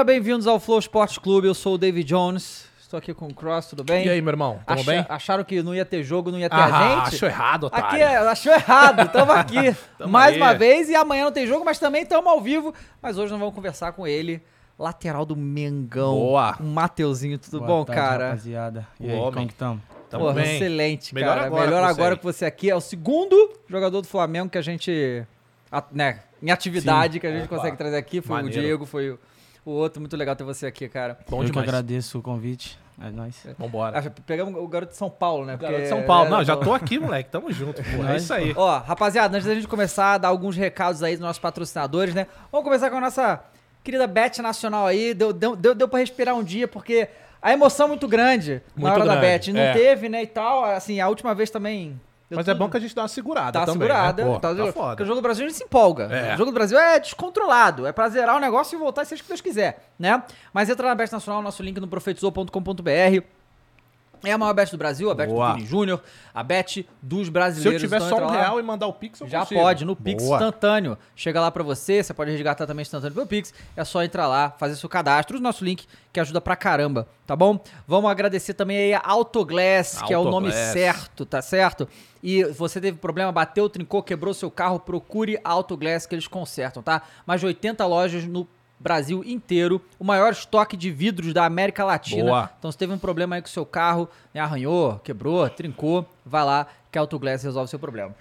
galera, 0.00 0.04
bem-vindos 0.04 0.46
ao 0.46 0.58
Flow 0.58 0.78
Esporte 0.78 1.20
Clube. 1.20 1.46
Eu 1.46 1.54
sou 1.54 1.74
o 1.74 1.78
David 1.78 2.08
Jones. 2.08 2.66
Estou 2.80 2.96
aqui 2.98 3.12
com 3.14 3.26
o 3.28 3.34
Cross, 3.34 3.66
tudo 3.68 3.84
bem? 3.84 4.06
E 4.06 4.08
aí, 4.10 4.20
meu 4.22 4.32
irmão? 4.32 4.58
Tamo 4.66 4.80
Acha- 4.80 4.90
bem? 4.90 5.06
Acharam 5.08 5.44
que 5.44 5.62
não 5.62 5.74
ia 5.74 5.84
ter 5.84 6.02
jogo, 6.02 6.30
não 6.30 6.38
ia 6.38 6.48
ter 6.50 6.56
Ah, 6.56 6.64
a 6.64 6.88
gente? 7.04 7.14
achou 7.16 7.28
errado, 7.28 7.64
otário. 7.64 7.86
Aqui 7.86 8.00
é, 8.02 8.16
achou 8.16 8.52
errado, 8.52 9.02
estamos 9.02 9.34
aqui 9.34 9.76
Tamo 9.98 10.10
mais 10.12 10.34
aí. 10.34 10.40
uma 10.40 10.54
vez 10.54 10.88
e 10.88 10.94
amanhã 10.94 11.24
não 11.24 11.32
tem 11.32 11.46
jogo, 11.46 11.64
mas 11.64 11.78
também 11.78 12.02
estamos 12.02 12.26
ao 12.26 12.40
vivo. 12.40 12.74
Mas 13.00 13.16
hoje 13.18 13.30
nós 13.30 13.38
vamos 13.38 13.54
conversar 13.54 13.92
com 13.92 14.06
ele, 14.06 14.42
lateral 14.78 15.24
do 15.24 15.36
Mengão. 15.36 16.14
Boa. 16.14 16.56
O 16.58 16.64
Mateuzinho, 16.64 17.38
tudo 17.38 17.58
Boa 17.58 17.68
bom, 17.68 17.84
tarde, 17.84 18.00
cara? 18.02 18.24
rapaziada. 18.26 18.88
E 18.98 19.06
O 19.06 19.10
aí, 19.10 19.16
homem. 19.16 19.32
como 19.34 19.48
que 19.48 19.54
tamo? 19.54 19.82
Tamo 20.08 20.24
Porra, 20.24 20.34
bem. 20.42 20.56
excelente, 20.56 21.14
Melhor 21.14 21.34
cara. 21.36 21.46
agora 21.46 21.64
Melhor 21.66 21.84
agora 21.84 22.16
que 22.16 22.24
você 22.24 22.44
aqui. 22.44 22.68
É 22.70 22.74
o 22.74 22.80
segundo 22.80 23.52
jogador 23.68 24.00
do 24.00 24.08
Flamengo 24.08 24.50
que 24.50 24.58
a 24.58 24.62
gente, 24.62 25.24
a- 25.70 25.84
né, 25.92 26.20
em 26.42 26.50
atividade 26.50 27.20
que 27.20 27.26
a 27.26 27.30
gente 27.30 27.44
Opa. 27.44 27.56
consegue 27.56 27.76
trazer 27.76 27.96
aqui. 27.98 28.20
Foi 28.20 28.34
Maneiro. 28.36 28.58
o 28.58 28.62
Diego, 28.62 28.86
foi 28.86 29.10
o, 29.10 29.18
o 29.70 29.74
outro. 29.74 30.00
Muito 30.00 30.16
legal 30.16 30.34
ter 30.36 30.44
você 30.44 30.66
aqui, 30.66 30.88
cara. 30.88 31.18
Bom 31.28 31.38
Eu 31.38 31.44
que 31.46 31.50
demais. 31.50 31.68
agradeço 31.68 32.18
o 32.18 32.22
convite. 32.22 32.78
É 33.02 33.10
nóis. 33.10 33.46
Vambora. 33.58 33.98
Acho 33.98 34.10
que 34.10 34.20
pegamos 34.20 34.54
o 34.62 34.68
garoto 34.68 34.92
de 34.92 34.98
São 34.98 35.08
Paulo, 35.08 35.46
né? 35.46 35.52
Garoto 35.56 35.68
Porque- 35.68 35.82
de 35.84 35.88
São 35.88 36.02
Paulo. 36.02 36.26
é, 36.26 36.30
Não, 36.30 36.44
já 36.44 36.54
pô. 36.56 36.64
tô 36.64 36.74
aqui, 36.74 36.98
moleque. 36.98 37.30
Tamo 37.30 37.50
junto, 37.50 37.82
pô. 37.82 38.04
É 38.06 38.16
isso 38.16 38.34
aí. 38.34 38.52
Ó, 38.54 38.78
rapaziada, 38.78 39.34
antes 39.36 39.48
da 39.48 39.54
gente 39.54 39.66
começar 39.66 40.14
a 40.14 40.18
dar 40.18 40.28
alguns 40.28 40.54
recados 40.54 41.02
aí 41.02 41.12
dos 41.14 41.20
nossos 41.20 41.38
patrocinadores, 41.40 42.14
né? 42.14 42.26
Vamos 42.52 42.64
começar 42.64 42.90
com 42.90 42.96
a 42.96 43.00
nossa 43.00 43.42
querida 43.82 44.06
Bet 44.06 44.42
Nacional 44.42 44.86
aí. 44.86 45.14
Deu, 45.14 45.32
deu, 45.32 45.56
deu, 45.56 45.74
deu 45.74 45.88
pra 45.88 46.00
respirar 46.00 46.34
um 46.34 46.44
dia, 46.44 46.68
porque 46.68 47.08
a 47.40 47.52
emoção 47.54 47.86
é 47.86 47.88
muito 47.88 48.06
grande 48.06 48.60
na 48.76 48.82
Muito 48.90 48.92
hora 49.00 49.06
da 49.06 49.12
grande, 49.16 49.26
Bet. 49.28 49.52
Não 49.54 49.60
é. 49.60 49.72
teve, 49.72 50.08
né, 50.10 50.22
e 50.22 50.26
tal. 50.26 50.62
Assim, 50.64 51.00
a 51.00 51.08
última 51.08 51.34
vez 51.34 51.48
também... 51.48 51.98
Mas 52.36 52.46
é 52.48 52.52
tudo- 52.52 52.58
bom 52.64 52.70
que 52.70 52.76
a 52.76 52.80
gente 52.80 52.94
dá 52.94 53.02
uma 53.02 53.08
segurada 53.08 53.52
Tá 53.58 53.66
também, 53.66 53.88
segurada. 53.88 54.24
né? 54.24 54.32
Pô, 54.32 54.38
tá 54.40 54.54
tá. 54.54 54.72
Porque 54.72 55.02
o 55.02 55.06
jogo 55.06 55.20
do 55.20 55.22
Brasil 55.22 55.44
a 55.44 55.48
gente 55.48 55.58
se 55.58 55.64
empolga. 55.64 56.04
É. 56.04 56.34
O 56.34 56.38
jogo 56.38 56.50
do 56.50 56.54
Brasil 56.54 56.78
é 56.78 56.98
descontrolado. 57.00 57.86
É 57.86 57.92
pra 57.92 58.08
zerar 58.08 58.36
o 58.36 58.40
negócio 58.40 58.76
e 58.76 58.78
voltar, 58.78 59.04
seja 59.04 59.20
o 59.20 59.24
que 59.24 59.28
Deus 59.28 59.40
quiser, 59.40 59.90
né? 59.98 60.22
Mas 60.52 60.68
entra 60.70 60.86
na 60.88 60.94
Bet 60.94 61.12
Nacional, 61.12 61.42
nosso 61.42 61.62
link 61.62 61.78
no 61.80 61.88
profetizou.com.br. 61.88 63.24
É 64.22 64.32
a 64.32 64.38
maior 64.38 64.52
bet 64.52 64.70
do 64.70 64.76
Brasil, 64.78 65.10
a 65.10 65.14
bet 65.14 65.28
Boa. 65.30 65.48
do 65.50 65.54
Vini 65.56 65.66
Júnior, 65.66 66.02
a 66.34 66.42
bet 66.42 66.86
dos 67.02 67.20
Se 67.22 67.28
eu 67.28 67.32
brasileiros. 67.32 67.80
tiver 67.80 67.96
Então 67.96 68.08
só 68.08 68.16
um 68.18 68.26
lá. 68.26 68.32
real 68.32 68.60
e 68.60 68.62
mandar 68.62 68.86
o 68.86 68.92
Pix, 68.92 69.20
eu 69.20 69.28
Já 69.28 69.40
consigo. 69.40 69.60
pode, 69.60 69.84
no 69.84 69.96
Pix 69.96 70.22
Boa. 70.22 70.36
instantâneo. 70.36 70.98
Chega 71.16 71.40
lá 71.40 71.50
pra 71.50 71.62
você, 71.62 72.02
você 72.02 72.12
pode 72.12 72.30
resgatar 72.30 72.66
também 72.66 72.82
instantâneo 72.82 73.14
pelo 73.14 73.26
Pix. 73.26 73.54
É 73.76 73.84
só 73.84 74.02
entrar 74.02 74.26
lá, 74.26 74.50
fazer 74.58 74.76
seu 74.76 74.88
cadastro, 74.88 75.38
o 75.38 75.40
nosso 75.40 75.64
link 75.64 75.86
que 76.12 76.20
ajuda 76.20 76.40
pra 76.40 76.56
caramba, 76.56 77.06
tá 77.26 77.34
bom? 77.36 77.58
Vamos 77.86 78.10
agradecer 78.10 78.52
também 78.54 78.76
aí 78.76 78.94
a 78.94 79.00
Autoglass, 79.04 80.02
que 80.02 80.12
é 80.12 80.18
o 80.18 80.24
nome 80.24 80.48
Autoglass. 80.48 80.72
certo, 80.72 81.24
tá 81.24 81.40
certo? 81.40 81.88
E 82.22 82.44
você 82.44 82.80
teve 82.80 82.98
problema, 82.98 83.30
bateu, 83.32 83.68
trincou, 83.70 84.02
quebrou 84.02 84.34
seu 84.34 84.50
carro, 84.50 84.78
procure 84.80 85.38
a 85.42 85.50
Autoglass 85.50 86.04
que 86.06 86.14
eles 86.14 86.26
consertam, 86.26 86.82
tá? 86.82 87.02
Mais 87.24 87.40
de 87.40 87.46
80 87.46 87.86
lojas 87.86 88.24
no 88.24 88.46
Brasil 88.80 89.22
inteiro, 89.26 89.80
o 89.98 90.04
maior 90.04 90.32
estoque 90.32 90.74
de 90.74 90.90
vidros 90.90 91.34
da 91.34 91.44
América 91.44 91.84
Latina. 91.84 92.24
Boa. 92.24 92.50
Então, 92.58 92.72
se 92.72 92.78
teve 92.78 92.92
um 92.92 92.98
problema 92.98 93.36
aí 93.36 93.42
com 93.42 93.46
o 93.46 93.50
seu 93.50 93.66
carro, 93.66 94.08
né, 94.32 94.40
arranhou, 94.40 94.98
quebrou, 95.04 95.46
trincou, 95.50 96.08
vai 96.24 96.42
lá 96.44 96.66
que 96.90 96.96
a 96.98 97.02
Autoglass 97.02 97.42
resolve 97.42 97.66
o 97.66 97.68
seu 97.68 97.78
problema. 97.78 98.14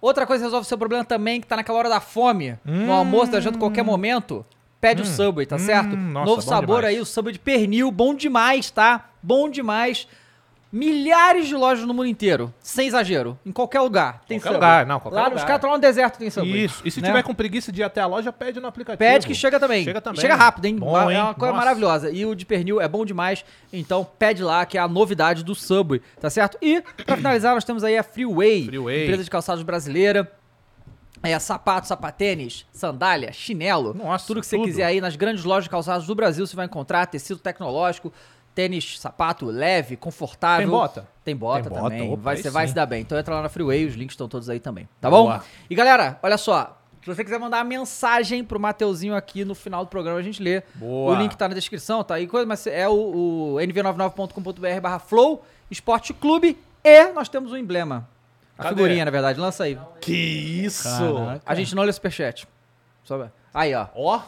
Outra 0.00 0.26
coisa 0.26 0.42
que 0.42 0.46
resolve 0.46 0.66
o 0.66 0.68
seu 0.68 0.76
problema 0.76 1.04
também, 1.04 1.40
que 1.40 1.46
tá 1.46 1.54
naquela 1.54 1.78
hora 1.78 1.88
da 1.88 2.00
fome, 2.00 2.58
no 2.64 2.92
almoço, 2.92 3.30
da 3.30 3.38
janta, 3.40 3.56
qualquer 3.58 3.84
momento, 3.84 4.44
pede 4.80 5.00
o 5.02 5.06
Subway, 5.06 5.46
tá 5.46 5.54
Hum, 5.54 5.58
certo? 5.60 5.96
nossa, 5.96 6.26
Novo 6.28 6.42
sabor 6.42 6.78
demais. 6.80 6.96
aí, 6.96 7.00
o 7.00 7.04
Subway 7.06 7.32
de 7.32 7.38
pernil, 7.38 7.88
bom 7.92 8.12
demais, 8.12 8.68
tá? 8.72 9.08
Bom 9.22 9.48
demais. 9.48 10.08
Milhares 10.72 11.48
de 11.48 11.54
lojas 11.54 11.86
no 11.86 11.92
mundo 11.92 12.06
inteiro, 12.06 12.52
sem 12.58 12.86
exagero, 12.86 13.38
em 13.44 13.52
qualquer 13.52 13.80
lugar 13.80 14.22
tem 14.26 14.40
Qualquer 14.40 14.54
lugar, 14.54 14.86
não, 14.86 14.98
qualquer 14.98 15.16
lá, 15.18 15.24
lugar. 15.24 15.36
Os 15.36 15.42
caras 15.42 15.56
estão 15.56 15.70
lá 15.70 15.76
no 15.76 15.82
deserto, 15.82 16.18
tem 16.18 16.30
Subway. 16.30 16.64
Isso. 16.64 16.80
E 16.82 16.90
se 16.90 17.02
né? 17.02 17.08
tiver 17.08 17.22
com 17.22 17.34
preguiça 17.34 17.70
de 17.70 17.82
ir 17.82 17.84
até 17.84 18.00
a 18.00 18.06
loja, 18.06 18.32
pede 18.32 18.58
no 18.58 18.66
aplicativo. 18.66 18.98
Pede 18.98 19.26
que 19.26 19.34
chega 19.34 19.60
também. 19.60 19.84
Chega 19.84 20.00
também. 20.00 20.20
Chega 20.20 20.34
rápido, 20.34 20.64
hein? 20.64 20.76
Bom, 20.76 21.10
é 21.10 21.14
hein? 21.14 21.20
uma 21.20 21.34
coisa 21.34 21.52
Nossa. 21.52 21.64
maravilhosa. 21.64 22.10
E 22.10 22.24
o 22.24 22.34
de 22.34 22.46
pernil 22.46 22.80
é 22.80 22.88
bom 22.88 23.04
demais. 23.04 23.44
Então 23.70 24.02
pede 24.18 24.42
lá, 24.42 24.64
que 24.64 24.78
é 24.78 24.80
a 24.80 24.88
novidade 24.88 25.44
do 25.44 25.54
Subway, 25.54 26.00
tá 26.18 26.30
certo? 26.30 26.56
E, 26.62 26.82
pra 27.04 27.18
finalizar, 27.18 27.54
nós 27.54 27.64
temos 27.64 27.84
aí 27.84 27.98
a 27.98 28.02
Freeway, 28.02 28.64
Freeway. 28.64 29.02
empresa 29.02 29.24
de 29.24 29.30
calçados 29.30 29.62
brasileira. 29.62 30.32
É, 31.22 31.38
sapato, 31.38 31.86
sapatênis, 31.86 32.66
sandália, 32.72 33.32
chinelo, 33.32 33.94
Nossa, 33.94 34.26
tudo 34.26 34.40
que 34.40 34.46
você 34.46 34.56
tudo. 34.56 34.66
quiser 34.66 34.84
aí 34.86 35.00
nas 35.00 35.14
grandes 35.14 35.44
lojas 35.44 35.64
de 35.64 35.70
calçados 35.70 36.04
do 36.04 36.16
Brasil 36.16 36.44
você 36.44 36.56
vai 36.56 36.66
encontrar 36.66 37.06
tecido 37.06 37.38
tecnológico, 37.38 38.12
tênis, 38.54 38.98
sapato 38.98 39.46
leve, 39.46 39.96
confortável. 39.96 40.66
Tem 40.66 40.70
bota? 40.70 41.08
Tem 41.24 41.36
bota, 41.36 41.62
Tem 41.62 41.70
bota, 41.70 41.82
também. 41.90 42.12
opa, 42.12 42.22
vai, 42.22 42.36
você 42.36 42.50
vai 42.50 42.66
sim. 42.66 42.70
se 42.70 42.74
dar 42.74 42.86
bem. 42.86 43.02
Então 43.02 43.18
entra 43.18 43.34
lá 43.34 43.42
na 43.42 43.48
Freeway, 43.48 43.86
os 43.86 43.94
links 43.94 44.14
estão 44.14 44.28
todos 44.28 44.48
aí 44.48 44.60
também, 44.60 44.88
tá 45.00 45.08
Boa. 45.08 45.38
bom? 45.38 45.44
E 45.70 45.74
galera, 45.74 46.18
olha 46.22 46.36
só. 46.38 46.78
Se 47.02 47.06
você 47.06 47.24
quiser 47.24 47.38
mandar 47.38 47.58
uma 47.58 47.64
mensagem 47.64 48.44
pro 48.44 48.60
Mateuzinho 48.60 49.16
aqui 49.16 49.44
no 49.44 49.56
final 49.56 49.84
do 49.84 49.88
programa, 49.88 50.20
a 50.20 50.22
gente 50.22 50.40
lê. 50.40 50.62
Boa. 50.74 51.16
O 51.16 51.20
link 51.20 51.36
tá 51.36 51.48
na 51.48 51.54
descrição, 51.54 52.04
tá 52.04 52.14
aí 52.14 52.28
coisa, 52.28 52.46
mas 52.46 52.64
é 52.66 52.88
o, 52.88 52.92
o 52.92 53.54
nv99.com.br 53.56 54.80
barra 54.80 55.00
Flow 55.00 55.44
Esporte 55.68 56.14
Clube 56.14 56.56
e 56.84 57.12
nós 57.12 57.28
temos 57.28 57.50
o 57.50 57.56
emblema. 57.56 58.08
A 58.56 58.64
Cadê? 58.64 58.76
figurinha, 58.76 59.04
na 59.04 59.10
verdade, 59.10 59.40
lança 59.40 59.64
aí. 59.64 59.76
Que 60.00 60.12
isso! 60.14 60.84
Caraca. 60.84 61.42
A 61.44 61.54
gente 61.56 61.74
não 61.74 61.82
lê 61.82 61.92
superchat. 61.92 62.46
Só... 63.02 63.28
Aí, 63.52 63.74
ó. 63.74 63.88
Ó, 63.96 64.20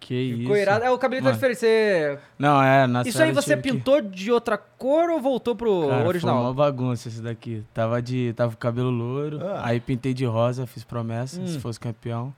Que 0.00 0.36
Ficou 0.38 0.54
isso. 0.54 0.62
irado. 0.62 0.84
É, 0.84 0.90
o 0.90 0.96
cabelo 0.98 1.24
tá 1.24 1.32
diferente. 1.32 1.58
Você... 1.58 2.18
Não, 2.38 2.62
é, 2.62 2.86
na 2.86 3.02
Isso 3.02 3.20
aí 3.22 3.32
você 3.32 3.56
tive 3.56 3.62
que- 3.62 3.72
pintou 3.72 4.00
de 4.00 4.30
outra 4.30 4.56
cor 4.56 5.10
ou 5.10 5.20
voltou 5.20 5.54
pro 5.56 5.88
Cara, 5.88 6.06
original? 6.08 6.36
Foi 6.36 6.44
uma 6.44 6.54
bagunça 6.54 7.08
esse 7.08 7.20
daqui. 7.20 7.64
Tava 7.74 8.00
de. 8.00 8.32
Tava 8.34 8.52
com 8.52 8.58
cabelo 8.58 8.90
louro. 8.90 9.40
Ah. 9.44 9.62
Aí 9.64 9.80
pintei 9.80 10.14
de 10.14 10.24
rosa, 10.24 10.66
fiz 10.66 10.84
promessa, 10.84 11.40
Hum. 11.40 11.46
se 11.46 11.58
fosse 11.58 11.78
campeão. 11.80 12.32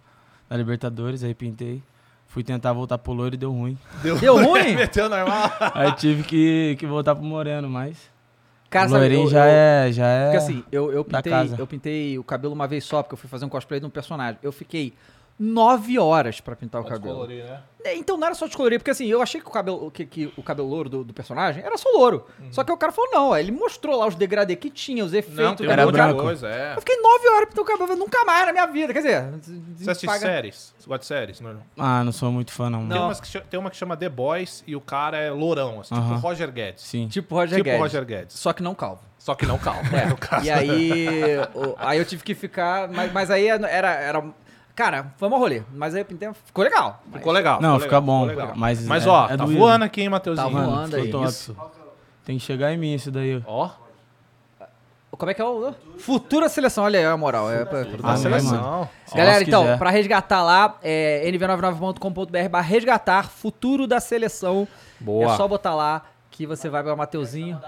Da 0.49 0.57
Libertadores, 0.57 1.23
aí 1.23 1.35
pintei. 1.35 1.83
Fui 2.27 2.43
tentar 2.43 2.73
voltar 2.73 2.97
pro 2.99 3.13
louro 3.13 3.35
e 3.35 3.39
deu 3.39 3.53
ruim. 3.53 3.77
Deu 4.21 4.37
ruim? 4.37 4.75
Meteu 4.77 5.09
normal. 5.09 5.51
Aí 5.75 5.93
tive 5.93 6.23
que, 6.23 6.77
que 6.79 6.87
voltar 6.87 7.15
pro 7.15 7.25
moreno, 7.25 7.69
mas. 7.69 8.11
Cara, 8.71 8.87
o 8.87 8.89
sabe, 8.91 9.01
loirinho 9.01 9.27
eu- 9.27 9.31
já 9.31 9.45
eu- 9.47 9.51
é. 9.51 9.93
Já 9.93 10.07
é. 10.07 10.25
Porque 10.25 10.37
assim, 10.39 10.65
eu, 10.73 10.93
eu, 10.93 11.05
pintei, 11.05 11.33
eu 11.59 11.67
pintei 11.67 12.19
o 12.19 12.25
cabelo 12.25 12.55
uma 12.55 12.67
vez 12.69 12.85
só, 12.85 13.03
porque 13.03 13.15
eu 13.15 13.19
fui 13.19 13.29
fazer 13.29 13.45
um 13.45 13.49
cosplay 13.49 13.81
de 13.81 13.87
um 13.87 13.91
personagem. 13.91 14.39
Eu 14.43 14.53
fiquei 14.53 14.93
nove 15.43 15.99
horas 15.99 16.39
pra 16.39 16.55
pintar 16.55 16.83
o 16.83 16.85
cabelo. 16.85 17.27
né? 17.27 17.63
É, 17.83 17.97
Então 17.97 18.19
não 18.19 18.27
era 18.27 18.35
só 18.35 18.47
descolorir, 18.47 18.79
porque 18.79 18.91
assim, 18.91 19.07
eu 19.07 19.23
achei 19.23 19.41
que 19.41 19.47
o 19.49 19.51
cabelo, 19.51 19.91
que, 19.91 20.05
que 20.05 20.31
o 20.37 20.43
cabelo 20.43 20.69
louro 20.69 20.91
do, 20.91 21.03
do 21.03 21.15
personagem 21.15 21.65
era 21.65 21.79
só 21.79 21.89
louro. 21.89 22.27
Só 22.51 22.63
que 22.63 22.71
o 22.71 22.77
cara 22.77 22.93
falou, 22.93 23.11
não, 23.11 23.35
ele 23.37 23.51
mostrou 23.51 23.97
lá 23.99 24.07
os 24.07 24.15
degradê 24.15 24.55
que 24.55 24.69
tinha, 24.69 25.03
os 25.03 25.15
efeitos. 25.15 25.43
Não, 25.43 25.57
tem 25.57 25.67
Era 25.67 25.87
branco. 25.91 26.21
coisa, 26.21 26.47
é. 26.47 26.75
Eu 26.77 26.81
fiquei 26.81 26.97
nove 27.01 27.27
horas 27.31 27.49
pintando 27.49 27.63
o 27.63 27.65
cabelo, 27.65 27.97
nunca 27.99 28.23
mais 28.27 28.45
na 28.45 28.53
minha 28.53 28.67
vida. 28.67 28.93
Quer 28.93 28.99
dizer, 28.99 29.25
Você 29.79 29.91
assiste 29.91 30.07
paga- 30.07 30.19
séries? 30.21 30.75
Você 30.79 30.87
gosta 30.87 30.99
de 31.01 31.07
séries? 31.07 31.41
Não. 31.41 31.57
Ah, 31.79 32.05
não 32.05 32.13
sou 32.13 32.31
muito 32.31 32.53
fã, 32.53 32.69
não. 32.69 32.81
Tem, 32.81 32.89
Não. 32.99 33.07
umas 33.07 33.19
que 33.19 33.41
tem 33.41 33.59
uma 33.59 33.71
que 33.71 33.77
chama 33.79 33.97
The 33.97 34.11
Boys 34.11 34.63
e 34.67 34.77
o 34.77 34.81
cara 34.83 35.17
é 35.17 35.31
lourão, 35.31 35.81
assim, 35.81 35.95
tipo 35.95 36.07
Aham. 36.07 36.17
Roger 36.17 36.53
Guedes. 36.53 36.85
Sim. 36.85 37.09
tipo 37.09 37.35
Roger 37.35 37.57
tipo 37.57 37.65
Guedes. 37.65 37.81
Roger 37.81 38.05
Guedes. 38.05 38.37
Só 38.39 38.53
que 38.53 38.63
não 38.63 38.75
calvo. 38.75 39.01
Só 39.19 39.35
que 39.35 39.47
não 39.47 39.59
calma, 39.59 39.83
É, 39.99 40.05
no 40.07 40.17
caso. 40.19 40.45
E 40.45 40.51
aí, 40.51 41.37
o- 41.55 41.75
aí 41.79 41.99
eu 41.99 42.05
tive 42.05 42.23
que 42.23 42.35
ficar, 42.35 42.89
mas, 42.89 43.11
mas 43.11 43.31
aí 43.31 43.47
era, 43.49 43.67
era, 43.69 44.25
cara, 44.81 45.13
foi 45.19 45.29
um 45.29 45.39
rolê, 45.39 45.63
mas 45.75 45.95
aí 45.95 46.01
eu 46.01 46.05
pintei, 46.07 46.31
ficou 46.47 46.65
legal. 46.65 47.03
mas- 47.07 47.19
Ficou 47.19 47.33
legal. 47.33 47.61
Não, 47.61 47.79
ficou 47.79 48.01
bom. 48.01 48.27
ficou 48.29 48.41
legal. 48.43 48.57
Mas, 48.57 48.87
Mas, 48.87 49.07
é- 49.07 49.09
ó, 49.11 49.25
é 49.27 49.37
tá 49.37 49.45
doído. 49.45 49.59
voando 49.61 49.85
aqui, 49.85 50.01
hein, 50.01 50.09
Mateuzinho? 50.09 50.47
Tá 50.51 50.53
voando 50.53 50.97
aí. 50.97 51.13
Tem 52.25 52.39
que 52.39 52.45
chegar 52.45 52.73
em 52.73 52.79
mim 52.79 52.95
isso 52.95 53.11
daí. 53.11 53.43
ó. 53.47 53.71
Como 55.13 55.31
é 55.31 55.35
que 55.35 55.43
é 55.43 55.45
o. 55.45 55.75
Futura 55.99 56.49
seleção, 56.49 56.85
olha 56.85 56.99
aí 56.99 57.05
a 57.05 57.15
moral. 57.15 57.51
É 57.53 57.65
pra, 57.67 57.85
Ah, 58.05 58.17
seleção. 58.17 58.89
Galera, 59.15 59.43
então, 59.43 59.77
pra 59.77 59.91
resgatar 59.91 60.43
lá, 60.43 60.79
é 60.83 61.29
nv99.com.br 61.31 62.49
barra 62.51 62.65
resgatar 62.67 63.29
futuro 63.29 63.87
da 63.87 64.01
seleção. 64.01 64.67
Boa. 64.99 65.35
É 65.35 65.37
só 65.37 65.47
botar 65.47 65.75
lá 65.75 66.03
que 66.31 66.47
você 66.47 66.71
vai 66.71 66.83
pra 66.83 66.97
Mateuzinho. 66.97 67.61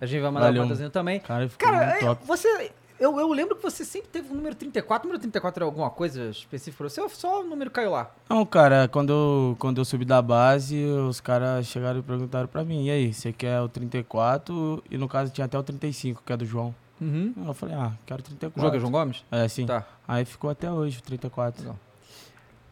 A 0.00 0.06
gente 0.06 0.20
vai 0.20 0.30
mandar 0.32 0.46
Valeu. 0.46 0.62
o 0.62 0.64
Mateuzinho 0.64 0.90
também. 0.90 1.20
Cara, 1.20 1.48
ficou 1.48 1.70
Cara, 1.70 1.86
muito 1.86 1.96
é, 1.96 2.00
top. 2.08 2.26
você. 2.26 2.72
Eu, 3.00 3.18
eu 3.18 3.32
lembro 3.32 3.56
que 3.56 3.62
você 3.62 3.82
sempre 3.82 4.08
teve 4.10 4.30
o 4.30 4.34
número 4.36 4.54
34. 4.54 5.06
O 5.06 5.08
número 5.08 5.18
34 5.20 5.64
é 5.64 5.66
alguma 5.66 5.88
coisa 5.90 6.26
específica 6.28 6.84
pra 6.84 6.88
você 6.90 7.00
ou 7.00 7.08
só 7.08 7.40
o 7.40 7.44
número 7.44 7.70
caiu 7.70 7.92
lá? 7.92 8.10
Não, 8.28 8.44
cara, 8.44 8.88
quando 8.88 9.10
eu, 9.10 9.56
quando 9.58 9.78
eu 9.78 9.84
subi 9.86 10.04
da 10.04 10.20
base, 10.20 10.76
os 10.84 11.18
caras 11.20 11.66
chegaram 11.66 12.00
e 12.00 12.02
perguntaram 12.02 12.46
pra 12.46 12.62
mim, 12.62 12.84
e 12.84 12.90
aí, 12.90 13.12
você 13.14 13.32
quer 13.32 13.58
o 13.62 13.68
34? 13.70 14.84
E 14.90 14.98
no 14.98 15.08
caso 15.08 15.32
tinha 15.32 15.46
até 15.46 15.58
o 15.58 15.62
35, 15.62 16.22
que 16.24 16.32
é 16.32 16.36
do 16.36 16.44
João. 16.44 16.74
Uhum. 17.00 17.32
Eu 17.46 17.54
falei, 17.54 17.74
ah, 17.74 17.92
quero 18.04 18.20
O 18.20 18.22
34. 18.24 18.60
jogo 18.60 18.76
é 18.76 18.78
João 18.78 18.92
Gomes? 18.92 19.24
É, 19.32 19.48
sim. 19.48 19.64
Tá. 19.64 19.84
Aí 20.06 20.26
ficou 20.26 20.50
até 20.50 20.70
hoje, 20.70 20.98
o 20.98 21.02
34. 21.02 21.62
Legal. 21.62 21.78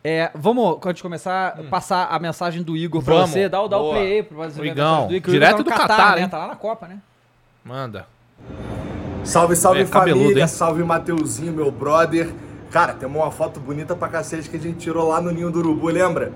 É, 0.04 0.30
vamos, 0.34 0.76
antes 0.84 0.96
de 0.96 1.02
começar, 1.02 1.56
passar 1.70 2.06
a 2.08 2.18
mensagem 2.18 2.62
do 2.62 2.76
Igor 2.76 3.02
pra 3.02 3.14
Hum. 3.14 3.16
Vamos. 3.20 3.30
você. 3.30 3.48
Dá, 3.48 3.62
o- 3.62 3.68
dá 3.68 3.78
o 3.78 3.90
play 3.92 4.12
aí 4.18 4.22
pra 4.22 4.36
fazer 4.36 4.60
a 4.62 4.66
Igão, 4.66 4.94
mensagem 5.02 5.22
que 5.22 5.28
o 5.28 5.32
direto 5.32 5.60
Igor 5.60 5.64
do 5.64 5.70
tá 5.70 5.76
no 5.76 5.88
Catar, 5.88 6.16
né? 6.16 6.28
Tá 6.28 6.38
lá 6.38 6.46
na 6.48 6.56
Copa, 6.56 6.86
né? 6.86 7.00
Manda. 7.64 8.06
Salve, 9.24 9.56
salve 9.56 9.80
É 9.82 9.84
cabeludo, 9.84 10.22
família, 10.22 10.42
hein? 10.42 10.48
salve 10.48 10.82
Mateuzinho, 10.82 11.52
meu 11.52 11.70
brother. 11.70 12.30
Cara, 12.70 12.92
temos 12.94 13.16
uma 13.20 13.30
foto 13.30 13.60
bonita 13.60 13.94
pra 13.94 14.08
cacete 14.08 14.48
que 14.48 14.56
a 14.56 14.60
gente 14.60 14.78
tirou 14.78 15.08
lá 15.08 15.20
no 15.20 15.30
Ninho 15.30 15.50
do 15.50 15.58
Urubu, 15.58 15.88
lembra? 15.88 16.32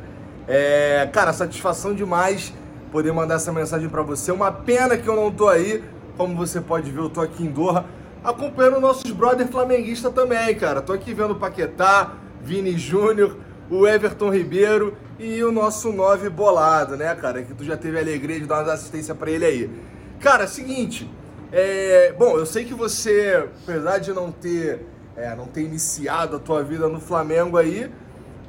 É, 0.47 1.09
cara, 1.13 1.33
satisfação 1.33 1.95
demais 1.95 2.53
poder 2.91 3.13
mandar 3.13 3.37
essa 3.37 3.53
mensagem 3.53 3.89
pra 3.89 4.03
você. 4.03 4.31
Uma 4.31 4.53
pena 4.53 4.97
que 4.97 5.09
eu 5.09 5.17
não 5.17 5.31
tô 5.31 5.49
aí, 5.49 5.83
como 6.17 6.37
você 6.37 6.61
pode 6.61 6.91
ver, 6.91 7.01
eu 7.01 7.11
tô 7.11 7.21
aqui 7.21 7.45
em 7.45 7.51
Doha, 7.51 7.85
acompanhando 8.23 8.81
nossos 8.81 9.11
brother 9.11 9.47
flamenguistas 9.49 10.13
também, 10.13 10.55
cara. 10.55 10.83
Tô 10.83 10.93
aqui 10.93 11.15
vendo 11.15 11.33
o 11.33 11.37
Paquetá, 11.37 12.13
Vini 12.43 12.77
Júnior, 12.77 13.37
o 13.71 13.87
Everton 13.87 14.31
Ribeiro 14.31 14.95
e 15.19 15.43
o 15.43 15.51
nosso 15.51 15.93
9 15.93 16.29
bolado, 16.29 16.97
né, 16.97 17.15
cara? 17.15 17.43
Que 17.43 17.55
tu 17.55 17.65
já 17.65 17.77
teve 17.77 17.97
a 17.97 18.01
alegria 18.01 18.39
de 18.39 18.47
dar 18.47 18.63
uma 18.63 18.73
assistência 18.73 19.15
para 19.15 19.31
ele 19.31 19.45
aí. 19.45 19.71
Cara, 20.21 20.47
seguinte, 20.47 21.11
é, 21.53 22.15
bom, 22.19 22.39
eu 22.39 22.47
sei 22.47 22.65
que 22.65 22.73
você, 22.73 23.47
apesar 23.63 23.99
de 23.99 24.11
não 24.13 24.33
ter, 24.33 24.87
é, 25.15 25.37
não 25.37 25.47
ter 25.47 25.63
iniciado 25.63 26.37
a 26.37 26.39
tua 26.39 26.63
vida 26.63 26.89
no 26.89 26.99
Flamengo 26.99 27.59
aí, 27.59 27.91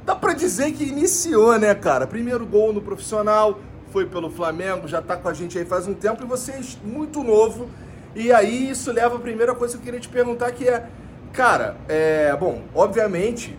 dá 0.06 0.14
pra 0.14 0.32
dizer 0.32 0.72
que 0.72 0.84
iniciou, 0.84 1.58
né, 1.58 1.74
cara? 1.74 2.06
Primeiro 2.06 2.46
gol 2.46 2.72
no 2.72 2.80
profissional, 2.80 3.60
foi 3.90 4.06
pelo 4.06 4.30
Flamengo, 4.30 4.88
já 4.88 5.02
tá 5.02 5.16
com 5.16 5.28
a 5.28 5.34
gente 5.34 5.58
aí 5.58 5.66
faz 5.66 5.86
um 5.86 5.92
tempo 5.92 6.24
e 6.24 6.26
você 6.26 6.52
é 6.52 6.60
muito 6.82 7.22
novo. 7.22 7.68
E 8.14 8.32
aí 8.32 8.70
isso 8.70 8.90
leva 8.90 9.16
a 9.16 9.20
primeira 9.20 9.54
coisa 9.54 9.74
que 9.74 9.80
eu 9.80 9.84
queria 9.84 10.00
te 10.00 10.08
perguntar 10.08 10.50
que 10.52 10.66
é, 10.66 10.86
cara, 11.32 11.76
é, 11.88 12.34
bom, 12.36 12.62
obviamente, 12.74 13.54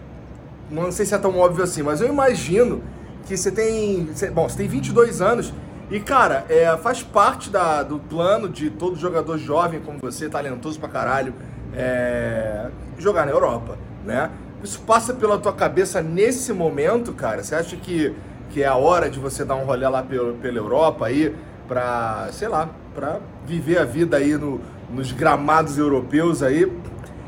não 0.72 0.92
sei 0.92 1.06
se 1.06 1.14
é 1.14 1.18
tão 1.18 1.38
óbvio 1.38 1.64
assim, 1.64 1.84
mas 1.84 2.02
eu 2.02 2.08
imagino 2.08 2.84
que 3.26 3.38
você 3.38 3.52
tem, 3.52 4.10
bom, 4.34 4.50
você 4.50 4.58
tem 4.58 4.68
22 4.68 5.22
anos 5.22 5.54
e, 5.90 6.00
cara, 6.00 6.46
é, 6.50 6.76
faz 6.78 7.04
parte 7.04 7.50
da, 7.50 7.84
do 7.84 8.00
plano 8.00 8.50
de 8.50 8.70
todo 8.70 8.96
jogador 8.96 9.38
jovem 9.38 9.80
como 9.80 10.00
você, 10.00 10.28
talentoso 10.28 10.80
pra 10.80 10.90
caralho, 10.90 11.34
é, 11.76 12.70
jogar 12.98 13.26
na 13.26 13.32
Europa, 13.32 13.78
né? 14.04 14.32
Isso 14.64 14.82
passa 14.82 15.14
pela 15.14 15.38
tua 15.38 15.54
cabeça 15.54 16.02
nesse 16.02 16.52
momento, 16.52 17.14
cara? 17.14 17.44
Você 17.44 17.54
acha 17.54 17.76
que, 17.76 18.16
que 18.50 18.64
é 18.64 18.68
a 18.68 18.76
hora 18.76 19.10
de 19.10 19.20
você 19.20 19.46
dar 19.46 19.56
um 19.56 19.66
rolê 19.66 19.88
lá 19.88 20.02
pela, 20.02 20.34
pela 20.34 20.58
Europa 20.58 21.06
aí 21.06 21.36
pra, 21.68 22.30
sei 22.32 22.48
lá, 22.48 22.70
pra 22.96 23.20
viver 23.46 23.78
a 23.78 23.86
vida 23.86 24.18
aí 24.18 24.36
no, 24.36 24.60
nos 24.90 25.12
gramados 25.12 25.78
europeus 25.78 26.42
aí? 26.42 26.72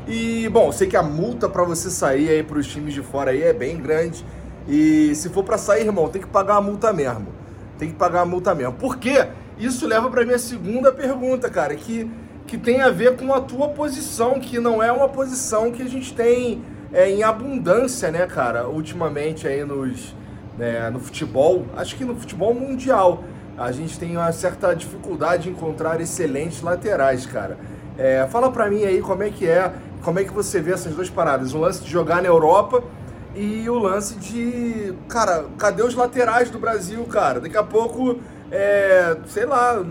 E, 0.08 0.48
bom, 0.48 0.72
sei 0.72 0.88
que 0.88 0.96
a 0.96 1.02
multa 1.02 1.48
para 1.48 1.62
você 1.62 1.90
sair 1.90 2.28
aí 2.30 2.42
pros 2.42 2.66
times 2.66 2.92
de 2.92 3.02
fora 3.02 3.30
aí 3.30 3.42
é 3.42 3.52
bem 3.52 3.76
grande. 3.76 4.24
E 4.66 5.14
se 5.14 5.28
for 5.28 5.44
para 5.44 5.58
sair, 5.58 5.86
irmão, 5.86 6.08
tem 6.08 6.20
que 6.20 6.28
pagar 6.28 6.56
a 6.56 6.60
multa 6.60 6.92
mesmo. 6.92 7.28
Tem 7.78 7.88
que 7.88 7.94
pagar 7.94 8.22
a 8.22 8.24
multa 8.26 8.54
mesmo. 8.54 8.74
Por 8.74 8.96
quê? 8.96 9.28
Isso 9.58 9.86
leva 9.86 10.10
para 10.10 10.24
minha 10.24 10.38
segunda 10.38 10.92
pergunta, 10.92 11.48
cara, 11.48 11.74
que, 11.74 12.10
que 12.46 12.56
tem 12.56 12.80
a 12.80 12.90
ver 12.90 13.16
com 13.16 13.32
a 13.32 13.40
tua 13.40 13.68
posição, 13.68 14.38
que 14.38 14.58
não 14.58 14.82
é 14.82 14.90
uma 14.92 15.08
posição 15.08 15.70
que 15.72 15.82
a 15.82 15.88
gente 15.88 16.14
tem 16.14 16.62
é, 16.92 17.10
em 17.10 17.22
abundância, 17.22 18.10
né, 18.10 18.26
cara, 18.26 18.68
ultimamente 18.68 19.46
aí 19.46 19.64
nos, 19.64 20.14
né, 20.56 20.90
no 20.90 21.00
futebol. 21.00 21.66
Acho 21.76 21.96
que 21.96 22.04
no 22.04 22.14
futebol 22.14 22.54
mundial 22.54 23.24
a 23.56 23.72
gente 23.72 23.98
tem 23.98 24.16
uma 24.16 24.30
certa 24.30 24.74
dificuldade 24.74 25.44
de 25.44 25.50
encontrar 25.50 26.00
excelentes 26.00 26.62
laterais, 26.62 27.26
cara. 27.26 27.58
É, 27.96 28.26
fala 28.30 28.50
pra 28.52 28.70
mim 28.70 28.84
aí 28.84 29.00
como 29.00 29.24
é 29.24 29.30
que 29.30 29.46
é 29.46 29.72
como 30.02 30.20
é 30.20 30.24
que 30.24 30.32
você 30.32 30.60
vê 30.60 30.72
essas 30.72 30.94
duas 30.94 31.10
paradas? 31.10 31.52
O 31.54 31.58
lance 31.58 31.82
de 31.82 31.90
jogar 31.90 32.22
na 32.22 32.28
Europa 32.28 32.84
e 33.34 33.68
o 33.68 33.78
lance 33.78 34.16
de. 34.16 34.94
Cara, 35.08 35.46
cadê 35.58 35.82
os 35.82 35.94
laterais 35.94 36.50
do 36.50 36.58
Brasil, 36.58 37.04
cara? 37.04 37.40
Daqui 37.40 37.56
a 37.56 37.62
pouco, 37.62 38.20
é, 38.50 39.16
sei 39.26 39.46
lá, 39.46 39.82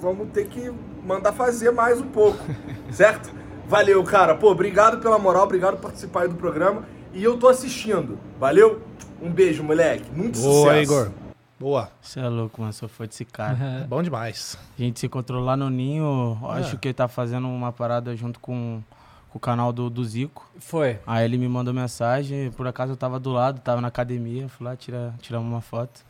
vamos 0.00 0.28
ter 0.30 0.46
que 0.46 0.72
mandar 1.04 1.32
fazer 1.32 1.70
mais 1.70 2.00
um 2.00 2.06
pouco, 2.06 2.38
certo? 2.90 3.30
Valeu, 3.66 4.02
cara. 4.02 4.34
Pô, 4.34 4.50
obrigado 4.50 5.00
pela 5.00 5.18
moral, 5.18 5.44
obrigado 5.44 5.76
por 5.76 5.82
participar 5.82 6.22
aí 6.22 6.28
do 6.28 6.34
programa. 6.34 6.84
E 7.12 7.22
eu 7.22 7.38
tô 7.38 7.48
assistindo. 7.48 8.18
Valeu? 8.38 8.82
Um 9.20 9.30
beijo, 9.30 9.62
moleque. 9.62 10.10
Muito 10.12 10.40
Boa, 10.40 10.70
sucesso. 10.70 10.82
Igor. 10.82 11.10
Boa. 11.58 11.90
Você 12.00 12.20
é 12.20 12.28
louco, 12.28 12.60
mano. 12.60 12.72
Sou 12.72 12.88
fã 12.88 13.06
desse 13.06 13.24
cara. 13.24 13.84
Bom 13.88 14.02
demais. 14.02 14.56
A 14.78 14.82
gente 14.82 14.98
se 14.98 15.06
encontrou 15.06 15.44
lá 15.44 15.56
no 15.56 15.68
Ninho. 15.68 16.38
Acho 16.48 16.78
que 16.78 16.88
ele 16.88 16.94
tá 16.94 17.06
fazendo 17.06 17.46
uma 17.48 17.70
parada 17.70 18.16
junto 18.16 18.40
com, 18.40 18.82
com 19.30 19.38
o 19.38 19.40
canal 19.40 19.72
do, 19.72 19.88
do 19.88 20.04
Zico. 20.04 20.48
Foi. 20.58 20.98
Aí 21.06 21.24
ele 21.24 21.38
me 21.38 21.48
mandou 21.48 21.72
mensagem. 21.72 22.50
Por 22.52 22.66
acaso 22.66 22.92
eu 22.92 22.96
tava 22.96 23.18
do 23.20 23.30
lado, 23.30 23.60
tava 23.60 23.80
na 23.80 23.88
academia. 23.88 24.48
Fui 24.48 24.66
lá 24.66 24.76
tirar, 24.76 25.14
tirar 25.20 25.40
uma 25.40 25.60
foto. 25.60 26.04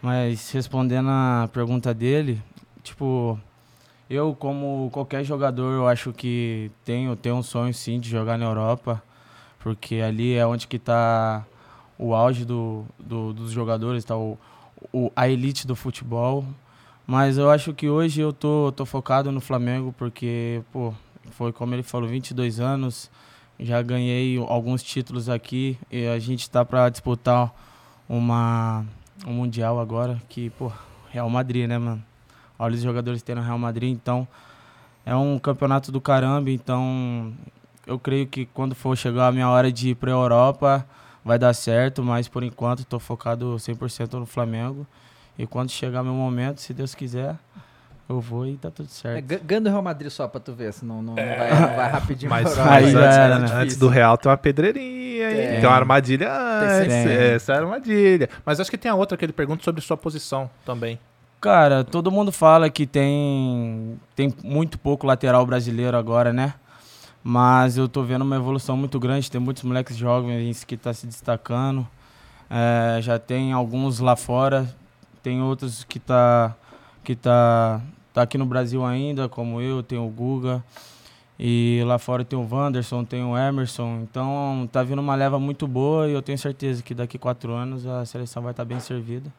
Mas 0.00 0.50
respondendo 0.52 1.08
a 1.10 1.48
pergunta 1.52 1.92
dele, 1.92 2.40
tipo, 2.84 3.38
eu, 4.08 4.34
como 4.34 4.88
qualquer 4.92 5.24
jogador, 5.24 5.72
eu 5.72 5.88
acho 5.88 6.12
que 6.12 6.70
tenho, 6.84 7.16
tenho 7.16 7.34
um 7.36 7.42
sonho 7.42 7.74
sim 7.74 7.98
de 7.98 8.08
jogar 8.08 8.38
na 8.38 8.44
Europa, 8.46 9.02
porque 9.58 9.96
ali 9.96 10.34
é 10.34 10.46
onde 10.46 10.68
que 10.68 10.78
tá 10.78 11.44
o 11.98 12.14
auge 12.14 12.44
do, 12.44 12.84
do- 12.96 13.32
dos 13.32 13.50
jogadores, 13.50 14.04
tá 14.04 14.16
o, 14.16 14.38
o- 14.92 15.10
a 15.16 15.28
elite 15.28 15.66
do 15.66 15.74
futebol. 15.74 16.44
Mas 17.04 17.36
eu 17.38 17.50
acho 17.50 17.72
que 17.74 17.88
hoje 17.88 18.20
eu 18.20 18.32
tô, 18.32 18.70
tô 18.76 18.84
focado 18.86 19.32
no 19.32 19.40
Flamengo, 19.40 19.92
porque, 19.98 20.62
pô, 20.70 20.92
foi 21.30 21.52
como 21.52 21.74
ele 21.74 21.82
falou, 21.82 22.08
22 22.08 22.60
anos, 22.60 23.10
já 23.58 23.80
ganhei 23.82 24.38
alguns 24.38 24.82
títulos 24.82 25.28
aqui 25.28 25.78
e 25.90 26.06
a 26.06 26.18
gente 26.18 26.48
tá 26.48 26.64
para 26.64 26.88
disputar 26.88 27.52
uma, 28.08 28.84
um 29.26 29.32
Mundial 29.32 29.80
agora, 29.80 30.20
que, 30.28 30.50
pô, 30.50 30.72
Real 31.10 31.28
Madrid, 31.28 31.68
né, 31.68 31.78
mano? 31.78 32.02
Olha 32.58 32.74
os 32.74 32.82
jogadores 32.82 33.22
tendo 33.22 33.40
Real 33.40 33.58
Madrid, 33.58 33.92
então 33.92 34.26
é 35.04 35.14
um 35.14 35.38
campeonato 35.38 35.90
do 35.90 36.00
caramba, 36.00 36.50
então 36.50 37.32
eu 37.86 37.98
creio 37.98 38.26
que 38.26 38.46
quando 38.46 38.74
for 38.74 38.96
chegar 38.96 39.28
a 39.28 39.32
minha 39.32 39.48
hora 39.48 39.72
de 39.72 39.90
ir 39.90 39.94
pra 39.94 40.10
Europa, 40.10 40.86
vai 41.24 41.38
dar 41.38 41.54
certo, 41.54 42.02
mas 42.02 42.28
por 42.28 42.42
enquanto 42.42 42.84
tô 42.84 42.98
focado 42.98 43.56
100% 43.56 44.14
no 44.14 44.26
Flamengo. 44.26 44.86
E 45.38 45.46
quando 45.46 45.70
chegar 45.70 46.02
meu 46.02 46.12
momento, 46.12 46.60
se 46.60 46.74
Deus 46.74 46.94
quiser, 46.94 47.36
eu 48.08 48.20
vou 48.20 48.46
e 48.46 48.56
tá 48.56 48.70
tudo 48.70 48.86
É, 48.86 48.92
certo. 48.92 49.24
gan- 49.26 49.40
ganha 49.44 49.60
do 49.60 49.68
Real 49.68 49.82
Madrid 49.82 50.10
só 50.10 50.26
pra 50.26 50.40
tu 50.40 50.52
ver, 50.52 50.72
senão 50.72 51.02
não, 51.02 51.14
não, 51.14 51.14
vai, 51.14 51.50
não 51.60 51.76
vai 51.76 51.90
rapidinho 51.90 52.30
Mas, 52.30 52.44
mas 52.44 52.58
antes, 52.58 52.94
era, 52.94 53.36
antes- 53.36 53.50
né? 53.52 53.56
antes 53.62 53.76
do 53.76 53.88
Real 53.88 54.16
tem 54.16 54.30
uma 54.30 54.36
pedreirinha, 54.38 55.30
hein? 55.30 55.36
Tem. 55.48 55.60
Tem 55.60 55.66
uma 55.68 55.76
armadilha 55.76 56.32
antes. 56.32 56.92
sempre. 56.92 57.12
Essa 57.34 57.52
é 57.52 57.56
a 57.56 57.58
armadilha. 57.60 58.28
Mas 58.46 58.60
acho 58.60 58.70
que 58.70 58.78
tem 58.78 58.90
a 58.90 58.94
outra 58.94 59.16
que 59.18 59.24
ele 59.24 59.32
pergunta 59.32 59.62
sobre 59.62 59.80
sua 59.82 59.96
posição 59.96 60.48
também. 60.64 60.98
Cara, 61.40 61.84
todo 61.84 62.10
mundo 62.10 62.32
fala 62.32 62.68
que 62.70 62.84
tem, 62.86 63.98
tem 64.16 64.34
muito 64.42 64.78
pouco 64.78 65.06
lateral 65.06 65.44
brasileiro 65.46 65.96
agora, 65.96 66.32
né? 66.32 66.54
Mas 67.22 67.76
eu 67.76 67.88
tô 67.88 68.02
vendo 68.02 68.22
uma 68.22 68.36
evolução 68.36 68.76
muito 68.76 68.98
grande. 68.98 69.30
Tem 69.30 69.40
muitos 69.40 69.62
moleques 69.62 69.96
jovens 69.96 70.64
que 70.64 70.76
tá 70.76 70.92
se 70.94 71.06
destacando. 71.06 71.86
É, 72.50 73.00
já 73.02 73.18
tem 73.18 73.52
alguns 73.52 73.98
lá 74.00 74.16
fora. 74.16 74.66
Tem 75.22 75.40
outros 75.42 75.84
que 75.84 75.98
tá, 76.00 76.54
que 77.04 77.14
tá, 77.14 77.80
tá 78.18 78.22
aqui 78.22 78.36
no 78.36 78.46
Brasil 78.46 78.84
ainda, 78.84 79.28
como 79.28 79.60
eu, 79.60 79.82
tem 79.82 79.98
o 79.98 80.08
Guga. 80.08 80.62
E 81.38 81.82
lá 81.86 81.98
fora 81.98 82.24
tem 82.24 82.36
o 82.36 82.46
Wanderson, 82.50 83.04
tem 83.04 83.22
o 83.22 83.38
Emerson. 83.38 84.00
Então 84.02 84.68
tá 84.72 84.82
vindo 84.82 84.98
uma 84.98 85.14
leva 85.14 85.38
muito 85.38 85.68
boa 85.68 86.08
e 86.08 86.12
eu 86.12 86.20
tenho 86.20 86.36
certeza 86.36 86.82
que 86.82 86.94
daqui 86.94 87.16
quatro 87.16 87.52
anos 87.52 87.86
a 87.86 88.04
seleção 88.04 88.42
vai 88.42 88.50
estar 88.50 88.64
bem 88.64 88.80
servida. 88.80 89.32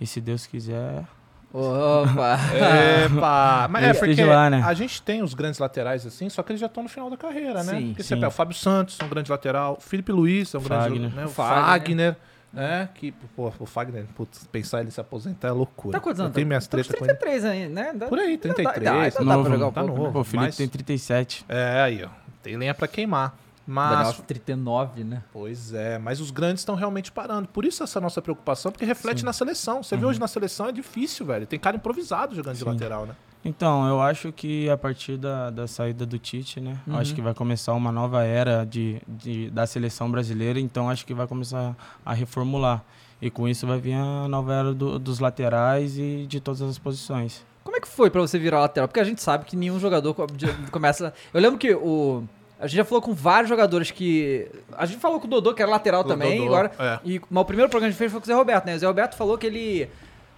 E 0.00 0.06
se 0.06 0.20
Deus 0.20 0.46
quiser, 0.46 1.04
Opa! 1.52 2.38
Epa! 3.04 3.68
Mas 3.68 3.84
é 3.84 3.94
porque 3.94 4.24
lá, 4.24 4.48
né? 4.48 4.62
a 4.64 4.72
gente 4.72 5.02
tem 5.02 5.22
os 5.22 5.34
grandes 5.34 5.58
laterais 5.58 6.06
assim, 6.06 6.28
só 6.28 6.42
que 6.42 6.52
eles 6.52 6.60
já 6.60 6.66
estão 6.66 6.82
no 6.82 6.88
final 6.88 7.10
da 7.10 7.16
carreira, 7.16 7.62
né? 7.62 7.74
Sim, 7.74 7.86
porque 7.88 8.02
você 8.02 8.14
sim. 8.14 8.14
pega 8.14 8.28
o 8.28 8.30
Fábio 8.30 8.56
Santos, 8.56 8.98
é 8.98 9.04
um 9.04 9.08
grande 9.08 9.30
lateral, 9.30 9.76
o 9.78 9.82
Felipe 9.82 10.12
Luiz 10.12 10.54
é 10.54 10.58
um 10.58 10.62
grande 10.62 10.84
Fagner. 10.84 11.14
né? 11.14 11.24
O 11.26 11.28
Fagner. 11.28 11.64
Fagner, 11.64 12.16
né? 12.52 12.88
Que, 12.94 13.12
pô, 13.34 13.52
o 13.58 13.66
Fagner, 13.66 14.04
putz, 14.14 14.44
pensar 14.50 14.80
ele 14.80 14.90
se 14.90 15.00
aposentar 15.00 15.48
é 15.48 15.52
loucura. 15.52 15.92
Tá 15.98 16.00
quantos 16.00 16.18
Eu 16.20 16.24
anos? 16.26 16.34
tenho 16.34 16.46
minhas 16.46 16.66
Tá 16.66 16.76
uns 16.78 16.86
tretas 16.86 16.98
com 16.98 17.04
ele. 17.06 17.14
33 17.14 17.44
ainda, 17.44 17.68
né? 17.82 17.92
Dá- 17.94 18.06
Por 18.08 18.18
aí, 18.18 18.36
dá- 18.36 18.48
dá- 18.48 18.54
33, 18.54 18.84
dá- 19.14 19.20
dá 19.24 19.42
pra 19.42 19.50
jogar 19.52 19.66
um 19.68 19.72
tá 19.72 19.80
pouco, 19.80 19.96
novo. 19.96 20.06
né? 20.08 20.12
Pô, 20.12 20.20
o 20.20 20.24
Felipe 20.24 20.46
Mas- 20.46 20.56
tem 20.56 20.68
37. 20.68 21.44
É, 21.48 21.80
aí, 21.80 22.04
ó. 22.04 22.08
Tem 22.42 22.56
lenha 22.56 22.74
pra 22.74 22.86
queimar. 22.88 23.36
Mas, 23.66 24.18
39, 24.26 25.04
né? 25.04 25.22
pois 25.32 25.72
é, 25.72 25.98
mas 25.98 26.20
os 26.20 26.30
grandes 26.30 26.60
estão 26.62 26.74
realmente 26.74 27.12
parando. 27.12 27.48
Por 27.48 27.64
isso 27.64 27.82
essa 27.82 28.00
nossa 28.00 28.20
preocupação, 28.20 28.72
porque 28.72 28.84
reflete 28.84 29.24
na 29.24 29.32
seleção. 29.32 29.82
Você 29.82 29.96
vê 29.96 30.04
hoje 30.04 30.18
na 30.18 30.26
seleção 30.28 30.66
é 30.68 30.72
difícil, 30.72 31.24
velho. 31.26 31.46
Tem 31.46 31.58
cara 31.58 31.76
improvisado 31.76 32.34
jogando 32.34 32.54
de 32.54 32.60
Sim. 32.60 32.66
lateral, 32.70 33.06
né? 33.06 33.14
Então, 33.44 33.88
eu 33.88 34.00
acho 34.00 34.30
que 34.32 34.70
a 34.70 34.76
partir 34.76 35.16
da, 35.16 35.50
da 35.50 35.66
saída 35.66 36.06
do 36.06 36.16
Tite, 36.18 36.60
né? 36.60 36.78
Uhum. 36.86 36.96
Acho 36.96 37.12
que 37.14 37.20
vai 37.20 37.34
começar 37.34 37.72
uma 37.72 37.90
nova 37.90 38.22
era 38.24 38.64
de, 38.64 39.02
de, 39.08 39.50
da 39.50 39.66
seleção 39.66 40.08
brasileira, 40.10 40.60
então 40.60 40.88
acho 40.88 41.04
que 41.04 41.12
vai 41.12 41.26
começar 41.26 41.76
a 42.06 42.12
reformular. 42.12 42.84
E 43.20 43.30
com 43.30 43.48
isso 43.48 43.66
vai 43.66 43.78
vir 43.80 43.94
a 43.94 44.28
nova 44.28 44.52
era 44.52 44.74
do- 44.74 44.98
dos 44.98 45.18
laterais 45.20 45.96
e 45.98 46.24
de 46.28 46.40
todas 46.40 46.62
as 46.62 46.78
posições. 46.78 47.44
Como 47.64 47.76
é 47.76 47.80
que 47.80 47.86
foi 47.88 48.10
pra 48.10 48.20
você 48.20 48.38
virar 48.38 48.60
lateral? 48.60 48.86
Porque 48.88 48.98
a 49.00 49.04
gente 49.04 49.22
sabe 49.22 49.44
que 49.44 49.54
nenhum 49.56 49.78
jogador 49.78 50.14
co- 50.14 50.26
de- 50.26 50.52
começa. 50.70 51.12
Eu 51.32 51.40
lembro 51.40 51.58
que 51.58 51.72
o. 51.74 52.24
A 52.62 52.66
gente 52.68 52.76
já 52.76 52.84
falou 52.84 53.02
com 53.02 53.12
vários 53.12 53.48
jogadores 53.48 53.90
que. 53.90 54.48
A 54.78 54.86
gente 54.86 55.00
falou 55.00 55.18
com 55.18 55.26
o 55.26 55.30
Dodô, 55.30 55.52
que 55.52 55.60
era 55.60 55.70
lateral 55.70 56.02
O 56.02 56.04
também, 56.04 56.38
Dodô, 56.38 56.54
agora. 56.54 56.70
é. 56.78 57.00
E, 57.04 57.20
mas 57.28 57.42
o 57.42 57.44
primeiro 57.44 57.68
programa 57.68 57.88
que 57.88 57.88
a 57.88 57.90
gente 57.90 57.98
fez 57.98 58.12
foi 58.12 58.20
com 58.20 58.24
o 58.24 58.26
Zé 58.28 58.34
Roberto, 58.34 58.66
né? 58.66 58.76
O 58.76 58.78
Zé 58.78 58.86
Roberto 58.86 59.16
falou 59.16 59.36
que 59.36 59.46
ele. 59.46 59.90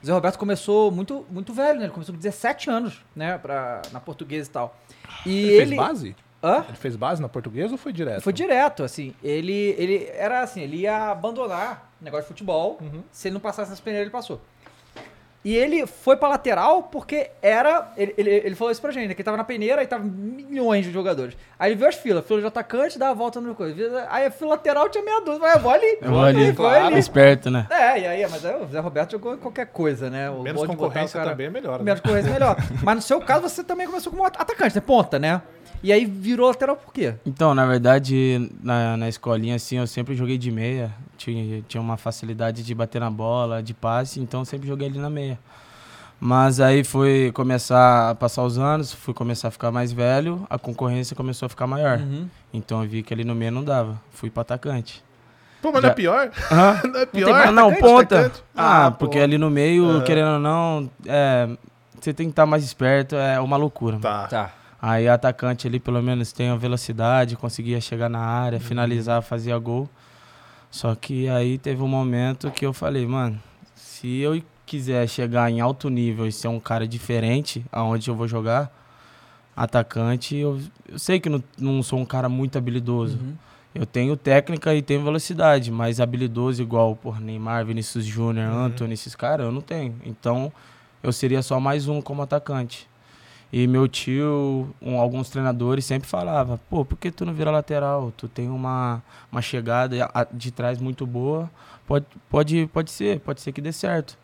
O 0.02 0.06
Zé 0.06 0.12
Roberto 0.12 0.38
começou 0.38 0.90
muito, 0.90 1.26
muito 1.30 1.52
velho, 1.52 1.78
né? 1.78 1.84
Ele 1.84 1.92
começou 1.92 2.14
com 2.14 2.18
17 2.18 2.70
anos, 2.70 3.04
né? 3.14 3.36
Pra, 3.36 3.82
na 3.92 4.00
portuguesa 4.00 4.48
e 4.48 4.52
tal. 4.52 4.76
E 5.26 5.30
Ele, 5.30 5.50
ele. 5.54 5.66
fez 5.66 5.76
base? 5.76 6.16
Hã? 6.42 6.64
Ele 6.68 6.76
fez 6.76 6.96
base 6.96 7.20
na 7.22 7.28
portuguesa 7.28 7.72
ou 7.72 7.78
foi 7.78 7.92
direto? 7.92 8.22
Foi 8.22 8.32
direto, 8.32 8.82
assim. 8.82 9.14
Ele, 9.22 9.74
ele 9.78 10.10
era 10.14 10.40
assim, 10.40 10.60
ele 10.62 10.78
ia 10.78 11.10
abandonar 11.10 11.90
o 12.00 12.04
negócio 12.04 12.24
de 12.24 12.28
futebol. 12.28 12.78
Uhum. 12.80 13.02
Se 13.12 13.28
ele 13.28 13.34
não 13.34 13.40
passasse 13.40 13.70
nas 13.70 13.80
peneiras, 13.80 14.04
ele 14.06 14.12
passou. 14.12 14.40
E 15.44 15.54
ele 15.54 15.86
foi 15.86 16.16
pra 16.16 16.28
lateral 16.28 16.84
porque 16.84 17.30
era. 17.42 17.92
Ele, 17.98 18.14
ele, 18.16 18.30
ele 18.30 18.54
falou 18.54 18.70
isso 18.72 18.80
pra 18.80 18.90
gente, 18.90 19.08
né? 19.08 19.14
Que 19.14 19.20
ele 19.20 19.24
tava 19.26 19.36
na 19.36 19.44
peneira 19.44 19.82
e 19.82 19.86
tava 19.86 20.02
milhões 20.02 20.86
de 20.86 20.90
jogadores. 20.90 21.36
Aí 21.58 21.70
ele 21.72 21.78
viu 21.78 21.86
as 21.86 21.96
filas, 21.96 22.24
fila 22.26 22.40
de 22.40 22.46
atacante, 22.46 22.98
dava 22.98 23.10
a 23.10 23.14
volta 23.14 23.42
no 23.42 23.54
coisa. 23.54 24.06
Aí 24.08 24.24
a 24.24 24.30
fila 24.30 24.50
lateral 24.52 24.88
tinha 24.88 25.04
meia 25.04 25.20
dúzia. 25.20 25.40
Vai, 25.40 25.54
eu 25.56 25.60
vou 25.60 25.70
ali. 25.70 25.98
Eu 26.00 26.10
vou 26.10 26.22
ali, 26.22 26.52
foi 26.54 26.78
ali. 26.78 26.98
Esperto, 26.98 27.50
né? 27.50 27.66
É, 27.68 28.00
e 28.00 28.06
aí, 28.06 28.26
mas 28.30 28.42
aí 28.42 28.56
o 28.56 28.66
Zé 28.68 28.80
Roberto 28.80 29.12
jogou 29.12 29.36
qualquer 29.36 29.66
coisa, 29.66 30.08
né? 30.08 30.30
O 30.30 30.42
Menos 30.42 30.62
botar 30.62 30.72
o 30.72 30.76
concorrência 30.76 31.18
cara- 31.20 31.30
também 31.32 31.46
é 31.48 31.50
melhor. 31.50 31.78
né? 31.78 31.84
Menos 31.84 32.00
concorrência 32.00 32.32
melhor. 32.32 32.56
Mas 32.82 32.96
no 32.96 33.02
seu 33.02 33.20
caso, 33.20 33.42
você 33.46 33.62
também 33.62 33.86
começou 33.86 34.10
como 34.10 34.24
at- 34.24 34.40
atacante, 34.40 34.74
né? 34.74 34.80
Ponta, 34.80 35.18
né? 35.18 35.42
E 35.84 35.92
aí 35.92 36.06
virou 36.06 36.48
lateral 36.48 36.76
por 36.76 36.94
quê? 36.94 37.12
Então, 37.26 37.54
na 37.54 37.66
verdade, 37.66 38.50
na, 38.62 38.96
na 38.96 39.06
escolinha, 39.06 39.54
assim, 39.56 39.76
eu 39.76 39.86
sempre 39.86 40.14
joguei 40.14 40.38
de 40.38 40.50
meia. 40.50 40.90
Tinha, 41.18 41.62
tinha 41.68 41.78
uma 41.80 41.98
facilidade 41.98 42.62
de 42.62 42.74
bater 42.74 43.00
na 43.00 43.10
bola, 43.10 43.62
de 43.62 43.74
passe, 43.74 44.18
então 44.18 44.40
eu 44.40 44.44
sempre 44.46 44.66
joguei 44.66 44.88
ali 44.88 44.98
na 44.98 45.10
meia. 45.10 45.38
Mas 46.18 46.58
aí 46.58 46.82
foi 46.84 47.30
começar 47.34 48.08
a 48.10 48.14
passar 48.14 48.42
os 48.44 48.56
anos, 48.58 48.94
fui 48.94 49.12
começar 49.12 49.48
a 49.48 49.50
ficar 49.50 49.70
mais 49.70 49.92
velho, 49.92 50.46
a 50.48 50.58
concorrência 50.58 51.14
começou 51.14 51.44
a 51.44 51.48
ficar 51.50 51.66
maior. 51.66 51.98
Uhum. 51.98 52.28
Então 52.52 52.82
eu 52.82 52.88
vi 52.88 53.02
que 53.02 53.12
ali 53.12 53.22
no 53.24 53.34
meio 53.34 53.52
não 53.52 53.62
dava. 53.62 54.00
Fui 54.10 54.30
pro 54.30 54.40
atacante. 54.40 55.04
Pô, 55.60 55.70
mas 55.70 55.82
não 55.82 55.88
é 55.88 55.92
Já- 55.92 55.94
pior? 55.94 56.30
Hã? 56.50 56.80
Não 56.88 57.00
é 57.00 57.06
pior? 57.06 57.30
Ah, 57.30 57.50
não, 57.52 57.66
atacante, 57.68 57.80
ponta. 57.80 58.20
atacante? 58.20 58.42
Ah, 58.56 58.86
Ah, 58.86 58.90
porque 58.90 59.18
ali 59.18 59.36
no 59.36 59.50
meio, 59.50 60.02
querendo 60.04 60.32
ou 60.34 60.38
não, 60.38 60.90
é, 61.06 61.48
você 62.00 62.12
tem 62.14 62.26
que 62.26 62.32
estar 62.32 62.44
mais 62.46 62.64
esperto, 62.64 63.16
é 63.16 63.38
uma 63.40 63.56
loucura. 63.58 63.98
mano. 63.98 64.28
Tá. 64.28 64.50
Aí 64.86 65.08
atacante 65.08 65.66
ali 65.66 65.80
pelo 65.80 66.02
menos 66.02 66.30
tem 66.30 66.50
a 66.50 66.56
velocidade, 66.56 67.36
conseguia 67.36 67.80
chegar 67.80 68.10
na 68.10 68.18
área, 68.20 68.56
Uhum. 68.58 68.64
finalizar, 68.64 69.22
fazia 69.22 69.56
gol. 69.58 69.88
Só 70.70 70.94
que 70.94 71.26
aí 71.26 71.56
teve 71.56 71.82
um 71.82 71.88
momento 71.88 72.50
que 72.50 72.66
eu 72.66 72.72
falei, 72.74 73.06
mano, 73.06 73.40
se 73.74 74.18
eu 74.18 74.42
quiser 74.66 75.08
chegar 75.08 75.50
em 75.50 75.58
alto 75.58 75.88
nível 75.88 76.26
e 76.26 76.32
ser 76.32 76.48
um 76.48 76.60
cara 76.60 76.86
diferente 76.86 77.64
aonde 77.72 78.10
eu 78.10 78.14
vou 78.14 78.28
jogar, 78.28 78.70
atacante, 79.56 80.36
eu, 80.36 80.60
eu 80.86 80.98
sei 80.98 81.18
que 81.18 81.30
não, 81.30 81.42
não 81.58 81.82
sou 81.82 81.98
um 81.98 82.04
cara 82.04 82.28
muito 82.28 82.58
habilidoso. 82.58 83.16
Uhum. 83.18 83.34
Eu 83.74 83.86
tenho 83.86 84.14
técnica 84.18 84.74
e 84.74 84.82
tenho 84.82 85.02
velocidade, 85.02 85.70
mas 85.70 85.98
habilidoso 85.98 86.60
igual 86.62 86.94
por 86.94 87.20
Neymar, 87.20 87.64
Vinícius 87.64 88.04
Júnior, 88.04 88.52
Uhum. 88.78 88.92
Esses 88.92 89.14
caras, 89.14 89.46
eu 89.46 89.52
não 89.52 89.62
tenho. 89.62 89.94
Então, 90.04 90.52
eu 91.02 91.10
seria 91.10 91.40
só 91.40 91.58
mais 91.58 91.88
um 91.88 92.02
como 92.02 92.20
atacante. 92.20 92.86
E 93.56 93.68
meu 93.68 93.86
tio, 93.86 94.74
um- 94.82 94.98
alguns 94.98 95.30
treinadores 95.30 95.84
sempre 95.84 96.08
falava, 96.08 96.58
pô, 96.68 96.84
por 96.84 96.98
que 96.98 97.08
tu 97.12 97.24
não 97.24 97.32
vira 97.32 97.52
lateral? 97.52 98.12
Tu 98.16 98.26
tem 98.26 98.48
uma, 98.50 99.00
uma 99.30 99.40
chegada 99.40 99.94
de 100.32 100.50
trás 100.50 100.80
muito 100.80 101.06
boa, 101.06 101.48
pode, 101.86 102.04
pode, 102.28 102.66
pode 102.72 102.90
ser, 102.90 103.20
pode 103.20 103.40
ser 103.40 103.52
que 103.52 103.60
dê 103.60 103.70
certo. 103.70 104.18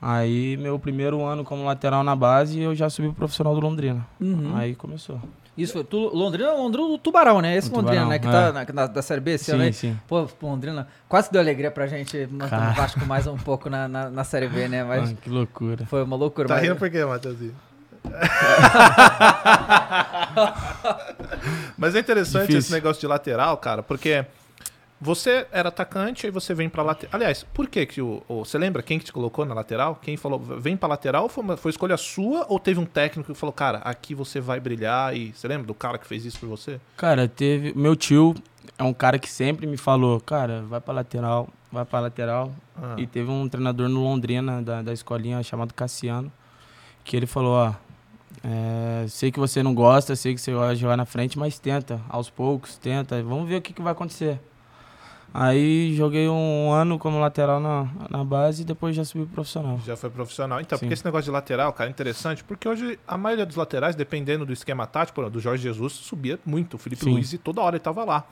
Aí, 0.00 0.56
meu 0.58 0.78
primeiro 0.78 1.24
ano 1.24 1.42
como 1.42 1.64
lateral 1.64 2.04
na 2.04 2.14
base, 2.14 2.60
eu 2.60 2.72
já 2.72 2.88
subi 2.88 3.08
pro 3.08 3.16
profissional 3.16 3.52
do 3.52 3.60
Londrina. 3.60 4.06
Uhum. 4.20 4.54
Aí 4.56 4.76
começou. 4.76 5.20
Isso 5.56 5.72
foi 5.72 5.82
tu, 5.82 6.14
Londrina, 6.14 6.52
Londrina 6.52 6.86
do 6.86 6.98
Tubarão, 6.98 7.40
né? 7.40 7.56
Esse 7.56 7.68
Londrina, 7.72 8.02
Tubarão, 8.04 8.08
né? 8.10 8.18
Que 8.20 8.28
é. 8.28 8.30
tá 8.30 8.52
na, 8.52 8.64
na- 8.82 8.86
da 8.86 9.02
Série 9.02 9.20
B 9.20 9.32
esse 9.32 9.50
ano 9.50 9.62
Sim, 9.62 9.66
aí. 9.66 9.72
sim. 9.72 9.96
Pô, 10.06 10.24
Londrina 10.40 10.86
quase 11.08 11.32
deu 11.32 11.40
alegria 11.40 11.68
pra 11.72 11.88
gente 11.88 12.28
manter 12.30 12.54
o 12.54 12.74
Vasco 12.74 13.04
mais 13.06 13.26
um 13.26 13.36
pouco 13.36 13.68
na, 13.68 13.88
na, 13.88 14.08
na 14.08 14.22
Série 14.22 14.46
B, 14.46 14.68
né? 14.68 14.84
Mas 14.86 15.10
Ah, 15.10 15.14
que 15.20 15.28
loucura. 15.28 15.84
foi 15.86 16.04
uma 16.04 16.14
loucura. 16.14 16.46
Tá 16.46 16.54
mas- 16.54 16.62
rindo 16.62 16.76
por 16.76 16.88
quê, 16.88 17.04
Matheusinho? 17.04 17.56
Mas 21.76 21.94
é 21.94 22.00
interessante 22.00 22.40
Difícil. 22.42 22.58
esse 22.58 22.72
negócio 22.72 23.00
de 23.00 23.06
lateral, 23.06 23.56
cara, 23.56 23.82
porque 23.82 24.24
você 25.00 25.46
era 25.52 25.68
atacante 25.68 26.26
e 26.26 26.30
você 26.30 26.54
vem 26.54 26.68
pra 26.68 26.82
lateral. 26.82 27.10
Aliás, 27.14 27.44
por 27.54 27.68
que 27.68 27.86
que 27.86 28.02
o, 28.02 28.22
o- 28.28 28.44
Você 28.44 28.58
lembra 28.58 28.82
quem 28.82 28.98
que 28.98 29.04
te 29.04 29.12
colocou 29.12 29.44
na 29.44 29.54
lateral? 29.54 29.96
Quem 30.02 30.16
falou, 30.16 30.38
vem 30.40 30.76
pra 30.76 30.88
lateral? 30.88 31.28
Foi, 31.28 31.44
uma- 31.44 31.56
foi 31.56 31.70
escolha 31.70 31.96
sua 31.96 32.44
ou 32.48 32.58
teve 32.58 32.80
um 32.80 32.84
técnico 32.84 33.32
que 33.32 33.38
falou, 33.38 33.52
cara, 33.52 33.78
aqui 33.78 34.14
você 34.14 34.40
vai 34.40 34.58
brilhar? 34.58 35.14
E 35.16 35.32
você 35.32 35.46
lembra 35.46 35.66
do 35.66 35.74
cara 35.74 35.98
que 35.98 36.06
fez 36.06 36.24
isso 36.24 36.38
por 36.40 36.48
você? 36.48 36.80
Cara, 36.96 37.28
teve. 37.28 37.72
Meu 37.76 37.94
tio 37.94 38.34
é 38.76 38.82
um 38.82 38.92
cara 38.92 39.18
que 39.18 39.30
sempre 39.30 39.66
me 39.66 39.76
falou, 39.76 40.20
cara, 40.20 40.62
vai 40.68 40.80
pra 40.80 40.92
lateral, 40.94 41.48
vai 41.70 41.84
pra 41.84 42.00
lateral. 42.00 42.52
Ah, 42.76 42.94
E 42.98 43.06
teve 43.06 43.30
um 43.30 43.48
treinador 43.48 43.88
no 43.88 44.02
Londrina, 44.02 44.60
da, 44.62 44.82
da 44.82 44.92
escolinha, 44.92 45.40
chamado 45.44 45.72
Cassiano, 45.72 46.32
que 47.04 47.16
ele 47.16 47.26
falou, 47.26 47.52
ó. 47.54 47.72
É, 48.44 49.06
sei 49.08 49.30
que 49.30 49.38
você 49.38 49.62
não 49.62 49.74
gosta, 49.74 50.14
sei 50.16 50.34
que 50.34 50.40
você 50.40 50.52
gosta 50.52 50.74
de 50.74 50.80
jogar 50.80 50.96
na 50.96 51.04
frente, 51.04 51.38
mas 51.38 51.58
tenta, 51.58 52.00
aos 52.08 52.30
poucos, 52.30 52.76
tenta, 52.78 53.22
vamos 53.22 53.48
ver 53.48 53.56
o 53.56 53.62
que, 53.62 53.72
que 53.72 53.82
vai 53.82 53.92
acontecer. 53.92 54.40
Aí 55.32 55.94
joguei 55.94 56.28
um 56.28 56.72
ano 56.72 56.98
como 56.98 57.20
lateral 57.20 57.60
na, 57.60 57.86
na 58.10 58.24
base 58.24 58.62
e 58.62 58.64
depois 58.64 58.96
já 58.96 59.04
subi 59.04 59.24
pro 59.26 59.34
profissional. 59.34 59.78
Já 59.84 59.94
foi 59.94 60.08
profissional. 60.08 60.60
Então, 60.60 60.78
Sim. 60.78 60.86
porque 60.86 60.94
esse 60.94 61.04
negócio 61.04 61.24
de 61.26 61.30
lateral, 61.30 61.72
cara, 61.72 61.90
é 61.90 61.92
interessante, 61.92 62.42
porque 62.42 62.66
hoje 62.66 62.98
a 63.06 63.18
maioria 63.18 63.44
dos 63.44 63.56
laterais, 63.56 63.94
dependendo 63.94 64.46
do 64.46 64.52
esquema 64.52 64.86
tático, 64.86 65.28
do 65.28 65.38
Jorge 65.38 65.62
Jesus, 65.62 65.92
subia 65.92 66.38
muito. 66.46 66.74
O 66.74 66.78
Felipe 66.78 67.04
Sim. 67.04 67.12
Luiz, 67.12 67.32
e 67.32 67.38
toda 67.38 67.60
hora 67.60 67.76
ele 67.76 67.82
tava 67.84 68.04
lá. 68.04 68.24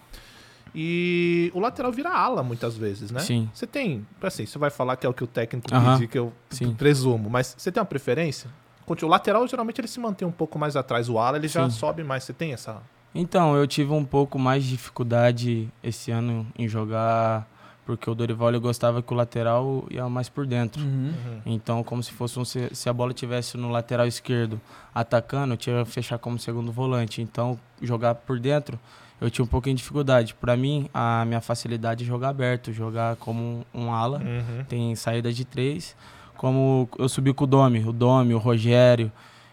E 0.75 1.51
o 1.55 1.61
lateral 1.61 1.93
vira 1.93 2.11
ala 2.11 2.43
muitas 2.43 2.77
vezes, 2.77 3.11
né? 3.11 3.21
Sim. 3.21 3.49
Você 3.53 3.67
tem, 3.67 4.07
assim, 4.23 4.45
você 4.47 4.59
vai 4.59 4.71
falar 4.71 4.97
que 4.97 5.07
é 5.07 5.09
o 5.09 5.15
que 5.15 5.25
o 5.25 5.27
técnico 5.27 5.73
Aham. 5.73 5.93
pediu, 5.93 6.09
que 6.09 6.19
eu 6.19 6.33
Sim. 6.51 6.75
presumo, 6.75 7.31
mas 7.31 7.55
você 7.57 7.71
tem 7.71 7.81
uma 7.81 7.87
preferência? 7.87 8.51
O 8.87 9.07
lateral, 9.07 9.47
geralmente, 9.49 9.81
ele 9.81 9.89
se 9.89 9.99
mantém 9.99 10.27
um 10.27 10.33
pouco 10.33 10.59
mais 10.59 10.77
atrás. 10.77 11.09
O 11.09 11.19
ala, 11.19 11.37
ele 11.37 11.49
já 11.49 11.69
Sim. 11.69 11.77
sobe 11.77 12.05
mais. 12.05 12.25
Você 12.25 12.33
tem 12.33 12.53
essa... 12.53 12.81
Então, 13.15 13.57
eu 13.57 13.67
tive 13.67 13.93
um 13.93 14.05
pouco 14.05 14.39
mais 14.39 14.63
de 14.63 14.71
dificuldade 14.71 15.69
esse 15.83 16.11
ano 16.11 16.47
em 16.57 16.69
jogar, 16.69 17.49
porque 17.87 18.11
o 18.11 18.15
Dorival 18.15 18.51
ele 18.51 18.59
gostava 18.59 19.03
que 19.03 19.11
o 19.11 19.17
lateral 19.17 19.87
ia 19.91 20.07
mais 20.07 20.29
por 20.29 20.47
dentro. 20.47 20.83
Uhum. 20.83 21.41
Então, 21.47 21.83
como 21.83 22.03
se 22.03 22.13
fosse 22.13 22.39
um, 22.39 22.45
se, 22.45 22.69
se 22.75 22.91
a 22.91 22.93
bola 22.93 23.15
tivesse 23.15 23.57
no 23.57 23.71
lateral 23.71 24.07
esquerdo 24.07 24.61
atacando, 24.95 25.55
eu 25.55 25.57
tinha 25.57 25.83
que 25.83 25.91
fechar 25.91 26.19
como 26.19 26.39
segundo 26.39 26.71
volante. 26.71 27.23
Então, 27.23 27.59
jogar 27.81 28.15
por 28.17 28.39
dentro, 28.39 28.79
eu 29.19 29.31
tinha 29.31 29.45
um 29.45 29.49
pouquinho 29.49 29.75
de 29.75 29.81
dificuldade. 29.81 30.35
Para 30.35 30.55
mim, 30.55 30.91
a 30.93 31.25
minha 31.25 31.41
facilidade 31.41 32.05
é 32.05 32.07
jogar 32.07 32.29
aberto, 32.29 32.71
jogar 32.71 33.17
como 33.17 33.65
um, 33.75 33.87
um 33.87 33.95
ala. 33.95 34.19
Uhum. 34.19 34.65
Tem 34.69 34.95
saída 34.95 35.33
de 35.33 35.47
três. 35.47 35.97
Como 36.37 36.89
eu 36.99 37.09
subi 37.09 37.33
com 37.33 37.45
o 37.45 37.47
Domi, 37.47 37.81
o 37.87 37.93
Domi, 37.93 38.35
o 38.35 38.39
Rogério 38.39 39.11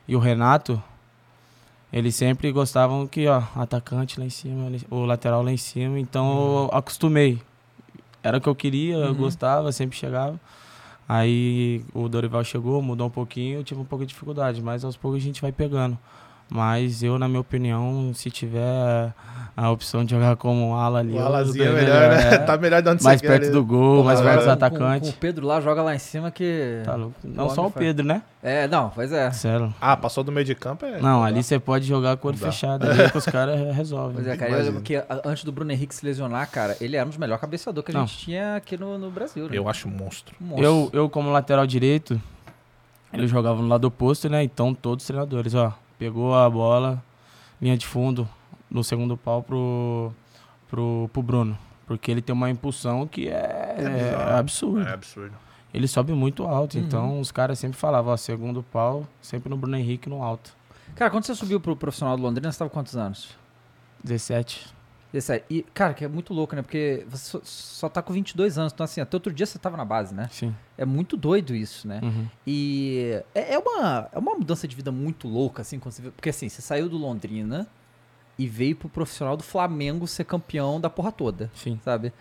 e 0.08 0.16
o 0.16 0.20
Renato, 0.20 0.82
eles 1.92 2.16
sempre 2.16 2.52
gostavam 2.52 3.06
que, 3.08 3.28
ó, 3.28 3.42
atacante 3.56 4.20
lá 4.20 4.26
em 4.26 4.30
cima, 4.30 4.70
o 4.90 5.06
lateral 5.06 5.44
lá 5.44 5.52
em 5.52 5.58
cima. 5.58 6.00
Então, 6.00 6.70
eu 6.72 6.78
acostumei. 6.78 7.40
Era 8.22 8.38
o 8.38 8.42
que 8.42 8.48
eu 8.50 8.56
queria, 8.56 8.96
eu 8.96 9.08
Uhum. 9.10 9.14
gostava, 9.16 9.72
sempre 9.72 9.98
chegava. 9.98 10.40
Aí 11.08 11.84
o 11.94 12.08
Dorival 12.08 12.44
chegou, 12.44 12.82
mudou 12.82 13.08
um 13.08 13.12
pouquinho, 13.12 13.60
eu 13.60 13.64
tive 13.64 13.80
um 13.82 13.86
pouco 13.86 14.06
de 14.06 14.10
dificuldade, 14.14 14.62
mas 14.62 14.84
aos 14.86 14.96
poucos 14.98 15.22
a 15.22 15.24
gente 15.24 15.42
vai 15.42 15.52
pegando. 15.52 15.98
Mas 16.50 17.04
eu, 17.04 17.20
na 17.20 17.28
minha 17.28 17.42
opinião, 17.42 18.12
se 18.14 18.32
tiver 18.32 19.14
a 19.56 19.70
opção 19.70 20.04
de 20.04 20.12
jogar 20.12 20.36
como 20.36 20.74
ala 20.76 21.00
ali, 21.00 21.14
O 21.14 21.18
eu 21.20 21.26
alazinho 21.28 21.64
é 21.64 21.68
dou 21.68 21.76
melhor, 21.76 22.10
né? 22.10 22.34
é. 22.34 22.38
tá 22.40 22.58
melhor 22.58 22.82
de 22.82 22.90
onde 22.90 23.04
mais 23.04 23.20
você 23.20 23.28
quer. 23.28 23.34
perto 23.34 23.44
ali. 23.44 23.52
do 23.54 23.64
gol, 23.64 24.04
mais 24.04 24.20
perto 24.20 24.44
do 24.46 24.50
agora 24.66 25.00
Com- 25.00 25.10
o 25.10 25.14
Pedro 25.14 25.46
lá, 25.46 25.62
joga 25.62 25.84
lá 25.84 25.94
em 25.94 26.00
cima 26.00 26.32
que... 26.32 26.82
Tá 26.84 26.96
louco. 26.96 27.14
Não 27.24 27.50
só 27.52 27.68
o. 27.68 27.72
Pedro, 27.72 28.04
né? 28.06 28.24
É, 28.42 28.68
não, 28.68 28.90
pois 28.90 29.12
é. 29.12 29.30
Sério. 29.32 29.74
Ah, 29.80 29.96
passou 29.96 30.24
do 30.24 30.32
meio 30.32 30.46
de 30.46 30.56
campo, 30.56 30.86
é... 30.86 31.00
Não, 31.00 31.24
ali 31.24 31.44
você 31.44 31.60
pode 31.60 31.86
jogar 31.86 32.18
com 32.18 32.28
o 32.28 32.32
olho 32.32 32.38
fechado 32.40 32.90
ali 32.90 33.12
que 33.12 33.18
os 33.18 33.26
caras 33.28 33.76
resolvem. 33.76 34.16
Pois 34.16 34.28
é, 34.28 34.36
cara, 34.36 34.52
eu 34.52 34.56
Imagina. 34.56 34.70
lembro 34.72 34.84
que 34.84 35.04
antes 35.30 35.44
do 35.44 35.52
Bruno 35.52 35.72
Henrique 35.72 35.94
se 35.94 36.04
lesionar, 36.04 36.50
cara, 36.50 36.76
ele 36.82 36.96
era 36.98 37.06
um 37.06 37.10
dos 37.10 37.18
melhores 37.20 37.40
cabeçadores 37.40 37.86
que 37.86 37.96
a 37.96 38.00
Não. 38.00 38.08
gente 38.08 38.18
tinha 38.20 38.56
aqui 38.56 38.76
no, 38.76 38.98
no 38.98 39.12
Brasil, 39.12 39.48
né? 39.48 39.52
Eu 39.56 39.70
acho 39.70 39.88
um 39.88 39.92
monstro. 39.92 40.36
Monstro. 40.42 40.66
Eu, 40.66 40.90
eu, 40.94 41.10
como 41.10 41.32
lateral 41.32 41.66
direito, 41.68 42.20
eu 43.14 43.28
jogava 43.28 43.62
no 43.62 43.68
lado 43.68 43.86
oposto, 43.86 44.28
né? 44.28 44.44
Então 44.44 44.74
todos 44.74 45.04
os 45.04 45.08
treinadores, 45.08 45.54
ó, 45.54 45.72
pegou 46.00 46.34
a 46.36 46.50
bola, 46.50 47.02
linha 47.62 47.78
de 47.78 47.86
fundo, 47.86 48.28
no 48.74 48.84
segundo 48.84 49.16
pau 49.16 49.42
pro, 49.44 50.12
pro, 50.68 51.10
pro 51.14 51.22
Bruno. 51.22 51.58
Porque 51.86 52.10
ele 52.12 52.22
tem 52.22 52.34
uma 52.34 52.50
impulsão 52.50 53.06
que 53.08 53.28
é, 53.30 53.76
bizarro. 53.78 54.32
é 54.32 54.38
absurdo. 54.40 54.88
É 54.88 54.94
absurdo. 54.94 55.36
Ele 55.74 55.88
sobe 55.88 56.14
muito 56.14 56.44
alto, 56.44 56.78
Uhum. 56.78 56.84
então 56.84 57.20
os 57.20 57.32
caras 57.32 57.58
sempre 57.60 57.78
falavam, 57.78 58.14
ó, 58.14 58.18
segundo 58.18 58.62
pau, 58.64 59.08
sempre 59.22 59.50
no 59.50 59.58
Bruno 59.58 59.76
Henrique 59.78 60.08
no 60.10 60.22
alto. 60.22 60.56
Cara, 60.96 61.10
quando 61.10 61.26
você 61.26 61.34
subiu 61.34 61.60
pro 61.60 61.76
profissional 61.76 62.16
do 62.18 62.22
Londrina, 62.24 62.52
você 62.52 62.60
tava 62.60 62.70
com 62.70 62.76
quantos 62.76 62.96
anos? 62.96 63.30
17. 64.04 64.68
17. 65.12 65.46
E, 65.50 65.64
cara, 65.74 65.94
que 65.94 66.04
é 66.06 66.08
muito 66.08 66.34
louco, 66.34 66.56
né? 66.56 66.62
Porque 66.62 67.06
você 67.10 67.24
só, 67.32 67.40
só 67.44 67.90
tá 67.90 68.02
com 68.02 68.14
22 68.14 68.58
anos. 68.58 68.72
Então, 68.74 68.84
assim, 68.84 69.02
até 69.02 69.16
outro 69.16 69.34
dia 69.34 69.46
você 69.46 69.58
tava 69.58 69.76
na 69.78 69.86
base, 69.86 70.14
né? 70.14 70.28
Sim. 70.32 70.56
É 70.78 70.86
muito 70.86 71.18
doido 71.18 71.56
isso, 71.56 71.88
né? 71.88 72.00
Uhum. 72.04 72.28
E 72.46 73.20
é, 73.34 73.54
é 73.56 73.60
uma, 73.60 74.10
é 74.12 74.20
uma 74.20 74.36
mudança 74.36 74.68
de 74.68 74.76
vida 74.76 74.92
muito 74.92 75.28
louca, 75.28 75.62
assim, 75.64 75.80
quando 75.80 75.94
você 75.94 76.04
Porque, 76.12 76.30
assim, 76.30 76.48
você 76.50 76.62
saiu 76.62 76.88
do 76.88 76.98
Londrina 76.98 77.68
e 78.38 78.48
veio 78.48 78.76
pro 78.76 78.90
profissional 78.90 79.38
do 79.38 79.44
Flamengo 79.44 80.08
ser 80.08 80.24
campeão 80.26 80.80
da 80.82 80.90
porra 80.90 81.12
toda, 81.12 81.52
Sim. 81.56 81.80
sabe? 81.84 82.12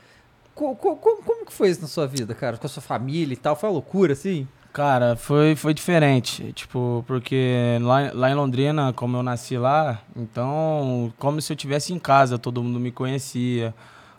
Co- 0.54 0.75
co- 0.76 0.97
como, 0.97 1.23
como 1.23 1.47
que 1.47 1.52
foi 1.52 1.71
isso 1.71 1.81
na 1.81 1.88
sua 1.88 2.07
vida, 2.07 2.35
cara? 2.35 2.57
Com 2.59 2.66
a 2.66 2.71
sua 2.71 2.83
família 2.83 3.33
e 3.33 3.37
tal? 3.37 3.57
Foi 3.57 3.69
uma 3.69 3.73
loucura, 3.75 4.12
assim? 4.12 4.47
Cara, 4.73 5.16
foi, 5.16 5.54
foi 5.57 5.73
diferente. 5.75 6.52
Tipo, 6.52 7.04
porque 7.07 7.78
lá, 7.83 8.11
lá 8.12 8.31
em 8.31 8.35
Londrina, 8.35 8.92
como 8.92 9.16
eu 9.16 9.23
nasci 9.23 9.57
lá, 9.59 10.00
então, 10.16 11.12
como 11.19 11.40
se 11.40 11.52
eu 11.52 11.54
estivesse 11.54 11.92
em 11.92 11.99
casa, 11.99 12.38
todo 12.38 12.62
mundo 12.62 12.78
me 12.81 12.90
conhecia, 12.90 13.75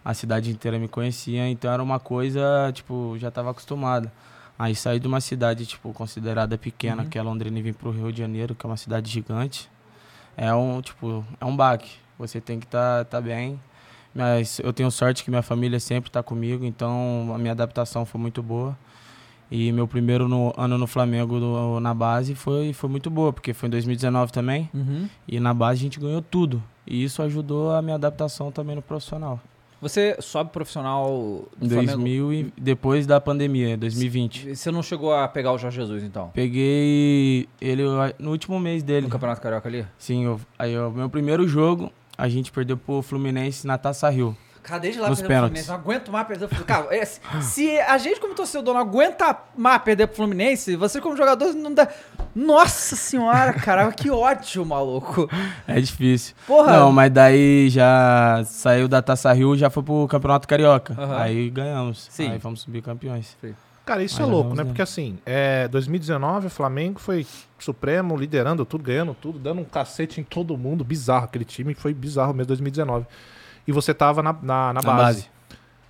a 0.06 0.14
cidade 0.14 0.52
inteira 0.52 0.78
me 0.80 0.88
conhecia, 0.88 1.48
então 1.50 1.72
era 1.72 1.82
uma 1.82 2.00
coisa, 2.00 2.72
tipo, 2.74 3.16
já 3.20 3.30
estava 3.30 3.52
acostumado. 3.52 4.10
Aí 4.58 4.76
saí 4.76 5.00
de 5.00 5.08
uma 5.08 5.20
cidade, 5.22 5.66
tipo, 5.66 5.92
considerada 5.94 6.56
pequena, 6.58 7.04
Uhum. 7.04 7.10
que 7.10 7.18
é 7.18 7.22
Londrina, 7.24 7.58
e 7.58 7.62
vim 7.62 7.74
pro 7.74 7.90
Rio 7.92 8.12
de 8.12 8.20
Janeiro, 8.20 8.54
que 8.54 8.66
é 8.66 8.70
uma 8.70 8.78
cidade 8.78 9.10
gigante. 9.10 9.70
É 10.38 10.54
um, 10.54 10.82
tipo, 10.82 11.24
é 11.40 11.46
um 11.46 11.56
baque. 11.56 11.92
Você 12.18 12.40
tem 12.42 12.60
que 12.60 12.66
estar 12.66 13.06
tá, 13.06 13.18
tá 13.18 13.22
bem. 13.22 13.60
Mas 14.14 14.60
eu 14.60 14.72
tenho 14.72 14.92
sorte 14.92 15.24
que 15.24 15.30
minha 15.30 15.42
família 15.42 15.80
sempre 15.80 16.12
tá 16.12 16.22
comigo, 16.22 16.64
então 16.64 17.32
a 17.34 17.38
minha 17.38 17.52
adaptação 17.52 18.06
foi 18.06 18.22
muito 18.22 18.44
boa. 18.44 18.78
E 19.50 19.72
meu 19.72 19.88
primeiro 19.88 20.28
no- 20.28 20.54
ano 20.58 20.78
no 20.78 20.88
Flamengo 20.88 21.40
no- 21.40 21.80
na 21.80 21.94
base 21.94 22.34
foi, 22.36 22.74
foi 22.74 22.90
muito 22.90 23.10
boa, 23.10 23.34
porque 23.34 23.54
foi 23.54 23.68
em 23.68 23.70
2019 23.72 24.32
também. 24.32 24.70
Uhum. 24.74 25.08
E 25.28 25.40
na 25.40 25.54
base 25.54 25.80
a 25.80 25.84
gente 25.84 26.00
ganhou 26.00 26.22
tudo. 26.22 26.62
E 26.86 27.04
isso 27.04 27.22
ajudou 27.22 27.72
a 27.72 27.82
minha 27.82 27.96
adaptação 27.96 28.52
também 28.52 28.76
no 28.76 28.82
profissional. 28.82 29.40
Você 29.84 30.16
sobe 30.22 30.50
profissional 30.50 31.46
do 31.58 31.70
Flamengo? 31.70 31.98
2000 31.98 32.34
e 32.34 32.54
depois 32.58 33.06
da 33.06 33.20
pandemia, 33.20 33.78
2020. 33.78 34.56
Você 34.56 34.72
não 34.72 34.82
chegou 34.82 35.14
a 35.14 35.28
pegar 35.28 35.52
o 35.52 35.58
Jorge 35.58 35.76
Jesus, 35.76 36.04
então? 36.04 36.32
Peguei 36.34 37.50
ele 37.60 37.84
no 38.18 38.32
último 38.32 38.58
mês 38.62 38.82
dele. 38.82 39.08
No 39.08 39.12
Campeonato 39.12 39.42
Carioca 39.42 39.68
ali? 39.68 39.86
Sim, 39.98 40.24
eu, 40.24 40.40
aí 40.58 40.78
o 40.78 40.90
meu 40.90 41.10
primeiro 41.10 41.46
jogo, 41.46 41.92
a 42.18 42.30
gente 42.30 42.50
perdeu 42.50 42.78
pro 42.78 43.02
Fluminense 43.02 43.68
na 43.68 43.78
Taça 43.78 44.10
Rio. 44.10 44.38
Cara, 44.64 44.80
desde 44.80 45.00
lá 45.02 45.10
Nos 45.10 45.20
perdeu 45.20 45.36
pro. 45.38 45.46
Fluminense. 45.48 45.68
Não 45.68 45.76
aguento 45.76 46.12
mais 46.12 46.26
perder 46.28 46.48
pro 46.48 46.56
Fluminense. 46.58 46.82
Cara, 46.84 46.96
é, 46.96 47.06
se- 47.06 47.22
se 47.42 47.80
a 47.82 47.98
gente 47.98 48.20
como 48.20 48.34
torcedor 48.34 48.74
não 48.74 48.82
aguenta 48.82 49.38
mais 49.58 49.82
perder 49.82 50.08
pro 50.08 50.16
Fluminense, 50.16 50.76
você 50.78 51.02
como 51.02 51.18
jogador 51.18 51.54
não 51.54 51.74
dá... 51.74 51.88
Nossa 52.36 52.96
senhora, 52.96 53.54
cara, 53.54 53.92
que 53.92 54.10
ódio, 54.10 54.66
maluco. 54.66 55.30
É 55.68 55.80
difícil. 55.80 56.34
Porra. 56.48 56.72
Não, 56.80 56.92
mas 56.92 57.12
daí 57.12 57.70
já 57.70 58.42
saiu 58.46 58.88
da 58.88 59.02
Taça 59.04 59.32
Rio, 59.34 59.56
já 59.56 59.70
foi 59.70 59.84
pro 59.84 60.08
Campeonato 60.08 60.48
Carioca. 60.48 60.96
Aham. 60.98 61.18
Aí 61.22 61.50
ganhamos. 61.52 62.08
Sim. 62.10 62.32
Aí 62.32 62.40
fomos 62.40 62.62
subir 62.62 62.82
campeões. 62.82 63.38
Cara, 63.86 64.02
isso 64.02 64.20
Mas 64.22 64.28
é 64.28 64.32
louco, 64.32 64.56
né? 64.56 64.64
Porque 64.64 64.82
assim, 64.82 65.20
é, 65.26 65.68
2019 65.68 66.48
o 66.48 66.50
Flamengo 66.50 67.00
foi 67.00 67.28
supremo, 67.60 68.16
liderando 68.18 68.66
tudo, 68.66 68.84
ganhando 68.84 69.14
tudo, 69.14 69.38
dando 69.38 69.60
um 69.62 69.66
cacete 69.66 70.22
em 70.22 70.24
todo 70.24 70.58
mundo. 70.58 70.84
Bizarro, 70.86 71.26
aquele 71.26 71.44
time 71.46 71.74
foi 71.76 71.94
bizarro 71.94 72.34
mesmo 72.34 72.48
2019. 72.48 73.06
E 73.68 73.72
você 73.72 73.94
tava 73.94 74.22
na, 74.22 74.34
na, 74.34 74.42
na 74.42 74.74
Na 74.74 74.82
base. 74.82 75.22
base. 75.22 75.34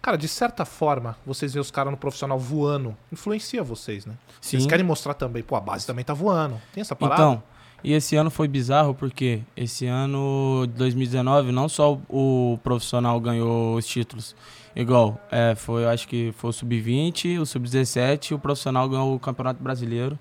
Cara, 0.01 0.18
de 0.18 0.27
certa 0.27 0.65
forma, 0.65 1.15
vocês 1.25 1.53
veem 1.53 1.62
os 1.62 1.72
caras 1.72 1.89
no 1.89 1.98
profissional 1.98 2.38
voando, 2.38 2.96
influencia 3.10 3.63
vocês, 3.63 4.06
né? 4.06 4.15
Sim. 4.42 4.58
Vocês 4.58 4.65
querem 4.65 4.86
mostrar 4.86 5.13
também, 5.13 5.42
pô, 5.42 5.56
a 5.56 5.62
base 5.62 5.88
também 5.88 6.03
tá 6.03 6.13
voando. 6.13 6.60
Tem 6.74 6.82
essa 6.82 6.94
parada? 6.94 7.22
Então, 7.22 7.44
e 7.84 7.94
esse 7.94 8.15
ano 8.15 8.30
foi 8.30 8.48
bizarro 8.48 8.94
porque 8.94 9.42
esse 9.56 9.86
ano 9.88 10.65
de 10.68 10.74
2019 10.74 11.51
não 11.51 11.70
só 11.70 11.98
o, 12.10 12.60
profissional 12.63 13.20
ganhou 13.20 13.75
os 13.75 13.86
títulos. 13.86 14.36
Igual, 14.75 15.18
é, 15.32 15.53
foi, 15.56 15.84
eu 15.84 15.89
acho 15.89 16.08
que 16.08 16.34
foi 16.38 16.50
o 16.50 16.53
sub-20, 16.53 17.39
o 17.39 17.46
sub-17 17.46 18.32
e 18.32 18.34
o 18.34 18.39
profissional 18.39 18.89
ganhou 18.89 19.15
o 19.15 19.20
Campeonato 19.20 19.63
Brasileiro. 19.63 20.18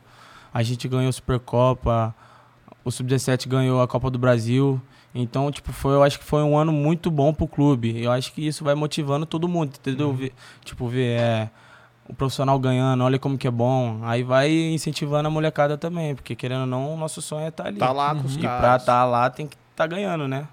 A 0.55 0.63
gente 0.63 0.87
ganhou 0.87 1.09
a 1.09 1.13
Supercopa, 1.13 2.15
o 2.85 2.91
sub-17 2.91 3.49
ganhou 3.49 3.81
a 3.81 3.89
Copa 3.89 4.11
do 4.11 4.19
Brasil. 4.19 4.81
Então, 5.15 5.51
tipo, 5.51 5.73
foi, 5.73 5.93
eu 5.95 6.03
acho 6.03 6.19
que 6.19 6.25
foi 6.25 6.43
um 6.43 6.57
ano 6.57 6.73
muito 6.73 7.11
bom 7.11 7.35
pro 7.35 7.47
clube. 7.47 8.03
Eu 8.03 8.11
acho 8.11 8.33
que 8.33 8.47
isso 8.47 8.65
vai 8.65 8.75
motivando 8.75 9.27
todo 9.27 9.47
mundo, 9.49 9.75
entendeu? 9.79 10.13
Ver- 10.15 10.33
tipo, 10.65 10.89
ver 10.89 11.19
é, 11.21 11.51
o 12.09 12.15
profissional 12.15 12.59
ganhando, 12.59 13.05
olha 13.05 13.19
como 13.19 13.37
que 13.37 13.47
é 13.47 13.51
bom. 13.51 14.01
Aí 14.05 14.23
vai 14.23 14.51
incentivando 14.51 15.29
a 15.29 15.31
molecada 15.31 15.77
também, 15.77 16.15
porque 16.15 16.35
querendo 16.35 16.63
ou 16.63 16.67
não, 16.67 16.95
o 16.95 16.97
nosso 16.97 17.21
sonho 17.21 17.45
é 17.45 17.49
estar 17.49 17.67
ali. 17.67 17.79
Tá 17.79 17.93
lá 17.93 18.15
com 18.15 18.27
os 18.27 18.37
E 18.37 18.41
pra 18.41 18.49
caras. 18.49 18.83
estar 18.83 19.05
lá 19.05 19.29
tem 19.29 19.47
que 19.47 19.57
estar 19.73 19.87
ganhando, 19.87 20.27
né? 20.27 20.49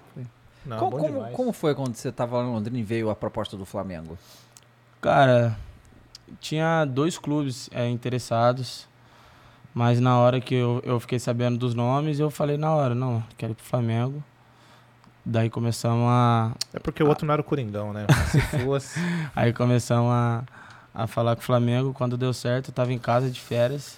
Não, 0.66 0.76
como, 0.78 0.98
como- 0.98 1.30
como 1.30 1.52
foi 1.54 1.74
quando 1.74 1.94
você 1.94 2.12
tava 2.12 2.36
lá 2.36 2.44
em 2.44 2.52
Londrina 2.52 2.78
e 2.78 2.82
veio 2.82 3.08
a 3.08 3.14
proposta 3.16 3.56
do 3.56 3.64
Flamengo? 3.64 4.18
Cara, 5.00 5.56
tinha 6.38 6.84
dois 6.84 7.16
clubes 7.18 7.70
é, 7.72 7.88
interessados, 7.88 8.86
mas 9.72 10.00
na 10.00 10.18
hora 10.18 10.38
que 10.38 10.54
eu, 10.54 10.82
eu 10.84 11.00
fiquei 11.00 11.18
sabendo 11.18 11.56
dos 11.56 11.74
nomes, 11.74 12.20
eu 12.20 12.30
falei 12.30 12.58
na 12.58 12.74
hora, 12.74 12.94
não, 12.94 13.24
quero 13.38 13.52
ir 13.52 13.54
pro 13.54 13.64
Flamengo. 13.64 14.22
Daí 15.30 15.48
começamos 15.48 16.08
a. 16.08 16.50
É 16.74 16.80
porque 16.80 17.04
o 17.04 17.06
outro 17.06 17.24
não 17.24 17.32
era 17.32 17.40
o 17.40 17.44
Coringão, 17.44 17.92
né? 17.92 18.04
Se 18.32 18.40
fosse. 18.40 18.98
Aí 19.34 19.52
começamos 19.52 20.10
a, 20.10 20.42
a 20.92 21.06
falar 21.06 21.36
com 21.36 21.42
o 21.42 21.44
Flamengo. 21.44 21.94
Quando 21.94 22.16
deu 22.16 22.32
certo, 22.32 22.70
eu 22.70 22.74
tava 22.74 22.92
em 22.92 22.98
casa 22.98 23.30
de 23.30 23.40
férias. 23.40 23.96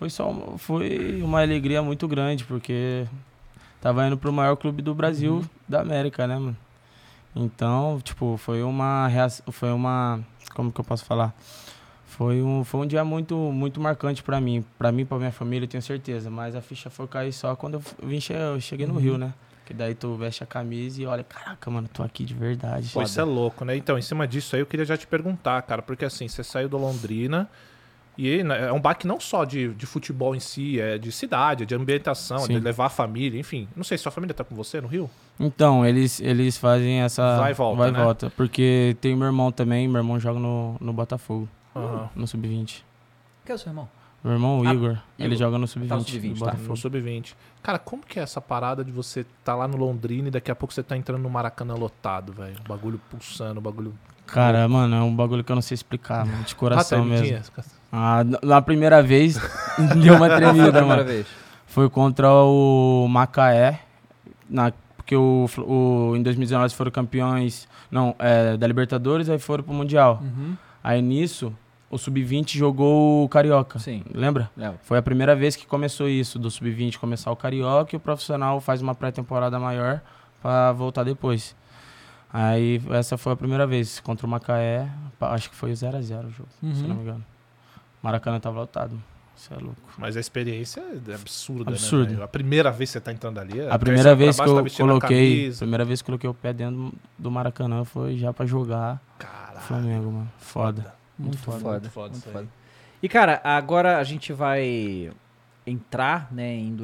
Foi 0.00 0.10
só 0.10 0.28
uma, 0.28 0.58
foi 0.58 1.22
uma 1.22 1.40
alegria 1.40 1.80
muito 1.80 2.08
grande, 2.08 2.42
porque 2.42 3.06
tava 3.80 4.04
indo 4.04 4.18
pro 4.18 4.32
maior 4.32 4.56
clube 4.56 4.82
do 4.82 4.92
Brasil, 4.92 5.44
da 5.68 5.80
América, 5.80 6.26
né, 6.26 6.36
mano? 6.36 6.56
Então, 7.36 8.00
tipo, 8.02 8.36
foi 8.36 8.64
uma 8.64 9.06
reação, 9.06 9.46
foi 9.52 9.70
uma, 9.70 10.18
como 10.56 10.72
que 10.72 10.80
eu 10.80 10.84
posso 10.84 11.04
falar? 11.04 11.32
Foi 12.04 12.42
um, 12.42 12.64
foi 12.64 12.80
um 12.80 12.86
dia 12.86 13.04
muito, 13.04 13.36
muito 13.36 13.80
marcante 13.80 14.24
pra 14.24 14.40
mim, 14.40 14.64
Pra 14.76 14.90
mim, 14.90 15.04
pra 15.06 15.18
minha 15.18 15.32
família, 15.32 15.66
eu 15.66 15.70
tenho 15.70 15.82
certeza. 15.82 16.28
Mas 16.30 16.56
a 16.56 16.60
ficha 16.60 16.90
foi 16.90 17.06
cair 17.06 17.32
só 17.32 17.54
quando 17.54 17.74
eu 17.74 17.82
vim, 18.02 18.18
eu 18.30 18.60
cheguei 18.60 18.88
no 18.88 18.98
Rio, 18.98 19.16
né? 19.16 19.32
Que 19.64 19.72
daí 19.72 19.94
tu 19.94 20.14
veste 20.16 20.42
a 20.44 20.46
camisa 20.46 21.00
e 21.00 21.06
olha, 21.06 21.24
caraca, 21.24 21.70
mano, 21.70 21.88
tô 21.90 22.02
aqui 22.02 22.24
de 22.24 22.34
verdade. 22.34 22.90
Pô, 22.92 23.00
isso 23.02 23.18
é 23.18 23.24
louco, 23.24 23.64
né? 23.64 23.74
Então, 23.74 23.96
em 23.98 24.02
cima 24.02 24.28
disso 24.28 24.54
aí, 24.54 24.60
eu 24.62 24.66
queria 24.66 24.84
já 24.84 24.96
te 24.96 25.06
perguntar, 25.06 25.62
cara, 25.62 25.80
porque 25.80 26.04
assim, 26.04 26.28
você 26.28 26.44
saiu 26.44 26.68
do 26.68 26.76
Londrina 26.76 27.48
e 28.16 28.44
né, 28.44 28.68
é 28.68 28.72
um 28.72 28.80
baque 28.80 29.06
não 29.06 29.18
só 29.18 29.44
de, 29.44 29.72
de 29.74 29.86
futebol 29.86 30.36
em 30.36 30.40
si, 30.40 30.78
é 30.78 30.98
de 30.98 31.10
cidade, 31.10 31.62
é 31.62 31.66
de 31.66 31.74
ambientação, 31.74 32.44
é 32.44 32.48
de 32.48 32.60
levar 32.60 32.86
a 32.86 32.90
família, 32.90 33.40
enfim. 33.40 33.66
Não 33.74 33.82
sei, 33.82 33.96
sua 33.96 34.12
família 34.12 34.34
tá 34.34 34.44
com 34.44 34.54
você 34.54 34.80
no 34.80 34.86
Rio? 34.86 35.10
Então, 35.40 35.84
eles, 35.84 36.20
eles 36.20 36.58
fazem 36.58 37.00
essa. 37.00 37.38
Vai 37.38 37.52
e 37.52 37.54
volta, 37.54 37.78
Vai 37.78 37.88
e 37.88 37.92
né? 37.92 38.04
volta. 38.04 38.30
Porque 38.36 38.96
tem 39.00 39.16
meu 39.16 39.26
irmão 39.26 39.50
também, 39.50 39.88
meu 39.88 39.98
irmão 39.98 40.20
joga 40.20 40.38
no, 40.38 40.76
no 40.78 40.92
Botafogo, 40.92 41.48
Aham. 41.74 42.10
no 42.14 42.26
Sub-20. 42.26 42.82
Quem 43.44 43.52
é 43.52 43.54
o 43.54 43.58
seu 43.58 43.70
irmão? 43.70 43.88
Meu 44.24 44.32
irmão, 44.32 44.60
o 44.60 44.66
Ah, 44.66 44.72
Igor, 44.72 44.98
ele 45.18 45.34
Igor. 45.34 45.38
joga 45.38 45.58
no 45.58 45.68
Tá 45.68 45.96
no 45.96 46.00
Sub-20. 46.00 46.08
Sub-20, 46.08 46.32
do 46.32 46.38
tá. 46.38 46.44
Botafogo. 46.46 46.68
No 46.70 46.76
Sub-20. 46.78 47.34
Cara, 47.62 47.78
como 47.78 48.02
que 48.02 48.18
é 48.18 48.22
essa 48.22 48.40
parada 48.40 48.82
de 48.82 48.90
você 48.90 49.26
tá 49.44 49.54
lá 49.54 49.68
no 49.68 49.76
Londrina 49.76 50.28
e 50.28 50.30
daqui 50.30 50.50
a 50.50 50.54
pouco 50.54 50.72
você 50.72 50.82
tá 50.82 50.96
entrando 50.96 51.20
no 51.22 51.28
Maracanã 51.28 51.74
lotado, 51.74 52.32
velho? 52.32 52.56
O 52.64 52.68
bagulho 52.68 52.98
pulsando, 53.10 53.58
o 53.58 53.62
bagulho. 53.62 53.92
Cara, 54.26 54.66
mano, 54.66 54.96
é 54.96 55.02
um 55.02 55.14
bagulho 55.14 55.44
que 55.44 55.52
eu 55.52 55.54
não 55.54 55.60
sei 55.62 55.74
explicar, 55.74 56.24
mano, 56.24 56.42
de 56.44 56.54
coração 56.54 57.02
Ah, 57.02 57.04
mesmo. 57.04 57.38
Ah, 57.92 58.24
na 58.42 58.62
primeira 58.62 59.02
vez, 59.02 59.36
deu 60.02 60.14
uma 60.14 60.26
Qual 60.26 60.30
foi 60.30 60.32
a 60.32 60.36
tremida, 60.36 60.72
primeira 60.72 60.86
mano. 60.86 61.04
vez? 61.04 61.26
Foi 61.66 61.90
contra 61.90 62.32
o 62.32 63.06
Macaé, 63.08 63.80
na, 64.48 64.72
porque 64.96 65.14
o, 65.14 65.46
o, 65.58 66.16
em 66.16 66.22
2019 66.22 66.62
eles 66.64 66.72
foram 66.72 66.90
campeões 66.90 67.68
não, 67.90 68.14
é, 68.18 68.56
da 68.56 68.66
Libertadores, 68.66 69.28
aí 69.28 69.38
foram 69.38 69.62
pro 69.62 69.74
Mundial. 69.74 70.20
Uhum. 70.22 70.56
Aí 70.82 71.02
nisso, 71.02 71.54
o 71.94 71.98
Sub-20 71.98 72.56
jogou 72.56 73.24
o 73.24 73.28
Carioca. 73.28 73.78
Sim. 73.78 74.02
Lembra? 74.12 74.50
Foi 74.82 74.98
a 74.98 75.02
primeira 75.02 75.34
vez 75.36 75.54
que 75.56 75.66
começou 75.66 76.08
isso, 76.08 76.38
do 76.38 76.50
Sub-20 76.50 76.98
começar 76.98 77.30
o 77.30 77.36
Carioca 77.36 77.94
e 77.94 77.96
o 77.96 78.00
profissional 78.00 78.60
faz 78.60 78.82
uma 78.82 78.94
pré-temporada 78.94 79.58
maior 79.60 80.00
pra 80.42 80.72
voltar 80.72 81.04
depois. 81.04 81.54
Aí 82.32 82.82
essa 82.90 83.16
foi 83.16 83.32
a 83.32 83.36
primeira 83.36 83.66
vez 83.66 84.00
contra 84.00 84.26
o 84.26 84.28
Macaé, 84.28 84.88
acho 85.20 85.48
que 85.50 85.54
foi 85.56 85.70
0x0 85.72 86.26
o 86.26 86.30
jogo, 86.30 86.48
se 86.60 86.66
Uhum. 86.82 86.88
não 86.88 86.96
me 86.96 87.02
engano. 87.02 87.24
Maracanã 88.02 88.40
tava 88.40 88.58
lotado. 88.60 89.00
Isso 89.36 89.52
é 89.52 89.56
louco. 89.56 89.76
Mas 89.98 90.16
a 90.16 90.20
experiência 90.20 90.80
é 91.08 91.14
absurda, 91.14 91.70
Absurdo. 91.70 92.04
né? 92.06 92.10
velho? 92.12 92.22
A 92.24 92.28
primeira 92.28 92.70
vez 92.70 92.90
que 92.90 92.92
você 92.94 93.00
tá 93.00 93.12
entrando 93.12 93.38
ali. 93.38 93.58
é- 93.60 93.70
A 93.70 93.78
primeira 93.78 94.10
pra 94.10 94.14
vez 94.14 94.36
que 94.36 94.42
baixo, 94.46 94.54
tá 94.54 94.60
eu 94.60 94.86
a 94.86 94.88
coloquei, 94.88 95.36
camisa. 95.40 95.58
primeira 95.58 95.84
vez 95.84 96.02
que 96.02 96.04
eu 96.04 96.12
coloquei 96.12 96.30
o 96.30 96.34
pé 96.34 96.52
dentro 96.52 96.92
do 97.18 97.30
Maracanã 97.30 97.84
foi 97.84 98.16
já 98.16 98.32
pra 98.32 98.46
jogar 98.46 99.00
Caralho. 99.18 99.60
Flamengo, 99.60 100.10
mano. 100.12 100.32
Foda. 100.38 100.94
Muito, 101.18 101.36
Muito 101.36 101.38
foda. 101.38 101.58
foda, 101.60 101.80
muito 101.80 101.90
foda 101.90 102.16
isso 102.16 102.38
aí. 102.38 102.48
E, 103.02 103.08
cara, 103.08 103.40
agora 103.44 103.98
a 103.98 104.04
gente 104.04 104.32
vai 104.32 105.12
entrar, 105.66 106.32
né, 106.32 106.54
em 106.54 106.74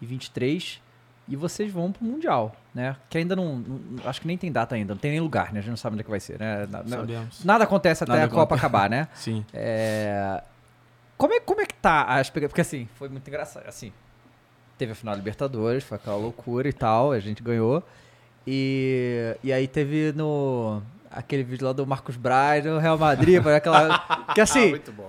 2023 0.00 0.80
e 1.28 1.36
vocês 1.36 1.72
vão 1.72 1.92
pro 1.92 2.04
Mundial, 2.04 2.54
né? 2.74 2.96
Que 3.08 3.18
ainda 3.18 3.36
não, 3.36 3.56
não- 3.58 3.80
Acho 4.08 4.20
que 4.20 4.26
nem 4.26 4.36
tem 4.36 4.50
data 4.50 4.74
ainda, 4.74 4.94
não 4.94 4.98
tem 5.00 5.10
nem 5.12 5.20
lugar, 5.20 5.52
né? 5.52 5.58
A 5.60 5.62
gente 5.62 5.70
não 5.70 5.76
sabe 5.76 5.94
onde 5.94 6.00
é 6.00 6.04
que 6.04 6.10
vai 6.10 6.20
ser, 6.20 6.38
né? 6.38 6.66
Na- 6.68 6.84
Sabemos. 6.84 7.44
nada 7.44 7.64
acontece 7.64 8.02
até 8.04 8.12
Nada 8.12 8.24
a 8.24 8.28
Copa 8.28 8.54
acabar, 8.56 8.90
né? 8.90 9.08
Sim. 9.14 9.44
É, 9.52 10.42
Como, 11.16 11.32
é, 11.34 11.40
como 11.40 11.60
é 11.60 11.66
que 11.66 11.74
tá 11.74 12.04
a 12.12 12.20
expectativa? 12.20 12.48
Porque 12.48 12.60
assim, 12.60 12.88
foi 12.96 13.08
muito 13.08 13.26
engraçado. 13.28 13.66
Assim, 13.68 13.92
teve 14.76 14.92
a 14.92 14.94
final 14.94 15.14
da 15.14 15.18
Libertadores, 15.18 15.84
foi 15.84 15.96
aquela 15.96 16.16
loucura 16.16 16.68
e 16.68 16.72
tal, 16.72 17.12
a 17.12 17.20
gente 17.20 17.42
ganhou. 17.42 17.82
E, 18.46 19.36
e 19.44 19.52
aí 19.52 19.68
teve 19.68 20.12
no. 20.16 20.82
Aquele 21.14 21.42
vídeo 21.42 21.66
lá 21.66 21.72
do 21.72 21.86
Marcos 21.86 22.16
Braz, 22.16 22.64
no 22.64 22.78
Real 22.78 22.96
Madrid, 22.98 23.42
foi 23.42 23.54
aquela. 23.54 23.98
Que 24.34 24.40
assim, 24.40 24.70
Muito 24.70 24.92
bom. 24.92 25.08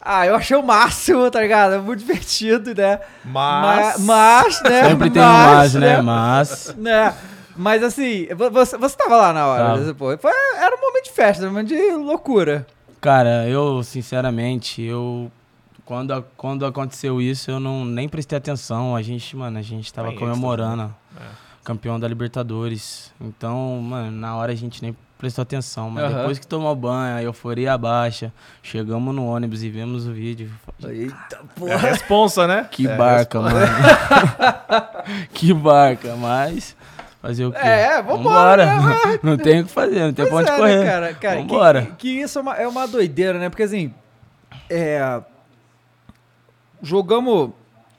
ah, 0.00 0.26
eu 0.26 0.34
achei 0.34 0.56
o 0.56 0.62
máximo, 0.62 1.30
tá 1.30 1.40
ligado? 1.40 1.80
Muito 1.82 2.00
divertido, 2.00 2.74
né? 2.74 2.98
Mas. 3.24 4.00
Mas, 4.00 4.62
né? 4.62 4.88
Sempre 4.88 5.10
tem 5.10 5.22
um 5.22 5.24
mas, 5.24 5.74
né? 5.74 6.02
Mas. 6.02 6.74
né? 6.76 7.14
Mas 7.56 7.82
assim, 7.84 8.26
vo- 8.34 8.50
você, 8.50 8.76
você 8.76 8.96
tava 8.96 9.16
lá 9.16 9.32
na 9.32 9.46
hora, 9.46 9.76
né? 9.76 9.94
Pô, 9.96 10.16
foi, 10.18 10.32
era 10.58 10.74
um 10.76 10.80
momento 10.80 11.04
de 11.04 11.12
festa, 11.12 11.44
um 11.44 11.50
momento 11.50 11.68
de 11.68 11.92
loucura. 11.92 12.66
Cara, 13.00 13.46
eu, 13.48 13.82
sinceramente, 13.84 14.82
eu. 14.82 15.30
Quando, 15.84 16.24
quando 16.36 16.64
aconteceu 16.66 17.20
isso, 17.20 17.50
eu 17.50 17.60
não 17.60 17.84
nem 17.84 18.08
prestei 18.08 18.36
atenção. 18.38 18.96
A 18.96 19.02
gente, 19.02 19.36
mano, 19.36 19.58
a 19.58 19.62
gente 19.62 19.92
tava 19.92 20.10
Tá 20.12 20.18
comemorando. 20.18 20.92
É. 21.16 21.20
Campeão 21.62 22.00
da 22.00 22.08
Libertadores. 22.08 23.12
Então, 23.20 23.78
mano, 23.82 24.10
na 24.10 24.34
hora 24.36 24.50
a 24.52 24.54
gente 24.56 24.82
nem 24.82 24.96
prestou 25.24 25.40
atenção. 25.42 25.88
Mas 25.88 26.04
Aham. 26.04 26.18
depois 26.18 26.38
que 26.38 26.46
tomou 26.46 26.74
banho, 26.76 27.16
a 27.16 27.22
euforia 27.22 27.78
baixa, 27.78 28.30
chegamos 28.62 29.14
no 29.14 29.24
ônibus 29.26 29.62
e 29.62 29.70
vimos 29.70 30.06
o 30.06 30.12
vídeo. 30.12 30.50
Eita, 30.86 31.14
É 31.32 31.58
porra. 31.58 31.74
a 31.74 31.78
responsa, 31.78 32.46
né? 32.46 32.68
Que 32.70 32.86
É 32.86 32.94
barca, 32.94 33.40
mano. 33.40 33.56
que 35.32 35.54
barca, 35.54 36.14
mas. 36.16 36.76
Fazer 37.22 37.46
o 37.46 37.52
quê? 37.52 37.58
É, 37.58 38.02
vambora, 38.02 38.66
né? 38.66 39.18
Não 39.24 39.38
tem 39.38 39.60
o 39.62 39.64
que 39.64 39.70
fazer, 39.70 40.00
não 40.00 40.12
tem 40.12 40.26
pra 40.26 40.34
Pois 40.34 40.46
onde 40.46 40.50
é, 40.50 40.56
correr. 40.58 40.76
né, 40.80 40.84
cara? 40.84 41.14
cara 41.14 41.40
Vambora. 41.40 41.82
Que, 41.82 41.92
que 41.96 42.08
isso 42.20 42.38
é 42.38 42.42
uma, 42.42 42.54
é 42.56 42.68
uma 42.68 42.86
doideira, 42.86 43.38
né? 43.38 43.48
Porque 43.48 43.62
assim. 43.62 43.94
É. 44.68 45.22
Jogamos 46.82 47.50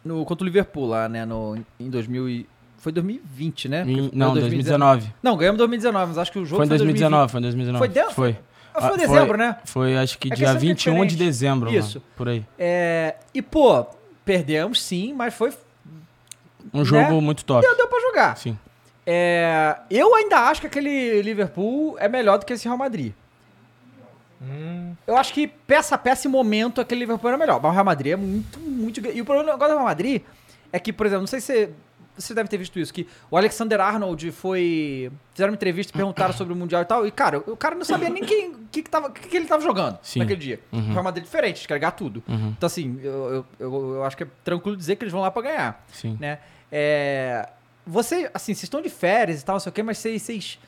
no, 0.03 0.23
contra 0.25 0.43
o 0.43 0.45
Liverpool 0.45 0.85
lá, 0.85 1.09
né? 1.09 1.25
No, 1.25 1.57
em 1.79 1.89
2000 1.89 2.29
e, 2.29 2.47
Foi 2.86 2.91
2020, 2.91 3.67
né? 3.67 3.82
Em- 3.82 4.04
Porque 4.04 4.15
não, 4.15 4.32
foi 4.34 4.41
2019. 4.41 5.12
Não, 5.24 5.36
ganhamos 5.36 5.56
em 5.56 5.58
2019, 5.58 6.08
mas 6.10 6.17
acho 6.19 6.32
que 6.32 6.38
o 6.38 6.45
jogo 6.45 6.58
Foi 6.58 6.65
em 6.67 6.69
2020. 6.69 7.00
2019, 7.02 7.32
foi 7.32 7.39
em 7.39 7.41
2019. 7.41 7.80
Foi 7.80 7.88
dentro? 7.91 8.13
Foi. 8.13 8.38
Ah, 8.76 8.82
foi 8.82 8.89
Ah, 8.91 8.95
dezembro, 8.98 9.38
né? 9.39 9.58
Foi, 9.65 9.98
acho 9.98 10.19
que 10.19 10.32
É 10.32 10.36
dia 10.36 10.45
sempre 10.50 10.58
é 10.58 10.69
21 10.69 10.93
de 10.93 11.00
diferente. 11.08 11.15
dezembro, 11.15 11.74
Isso. 11.74 11.98
mano, 11.98 12.12
por 12.15 12.30
aí. 12.30 12.45
É, 12.60 13.15
e, 13.34 13.41
pô, 13.41 13.88
perdemos 14.24 14.84
sim, 14.84 15.13
mas 15.13 15.34
foi. 15.34 15.52
Um 16.71 16.86
jogo 16.86 17.02
Né? 17.15 17.21
muito 17.21 17.43
top. 17.43 17.65
Deu, 17.65 17.76
deu 17.76 17.88
pra 17.88 18.00
jogar. 18.02 18.38
Sim. 18.38 18.56
É, 19.04 19.78
eu 19.89 20.13
ainda 20.13 20.38
acho 20.41 20.62
que 20.62 20.67
aquele 20.67 21.24
Liverpool 21.24 21.95
é 22.00 22.08
melhor 22.08 22.38
do 22.38 22.45
que 22.45 22.54
esse 22.54 22.65
Real 22.65 22.78
Madrid. 22.78 23.13
Eu 25.08 25.17
acho 25.17 25.34
que 25.34 25.48
peça 25.48 25.95
a 25.95 25.98
peça 25.98 26.28
e 26.28 26.30
momento 26.30 26.80
aquele 26.80 27.00
Liverpool 27.00 27.30
era 27.30 27.38
melhor. 27.38 27.60
Mas 27.60 27.71
o 27.71 27.74
Real 27.74 27.86
Madrid 27.86 28.13
é 28.13 28.15
muito, 28.15 28.60
muito. 28.60 29.00
E 29.08 29.21
o 29.21 29.26
problema 29.26 29.54
agora 29.54 29.71
do 29.71 29.76
Real 29.78 29.86
Madrid 29.88 30.21
é 30.71 30.80
que, 30.80 30.93
por 30.93 31.06
exemplo, 31.08 31.21
não 31.21 31.28
sei 31.28 31.39
se 31.41 31.69
você, 32.17 32.34
deve 32.34 32.49
ter 32.49 32.58
visto 32.58 32.80
isso, 32.80 32.93
que 32.93 33.08
o 33.30 33.38
Alexander 33.38 33.80
Arnold 33.80 34.32
foi. 34.32 35.12
Fizeram 35.34 35.51
uma 35.51 35.56
entrevista 35.56 35.91
e 35.91 35.95
perguntaram 35.95 36.34
sobre 36.34 36.54
o 36.54 36.56
Mundial 36.56 36.82
e 36.82 36.86
tal. 36.86 37.06
E, 37.06 37.12
cara, 37.12 37.39
o 37.39 37.56
cara 37.58 37.75
não 37.75 37.84
sabia 37.86 38.10
nem 38.10 38.23
quem 38.23 38.54
que, 38.71 38.82
que, 38.84 38.89
tava, 38.89 39.10
que, 39.12 39.28
que 39.28 39.36
ele 39.38 39.45
tava 39.45 39.62
jogando 39.62 39.97
Sim. 40.01 40.19
naquele 40.19 40.39
dia. 40.39 40.60
O 40.71 40.80
Real 40.80 41.04
Madrid 41.04 41.23
é 41.23 41.25
diferente, 41.25 41.62
de 41.62 41.67
carregar 41.67 41.91
tudo. 41.91 42.23
Uhum. 42.28 42.54
Então, 42.58 42.67
assim, 42.67 42.99
eu, 43.04 43.12
eu, 43.13 43.45
eu, 43.60 43.93
eu 43.95 44.04
acho 44.04 44.15
que 44.17 44.23
é 44.23 44.28
tranquilo 44.43 44.75
dizer 44.78 44.95
que 44.95 45.04
eles 45.04 45.12
vão 45.12 45.21
lá 45.21 45.30
pra 45.32 45.41
ganhar 45.41 45.84
Sim. 45.91 46.17
né? 46.19 46.39
É, 46.71 47.47
você, 47.86 48.30
assim, 48.34 48.54
vocês 48.54 48.63
estão 48.63 48.82
de 48.82 48.89
férias 48.89 49.41
e 49.41 49.45
tal, 49.45 49.56
não 49.56 49.60
sei 49.60 49.69
o 49.69 49.73
quê, 49.73 49.84
mas 49.84 49.97
vocês, 49.97 50.21
vocês 50.21 50.60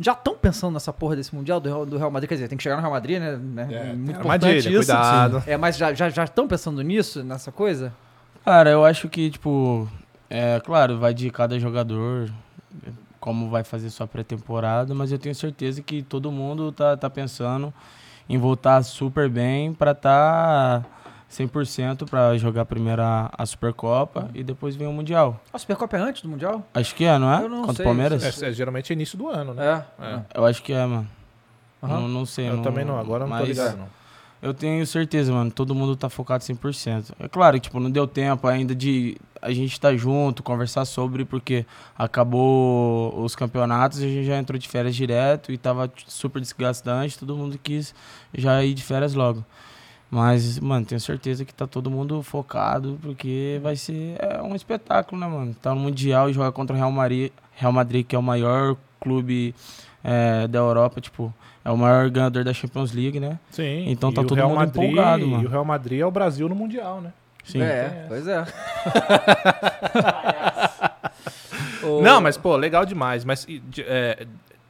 já 0.00 0.12
estão 0.12 0.34
pensando 0.34 0.74
nessa 0.74 0.92
porra 0.92 1.16
desse 1.16 1.34
Mundial 1.34 1.60
do, 1.60 1.68
Real- 1.68 1.86
do 1.86 1.96
Real 1.96 2.10
Madrid? 2.10 2.28
Quer 2.28 2.34
dizer, 2.34 2.48
tem 2.48 2.58
que 2.58 2.62
chegar 2.62 2.76
no 2.76 2.82
Real 2.82 2.92
Madrid, 2.92 3.18
né? 3.20 3.36
né? 3.36 3.68
É, 3.70 3.92
Muito 3.94 4.18
importante 4.18 4.68
isso. 4.68 4.76
cuidado. 4.78 5.42
É, 5.46 5.56
mas 5.56 5.76
já 5.76 5.94
já 5.94 6.08
já 6.10 6.24
estão 6.24 6.46
pensando 6.48 6.82
nisso, 6.82 7.22
nessa 7.24 7.50
coisa? 7.52 7.92
Cara, 8.44 8.70
eu 8.70 8.84
acho 8.84 9.08
que, 9.08 9.30
tipo, 9.30 9.88
é 10.30 10.60
claro, 10.60 10.98
vai 10.98 11.14
de 11.14 11.30
cada 11.30 11.58
jogador, 11.58 12.30
como 13.20 13.48
vai 13.50 13.64
fazer 13.64 13.90
sua 13.90 14.06
pré-temporada, 14.06 14.94
mas 14.94 15.10
eu 15.12 15.18
tenho 15.18 15.34
certeza 15.34 15.82
que 15.82 16.02
todo 16.02 16.30
mundo 16.30 16.70
tá, 16.72 16.96
tá 16.96 17.10
pensando 17.10 17.72
em 18.28 18.38
voltar 18.38 18.82
super 18.82 19.28
bem 19.28 19.72
pra 19.72 19.94
tá 19.94 20.84
100% 21.30 22.08
pra 22.08 22.36
jogar 22.38 22.64
primeiro 22.64 23.02
a, 23.02 23.30
a 23.36 23.44
Supercopa 23.46 24.30
e 24.34 24.42
depois 24.42 24.76
vem 24.76 24.86
o 24.86 24.92
Mundial. 24.92 25.40
A 25.52 25.58
Supercopa 25.58 25.96
é 25.96 26.00
antes 26.00 26.22
do 26.22 26.28
Mundial? 26.28 26.66
Acho 26.74 26.94
que 26.94 27.04
é, 27.04 27.18
não 27.18 27.32
é? 27.32 27.42
Eu 27.42 27.48
não 27.48 27.60
Contra 27.62 27.74
sei, 27.76 27.84
o 27.84 27.88
Palmeiras? 27.88 28.42
É, 28.42 28.48
é, 28.48 28.52
geralmente 28.52 28.92
é 28.92 28.94
início 28.94 29.18
do 29.18 29.28
ano, 29.28 29.54
né? 29.54 29.84
É. 30.00 30.04
É. 30.04 30.20
Eu 30.34 30.44
acho 30.44 30.62
que 30.62 30.72
é, 30.72 30.84
mano. 30.86 31.08
Aham. 31.82 32.00
Não, 32.00 32.08
não 32.08 32.26
sei. 32.26 32.48
Eu 32.48 32.62
também 32.62 32.84
não, 32.84 32.98
agora 32.98 33.24
eu 33.24 33.28
não 33.28 33.36
tô 33.36 33.42
mas 33.44 33.48
ligado, 33.56 33.76
não. 33.76 33.88
Eu 34.42 34.52
tenho 34.52 34.86
certeza, 34.86 35.32
mano. 35.32 35.50
Todo 35.50 35.74
mundo 35.74 35.96
tá 35.96 36.08
focado 36.08 36.44
100%. 36.44 37.12
É 37.18 37.28
claro 37.28 37.58
tipo, 37.58 37.80
não 37.80 37.90
deu 37.90 38.06
tempo 38.06 38.46
ainda 38.46 38.74
de 38.74 39.16
a 39.40 39.52
gente 39.52 39.72
estar 39.72 39.96
junto, 39.96 40.42
conversar 40.42 40.84
sobre, 40.84 41.24
porque 41.24 41.64
acabou 41.96 43.18
os 43.22 43.34
campeonatos 43.34 44.00
e 44.00 44.04
a 44.04 44.08
gente 44.08 44.26
já 44.26 44.38
entrou 44.38 44.58
de 44.58 44.68
férias 44.68 44.94
direto 44.94 45.52
e 45.52 45.58
tava 45.58 45.90
super 46.06 46.40
desgastante. 46.40 47.18
Todo 47.18 47.36
mundo 47.36 47.58
quis 47.62 47.94
já 48.36 48.62
ir 48.64 48.74
de 48.74 48.82
férias 48.82 49.14
logo. 49.14 49.44
Mas, 50.10 50.58
mano, 50.60 50.86
tenho 50.86 51.00
certeza 51.00 51.44
que 51.44 51.52
tá 51.52 51.66
todo 51.66 51.90
mundo 51.90 52.22
focado, 52.22 52.98
porque 53.02 53.58
vai 53.62 53.74
ser 53.74 54.16
é 54.20 54.40
um 54.40 54.54
espetáculo, 54.54 55.20
né, 55.20 55.26
mano? 55.26 55.54
Tá 55.54 55.74
no 55.74 55.80
Mundial 55.80 56.30
e 56.30 56.32
jogar 56.32 56.52
contra 56.52 56.74
o 56.74 56.78
Real 56.78 56.92
Madrid, 56.92 57.32
Real 57.52 57.72
Madrid 57.72 58.06
que 58.06 58.14
é 58.14 58.18
o 58.18 58.22
maior 58.22 58.76
clube 59.00 59.54
é, 60.06 60.46
da 60.46 60.58
Europa, 60.60 61.00
tipo, 61.00 61.34
é 61.64 61.70
o 61.70 61.76
maior 61.76 62.08
ganhador 62.08 62.44
da 62.44 62.52
Champions 62.54 62.92
League, 62.92 63.18
né? 63.18 63.38
Sim. 63.50 63.90
Então 63.90 64.12
tá 64.12 64.22
todo 64.22 64.34
Real 64.36 64.48
mundo 64.48 64.58
Madrid, 64.58 64.84
empolgado, 64.84 65.26
mano. 65.26 65.42
E 65.42 65.46
o 65.46 65.48
Real 65.48 65.64
Madrid 65.64 66.00
é 66.00 66.06
o 66.06 66.10
Brasil 66.10 66.48
no 66.48 66.54
Mundial, 66.54 67.00
né? 67.00 67.12
Sim. 67.44 67.60
É, 67.62 68.04
pois 68.08 68.26
é. 68.28 68.44
O- 71.82 72.02
Não, 72.02 72.20
mas, 72.20 72.36
pô, 72.36 72.56
legal 72.56 72.84
demais. 72.84 73.24
Mas 73.24 73.46
é, 73.78 74.26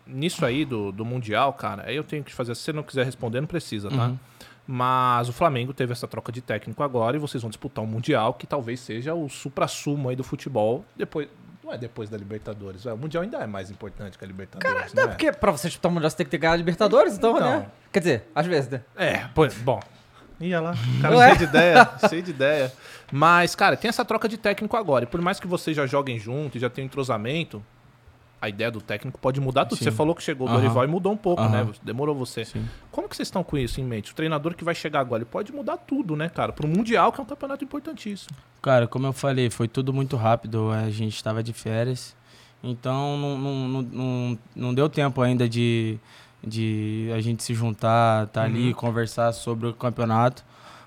nisso 0.07 0.44
aí 0.44 0.64
do, 0.64 0.92
do 0.92 1.05
Mundial, 1.05 1.53
cara, 1.53 1.85
aí 1.87 1.96
eu 1.96 2.05
tenho 2.05 2.22
que 2.22 2.33
fazer. 2.35 2.55
Se 2.55 2.62
você 2.62 2.72
não 2.72 2.83
quiser 2.83 3.05
responder, 3.05 3.40
não 3.40 3.46
precisa, 3.49 3.88
tá? 3.90 4.07
Uhum. 4.09 4.18
Mas 4.66 5.29
o 5.29 5.33
Flamengo 5.33 5.72
teve 5.72 5.92
essa 5.92 6.09
troca 6.09 6.33
de 6.33 6.40
técnico 6.40 6.83
agora 6.83 7.16
e 7.16 7.20
vocês 7.20 7.40
vão 7.42 7.49
disputar 7.49 7.85
um 7.85 7.87
Mundial 7.87 8.35
que 8.35 8.46
talvez 8.46 8.81
seja 8.81 9.14
o 9.14 9.29
supra-sumo 9.29 10.09
aí 10.09 10.16
do 10.16 10.25
futebol. 10.25 10.85
Depois. 10.96 11.29
Não 11.66 11.72
é 11.72 11.79
depois 11.79 12.09
da 12.09 12.16
Libertadores. 12.16 12.85
O 12.87 12.96
Mundial 12.96 13.24
ainda 13.24 13.38
é 13.38 13.46
mais 13.46 13.72
importante 13.72 14.16
que 14.16 14.24
a 14.24 14.29
Libertadores. 14.29 14.94
Não, 14.94 15.02
não 15.02 15.11
é? 15.11 15.12
porque 15.14 15.33
pra 15.33 15.50
você 15.50 15.66
disputar 15.66 15.90
o 15.90 15.94
Mundial 15.94 16.09
você 16.09 16.16
tem 16.16 16.24
que 16.26 16.31
ter 16.31 16.38
ganhado 16.38 16.55
a 16.55 16.59
Libertadores, 16.59 17.14
então, 17.18 17.37
Então. 17.37 17.59
né? 17.61 17.66
Quer 17.92 17.98
dizer, 17.98 18.31
às 18.33 18.46
vezes, 18.46 18.70
né? 18.70 18.83
É, 18.94 19.24
pois, 19.35 19.55
bom. 19.55 19.81
Ia 20.38 20.61
lá, 20.61 20.74
cara 21.02 21.16
Ué? 21.16 21.26
cheio 21.26 21.38
de 21.38 21.44
ideia, 21.44 21.90
cheio 22.09 22.22
de 22.22 22.31
ideia. 22.31 22.72
Mas, 23.11 23.57
cara, 23.57 23.76
tem 23.76 23.88
essa 23.88 24.05
troca 24.05 24.29
de 24.29 24.37
técnico 24.37 24.76
agora. 24.76 25.05
E 25.05 25.09
por 25.09 25.20
mais 25.20 25.40
que 25.40 25.46
vocês 25.48 25.76
já 25.76 25.87
joguem 25.87 26.18
junto 26.20 26.57
e 26.57 26.61
já 26.61 26.70
tenham 26.70 26.87
entrosamento, 26.87 27.64
a 28.40 28.49
ideia 28.49 28.70
do 28.70 28.81
técnico 28.81 29.18
pode 29.18 29.40
mudar 29.40 29.64
tudo. 29.64 29.79
Sim. 29.79 29.85
Você 29.85 29.90
falou 29.90 30.14
que 30.14 30.22
chegou 30.22 30.46
o 30.46 30.51
Aham. 30.51 30.61
Dorival 30.61 30.85
e 30.85 30.87
mudou 30.87 31.12
um 31.12 31.16
pouco, 31.16 31.42
Aham. 31.42 31.64
né? 31.64 31.72
Demorou 31.83 32.14
você. 32.14 32.44
Sim. 32.44 32.64
Como 32.90 33.09
que 33.09 33.16
vocês 33.16 33.29
estão 33.29 33.42
com 33.42 33.57
isso 33.57 33.81
em 33.81 33.85
mente? 33.85 34.12
O 34.12 34.14
treinador 34.14 34.55
que 34.55 34.64
vai 34.64 34.75
chegar 34.75 35.01
agora, 35.01 35.22
ele 35.22 35.31
pode 35.31 35.53
mudar 35.53 35.77
tudo, 35.79 36.14
né, 36.14 36.29
cara? 36.29 36.53
Pro 36.53 36.68
Mundial, 36.68 37.12
que 37.12 37.20
é 37.20 37.22
um 37.22 37.27
campeonato 37.27 37.64
importantíssimo. 37.64 38.37
Cara, 38.61 38.87
como 38.87 39.07
eu 39.07 39.12
falei, 39.12 39.51
foi 39.51 39.68
tudo 39.68 39.92
muito 39.92 40.16
rápido. 40.16 40.70
A 40.70 40.90
gente 40.90 41.16
estava 41.16 41.42
de 41.42 41.53
férias. 41.53 42.14
Então 42.62 43.16
não, 43.16 43.38
não, 43.38 43.83
não, 43.83 44.38
não, 44.55 44.75
deu 44.75 44.88
tempo 44.88 45.22
ainda 45.22 45.49
de, 45.49 45.99
de 46.42 47.11
a 47.14 47.20
gente 47.20 47.42
se 47.42 47.55
juntar, 47.55 48.27
tá 48.29 48.42
ali, 48.42 48.75
conversar 48.75 49.33
sobre 49.33 49.68
o 49.68 49.75
campeonato. 49.75 50.44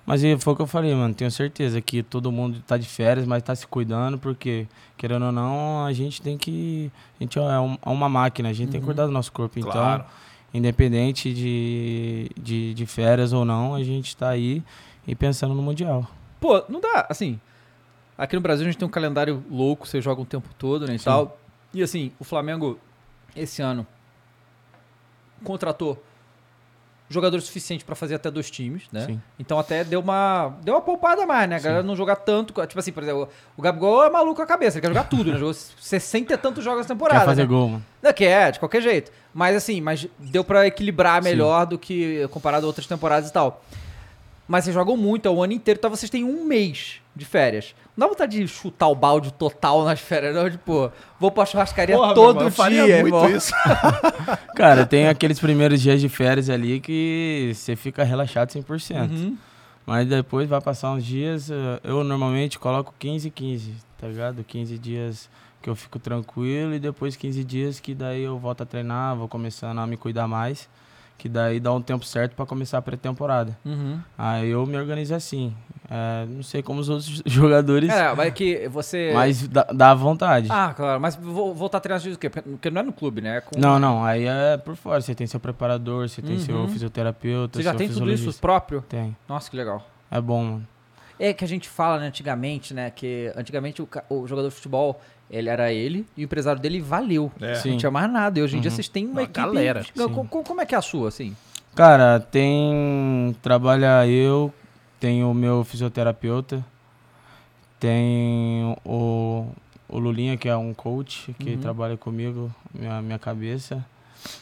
Mas 0.09 0.23
foi 0.43 0.53
o 0.53 0.55
que 0.55 0.61
eu 0.63 0.65
falei, 0.65 0.91
mano. 0.95 1.13
Tenho 1.13 1.29
certeza 1.29 1.79
que 1.79 2.01
todo 2.01 2.31
mundo 2.31 2.63
tá 2.65 2.77
de 2.77 2.87
férias, 2.87 3.27
mas 3.27 3.43
tá 3.43 3.53
se 3.53 3.67
cuidando, 3.67 4.17
porque, 4.17 4.65
querendo 4.97 5.25
ou 5.27 5.31
não, 5.31 5.85
a 5.85 5.93
gente 5.93 6.19
tem 6.19 6.35
que. 6.35 6.91
A 7.19 7.23
gente 7.23 7.37
é 7.37 7.43
é 7.43 7.89
uma 7.89 8.09
máquina, 8.09 8.49
a 8.49 8.53
gente 8.53 8.71
tem 8.71 8.79
que 8.79 8.85
cuidar 8.87 9.05
do 9.05 9.11
nosso 9.11 9.31
corpo. 9.31 9.59
Então, 9.59 9.71
Claro. 9.71 10.05
independente 10.51 11.31
de, 11.31 12.27
de, 12.35 12.73
de 12.73 12.85
férias 12.87 13.33
ou 13.33 13.45
não, 13.45 13.75
a 13.75 13.83
gente 13.83 14.17
tá 14.17 14.29
aí 14.29 14.63
e 15.07 15.13
pensando 15.13 15.53
no 15.53 15.61
Mundial. 15.61 16.07
Pô, 16.41 16.63
não 16.67 16.81
dá, 16.81 17.05
assim. 17.07 17.39
Aqui 18.17 18.35
no 18.35 18.41
Brasil 18.41 18.65
a 18.65 18.69
gente 18.71 18.79
tem 18.79 18.87
um 18.87 18.91
calendário 18.91 19.43
louco, 19.47 19.87
você 19.87 20.01
joga 20.01 20.21
o 20.21 20.25
tempo 20.25 20.49
todo, 20.57 20.87
né, 20.87 20.95
e 20.95 20.97
Sim. 20.99 21.05
tal. 21.05 21.37
E 21.71 21.83
assim, 21.83 22.11
o 22.19 22.23
Flamengo, 22.23 22.79
esse 23.35 23.61
ano, 23.61 23.85
contratou 25.43 26.03
jogador 27.09 27.41
suficiente 27.41 27.83
pra 27.83 27.95
fazer 27.95 28.15
até 28.15 28.29
dois 28.29 28.51
times, 28.51 28.83
né? 28.91 29.07
Sim. 29.07 29.21
Então 29.39 29.57
até 29.57 29.83
deu 29.83 29.99
uma, 29.99 30.53
deu 30.61 30.75
uma 30.75 30.81
poupada 30.81 31.25
mais, 31.25 31.49
né? 31.49 31.55
A 31.55 31.59
galera 31.59 31.83
não 31.83 31.95
jogar 31.95 32.17
tanto. 32.17 32.53
Tipo 32.67 32.79
assim, 32.79 32.91
por 32.91 33.01
exemplo, 33.01 33.27
o 33.57 33.61
Gabigol 33.61 34.03
é 34.03 34.09
maluco 34.09 34.41
a 34.41 34.45
cabeça, 34.45 34.77
ele 34.77 34.81
quer 34.81 34.89
jogar 34.89 35.05
tudo, 35.05 35.31
né? 35.31 35.37
Jogou 35.37 35.53
60 35.53 36.33
e 36.33 36.37
tantos 36.37 36.63
jogos 36.63 36.85
na 36.85 36.87
temporada. 36.87 37.21
Quer 37.21 37.25
fazer 37.25 37.41
né? 37.41 37.47
gol, 37.47 37.69
mano. 37.69 37.85
Não, 38.01 38.13
que 38.13 38.25
é, 38.25 38.51
de 38.51 38.59
qualquer 38.59 38.81
jeito. 38.81 39.11
Mas 39.33 39.55
assim, 39.55 39.81
mas 39.81 40.07
deu 40.19 40.43
pra 40.43 40.67
equilibrar 40.67 41.21
melhor 41.23 41.65
do 41.65 41.77
que 41.77 42.27
comparado 42.29 42.65
a 42.65 42.67
outras 42.67 42.85
temporadas 42.85 43.29
e 43.29 43.33
tal. 43.33 43.63
Mas 44.47 44.63
vocês 44.63 44.73
jogam 44.73 44.97
muito, 44.97 45.27
é 45.27 45.31
o 45.31 45.43
ano 45.43 45.53
inteiro, 45.53 45.77
então 45.77 45.91
vocês 45.91 46.09
têm 46.09 46.23
um 46.23 46.43
mês 46.43 47.01
de 47.15 47.25
férias. 47.25 47.75
Não 47.99 48.07
dá 48.07 48.13
vontade 48.13 48.39
de 48.39 48.47
chutar 48.47 48.87
o 48.87 48.95
balde 48.95 49.33
total 49.33 49.83
nas 49.83 49.99
férias, 49.99 50.33
não? 50.33 50.49
Tipo, 50.49 50.89
vou 51.19 51.29
pra 51.29 51.45
churrascaria 51.45 51.97
Porra, 51.97 52.13
todo 52.13 52.29
irmão, 52.29 52.43
eu 52.45 52.51
faria 52.51 52.85
dia, 52.85 53.01
muito 53.01 53.13
irmão. 53.13 53.29
isso. 53.29 53.51
Cara, 54.55 54.85
tem 54.85 55.09
aqueles 55.09 55.37
primeiros 55.37 55.81
dias 55.81 55.99
de 55.99 56.07
férias 56.07 56.49
ali 56.49 56.79
que 56.79 57.51
você 57.53 57.75
fica 57.75 58.05
relaxado 58.05 58.51
100%. 58.51 59.09
Uhum. 59.09 59.37
Mas 59.85 60.07
depois 60.07 60.47
vai 60.47 60.61
passar 60.61 60.91
uns 60.91 61.03
dias, 61.03 61.49
eu 61.83 62.01
normalmente 62.05 62.57
coloco 62.57 62.93
15 62.97 63.29
15, 63.31 63.73
tá 63.97 64.07
ligado? 64.07 64.45
15 64.45 64.77
dias 64.77 65.29
que 65.61 65.69
eu 65.69 65.75
fico 65.75 65.99
tranquilo 65.99 66.73
e 66.73 66.79
depois 66.79 67.17
15 67.17 67.43
dias 67.43 67.81
que 67.81 67.93
daí 67.93 68.21
eu 68.21 68.39
volto 68.39 68.63
a 68.63 68.65
treinar, 68.65 69.17
vou 69.17 69.27
começando 69.27 69.77
a 69.77 69.85
me 69.85 69.97
cuidar 69.97 70.25
mais, 70.25 70.69
que 71.19 71.29
daí 71.29 71.59
dá 71.59 71.71
um 71.73 71.81
tempo 71.81 72.03
certo 72.05 72.33
pra 72.35 72.45
começar 72.45 72.77
a 72.79 72.81
pré-temporada. 72.81 73.55
Uhum. 73.65 73.99
Aí 74.17 74.49
eu 74.49 74.65
me 74.65 74.77
organizo 74.77 75.13
assim. 75.13 75.53
Eh, 75.91 76.25
não 76.29 76.41
sei 76.43 76.63
como 76.63 76.79
os 76.79 76.87
outros 76.87 77.21
jogadores, 77.27 77.89
É, 77.89 78.13
mas 78.15 78.33
que 78.33 78.67
você. 78.69 79.11
mas 79.13 79.47
dá, 79.47 79.63
dá 79.73 79.93
vontade. 79.93 80.47
Ah, 80.49 80.73
claro, 80.75 80.99
mas 81.01 81.15
vou 81.15 81.53
voltar 81.53 81.79
a 81.79 81.81
treinar 81.81 81.99
de 82.01 82.15
quê? 82.17 82.29
Porque 82.29 82.69
não 82.71 82.81
é 82.81 82.83
no 82.83 82.93
clube, 82.93 83.21
né? 83.21 83.37
É 83.37 83.41
com- 83.41 83.59
Não, 83.59 83.77
não, 83.77 84.03
aí 84.03 84.25
é 84.25 84.55
por 84.57 84.75
fora. 84.75 85.01
Você 85.01 85.13
tem 85.13 85.27
seu 85.27 85.39
preparador, 85.39 86.07
você 86.07 86.21
tem 86.21 86.39
seu 86.39 86.55
Uhum. 86.55 86.67
fisioterapeuta, 86.69 87.57
Você 87.59 87.63
já 87.63 87.71
seu 87.71 87.77
tem 87.79 87.89
tudo 87.89 88.11
isso 88.11 88.39
próprio? 88.39 88.81
Tem. 88.87 89.15
Nossa, 89.27 89.49
que 89.51 89.57
legal. 89.57 89.85
É 90.09 90.21
bom, 90.21 90.43
mano. 90.43 90.67
É 91.19 91.33
que 91.33 91.43
a 91.43 91.47
gente 91.47 91.67
fala, 91.67 91.99
né, 91.99 92.07
antigamente, 92.07 92.73
né? 92.73 92.89
Que 92.91 93.29
antigamente 93.35 93.81
o, 93.81 93.89
o 94.09 94.25
jogador 94.25 94.47
de 94.47 94.55
futebol, 94.55 95.01
ele 95.29 95.49
era 95.49 95.71
ele 95.71 96.05
e 96.17 96.23
o 96.23 96.25
empresário 96.25 96.61
dele 96.61 96.79
valeu. 96.81 97.31
É. 97.39 97.49
Não 97.53 97.55
Sim. 97.61 97.77
tinha 97.77 97.91
mais 97.91 98.11
nada. 98.11 98.39
E 98.39 98.41
hoje 98.41 98.57
em 98.57 98.61
dia 98.61 98.71
vocês 98.71 98.87
têm 98.89 99.05
uma 99.05 99.13
Uma 99.13 99.21
equipe. 99.23 99.39
galera, 99.39 99.85
Co- 99.95 100.25
co- 100.25 100.43
Como, 100.43 100.61
é 100.61 100.65
que 100.65 100.73
é 100.73 100.77
a 100.77 100.81
sua, 100.81 101.07
assim? 101.09 101.35
Cara, 101.75 102.19
tem. 102.19 103.35
Trabalha 103.41 104.05
eu, 104.07 104.51
tem 104.99 105.23
o 105.23 105.33
meu 105.33 105.63
fisioterapeuta, 105.63 106.65
tem 107.79 108.75
o, 108.83 109.45
o 109.87 109.99
Lulinha, 109.99 110.35
que 110.37 110.49
é 110.49 110.55
um 110.57 110.73
coach, 110.73 111.33
que 111.39 111.51
Uhum. 111.53 111.59
trabalha 111.61 111.95
comigo, 111.97 112.53
minha, 112.73 113.01
minha 113.01 113.19
cabeça. 113.19 113.85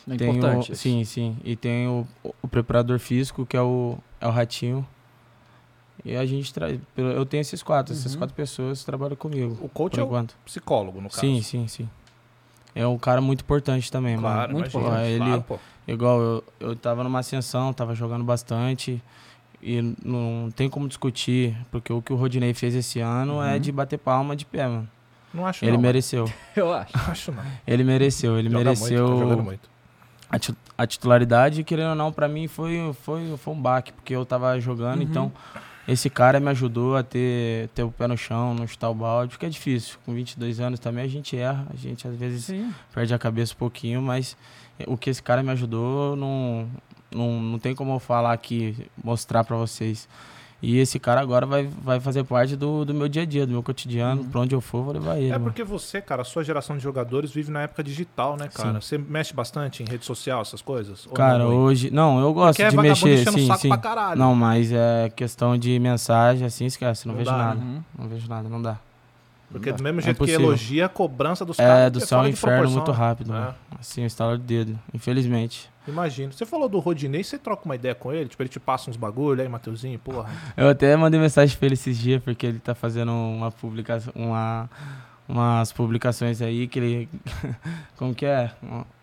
É 0.10 0.16
Tem 0.16 0.30
importante. 0.32 0.72
O, 0.72 0.74
isso. 0.74 0.82
sim, 0.82 1.04
sim. 1.04 1.38
E 1.44 1.56
tem 1.56 1.88
o, 1.88 2.08
o 2.42 2.48
preparador 2.48 2.98
físico, 2.98 3.46
que 3.46 3.56
é 3.56 3.62
o, 3.62 3.98
é 4.20 4.28
o 4.28 4.32
Ratinho. 4.32 4.86
E 6.06 6.16
a 6.16 6.26
gente 6.26 6.54
traz. 6.54 6.80
Eu 6.96 7.26
tenho 7.26 7.42
esses 7.42 7.62
quatro, 7.64 7.94
essas 7.94 8.14
Uhum. 8.14 8.20
quatro 8.20 8.36
pessoas 8.36 8.84
trabalham 8.84 9.16
comigo. 9.16 9.58
O 9.62 9.68
coach 9.70 10.00
é 10.00 10.04
o 10.04 10.06
enquanto. 10.06 10.36
psicólogo, 10.46 11.02
no 11.02 11.10
caso. 11.10 11.22
Sim, 11.22 11.42
sim, 11.42 11.68
sim. 11.68 11.90
É 12.76 12.86
um 12.86 12.98
cara 12.98 13.20
muito 13.22 13.42
importante 13.42 13.92
também, 13.92 14.16
mano. 14.16 14.28
Claro, 14.36 14.54
Muito 14.54 14.66
imagina, 14.70 14.84
importante. 14.88 15.18
claro, 15.18 15.34
Ele- 15.34 15.44
pô. 15.44 15.60
Igual 15.88 16.22
eu, 16.22 16.44
eu 16.60 16.76
tava 16.76 17.04
numa 17.04 17.20
ascensão, 17.20 17.74
tava 17.74 17.96
jogando 17.96 18.24
bastante. 18.24 19.02
E 19.64 19.82
não 20.06 20.52
tem 20.56 20.70
como 20.70 20.88
discutir, 20.88 21.58
porque 21.72 21.92
o 21.92 22.02
que 22.02 22.14
o 22.14 22.16
Rodinei 22.16 22.54
fez 22.54 22.76
esse 22.76 23.00
ano 23.00 23.42
é 23.42 23.54
Uhum. 23.54 23.60
de 23.60 23.72
bater 23.72 23.98
palma 23.98 24.36
de 24.36 24.46
pé, 24.46 24.68
mano. 24.68 24.88
Não 25.34 25.46
acho 25.48 25.66
Ele 25.66 25.72
não. 25.74 25.80
mereceu. 25.82 26.26
Eu 26.56 26.72
acho. 26.72 26.96
Não 26.96 27.06
acho 27.12 27.32
não. 27.32 27.44
Ele 27.66 27.84
mereceu, 27.84 28.38
ele 28.38 28.50
Joga 28.50 28.64
mereceu 28.66 29.08
muito, 29.08 29.18
tá 29.18 29.24
jogando 29.24 29.44
muito. 29.44 29.70
a, 30.30 30.38
ti- 30.40 30.56
a 30.78 30.86
titularidade, 30.88 31.64
querendo 31.64 31.90
ou 31.90 31.96
não, 31.96 32.12
pra 32.12 32.28
mim 32.28 32.48
foi, 32.48 32.94
foi, 33.02 33.36
foi 33.38 33.54
um 33.54 33.60
baque, 33.60 33.92
porque 33.92 34.16
eu 34.16 34.24
tava 34.26 34.60
jogando, 34.60 34.98
Uhum. 34.98 35.04
então 35.04 35.32
esse 35.88 36.10
cara 36.10 36.40
me 36.40 36.50
ajudou 36.50 36.98
a 36.98 37.04
ter, 37.04 37.70
ter 37.70 37.84
o 37.84 37.92
pé 37.92 38.08
no 38.08 38.18
chão, 38.18 38.54
não 38.54 38.68
chutar 38.68 38.90
o 38.90 38.94
balde, 38.94 39.32
porque 39.32 39.46
é 39.46 39.50
difícil. 39.50 39.98
Com 40.06 40.14
22 40.14 40.60
anos 40.60 40.80
também 40.80 41.04
a 41.04 41.08
gente 41.08 41.38
erra, 41.38 41.66
a 41.72 41.76
gente 41.78 42.08
às 42.08 42.16
vezes 42.16 42.46
Sim. 42.46 42.74
perde 42.94 43.14
a 43.14 43.20
cabeça 43.20 43.54
um 43.54 43.58
pouquinho, 43.58 44.02
mas 44.02 44.36
o 44.86 44.98
que 44.98 45.10
esse 45.10 45.24
cara 45.24 45.42
me 45.42 45.50
ajudou 45.52 46.16
não, 46.16 46.68
não, 47.10 47.42
não 47.42 47.60
tem 47.60 47.74
como 47.74 47.94
eu 47.94 48.00
falar 48.00 48.34
aqui, 48.34 48.76
mostrar 49.02 49.44
pra 49.44 49.56
vocês. 49.56 50.10
E 50.60 50.80
esse 50.80 51.00
cara 51.00 51.22
agora 51.22 51.46
vai, 51.46 51.68
vai 51.84 52.00
fazer 52.00 52.24
parte 52.24 52.56
do, 52.56 52.84
do 52.84 52.92
meu 52.92 53.08
dia 53.08 53.22
a 53.22 53.26
dia, 53.26 53.46
do 53.46 53.52
meu 53.52 53.62
cotidiano. 53.62 54.22
Uhum. 54.22 54.30
Pra 54.30 54.42
onde 54.42 54.56
eu 54.56 54.60
for, 54.62 54.82
vou 54.84 54.94
levar 54.94 55.18
ele. 55.18 55.28
É 55.28 55.34
mano. 55.34 55.44
porque 55.46 55.64
você, 55.64 56.02
cara, 56.02 56.24
a 56.24 56.26
sua 56.26 56.44
geração 56.44 56.76
de 56.76 56.82
jogadores 56.82 57.32
vive 57.32 57.52
na 57.52 57.62
época 57.62 57.84
digital, 57.84 58.36
né, 58.36 58.48
cara? 58.48 58.82
Você 58.82 58.98
mexe 58.98 59.36
bastante 59.36 59.84
em 59.84 59.86
rede 59.86 60.04
social, 60.04 60.42
essas 60.42 60.60
coisas? 60.62 61.08
Cara, 61.14 61.40
não 61.44 61.56
hoje. 61.58 61.92
Não, 61.92 62.20
eu 62.20 62.34
gosto 62.34 62.58
Porque 62.58 62.64
é 62.64 62.70
de 62.70 62.78
mexer. 62.78 63.32
Sim, 63.32 63.46
saco 63.46 63.60
sim. 63.62 63.70
pra 63.70 63.78
caralho. 63.78 64.20
Não, 64.20 64.34
mas 64.34 64.72
é 64.72 65.12
questão 65.16 65.56
de 65.56 65.78
mensagem, 65.78 66.48
assim, 66.48 66.66
esquece. 66.66 67.08
Não, 67.08 67.14
Não 67.14 67.20
vejo 67.20 67.30
dá, 67.32 67.38
nada. 67.38 67.60
Uhum. 67.60 67.84
Não 68.00 68.08
vejo 68.08 68.28
nada, 68.28 68.50
não 68.50 68.62
dá. 68.62 68.78
Porque 69.52 69.72
do 69.72 69.80
É 69.80 69.84
mesmo 69.84 70.02
jeito 70.02 70.26
que 70.26 70.32
elogia, 70.32 70.88
a 70.88 70.90
cobrança 70.90 71.46
dos 71.46 71.56
caras 71.56 71.88
É 71.88 71.90
do 71.92 72.00
céu 72.02 72.20
ao 72.20 72.28
inferno 72.28 72.58
proporção. 72.64 72.78
muito 72.78 72.92
rápido, 72.92 73.32
É. 73.32 73.40
mano. 73.40 73.56
Assim, 73.80 74.04
o 74.04 74.08
estalo 74.08 74.38
de 74.38 74.44
dedo. 74.44 74.80
Infelizmente. 74.94 75.70
Imagino. 75.88 76.32
Você 76.34 76.46
falou 76.46 76.68
do 76.68 76.80
Rodinei, 76.80 77.24
você 77.24 77.38
troca 77.38 77.66
uma 77.66 77.76
ideia 77.76 77.96
com 77.96 78.12
ele? 78.12 78.30
Tipo, 78.30 78.44
ele 78.44 78.50
te 78.50 78.60
passa 78.60 78.90
uns 78.90 78.98
bagulho, 78.98 79.42
aí, 79.42 79.48
Mateuzinho, 79.48 79.98
porra. 80.00 80.30
Eu 80.56 80.70
até 80.70 80.96
mandei 80.96 81.20
mensagem 81.20 81.58
pra 81.58 81.66
ele 81.66 81.74
esses 81.74 81.98
dias, 81.98 82.22
porque 82.22 82.46
ele 82.46 82.60
tá 82.60 82.76
fazendo 82.76 83.12
uma 83.12 83.52
publicação, 83.52 84.12
uma, 84.16 84.70
umas 85.28 85.72
publicações 85.72 86.42
aí 86.42 86.68
que 86.68 86.80
ele. 86.80 87.10
Como 87.98 88.14
que 88.14 88.26
é? 88.26 88.52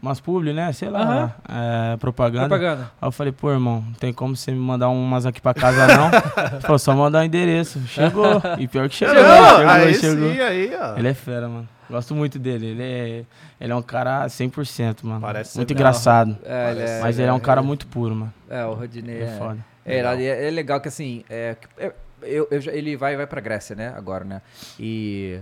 Umas 0.01 0.21
publi, 0.21 0.53
né? 0.53 0.73
Sei 0.73 0.89
lá. 0.89 1.35
é, 1.49 1.97
propaganda. 1.97 2.49
Propaganda. 2.49 2.91
Aí 3.01 3.09
eu 3.09 3.13
falei, 3.13 3.33
pô, 3.33 3.51
irmão, 3.51 3.83
não 3.87 3.95
tem 3.95 4.13
como 4.13 4.37
você 4.37 4.53
me 4.53 4.59
mandar 4.59 4.89
umas 4.89 5.27
aqui 5.27 5.41
pra 5.41 5.53
casa, 5.53 5.87
não? 5.89 6.07
Ele 6.53 6.61
falou, 6.61 6.79
só 6.79 6.95
mandar 6.95 7.21
o 7.21 7.25
endereço. 7.25 7.81
Chegou. 7.89 8.41
E 8.59 8.69
pior 8.69 8.89
que 8.89 8.95
chegou. 8.95 9.15
Não, 9.15 9.57
chegou, 9.57 9.71
aí 9.71 9.95
chegou. 9.95 10.33
sim, 10.33 10.41
aí, 10.41 10.73
ó. 10.81 10.97
Ele 10.99 11.09
é 11.09 11.15
fera, 11.15 11.49
mano. 11.49 11.69
Gosto 11.91 12.15
muito 12.15 12.39
dele. 12.39 12.67
Ele 12.67 12.83
é, 12.83 13.25
ele 13.61 13.73
é 13.73 13.77
um 13.77 13.83
cara 13.83 14.27
100%, 14.27 15.05
mano. 15.05 15.21
Parece 15.21 15.53
ser- 15.53 15.59
muito 15.59 15.73
engraçado. 15.73 16.37
É, 16.45 16.71
ele 16.71 16.81
é, 16.83 17.01
Mas 17.01 17.19
ele 17.19 17.29
é 17.29 17.33
um 17.33 17.41
cara 17.41 17.63
muito 17.63 17.87
puro, 17.87 18.15
mano. 18.15 18.35
É, 18.49 18.65
o 18.65 18.75
Rodinei 18.75 19.23
É, 19.23 19.25
é, 19.25 19.39
foda. 19.39 19.65
É, 19.85 19.99
é, 19.99 20.49
é 20.49 20.51
legal 20.51 20.81
que 20.81 20.89
assim, 20.89 21.25
é, 21.29 21.57
é, 21.77 21.93
eu, 22.23 22.49
eu 22.51 22.61
ele 22.73 22.97
vai, 22.97 23.17
vai 23.17 23.27
pra 23.27 23.41
Grécia, 23.41 23.77
né, 23.77 23.93
agora, 23.97 24.25
né? 24.25 24.41
E. 24.79 25.39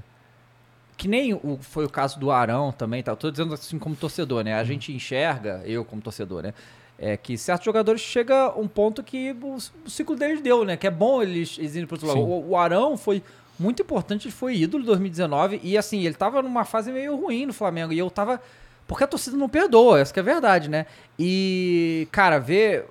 Que 0.97 1.09
nem 1.09 1.35
o, 1.35 1.59
foi 1.61 1.85
o 1.85 1.91
caso 1.91 2.19
do 2.21 2.31
Arão 2.31 2.71
também, 2.71 3.03
tá? 3.03 3.11
Eu 3.13 3.17
tô 3.17 3.31
dizendo 3.31 3.55
assim 3.55 3.79
como 3.79 3.97
torcedor, 3.97 4.45
né? 4.45 4.55
A 4.55 4.63
gente 4.63 4.93
enxerga, 4.93 5.61
eu 5.65 5.85
como 5.85 6.01
torcedor, 6.01 6.43
né? 6.43 6.55
É 6.99 7.17
que 7.17 7.37
certos 7.37 7.65
jogadores 7.65 8.01
chega 8.01 8.57
um 8.57 8.69
ponto 8.69 9.03
que 9.03 9.33
o, 9.43 9.57
o 9.87 9.91
ciclo 9.91 10.15
deles 10.15 10.41
deu, 10.41 10.65
né? 10.65 10.77
Que 10.77 10.87
é 10.87 10.91
bom 10.91 11.21
eles, 11.21 11.57
eles 11.59 11.75
irem 11.75 11.87
pro 11.87 11.97
outro 11.97 12.07
lado. 12.07 12.19
Sim. 12.19 12.25
O, 12.25 12.51
o 12.51 12.57
Arão 12.57 12.97
foi 12.97 13.23
muito 13.59 13.83
importante, 13.83 14.27
ele 14.27 14.33
foi 14.35 14.57
ídolo 14.57 14.83
em 14.83 14.87
2019 14.87 15.61
e 15.63 15.77
assim, 15.79 16.05
ele 16.05 16.15
tava 16.15 16.43
numa 16.43 16.65
fase 16.65 16.91
meio 16.93 17.17
ruim 17.17 17.47
no 17.47 17.53
Flamengo 17.53 17.93
e 17.93 17.99
eu 17.99 18.11
tava. 18.11 18.41
Porque 18.87 19.05
a 19.05 19.07
torcida 19.07 19.37
não 19.37 19.49
perdoa, 19.49 20.01
essa 20.01 20.13
que 20.13 20.19
é 20.19 20.23
a 20.23 20.25
verdade, 20.25 20.69
né? 20.69 20.87
E, 21.19 22.09
cara, 22.11 22.39
ver. 22.39 22.85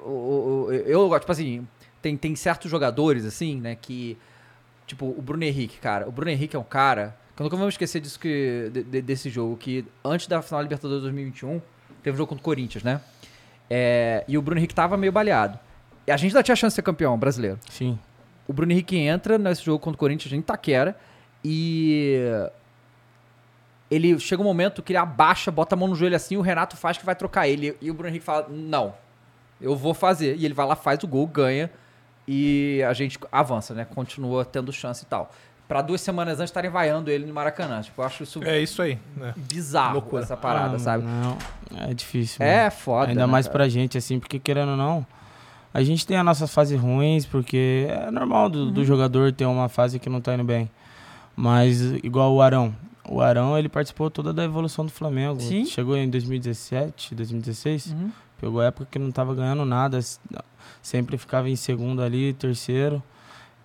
Eu 0.86 1.10
tipo 1.20 1.32
assim, 1.32 1.68
tem, 2.02 2.16
tem 2.18 2.36
certos 2.36 2.72
jogadores, 2.72 3.26
assim, 3.26 3.60
né, 3.60 3.76
que. 3.80 4.18
Tipo, 4.88 5.06
o 5.06 5.22
Bruno 5.22 5.44
Henrique, 5.44 5.78
cara. 5.80 6.08
O 6.08 6.12
Bruno 6.12 6.32
Henrique 6.32 6.56
é 6.56 6.60
um 6.60 6.64
cara. 6.64 7.16
Que 7.36 7.42
eu 7.42 7.44
nunca 7.46 7.56
vou 7.56 7.66
me 7.66 7.72
esquecer 7.72 8.00
disso 8.02 8.20
que, 8.20 8.70
de- 8.74 9.02
desse 9.02 9.30
jogo. 9.30 9.56
Que 9.58 9.86
antes 10.04 10.28
da 10.28 10.42
final 10.42 10.60
da 10.60 10.64
Libertadores 10.64 11.02
2021, 11.04 11.62
teve 12.04 12.16
um 12.16 12.18
jogo 12.18 12.30
contra 12.30 12.42
o 12.42 12.44
Corinthians, 12.44 12.84
né? 12.84 13.00
É, 13.70 14.24
e 14.28 14.38
o 14.38 14.42
Bruno 14.42 14.60
Henrique 14.60 14.76
tava 14.76 14.98
meio 14.98 15.12
baleado. 15.12 15.58
E 16.06 16.12
a 16.12 16.18
gente 16.18 16.32
ainda 16.32 16.44
tinha 16.44 16.56
chance 16.56 16.74
de 16.74 16.76
ser 16.76 16.82
campeão 16.82 17.18
brasileiro. 17.18 17.58
Sim. 17.70 17.98
O 18.48 18.54
Bruno 18.54 18.72
Henrique 18.72 18.98
entra 18.98 19.38
nesse 19.38 19.64
jogo 19.64 19.80
contra 19.80 19.96
o 19.96 20.00
Corinthians 20.00 20.34
em 20.34 20.40
Itaquera 20.40 20.98
e 21.44 22.18
ele 23.90 24.18
chega 24.20 24.42
um 24.42 24.46
momento 24.46 24.82
que 24.82 24.92
ele 24.94 24.98
abaixa, 24.98 25.52
bota 25.52 25.76
a 25.76 25.78
mão 25.78 25.88
no 25.88 25.96
joelho 25.96 26.16
assim, 26.16 26.38
o 26.38 26.42
Renato 26.42 26.78
faz 26.78 26.98
que 26.98 27.06
vai 27.06 27.16
trocar 27.16 27.48
ele 27.48 27.76
e 27.82 27.92
o 27.92 27.94
Bruno 27.94 28.10
Henrique 28.10 28.26
fala: 28.26 28.48
"Não. 28.50 28.94
Eu 29.60 29.76
vou 29.76 29.94
fazer". 29.94 30.36
E 30.38 30.46
ele 30.46 30.54
vai 30.54 30.66
lá, 30.66 30.76
faz 30.76 31.04
o 31.04 31.08
gol, 31.08 31.28
ganha 31.28 31.70
e 32.28 32.82
a 32.88 32.94
gente 32.94 33.20
avança, 33.32 33.74
né? 33.74 33.86
Continua 33.86 34.46
tendo 34.46 34.72
chance 34.72 35.04
e 35.04 35.08
tal. 35.08 35.32
Pra 35.68 35.82
duas 35.82 36.02
semanas 36.02 36.40
antes 36.40 36.50
estarem 36.50 36.70
vaiando 36.70 37.10
ele 37.10 37.26
no 37.26 37.34
Maracanã. 37.34 37.82
Tipo, 37.82 38.02
eu 38.02 38.06
acho 38.06 38.24
isso 38.24 38.44
É 38.44 38.60
isso 38.60 38.82
aí, 38.82 39.00
né? 39.16 39.34
bizarro 39.38 39.94
loucura. 39.94 40.24
essa 40.24 40.36
parada, 40.36 40.76
Ah, 40.76 40.80
sabe? 40.80 41.04
Não, 41.06 41.38
é 41.90 41.94
difícil. 41.94 42.46
mano. 42.46 42.52
É 42.58 42.70
foda. 42.70 43.08
Ainda 43.10 43.22
né, 43.26 43.32
mais 43.32 43.46
cara? 43.48 43.58
pra 43.60 43.70
gente, 43.70 43.98
assim, 43.98 44.20
porque 44.20 44.38
querendo 44.38 44.72
ou 44.72 44.78
não, 44.78 45.06
a 45.74 45.82
gente 45.84 46.06
tem 46.06 46.18
as 46.18 46.26
nossas 46.26 46.54
fases 46.54 46.80
ruins, 46.80 47.26
porque 47.26 47.88
é 47.90 48.12
normal 48.12 48.50
do, 48.50 48.60
Uhum. 48.66 48.72
do 48.72 48.86
jogador 48.86 49.32
ter 49.32 49.46
uma 49.46 49.70
fase 49.70 50.00
que 50.00 50.10
não 50.10 50.20
tá 50.22 50.34
indo 50.34 50.44
bem. 50.44 50.70
Mas 51.36 51.82
igual 52.04 52.34
o 52.34 52.42
Arão. 52.42 52.76
O 53.10 53.20
Arão, 53.22 53.58
ele 53.58 53.68
participou 53.70 54.10
toda 54.10 54.32
da 54.34 54.44
evolução 54.44 54.86
do 54.86 54.92
Flamengo. 54.92 55.40
Sim. 55.42 55.66
Chegou 55.66 55.98
em 55.98 56.10
2017, 56.10 57.16
2016. 57.16 57.88
Uhum. 57.88 58.12
Pegou 58.40 58.62
a 58.62 58.66
época 58.66 58.88
que 58.92 59.00
não 59.00 59.12
tava 59.12 59.34
ganhando 59.34 59.66
nada. 59.66 60.00
Sempre 60.82 61.18
ficava 61.18 61.50
em 61.50 61.56
segundo 61.56 62.02
ali, 62.02 62.34
terceiro. 62.34 63.02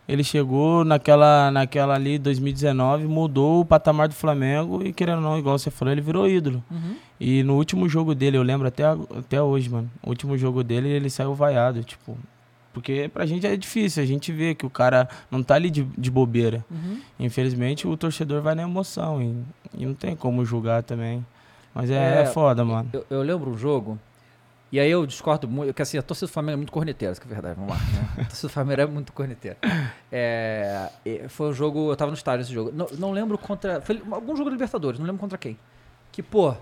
Ele 0.08 0.22
chegou 0.22 0.84
naquela, 0.84 1.50
naquela 1.50 1.94
ali, 1.94 2.16
2019, 2.18 3.06
mudou 3.06 3.60
o 3.60 3.64
patamar 3.64 4.06
do 4.06 4.14
Flamengo 4.14 4.80
e, 4.84 4.92
querendo 4.92 5.16
ou 5.16 5.22
não, 5.22 5.38
igual 5.38 5.58
você 5.58 5.68
falou, 5.70 5.90
ele 5.92 6.00
virou 6.00 6.28
ídolo. 6.28 6.62
Uhum. 6.70 6.94
E 7.18 7.42
no 7.42 7.54
último 7.56 7.88
jogo 7.88 8.14
dele, 8.14 8.36
eu 8.36 8.42
lembro 8.42 8.68
até, 8.68 8.84
até 8.84 9.40
hoje, 9.40 9.70
mano. 9.70 9.90
O 10.02 10.10
último 10.10 10.36
jogo 10.36 10.62
dele, 10.62 10.88
ele 10.88 11.08
saiu 11.10 11.34
vaiado, 11.34 11.82
tipo. 11.82 12.16
Porque 12.72 13.10
pra 13.12 13.24
gente 13.24 13.46
é 13.46 13.56
difícil, 13.56 14.02
a 14.02 14.06
gente 14.06 14.30
vê 14.30 14.54
que 14.54 14.66
o 14.66 14.70
cara 14.70 15.08
não 15.30 15.42
tá 15.42 15.54
ali 15.54 15.70
de, 15.70 15.84
de 15.96 16.10
bobeira. 16.10 16.62
Uhum. 16.70 17.00
Infelizmente, 17.18 17.88
o 17.88 17.96
torcedor 17.96 18.42
vai 18.42 18.54
na 18.54 18.64
emoção 18.64 19.22
e, 19.22 19.34
e 19.82 19.86
não 19.86 19.94
tem 19.94 20.14
como 20.14 20.44
julgar 20.44 20.82
também. 20.82 21.24
Mas 21.74 21.90
é, 21.90 22.18
É, 22.18 22.22
é 22.22 22.26
foda, 22.26 22.64
mano. 22.66 22.90
Eu, 22.92 23.06
eu 23.08 23.22
lembro 23.22 23.50
um 23.50 23.56
jogo, 23.56 23.98
e 24.70 24.78
aí 24.78 24.90
eu 24.90 25.06
discordo 25.06 25.48
muito, 25.48 25.72
que 25.72 25.80
assim, 25.80 25.96
a 25.96 26.02
torcida 26.02 26.26
do 26.26 26.32
Flamengo 26.32 26.52
é 26.52 26.56
muito 26.56 26.72
corneteira, 26.72 27.12
isso 27.12 27.20
que 27.20 27.26
é 27.26 27.30
verdade, 27.30 27.54
vamos 27.58 27.70
lá. 27.70 27.78
Né? 27.78 28.08
A 28.12 28.24
torcida 28.24 28.48
do 28.48 28.52
Flamengo 28.52 28.80
é 28.82 28.86
muito 28.86 29.12
corneteira. 29.12 29.56
É, 30.12 30.90
foi 31.28 31.48
um 31.48 31.52
jogo, 31.54 31.90
eu 31.90 31.96
tava 31.96 32.10
no 32.10 32.16
estádio 32.16 32.42
esse 32.42 32.52
jogo, 32.52 32.72
não, 32.74 32.86
não 32.98 33.10
lembro 33.12 33.38
contra, 33.38 33.80
foi 33.80 34.02
algum 34.10 34.36
jogo 34.36 34.50
da 34.50 34.54
Libertadores, 34.54 34.98
não 34.98 35.06
lembro 35.06 35.20
contra 35.20 35.38
quem. 35.38 35.58
Que, 36.12 36.22
pô, 36.22 36.54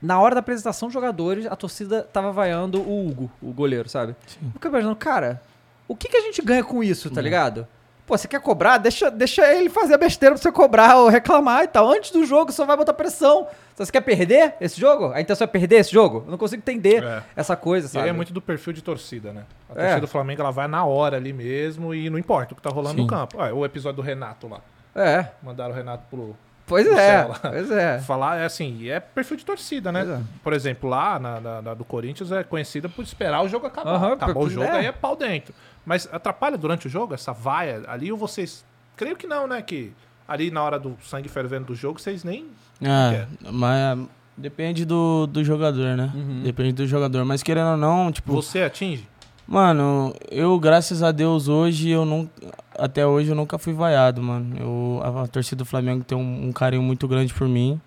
na 0.00 0.20
hora 0.20 0.34
da 0.34 0.40
apresentação 0.40 0.88
dos 0.88 0.94
jogadores, 0.94 1.46
a 1.46 1.56
torcida 1.56 2.02
tava 2.12 2.30
vaiando 2.32 2.80
o 2.80 3.08
Hugo, 3.08 3.30
o 3.42 3.52
goleiro, 3.52 3.88
sabe? 3.88 4.14
Sim. 4.26 4.38
Eu 4.46 4.52
fiquei 4.52 4.70
imaginando, 4.70 4.96
cara, 4.96 5.40
o 5.88 5.96
que, 5.96 6.08
que 6.08 6.16
a 6.16 6.20
gente 6.22 6.42
ganha 6.42 6.62
com 6.64 6.82
isso, 6.82 7.10
tá 7.10 7.16
Uhum. 7.20 7.24
ligado? 7.24 7.66
Pô, 8.06 8.16
você 8.16 8.28
quer 8.28 8.40
cobrar? 8.40 8.78
Deixa, 8.78 9.10
deixa 9.10 9.52
ele 9.52 9.68
fazer 9.68 9.94
a 9.94 9.98
besteira 9.98 10.36
pra 10.36 10.40
você 10.40 10.52
cobrar 10.52 10.96
ou 10.96 11.08
reclamar 11.08 11.64
e 11.64 11.66
tal. 11.66 11.90
Antes 11.90 12.12
do 12.12 12.24
jogo, 12.24 12.52
só 12.52 12.64
vai 12.64 12.76
botar 12.76 12.92
pressão. 12.92 13.48
Se 13.74 13.84
você 13.84 13.90
quer 13.90 14.00
perder 14.00 14.54
esse 14.60 14.80
jogo? 14.80 15.10
A 15.12 15.20
intenção 15.20 15.44
é 15.44 15.48
perder 15.48 15.76
esse 15.80 15.90
jogo? 15.90 16.22
Eu 16.24 16.30
não 16.30 16.38
consigo 16.38 16.60
entender 16.60 17.02
É. 17.02 17.24
essa 17.34 17.56
coisa, 17.56 17.88
E 17.88 17.90
sabe? 17.90 18.04
aí 18.04 18.10
é 18.10 18.12
muito 18.12 18.32
do 18.32 18.40
perfil 18.40 18.72
de 18.72 18.80
torcida, 18.80 19.32
né? 19.32 19.42
A 19.68 19.72
É. 19.72 19.76
torcida 19.76 20.00
do 20.02 20.06
Flamengo, 20.06 20.40
ela 20.40 20.52
vai 20.52 20.68
na 20.68 20.84
hora 20.84 21.16
ali 21.16 21.32
mesmo 21.32 21.92
e 21.92 22.08
não 22.08 22.16
importa 22.16 22.52
o 22.52 22.56
que 22.56 22.62
tá 22.62 22.70
rolando 22.70 22.94
Sim. 22.94 23.00
no 23.02 23.06
campo. 23.08 23.38
Olha, 23.40 23.52
o 23.52 23.64
episódio 23.64 23.96
do 23.96 24.02
Renato 24.02 24.46
lá. 24.46 24.60
É. 24.94 25.26
Mandaram 25.42 25.72
o 25.72 25.76
Renato 25.76 26.04
pro, 26.08 26.36
Pois 26.66 26.86
é, 26.86 26.94
céu 26.96 27.28
lá. 27.28 27.38
pois 27.38 27.70
é. 27.70 27.98
Falar, 28.00 28.38
é 28.38 28.44
assim, 28.44 28.76
e 28.80 28.90
é 28.90 28.98
perfil 28.98 29.36
de 29.36 29.44
torcida, 29.44 29.92
né? 29.92 30.04
Pois 30.04 30.18
é. 30.18 30.22
Por 30.42 30.52
exemplo, 30.52 30.90
lá 30.90 31.18
na, 31.18 31.40
na- 31.40 31.62
na 31.62 31.74
do 31.74 31.84
Corinthians 31.84 32.32
é 32.32 32.42
conhecida 32.42 32.88
por 32.88 33.02
esperar 33.02 33.42
o 33.44 33.48
jogo 33.48 33.66
acabar. 33.66 33.94
Aham, 33.94 34.12
Acabou 34.14 34.44
o 34.44 34.50
jogo, 34.50 34.66
é. 34.66 34.78
aí 34.78 34.86
é 34.86 34.92
pau 34.92 35.14
dentro. 35.14 35.54
Mas 35.84 36.08
atrapalha 36.12 36.58
durante 36.58 36.86
o 36.88 36.90
jogo 36.90 37.14
essa 37.14 37.32
vaia 37.32 37.82
ali 37.86 38.10
ou 38.10 38.18
vocês. 38.18 38.64
Creio 38.96 39.14
que 39.16 39.26
não, 39.26 39.46
né? 39.46 39.62
Que 39.62 39.92
ali 40.26 40.50
na 40.50 40.62
hora 40.62 40.78
do 40.78 40.96
sangue 41.04 41.28
fervendo 41.28 41.66
do 41.66 41.74
jogo, 41.74 42.00
vocês 42.00 42.24
nem. 42.24 42.46
É, 42.82 43.26
mas 43.52 43.98
depende 44.36 44.84
do, 44.84 45.26
do 45.28 45.44
jogador, 45.44 45.96
né? 45.96 46.10
Uhum. 46.14 46.42
Depende 46.42 46.72
do 46.72 46.86
jogador. 46.86 47.24
Mas 47.24 47.42
querendo 47.42 47.70
ou 47.70 47.76
não, 47.76 48.10
tipo, 48.10 48.32
Você 48.34 48.62
atinge? 48.62 49.08
Mano, 49.46 50.12
eu, 50.30 50.58
graças 50.58 51.02
a 51.02 51.12
Deus, 51.12 51.46
hoje, 51.48 51.88
eu 51.90 52.04
não. 52.04 52.28
Até 52.76 53.06
hoje 53.06 53.30
eu 53.30 53.34
nunca 53.36 53.58
fui 53.58 53.72
vaiado, 53.72 54.20
mano. 54.22 54.56
Eu, 54.58 55.00
a, 55.02 55.22
a 55.22 55.26
torcida 55.28 55.56
do 55.58 55.64
Flamengo 55.64 56.02
tem 56.04 56.18
um, 56.18 56.48
um 56.48 56.52
carinho 56.52 56.82
muito 56.82 57.06
grande 57.06 57.32
por 57.32 57.46
mim. 57.48 57.80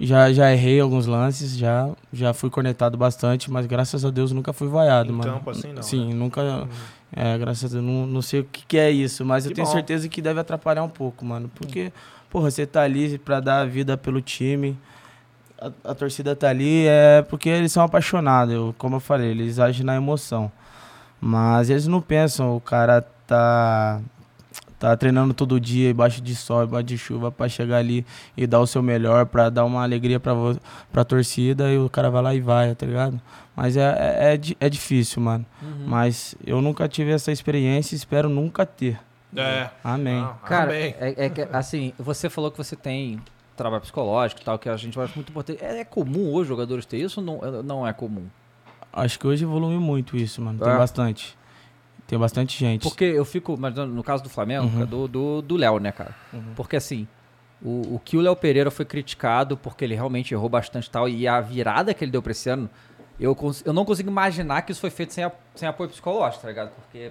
Já, 0.00 0.32
já 0.32 0.50
errei 0.52 0.80
alguns 0.80 1.06
lances, 1.06 1.56
já, 1.56 1.88
já 2.12 2.32
fui 2.34 2.50
cornetado 2.50 2.96
bastante, 2.96 3.48
mas 3.48 3.64
graças 3.66 4.04
a 4.04 4.10
Deus 4.10 4.32
nunca 4.32 4.52
fui 4.52 4.66
vaiado, 4.66 5.10
Em 5.10 5.12
mano. 5.12 5.34
campo 5.34 5.50
assim, 5.50 5.72
não, 5.72 5.82
Sim, 5.82 6.08
né? 6.08 6.14
nunca. 6.14 6.66
É, 7.14 7.38
graças 7.38 7.70
a 7.72 7.78
Deus, 7.78 7.84
não, 7.88 8.04
não 8.06 8.20
sei 8.22 8.40
o 8.40 8.44
que, 8.44 8.64
que 8.66 8.76
é 8.76 8.90
isso, 8.90 9.24
mas 9.24 9.44
Que 9.46 9.52
eu 9.52 9.54
tenho 9.54 9.66
bom. 9.66 9.72
certeza 9.72 10.08
que 10.08 10.20
deve 10.20 10.40
atrapalhar 10.40 10.82
um 10.82 10.88
pouco, 10.88 11.24
mano. 11.24 11.48
Porque, 11.54 11.92
porra, 12.28 12.50
você 12.50 12.66
tá 12.66 12.82
ali 12.82 13.18
pra 13.18 13.38
dar 13.38 13.60
a 13.60 13.64
vida 13.66 13.96
pelo 13.96 14.20
time. 14.20 14.76
A, 15.60 15.90
a 15.90 15.94
torcida 15.94 16.34
tá 16.36 16.48
ali 16.48 16.86
é 16.86 17.22
porque 17.22 17.48
eles 17.48 17.72
são 17.72 17.82
apaixonados, 17.84 18.52
eu, 18.54 18.74
como 18.76 18.96
eu 18.96 19.00
falei, 19.00 19.30
eles 19.30 19.58
agem 19.58 19.84
na 19.84 19.94
emoção. 19.96 20.50
Mas 21.20 21.70
eles 21.70 21.86
não 21.86 22.00
pensam, 22.00 22.54
o 22.56 22.60
cara 22.60 23.00
tá 23.26 24.00
tá 24.78 24.94
treinando 24.98 25.32
todo 25.32 25.58
dia, 25.58 25.88
embaixo 25.90 26.20
de 26.20 26.34
sol, 26.36 26.64
embaixo 26.64 26.84
de 26.84 26.98
chuva, 26.98 27.32
pra 27.32 27.48
chegar 27.48 27.78
ali 27.78 28.04
e 28.36 28.46
dar 28.46 28.60
o 28.60 28.66
seu 28.66 28.82
melhor, 28.82 29.24
pra 29.24 29.48
dar 29.48 29.64
uma 29.64 29.82
alegria 29.82 30.20
pra, 30.20 30.34
vo- 30.34 30.58
pra 30.92 31.02
torcida, 31.04 31.70
e 31.72 31.78
o 31.78 31.88
cara 31.88 32.10
vai 32.10 32.20
lá 32.22 32.34
e 32.34 32.40
vai, 32.40 32.74
tá 32.74 32.84
ligado? 32.84 33.18
Mas 33.56 33.78
é, 33.78 33.80
é, 33.80 34.34
é, 34.34 34.40
é 34.66 34.68
difícil, 34.68 35.22
mano. 35.22 35.46
Uhum. 35.62 35.84
Mas 35.86 36.34
eu 36.46 36.60
nunca 36.60 36.86
tive 36.86 37.12
essa 37.12 37.32
experiência 37.32 37.94
e 37.94 37.96
espero 37.96 38.28
nunca 38.28 38.66
ter. 38.66 38.98
É. 39.34 39.70
Amém. 39.82 40.20
Ah, 40.22 40.34
Cara, 40.44 40.70
amém. 40.72 40.94
é, 41.00 41.14
é 41.26 41.28
que, 41.30 41.48
assim, 41.50 41.94
você 41.98 42.28
falou 42.28 42.50
que 42.50 42.58
você 42.58 42.76
tem 42.76 43.18
trabalho 43.56 43.82
psicológico 43.82 44.40
e 44.40 44.44
tal, 44.44 44.58
que 44.58 44.68
a 44.68 44.76
gente 44.76 44.98
acha 44.98 45.12
muito 45.14 45.30
importante. 45.30 45.62
É, 45.64 45.80
é 45.80 45.84
comum 45.84 46.34
os 46.34 46.46
jogadores 46.46 46.84
ter 46.86 46.98
isso 46.98 47.20
ou 47.20 47.26
não, 47.26 47.62
não 47.62 47.86
é 47.86 47.92
comum? 47.92 48.26
Acho 48.92 49.18
que 49.18 49.26
hoje 49.26 49.44
evoluiu 49.44 49.80
muito 49.80 50.16
isso, 50.16 50.40
mano. 50.40 50.58
Tem 50.58 50.72
É. 50.72 50.76
bastante. 50.78 51.36
Tem 52.06 52.18
bastante 52.18 52.58
gente. 52.58 52.82
Porque 52.82 53.04
eu 53.04 53.24
fico, 53.24 53.56
mas 53.58 53.74
no 53.74 54.02
caso 54.02 54.22
do 54.22 54.28
Flamengo, 54.28 54.66
Uhum. 54.66 54.82
é 54.82 54.86
do 54.86 55.08
do 55.08 55.42
do 55.42 55.56
Léo, 55.56 55.78
né, 55.78 55.90
cara? 55.90 56.14
Uhum. 56.32 56.52
Porque 56.54 56.76
assim, 56.76 57.08
o, 57.62 57.94
o 57.96 57.98
que 58.04 58.16
o 58.16 58.20
Léo 58.20 58.36
Pereira 58.36 58.70
foi 58.70 58.84
criticado 58.84 59.56
porque 59.56 59.84
ele 59.84 59.94
realmente 59.94 60.34
errou 60.34 60.48
bastante 60.48 60.86
e 60.86 60.90
tal, 60.90 61.08
e 61.08 61.26
a 61.26 61.40
virada 61.40 61.94
que 61.94 62.04
ele 62.04 62.10
deu 62.12 62.20
pra 62.22 62.32
esse 62.32 62.48
ano, 62.50 62.68
eu, 63.18 63.34
eu 63.64 63.72
não 63.72 63.84
consigo 63.86 64.10
imaginar 64.10 64.62
que 64.62 64.72
isso 64.72 64.80
foi 64.82 64.90
feito 64.90 65.14
sem, 65.14 65.24
a- 65.24 65.32
sem 65.54 65.66
apoio 65.68 65.88
psicológico, 65.88 66.42
tá 66.42 66.48
ligado? 66.48 66.70
Porque 66.74 67.10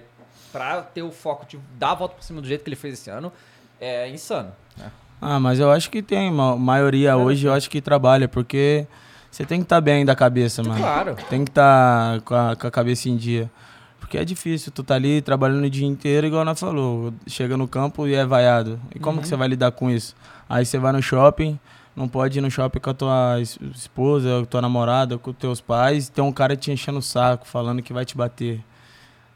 pra 0.52 0.80
ter 0.82 1.02
o 1.02 1.10
foco 1.10 1.44
de 1.44 1.58
dar 1.76 1.90
a 1.90 1.94
volta 1.96 2.14
por 2.14 2.22
cima 2.22 2.40
do 2.40 2.46
jeito 2.46 2.62
que 2.62 2.68
ele 2.68 2.76
fez 2.76 2.94
esse 2.94 3.10
ano, 3.10 3.32
é 3.80 4.08
insano. 4.08 4.52
Né? 4.76 4.90
Ah, 5.24 5.40
mas 5.40 5.58
eu 5.58 5.70
acho 5.70 5.90
que 5.90 6.02
tem. 6.02 6.30
Ma 6.30 6.56
maioria 6.56 7.16
hoje 7.16 7.46
eu 7.46 7.52
acho 7.52 7.68
que 7.70 7.80
trabalha, 7.80 8.28
porque 8.28 8.86
você 9.30 9.44
tem 9.44 9.58
que 9.60 9.64
estar 9.64 9.80
bem 9.80 10.04
da 10.04 10.14
cabeça, 10.14 10.62
mano. 10.62 10.78
Claro. 10.80 11.16
Tem 11.30 11.44
que 11.44 11.50
estar 11.50 12.20
com, 12.20 12.34
a, 12.34 12.54
com 12.56 12.66
a 12.66 12.70
cabeça 12.70 13.08
em 13.08 13.16
dia. 13.16 13.50
Porque 13.98 14.18
é 14.18 14.24
difícil, 14.24 14.70
tu 14.70 14.82
tá 14.84 14.94
ali 14.96 15.22
trabalhando 15.22 15.64
o 15.64 15.70
dia 15.70 15.86
inteiro, 15.86 16.26
igual 16.26 16.44
nós 16.44 16.60
falou. 16.60 17.12
Chega 17.26 17.56
no 17.56 17.66
campo 17.66 18.06
e 18.06 18.14
é 18.14 18.24
vaiado. 18.24 18.78
E 18.94 18.98
como 18.98 19.20
que 19.20 19.26
você 19.26 19.34
vai 19.34 19.48
lidar 19.48 19.72
com 19.72 19.90
isso? 19.90 20.14
Aí 20.48 20.64
você 20.66 20.78
vai 20.78 20.92
no 20.92 21.00
shopping, 21.02 21.58
não 21.96 22.06
pode 22.06 22.38
ir 22.38 22.42
no 22.42 22.50
shopping 22.50 22.78
com 22.80 22.90
a 22.90 22.94
tua 22.94 23.40
es- 23.40 23.58
esposa, 23.74 24.28
com 24.36 24.42
a 24.42 24.46
tua 24.46 24.60
namorada, 24.62 25.16
com 25.16 25.30
os 25.30 25.36
teus 25.38 25.60
pais, 25.60 26.10
tem 26.10 26.22
um 26.22 26.30
cara 26.32 26.54
te 26.54 26.70
enchendo 26.70 26.98
o 26.98 27.02
saco, 27.02 27.46
falando 27.48 27.80
que 27.82 27.94
vai 27.94 28.04
te 28.04 28.14
bater. 28.16 28.60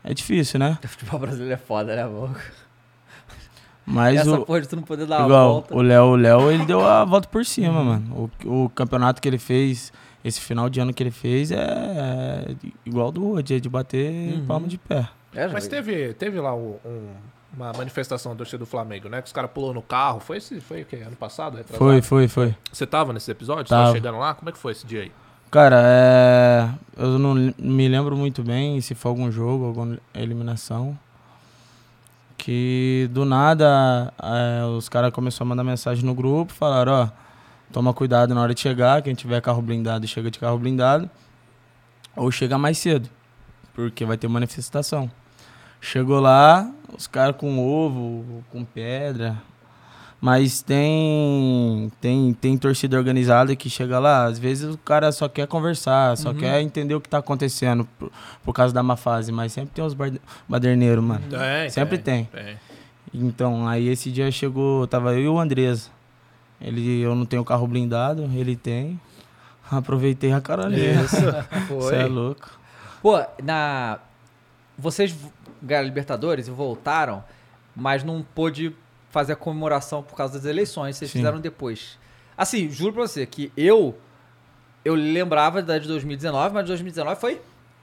É 0.05 0.13
difícil, 0.13 0.61
né? 0.61 0.79
O 0.85 0.87
futebol 0.87 1.19
brasileiro 1.19 1.55
é 1.55 1.57
foda, 1.57 1.97
né, 1.97 2.03
amor? 2.03 2.31
Mas 3.91 4.21
Essa 4.21 4.39
o, 4.39 4.45
porra 4.45 4.61
de 4.61 4.69
tu 4.69 4.77
não 4.77 4.83
poder 4.83 5.07
dar 5.07 5.23
a 5.23 5.25
Igual, 5.25 5.53
volta. 5.53 5.75
o 5.75 5.81
Léo, 5.81 6.05
o 6.05 6.17
Léo, 6.17 6.51
ele 6.51 6.67
deu 6.67 6.87
a 6.87 7.05
volta 7.07 7.27
por 7.29 7.45
cima, 7.45 7.83
mano. 7.83 8.31
O, 8.45 8.65
o 8.65 8.69
campeonato 8.69 9.21
que 9.23 9.27
ele 9.27 9.39
fez, 9.39 9.91
esse 10.23 10.41
final 10.41 10.69
de 10.69 10.79
ano 10.79 10.93
que 10.93 11.03
ele 11.03 11.11
fez, 11.11 11.51
é, 11.51 11.57
é 11.57 12.55
igual 12.85 13.11
do 13.11 13.33
Rod, 13.33 13.51
é 13.51 13.59
de 13.59 13.69
bater 13.69 14.35
Uhum. 14.35 14.47
palma 14.47 14.69
de 14.69 14.77
pé. 14.77 15.09
É, 15.35 15.49
Mas 15.49 15.67
teve, 15.69 16.13
teve 16.15 16.39
lá 16.41 16.55
um- 16.55 16.77
um- 16.85 17.13
uma 17.57 17.73
manifestação 17.73 18.33
da 18.33 18.39
torcida 18.39 18.59
do 18.59 18.67
Flamengo, 18.67 19.09
né? 19.09 19.21
Que 19.23 19.27
os 19.27 19.33
caras 19.33 19.51
pulou 19.51 19.73
no 19.73 19.81
carro. 19.83 20.21
Foi 20.21 20.37
esse, 20.37 20.61
foi 20.61 20.83
o 20.83 20.85
quê? 20.85 20.97
Ano 20.97 21.17
passado? 21.17 21.57
retrasado? 21.57 21.79
Foi, 21.79 22.03
foi, 22.03 22.29
foi. 22.29 22.55
Você 22.71 22.87
tava 22.87 23.13
nesse 23.15 23.31
episódio? 23.31 23.65
Você 23.65 23.71
tava 23.71 23.85
Tava. 23.85 23.95
chegando 23.95 24.19
lá? 24.19 24.35
Como 24.35 24.51
é 24.51 24.53
que 24.53 24.59
foi 24.59 24.73
esse 24.73 24.87
dia 24.87 25.01
aí? 25.03 25.13
Cara, 25.51 25.81
é, 25.83 26.69
eu 26.99 27.19
não 27.19 27.35
me 27.59 27.89
lembro 27.89 28.15
muito 28.17 28.43
bem 28.43 28.79
se 28.83 28.95
foi 28.95 29.09
algum 29.11 29.31
jogo, 29.31 29.65
alguma 29.65 29.99
eliminação. 30.15 30.99
Que 32.39 33.11
do 33.13 33.25
nada 33.27 34.15
é, 34.23 34.65
os 34.65 34.89
caras 34.89 35.13
começaram 35.13 35.47
a 35.47 35.49
mandar 35.51 35.65
mensagem 35.65 36.05
no 36.05 36.15
grupo, 36.15 36.53
falaram, 36.53 36.93
ó, 36.93 37.09
toma 37.71 37.93
cuidado 37.93 38.35
na 38.35 38.41
hora 38.41 38.55
de 38.55 38.61
chegar, 38.61 39.03
quem 39.03 39.15
tiver 39.15 39.43
carro 39.43 39.61
blindado 39.61 40.07
chega 40.07 40.31
de 40.31 40.39
carro 40.39 40.57
blindado, 40.57 41.11
ou 42.17 42.31
chega 42.31 42.57
mais 42.57 42.79
cedo, 42.79 43.11
porque 43.75 44.05
vai 44.05 44.17
ter 44.17 44.29
manifestação. 44.29 45.11
Chegou 45.81 46.21
lá, 46.21 46.73
os 46.97 47.07
caras 47.07 47.37
com 47.37 47.59
ovo, 47.59 48.43
com 48.51 48.65
pedra, 48.65 49.37
mas 50.21 50.63
tem, 50.63 51.93
tem, 52.01 52.33
tem 52.35 52.59
torcida 52.59 52.97
organizada 52.97 53.55
que 53.55 53.71
chega 53.71 53.99
lá, 53.99 54.25
às 54.25 54.39
vezes 54.39 54.75
o 54.75 54.79
cara 54.79 55.13
só 55.13 55.29
quer 55.29 55.47
conversar, 55.47 56.17
só 56.17 56.31
Uhum. 56.31 56.37
quer 56.39 56.61
entender 56.61 56.95
o 56.95 57.01
que 57.01 57.09
tá 57.09 57.19
acontecendo 57.19 57.87
por, 57.99 58.11
por 58.45 58.53
causa 58.53 58.75
da 58.75 58.83
má 58.83 58.97
fase, 58.97 59.31
mas 59.31 59.53
sempre 59.53 59.71
tem 59.75 59.85
os 59.85 59.95
baderneiros, 60.49 61.05
mano. 61.05 61.23
Tem, 61.31 61.71
Sempre 61.71 61.99
tem. 61.99 62.25
tem. 62.25 62.57
Então, 63.15 63.67
aí 63.67 63.89
esse 63.89 64.11
dia 64.11 64.31
chegou, 64.31 64.87
tava 64.87 65.13
eu 65.15 65.21
e 65.21 65.29
o 65.29 65.39
Andresa. 65.39 65.89
Ele, 66.61 67.01
eu 67.01 67.15
não 67.15 67.25
tenho 67.25 67.45
carro 67.45 67.67
blindado, 67.67 68.29
ele 68.35 68.57
tem. 68.57 69.01
Aproveitei 69.71 70.33
a. 70.33 70.39
Isso. 70.39 71.17
Você 71.71 71.95
é 71.95 72.07
louco. 72.07 72.51
Pô, 73.01 73.23
na. 73.43 73.99
Vocês 74.77 75.15
ganharam 75.63 75.85
a 75.87 75.89
Libertadores 75.89 76.49
e 76.49 76.51
voltaram, 76.51 77.23
mas 77.77 78.03
não 78.03 78.25
pôde 78.35 78.75
fazer 79.11 79.33
a 79.33 79.37
comemoração 79.37 80.03
por 80.03 80.17
causa 80.17 80.35
das 80.35 80.45
eleições. 80.45 80.97
Vocês 80.97 81.11
Sim. 81.11 81.19
fizeram 81.19 81.41
depois. 81.41 81.99
Assim, 82.37 82.71
juro 82.71 82.93
pra 82.93 83.03
você 83.03 83.27
que 83.27 83.53
eu. 83.57 83.97
Eu 84.85 84.95
lembrava 84.95 85.61
da 85.61 85.79
de 85.79 85.89
2019, 85.89 86.55
mas 86.55 86.65
de 86.65 86.69
2019 86.69 87.21
foi 87.21 87.41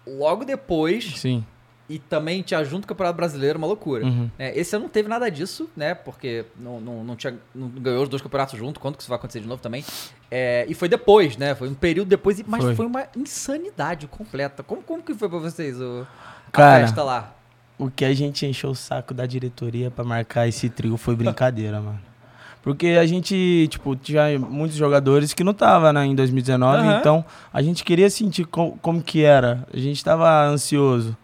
logo 0.08 0.46
depois. 0.46 1.20
Sim. 1.20 1.46
E 1.88 2.00
também 2.00 2.42
tinha 2.42 2.64
junto 2.64 2.86
o 2.86 2.88
Campeonato 2.88 3.16
Brasileiro, 3.16 3.60
uma 3.60 3.68
loucura. 3.68 4.04
Uhum. 4.06 4.28
É, 4.40 4.58
esse 4.58 4.76
ano 4.76 4.86
não 4.86 4.90
teve 4.90 5.08
nada 5.08 5.30
disso, 5.30 5.70
né? 5.78 5.94
Porque 5.94 6.46
não, 6.60 6.82
não, 6.82 7.04
não, 7.04 7.16
tinha, 7.16 7.38
não 7.54 7.68
ganhou 7.70 8.02
os 8.02 8.10
dois 8.10 8.24
campeonatos 8.24 8.58
junto. 8.58 8.80
Quando 8.80 8.96
que 8.96 9.04
isso 9.04 9.10
vai 9.10 9.20
acontecer 9.20 9.40
de 9.40 9.48
novo 9.48 9.62
também? 9.62 9.86
É, 10.32 10.66
e 10.68 10.74
foi 10.74 10.90
depois, 10.90 11.38
né? 11.38 11.54
Foi 11.54 11.70
um 11.70 11.76
período 11.76 12.08
depois. 12.08 12.42
Mas 12.48 12.64
foi, 12.64 12.76
Foi. 12.76 12.86
uma 12.88 13.06
insanidade 13.16 14.08
completa. 14.08 14.64
Como, 14.64 14.82
como 14.82 15.04
que 15.04 15.14
foi 15.14 15.30
pra 15.30 15.38
vocês 15.38 15.80
o, 15.80 16.08
a 16.48 16.52
Cara, 16.52 16.88
festa 16.88 17.04
lá? 17.04 17.35
O 17.78 17.90
que 17.90 18.06
a 18.06 18.14
gente 18.14 18.46
encheu 18.46 18.70
o 18.72 18.76
saco 18.76 19.14
da 19.14 19.26
diretoria 19.26 19.92
pra 19.92 20.04
marcar 20.06 20.48
esse 20.48 20.70
trio 20.70 20.96
foi 20.98 21.16
brincadeira, 21.16 21.80
mano. 21.82 22.00
Porque 22.64 22.88
a 23.00 23.06
gente, 23.06 23.68
tipo, 23.70 23.96
tinha 23.96 24.40
muitos 24.40 24.76
jogadores 24.76 25.34
que 25.34 25.44
não 25.44 25.54
tava, 25.54 25.94
né, 25.94 26.04
em 26.06 26.16
2019, 26.16 26.78
Aham. 26.80 26.98
então 27.00 27.26
a 27.54 27.62
gente 27.62 27.84
queria 27.84 28.10
sentir 28.10 28.46
com- 28.46 28.76
como 28.82 29.04
que 29.04 29.24
era. 29.24 29.68
A 29.72 29.78
gente 29.78 30.04
tava 30.04 30.46
ansioso. 30.48 31.16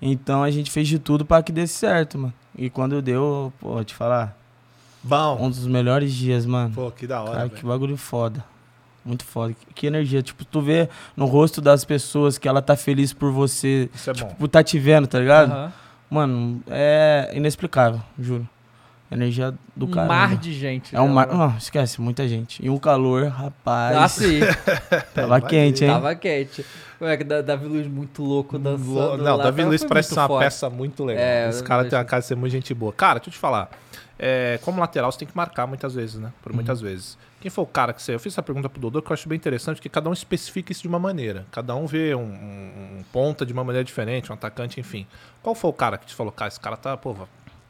Então 0.00 0.42
a 0.42 0.50
gente 0.50 0.70
fez 0.70 0.88
de 0.88 0.98
tudo 0.98 1.26
pra 1.26 1.42
que 1.42 1.52
desse 1.52 1.74
certo, 1.74 2.16
mano. 2.16 2.32
E 2.56 2.70
quando 2.70 3.02
deu, 3.02 3.52
pô, 3.60 3.72
vou 3.74 3.84
te 3.84 3.94
falar, 3.94 4.34
Bom. 5.02 5.36
um 5.46 5.50
dos 5.50 5.66
melhores 5.66 6.12
dias, 6.14 6.46
mano. 6.46 6.74
Pô, 6.74 6.90
que 6.90 7.06
da 7.06 7.20
hora. 7.22 7.32
Cara, 7.36 7.48
que 7.50 7.64
bagulho 7.66 7.96
foda. 7.96 8.42
Muito 9.04 9.24
foda. 9.24 9.52
Que, 9.54 9.74
que 9.74 9.86
energia. 9.86 10.22
Tipo, 10.22 10.44
tu 10.44 10.60
vê 10.62 10.88
no 11.16 11.26
rosto 11.26 11.60
das 11.60 11.84
pessoas 11.84 12.38
que 12.38 12.48
ela 12.48 12.62
tá 12.62 12.76
feliz 12.76 13.12
por 13.12 13.30
você. 13.30 13.90
Isso 13.94 14.10
é 14.10 14.14
bom. 14.14 14.28
Tipo, 14.28 14.48
tá 14.48 14.62
te 14.62 14.78
vendo, 14.78 15.06
tá 15.06 15.18
ligado? 15.18 15.50
Aham. 15.52 15.72
Mano, 16.10 16.62
é 16.68 17.30
inexplicável, 17.34 18.00
juro. 18.18 18.48
Energia 19.10 19.54
do 19.74 19.86
um 19.86 19.90
cara. 19.90 20.06
mar 20.06 20.36
de 20.36 20.52
gente. 20.52 20.94
É 20.94 21.00
um 21.00 21.08
né, 21.08 21.14
mar. 21.14 21.28
Não, 21.28 21.56
esquece, 21.56 21.98
muita 21.98 22.28
gente. 22.28 22.62
E 22.64 22.68
um 22.68 22.76
calor, 22.78 23.28
rapaz. 23.28 23.96
Ah, 23.96 24.06
sim. 24.08 24.40
Tava 25.14 25.40
quente, 25.40 25.84
hein? 25.84 25.90
Tava 25.90 26.14
quente. 26.14 26.64
Ué, 27.00 27.16
que 27.16 27.24
Da- 27.24 27.40
Davi 27.40 27.66
Luiz 27.66 27.86
muito 27.86 28.22
louco 28.22 28.58
dançando. 28.58 29.22
Não, 29.22 29.36
lá, 29.36 29.44
Davi 29.44 29.64
Luiz 29.64 29.82
parece 29.84 30.10
ser 30.12 30.20
uma 30.20 30.26
foda. 30.28 30.44
peça 30.44 30.68
muito 30.68 31.04
legal. 31.04 31.24
É, 31.24 31.48
Esse 31.48 31.62
cara 31.62 31.86
tem 31.86 31.98
a 31.98 32.04
cara 32.04 32.20
de 32.20 32.26
ser 32.26 32.34
muito 32.34 32.52
gente 32.52 32.74
boa. 32.74 32.92
Cara, 32.92 33.14
deixa 33.18 33.30
eu 33.30 33.32
te 33.32 33.38
falar. 33.38 33.70
É, 34.18 34.58
como 34.62 34.78
lateral, 34.78 35.10
você 35.10 35.20
tem 35.20 35.28
que 35.28 35.36
marcar 35.36 35.66
muitas 35.66 35.94
vezes, 35.94 36.16
né? 36.16 36.30
Por 36.42 36.52
muitas 36.52 36.80
vezes. 36.80 37.16
Quem 37.40 37.50
foi 37.50 37.62
o 37.64 37.66
cara 37.66 37.92
que 37.92 38.02
você. 38.02 38.14
Eu 38.14 38.18
fiz 38.20 38.32
essa 38.34 38.42
pergunta 38.42 38.68
pro 38.68 38.80
Dodô 38.80 39.00
que 39.00 39.10
eu 39.10 39.14
acho 39.14 39.28
bem 39.28 39.36
interessante, 39.36 39.76
porque 39.76 39.88
cada 39.88 40.10
um 40.10 40.12
especifica 40.12 40.72
isso 40.72 40.82
de 40.82 40.88
uma 40.88 40.98
maneira. 40.98 41.46
Cada 41.52 41.74
um 41.76 41.86
vê 41.86 42.14
um, 42.14 42.20
um- 42.20 42.98
um 42.98 43.04
ponta 43.12 43.46
de 43.46 43.52
uma 43.52 43.62
maneira 43.62 43.84
diferente, 43.84 44.30
um 44.30 44.34
atacante, 44.34 44.80
enfim. 44.80 45.06
Qual 45.42 45.54
foi 45.54 45.70
o 45.70 45.72
cara 45.72 45.96
que 45.98 46.06
te 46.06 46.14
falou, 46.14 46.32
cara, 46.32 46.48
esse 46.48 46.58
cara 46.58 46.76
tá, 46.76 46.96
pô, 46.96 47.14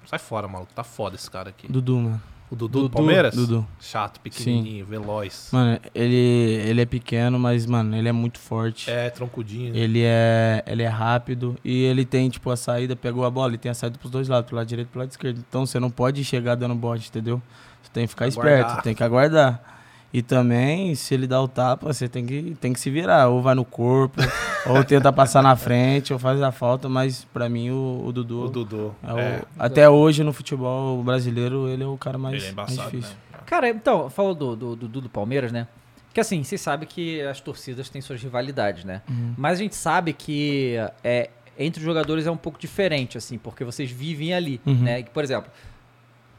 sai 0.06 0.18
fora, 0.18 0.48
maluco, 0.48 0.72
tá 0.74 0.82
foda 0.82 1.16
esse 1.16 1.30
cara 1.30 1.50
aqui. 1.50 1.70
Dudu, 1.70 1.96
mano. 1.98 2.22
O 2.50 2.56
Dudu 2.56 2.68
do 2.78 2.82
Dudu, 2.84 2.96
Palmeiras? 2.96 3.34
Dudu. 3.34 3.68
Chato, 3.78 4.20
pequenininho, 4.20 4.86
veloz. 4.86 5.50
Mano, 5.52 5.78
ele, 5.94 6.16
ele 6.16 6.80
é 6.80 6.86
pequeno, 6.86 7.38
mas, 7.38 7.66
mano, 7.66 7.94
ele 7.94 8.08
é 8.08 8.12
muito 8.12 8.38
forte. 8.38 8.90
É, 8.90 9.10
troncudinho. 9.10 9.74
né? 9.74 9.78
Ele 9.78 10.00
é, 10.02 10.64
ele 10.66 10.82
é 10.82 10.88
rápido 10.88 11.58
e 11.62 11.82
ele 11.82 12.06
tem, 12.06 12.30
tipo, 12.30 12.48
a 12.50 12.56
saída, 12.56 12.96
pegou 12.96 13.26
a 13.26 13.30
bola, 13.30 13.48
ele 13.50 13.58
tem 13.58 13.70
a 13.70 13.74
saída 13.74 13.98
pros 13.98 14.10
dois 14.10 14.28
lados, 14.28 14.48
pro 14.48 14.56
lado 14.56 14.66
direito 14.66 14.88
e 14.88 14.90
pro 14.90 15.00
lado 15.00 15.10
esquerdo. 15.10 15.44
Então 15.46 15.66
você 15.66 15.78
não 15.78 15.90
pode 15.90 16.24
chegar 16.24 16.54
dando 16.54 16.74
bote, 16.74 17.10
entendeu? 17.10 17.42
Você 17.88 17.92
tem 17.92 18.04
que 18.04 18.08
ficar 18.10 18.26
Aguardar. 18.26 18.58
esperto, 18.60 18.82
tem 18.82 18.94
que 18.94 19.02
aguardar. 19.02 19.62
E 20.12 20.22
também, 20.22 20.94
se 20.94 21.12
ele 21.14 21.26
dá 21.26 21.40
o 21.40 21.46
tapa, 21.48 21.92
você 21.92 22.08
tem 22.08 22.24
que, 22.24 22.56
tem 22.60 22.72
que 22.72 22.80
se 22.80 22.88
virar. 22.90 23.28
Ou 23.28 23.42
vai 23.42 23.54
no 23.54 23.64
corpo, 23.64 24.20
ou 24.66 24.82
tenta 24.84 25.12
passar 25.12 25.42
na 25.42 25.54
frente, 25.56 26.12
ou 26.12 26.18
faz 26.18 26.40
a 26.42 26.50
falta, 26.50 26.88
mas 26.88 27.24
pra 27.32 27.48
mim 27.48 27.70
o, 27.70 28.04
o 28.06 28.12
Dudu. 28.12 28.44
O 28.44 28.48
Dudu. 28.48 28.94
é 29.02 29.12
o- 29.12 29.18
é. 29.18 29.42
até 29.58 29.88
hoje 29.88 30.22
no 30.22 30.32
futebol 30.32 31.02
brasileiro, 31.02 31.68
ele 31.68 31.82
é 31.82 31.86
o 31.86 31.96
cara 31.98 32.16
mais, 32.16 32.42
Ele 32.42 32.52
é 32.52 32.54
mais 32.54 32.72
embaçado, 32.72 32.90
difícil. 32.90 33.14
né? 33.32 33.38
Cara, 33.44 33.68
então, 33.68 34.08
falou 34.10 34.34
do, 34.34 34.56
do, 34.56 34.76
do, 34.76 35.00
do 35.02 35.08
Palmeiras, 35.10 35.52
né? 35.52 35.66
Que 36.12 36.20
assim, 36.20 36.42
vocês 36.42 36.60
sabem 36.60 36.88
que 36.88 37.20
as 37.22 37.40
torcidas 37.40 37.88
têm 37.90 38.00
suas 38.00 38.22
rivalidades, 38.22 38.84
né? 38.84 39.02
Uhum. 39.08 39.34
Mas 39.36 39.58
a 39.58 39.62
gente 39.62 39.76
sabe 39.76 40.12
que 40.14 40.74
é, 41.04 41.28
entre 41.58 41.80
os 41.80 41.84
jogadores 41.84 42.26
é 42.26 42.30
um 42.30 42.36
pouco 42.36 42.58
diferente, 42.58 43.16
assim, 43.18 43.36
porque 43.38 43.62
vocês 43.62 43.90
vivem 43.90 44.32
ali, 44.32 44.58
Uhum. 44.66 44.74
né? 44.84 45.02
Por 45.02 45.22
exemplo, 45.22 45.50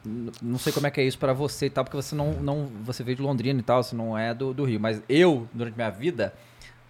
não 0.04 0.58
sei 0.58 0.72
como 0.72 0.86
é 0.86 0.90
que 0.90 1.00
é 1.00 1.04
isso 1.04 1.18
pra 1.18 1.32
você 1.32 1.66
e 1.66 1.70
tal, 1.70 1.84
porque 1.84 1.96
você 1.96 2.14
não, 2.14 2.32
não 2.32 2.70
você 2.82 3.02
veio 3.02 3.16
de 3.16 3.22
Londrina 3.22 3.60
e 3.60 3.62
tal, 3.62 3.82
você 3.82 3.94
não 3.94 4.16
é 4.16 4.32
do, 4.32 4.54
do 4.54 4.64
Rio. 4.64 4.80
Mas 4.80 5.02
eu, 5.08 5.48
durante 5.52 5.74
minha 5.76 5.90
vida, 5.90 6.34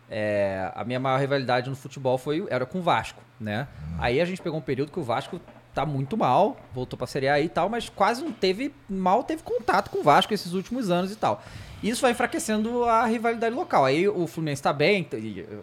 é, 0.08 0.70
a 0.74 0.84
minha 0.84 1.00
maior 1.00 1.18
rivalidade 1.18 1.68
no 1.68 1.76
futebol 1.76 2.18
foi 2.18 2.46
era 2.50 2.66
com 2.66 2.78
o 2.78 2.82
Vasco, 2.82 3.22
né? 3.38 3.68
Aí 3.98 4.20
a 4.20 4.24
gente 4.24 4.40
pegou 4.40 4.58
um 4.58 4.62
período 4.62 4.92
que 4.92 5.00
o 5.00 5.02
Vasco 5.02 5.40
tá 5.74 5.86
muito 5.86 6.16
mal, 6.16 6.58
voltou 6.74 6.96
pra 6.96 7.06
Série 7.06 7.28
A 7.28 7.40
e 7.40 7.48
tal, 7.48 7.68
mas 7.68 7.88
quase 7.88 8.22
não 8.22 8.32
teve, 8.32 8.74
mal 8.88 9.22
teve 9.22 9.42
contato 9.42 9.90
com 9.90 10.00
o 10.00 10.02
Vasco 10.02 10.34
esses 10.34 10.52
últimos 10.52 10.90
anos 10.90 11.12
e 11.12 11.16
tal. 11.16 11.42
Isso 11.82 12.02
vai 12.02 12.10
enfraquecendo 12.10 12.84
a 12.84 13.06
rivalidade 13.06 13.54
local. 13.54 13.84
Aí 13.84 14.06
o 14.06 14.26
Fluminense 14.26 14.62
tá 14.62 14.72
bem, 14.72 15.08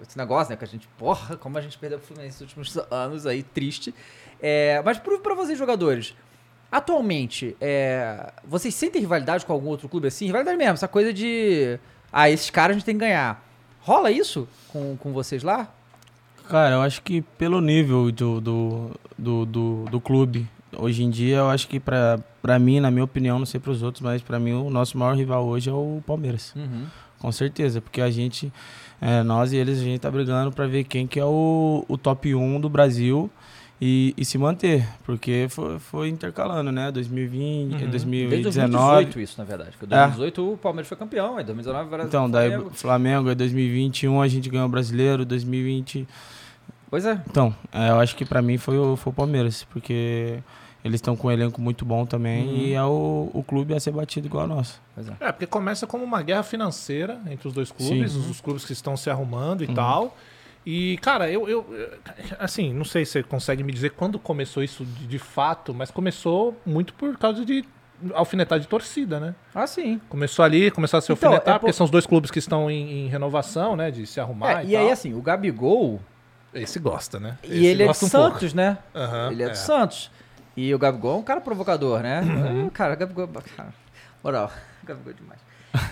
esse 0.02 0.18
negócio, 0.18 0.50
né, 0.50 0.58
que 0.58 0.64
a 0.64 0.68
gente, 0.68 0.88
porra, 0.98 1.38
como 1.38 1.58
a 1.58 1.62
gente 1.62 1.78
perdeu 1.78 2.00
o 2.00 2.02
Fluminense 2.02 2.42
nos 2.42 2.58
últimos 2.58 2.78
anos 2.90 3.28
aí, 3.28 3.44
triste. 3.44 3.94
É, 4.42 4.82
mas 4.84 4.98
pra 4.98 5.36
vocês 5.36 5.58
jogadores, 5.58 6.16
atualmente, 6.72 7.56
é, 7.60 8.32
vocês 8.46 8.74
sentem 8.74 9.02
rivalidade 9.02 9.46
com 9.46 9.54
algum 9.54 9.68
outro 9.68 9.88
clube 9.88 10.08
assim? 10.08 10.26
Rivalidade 10.26 10.58
mesmo, 10.58 10.74
essa 10.74 10.88
coisa 10.88 11.14
de, 11.14 11.80
ah, 12.12 12.30
esses 12.30 12.50
caras 12.50 12.76
a 12.76 12.80
gente 12.80 12.86
tem 12.86 12.96
que 12.96 13.02
ganhar. 13.02 13.44
Rola 13.82 14.12
isso 14.12 14.48
com, 14.70 14.98
com 14.98 15.14
vocês 15.14 15.44
lá? 15.44 15.74
Cara, 16.50 16.76
eu 16.76 16.82
acho 16.82 17.02
que 17.02 17.22
pelo 17.22 17.60
nível 17.60 18.12
do, 18.12 18.40
do, 18.40 18.92
do, 19.18 19.46
do, 19.46 19.86
do 19.92 20.02
clube, 20.02 20.48
hoje 20.78 21.04
em 21.04 21.10
dia, 21.10 21.38
eu 21.38 21.50
acho 21.50 21.68
que 21.68 21.80
pra, 21.80 22.20
pra 22.42 22.58
mim, 22.58 22.80
na 22.80 22.90
minha 22.90 23.04
opinião, 23.04 23.38
não 23.40 23.46
sei 23.46 23.60
pros 23.60 23.82
outros, 23.82 24.02
mas 24.02 24.22
pra 24.22 24.40
mim 24.40 24.54
o 24.54 24.70
nosso 24.70 24.98
maior 24.98 25.16
rival 25.16 25.46
hoje 25.46 25.70
é 25.70 25.74
o 25.74 26.02
Palmeiras. 26.06 26.54
Com 27.20 27.32
certeza, 27.32 27.82
porque 27.82 28.00
a 28.00 28.10
gente, 28.12 28.52
é, 29.02 29.24
nós 29.24 29.52
e 29.52 29.58
eles, 29.58 29.80
a 29.80 29.84
gente 29.84 30.00
tá 30.00 30.12
brigando 30.12 30.52
pra 30.52 30.68
ver 30.68 30.84
quem 30.84 31.08
que 31.08 31.20
é 31.20 31.26
o, 31.26 31.84
o 31.88 31.98
top 31.98 32.34
1 32.34 32.62
do 32.62 32.70
Brasil 32.70 33.30
e, 33.80 34.14
e 34.18 34.26
se 34.26 34.38
manter, 34.38 34.88
porque 35.06 35.48
foi, 35.50 35.78
foi 35.80 36.10
intercalando, 36.10 36.72
né? 36.72 36.92
2020, 36.92 37.74
Uhum. 37.74 37.78
Desde 37.78 37.90
2019. 37.92 38.32
2018 39.06 39.20
isso, 39.20 39.36
na 39.38 39.44
verdade. 39.44 39.72
Porque 39.78 39.94
É. 39.94 39.98
2018 39.98 40.54
o 40.54 40.58
Palmeiras 40.58 40.88
foi 40.88 40.98
campeão, 40.98 41.38
aí 41.38 41.44
2019 41.44 41.86
o 41.86 41.90
Brasil 41.90 42.08
Então, 42.08 42.30
daí 42.30 42.50
Flamengo. 42.50 42.72
Flamengo, 42.74 43.30
aí 43.30 43.36
2021 43.36 44.22
a 44.22 44.28
gente 44.28 44.50
ganhou 44.50 44.66
o 44.66 44.70
brasileiro, 44.70 45.26
2020 45.26 46.08
Pois 46.90 47.06
é. 47.06 47.22
Então, 47.30 47.54
é, 47.74 47.90
eu 47.90 48.00
acho 48.00 48.16
que 48.16 48.24
pra 48.26 48.42
mim 48.42 48.58
foi 48.58 48.78
o, 48.78 48.96
foi 48.96 49.12
o 49.12 49.14
Palmeiras, 49.14 49.66
porque 49.66 50.40
eles 50.86 50.96
estão 51.00 51.18
com 51.18 51.28
um 51.28 51.32
elenco 51.32 51.60
muito 51.62 51.84
bom 51.84 52.06
também 52.06 52.48
Uhum. 52.48 52.56
e 52.56 52.74
é 52.74 52.84
o, 52.84 53.30
o 53.34 53.44
clube 53.44 53.74
a 53.74 53.80
ser 53.80 53.92
batido 53.92 54.26
igual 54.28 54.46
a 54.46 54.48
nosso. 54.48 54.82
Pois 54.96 55.08
é. 55.10 55.14
É, 55.20 55.32
porque 55.34 55.46
começa 55.46 55.86
como 55.86 56.04
uma 56.06 56.22
guerra 56.22 56.44
financeira 56.44 57.20
entre 57.30 57.46
os 57.48 57.54
dois 57.54 57.72
clubes, 57.72 58.14
Sim. 58.14 58.30
os 58.30 58.40
clubes 58.40 58.64
que 58.64 58.72
estão 58.72 58.96
se 58.96 59.10
arrumando 59.10 59.64
e 59.64 59.68
Uhum. 59.68 59.74
tal. 59.74 60.18
E, 60.70 60.98
cara, 60.98 61.32
eu, 61.32 61.48
eu, 61.48 61.66
Assim, 62.38 62.74
não 62.74 62.84
sei 62.84 63.06
se 63.06 63.14
você 63.14 63.24
consegue 63.24 63.64
me 63.64 63.72
dizer 63.72 63.92
quando 63.92 64.20
começou 64.20 64.62
isso 64.62 64.84
de, 64.84 65.08
de 65.08 65.18
fato, 65.18 65.74
mas 65.74 65.90
começou 65.90 66.60
muito 66.66 66.94
por 66.94 67.18
causa 67.18 67.46
de 67.46 67.64
alfinetar 68.14 68.60
de 68.60 68.68
torcida, 68.68 69.18
né? 69.18 69.34
Ah, 69.56 69.66
sim. 69.66 70.02
Começou 70.10 70.44
ali, 70.44 70.70
começou 70.70 70.98
a 70.98 71.02
se 71.02 71.10
Então, 71.10 71.30
alfinetar, 71.30 71.56
é 71.56 71.60
porque 71.60 71.72
por- 71.72 71.74
são 71.78 71.86
os 71.86 71.90
dois 71.90 72.06
clubes 72.06 72.30
que 72.30 72.40
estão 72.40 72.70
em, 72.70 73.06
em 73.06 73.08
renovação, 73.08 73.78
né? 73.78 73.90
De 73.90 74.06
se 74.06 74.20
arrumar 74.20 74.60
É, 74.62 74.66
e, 74.66 74.70
e 74.72 74.76
aí, 74.76 74.92
assim, 74.92 75.14
o 75.14 75.22
Gabigol, 75.22 76.02
Esse 76.54 76.80
gosta, 76.80 77.18
né? 77.18 77.38
e 77.46 77.66
ele 77.66 77.84
é 77.84 77.86
de 77.86 77.92
um 77.92 78.10
pouco. 78.10 78.10
Santos, 78.10 78.54
né? 78.54 78.78
Aham, 78.94 79.32
ele 79.32 79.44
é, 79.44 79.46
é. 79.46 79.50
de 79.52 79.58
Santos. 79.58 80.12
E 80.58 80.74
o 80.76 80.78
Gabigol 80.78 81.16
é 81.16 81.20
um 81.20 81.24
cara 81.24 81.40
provocador, 81.40 82.02
né? 82.02 82.20
Uhum. 82.22 82.68
É, 82.68 82.70
cara, 82.72 82.94
o 82.94 82.98
Gabigol... 82.98 83.30
Cara, 83.56 83.74
moral, 84.22 84.52
Gabigol 84.84 85.14
é 85.14 85.16
demais. 85.16 85.40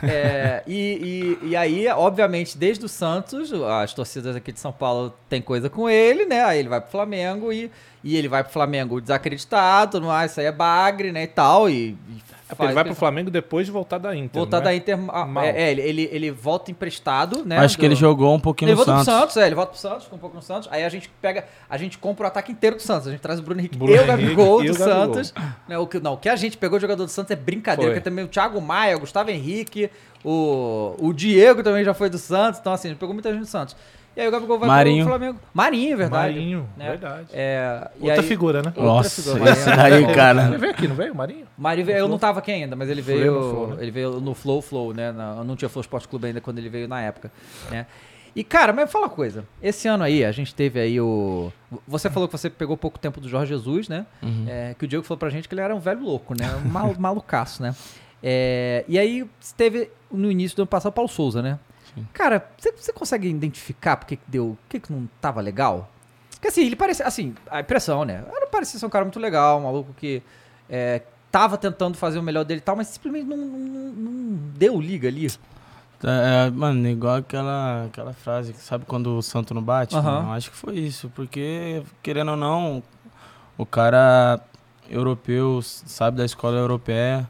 É, 0.03 0.63
e, 0.67 1.37
e, 1.43 1.49
e 1.49 1.55
aí, 1.55 1.87
obviamente, 1.87 2.57
desde 2.57 2.85
o 2.85 2.89
Santos, 2.89 3.51
as 3.53 3.93
torcidas 3.93 4.35
aqui 4.35 4.51
de 4.51 4.59
São 4.59 4.71
Paulo 4.71 5.13
tem 5.29 5.41
coisa 5.41 5.69
com 5.69 5.89
ele, 5.89 6.25
né? 6.25 6.43
Aí 6.43 6.59
ele 6.59 6.69
vai 6.69 6.81
pro 6.81 6.91
Flamengo 6.91 7.51
e, 7.51 7.71
e 8.03 8.15
ele 8.15 8.27
vai 8.27 8.43
pro 8.43 8.53
Flamengo 8.53 9.01
desacreditado, 9.01 9.99
não 9.99 10.11
ah, 10.11 10.25
isso 10.25 10.39
aí 10.39 10.45
é 10.45 10.51
bagre, 10.51 11.11
né? 11.11 11.23
E 11.23 11.27
tal. 11.27 11.69
E, 11.69 11.97
e 12.09 12.21
É 12.47 12.49
porque 12.49 12.57
faz 12.57 12.69
ele 12.69 12.75
vai 12.75 12.83
o 12.83 12.85
que 12.85 12.89
pro 12.91 12.99
Flamengo 12.99 13.31
depois 13.31 13.65
de 13.65 13.71
voltar 13.71 13.97
da 13.97 14.15
Inter. 14.15 14.39
Voltar 14.39 14.57
não 14.57 14.63
da 14.65 14.73
é? 14.73 14.75
Inter. 14.75 14.99
ah, 15.09 15.25
Mal. 15.25 15.43
É, 15.43 15.49
é, 15.63 15.71
ele, 15.71 15.81
ele, 15.81 16.09
ele 16.11 16.31
volta 16.31 16.69
emprestado, 16.69 17.43
né? 17.43 17.57
acho 17.57 17.75
que 17.75 17.81
do- 17.81 17.85
ele 17.87 17.95
jogou 17.95 18.35
um 18.35 18.39
pouquinho 18.39 18.69
Ele 18.69 18.75
no 18.75 18.85
volta 18.85 18.91
Santos. 18.91 19.05
pro 19.13 19.19
Santos, 19.21 19.37
é, 19.37 19.45
ele 19.47 19.55
volta 19.55 19.71
pro 19.71 19.79
Santos, 19.81 20.03
fica 20.03 20.15
um 20.15 20.19
pouco 20.19 20.35
no 20.35 20.41
Santos. 20.43 20.69
Aí 20.71 20.83
a 20.83 20.89
gente 20.89 21.09
pega, 21.21 21.45
a 21.67 21.75
gente 21.77 21.97
compra 21.97 22.25
o 22.25 22.27
ataque 22.27 22.51
inteiro 22.51 22.75
do 22.75 22.81
Santos. 22.83 23.07
A 23.07 23.11
gente 23.11 23.19
traz 23.21 23.39
o 23.39 23.41
Bruno 23.43 23.59
Henrique 23.59 23.75
Bruno 23.77 23.93
e 23.93 23.95
o 23.95 23.97
Henrique 23.97 24.07
Gabigol 24.11 24.63
e 24.63 24.67
do 24.69 24.75
o 24.75 24.77
Gabigol. 24.77 25.13
Santos. 25.15 25.33
Né, 25.67 25.77
o 25.79 25.87
que, 25.87 25.99
não, 25.99 26.13
o 26.13 26.17
que 26.17 26.29
a 26.29 26.35
gente 26.35 26.55
pegou 26.57 26.77
de 26.77 26.81
jogador 26.83 27.03
do 27.05 27.09
Santos 27.11 27.31
é 27.31 27.35
brincadeira, 27.35 27.91
Foi. 27.91 27.99
porque 27.99 28.09
também 28.09 28.23
o 28.23 28.27
Thiago 28.27 28.61
Maia, 28.61 28.95
o 28.95 28.99
Gustavo 28.99 29.31
Henrique, 29.31 29.89
o, 30.23 30.95
o 30.99 31.13
Diego 31.13 31.63
também 31.63 31.83
já 31.83 31.93
foi 31.95 32.09
do 32.09 32.17
Santos. 32.17 32.59
Então, 32.59 32.73
assim, 32.73 32.89
a 32.89 32.91
gente 32.91 32.99
pegou 32.99 33.13
muita 33.13 33.31
gente 33.31 33.41
do 33.41 33.47
Santos. 33.47 33.75
E 34.15 34.21
aí 34.21 34.27
o 34.27 34.31
Gabigol 34.31 34.57
vai 34.57 34.67
Marinho. 34.69 35.05
pro 35.05 35.17
Flamengo. 35.17 35.39
Marinho, 35.53 35.97
verdade. 35.97 36.33
Marinho, 36.33 36.69
né? 36.77 36.89
verdade. 36.89 37.27
É, 37.33 37.89
e 37.99 38.03
Outra 38.05 38.21
aí- 38.21 38.27
figura, 38.27 38.61
né? 38.61 38.67
Outra 38.69 38.83
Nossa, 38.83 39.21
figura, 39.33 39.51
esse 39.51 39.69
Marinho. 39.69 39.89
daí, 39.89 40.03
Ele 40.05 40.13
cara. 40.13 40.57
veio 40.57 40.71
aqui, 40.71 40.87
não 40.87 40.95
veio, 40.95 41.13
Marinho? 41.13 41.45
Marinho, 41.57 41.85
veio- 41.85 41.97
eu 41.99 42.07
não 42.07 42.17
tava 42.17 42.39
aqui 42.39 42.51
ainda, 42.51 42.75
mas 42.75 42.89
ele 42.89 43.01
veio, 43.01 43.33
no 43.33 43.41
Flow, 43.51 43.67
né? 43.67 43.77
ele 43.81 43.91
veio 43.91 44.11
no 44.21 44.33
Flow 44.33 44.61
Flow, 44.61 44.93
né? 44.93 45.11
Na- 45.11 45.43
não 45.43 45.55
tinha 45.55 45.67
Flow 45.67 45.81
Sport 45.81 46.07
Clube 46.07 46.27
ainda 46.27 46.39
quando 46.39 46.59
ele 46.59 46.69
veio 46.69 46.87
na 46.87 47.01
época, 47.01 47.29
né? 47.69 47.85
E 48.33 48.43
cara, 48.43 48.73
mas 48.73 48.91
fala 48.91 49.05
uma 49.05 49.09
coisa. 49.11 49.45
Esse 49.61 49.87
ano 49.87 50.03
aí 50.03 50.23
a 50.25 50.31
gente 50.31 50.53
teve 50.53 50.77
aí 50.79 50.99
o 50.99 51.51
você 51.87 52.09
falou 52.09 52.27
que 52.27 52.37
você 52.37 52.49
pegou 52.49 52.75
pouco 52.75 52.99
tempo 52.99 53.21
do 53.21 53.29
Jorge 53.29 53.49
Jesus, 53.53 53.87
né? 53.89 54.05
Uhum. 54.21 54.45
É, 54.47 54.75
que 54.77 54.83
o 54.83 54.87
Diego 54.87 55.03
falou 55.05 55.17
pra 55.17 55.29
gente 55.29 55.47
que 55.47 55.53
ele 55.55 55.61
era 55.61 55.73
um 55.75 55.79
velho 55.79 56.01
louco, 56.01 56.33
né? 56.37 56.53
Um 56.65 56.69
mal, 56.69 56.93
malucaço, 56.99 57.61
né? 57.63 57.73
É, 58.21 58.83
e 58.87 58.97
aí 58.99 59.25
teve 59.55 59.89
no 60.11 60.29
início 60.31 60.55
do 60.55 60.61
ano 60.63 60.67
passado 60.67 60.91
o 60.91 60.95
Paulo 60.95 61.09
Souza, 61.09 61.41
né? 61.41 61.57
Sim. 61.95 62.05
Cara, 62.13 62.45
você, 62.57 62.71
você 62.71 62.93
consegue 62.93 63.27
identificar 63.29 63.95
por 63.97 64.05
que 64.05 64.19
deu, 64.27 64.49
o 64.49 64.57
que 64.69 64.79
que 64.79 64.91
não 64.93 65.09
tava 65.19 65.41
legal? 65.41 65.89
Porque 66.31 66.49
assim, 66.49 66.65
ele 66.65 66.75
parecia, 66.75 67.05
assim, 67.07 67.33
a 67.49 67.61
impressão, 67.61 68.03
né? 68.05 68.23
Ele 68.35 68.45
parecia 68.47 68.79
ser 68.79 68.85
um 68.85 68.89
cara 68.89 69.05
muito 69.05 69.19
legal, 69.19 69.59
um 69.59 69.63
maluco 69.63 69.93
que 69.93 70.21
é, 70.69 71.01
tava 71.31 71.57
tentando 71.57 71.97
fazer 71.97 72.19
o 72.19 72.23
melhor 72.23 72.43
dele 72.45 72.59
e 72.59 72.61
tal, 72.61 72.75
mas 72.75 72.87
simplesmente 72.87 73.25
não, 73.25 73.37
não- 73.37 73.91
não 73.93 74.37
deu 74.57 74.79
liga 74.79 75.07
ali. 75.07 75.27
É, 76.03 76.51
mano, 76.51 76.87
igual 76.87 77.15
aquela, 77.15 77.85
aquela 77.85 78.13
frase, 78.13 78.53
que 78.53 78.59
sabe 78.59 78.85
quando 78.85 79.17
o 79.17 79.21
santo 79.23 79.53
não 79.53 79.63
bate? 79.63 79.95
Mano, 79.95 80.31
acho 80.33 80.51
que 80.51 80.57
foi 80.57 80.75
isso, 80.75 81.09
porque, 81.15 81.81
querendo 82.03 82.31
ou 82.31 82.37
não, 82.37 82.83
o 83.57 83.65
cara 83.65 84.39
europeu, 84.89 85.61
sabe 85.63 86.17
da 86.17 86.25
escola 86.25 86.57
europeia, 86.57 87.27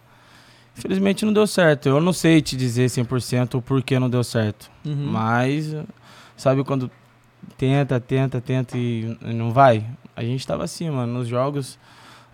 infelizmente 0.77 1.25
não 1.25 1.33
deu 1.33 1.45
certo. 1.47 1.87
Eu 1.89 1.99
não 2.01 2.13
sei 2.13 2.41
te 2.41 2.55
dizer 2.55 2.89
100% 2.89 3.55
o 3.55 3.61
porquê 3.61 3.97
não 3.99 4.09
deu 4.09 4.23
certo, 4.23 4.69
Uhum. 4.85 5.07
mas 5.11 5.75
sabe 6.37 6.63
quando 6.63 6.89
tenta, 7.57 7.99
tenta, 7.99 8.41
tenta 8.41 8.77
e 8.77 9.17
não 9.21 9.51
vai? 9.51 9.85
A 10.15 10.23
gente 10.23 10.45
tava 10.45 10.63
assim, 10.63 10.89
mano, 10.89 11.13
nos 11.13 11.27
jogos 11.27 11.77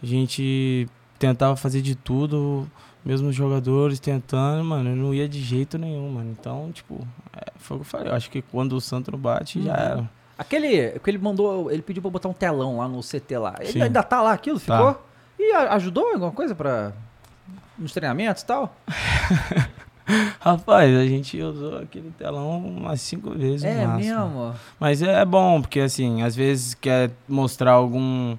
a 0.01 0.05
gente 0.05 0.87
tentava 1.19 1.55
fazer 1.55 1.81
de 1.81 1.93
tudo, 1.95 2.67
mesmo 3.05 3.29
os 3.29 3.35
jogadores 3.35 3.99
tentando, 3.99 4.63
mano, 4.63 4.95
não 4.95 5.13
ia 5.13 5.27
de 5.27 5.39
jeito 5.41 5.77
nenhum, 5.77 6.09
mano. 6.11 6.35
Então, 6.39 6.71
tipo, 6.71 7.07
é, 7.35 7.51
foi 7.57 7.77
o 7.77 7.79
que 7.81 7.85
eu 7.85 7.89
falei. 7.89 8.07
Eu 8.11 8.15
acho 8.15 8.29
que 8.29 8.41
quando 8.41 8.73
o 8.73 8.81
Santos 8.81 9.11
não 9.11 9.19
bate, 9.19 9.61
já 9.61 9.71
Uhum. 9.71 9.77
era. 9.79 10.09
Aquele 10.37 10.99
que 10.99 11.09
ele 11.09 11.19
mandou, 11.19 11.69
ele 11.71 11.83
pediu 11.83 12.01
pra 12.01 12.09
botar 12.09 12.29
um 12.29 12.33
telão 12.33 12.77
lá 12.77 12.87
no 12.87 13.01
CT 13.03 13.37
lá. 13.37 13.55
Ele 13.59 13.71
Sim. 13.73 13.81
ainda 13.83 14.01
tá 14.01 14.21
lá 14.23 14.31
aquilo, 14.33 14.59
Tá. 14.59 14.75
ficou? 14.77 15.05
E 15.39 15.51
a- 15.53 15.73
ajudou 15.75 16.07
alguma 16.13 16.31
coisa 16.31 16.55
para 16.55 16.93
nos 17.77 17.91
treinamentos 17.93 18.43
e 18.43 18.45
tal? 18.45 18.75
Rapaz, 20.41 20.93
a 20.97 21.05
gente 21.05 21.41
usou 21.41 21.77
aquele 21.77 22.11
telão 22.11 22.59
umas 22.59 22.99
cinco 23.01 23.31
vezes. 23.31 23.63
é 23.63 23.85
máximo. 23.85 23.97
mesmo. 24.19 24.53
Mas 24.79 25.01
é 25.01 25.23
bom, 25.23 25.61
porque 25.61 25.79
assim, 25.79 26.21
às 26.21 26.35
vezes 26.35 26.73
quer 26.73 27.11
mostrar 27.29 27.71
algum 27.73 28.35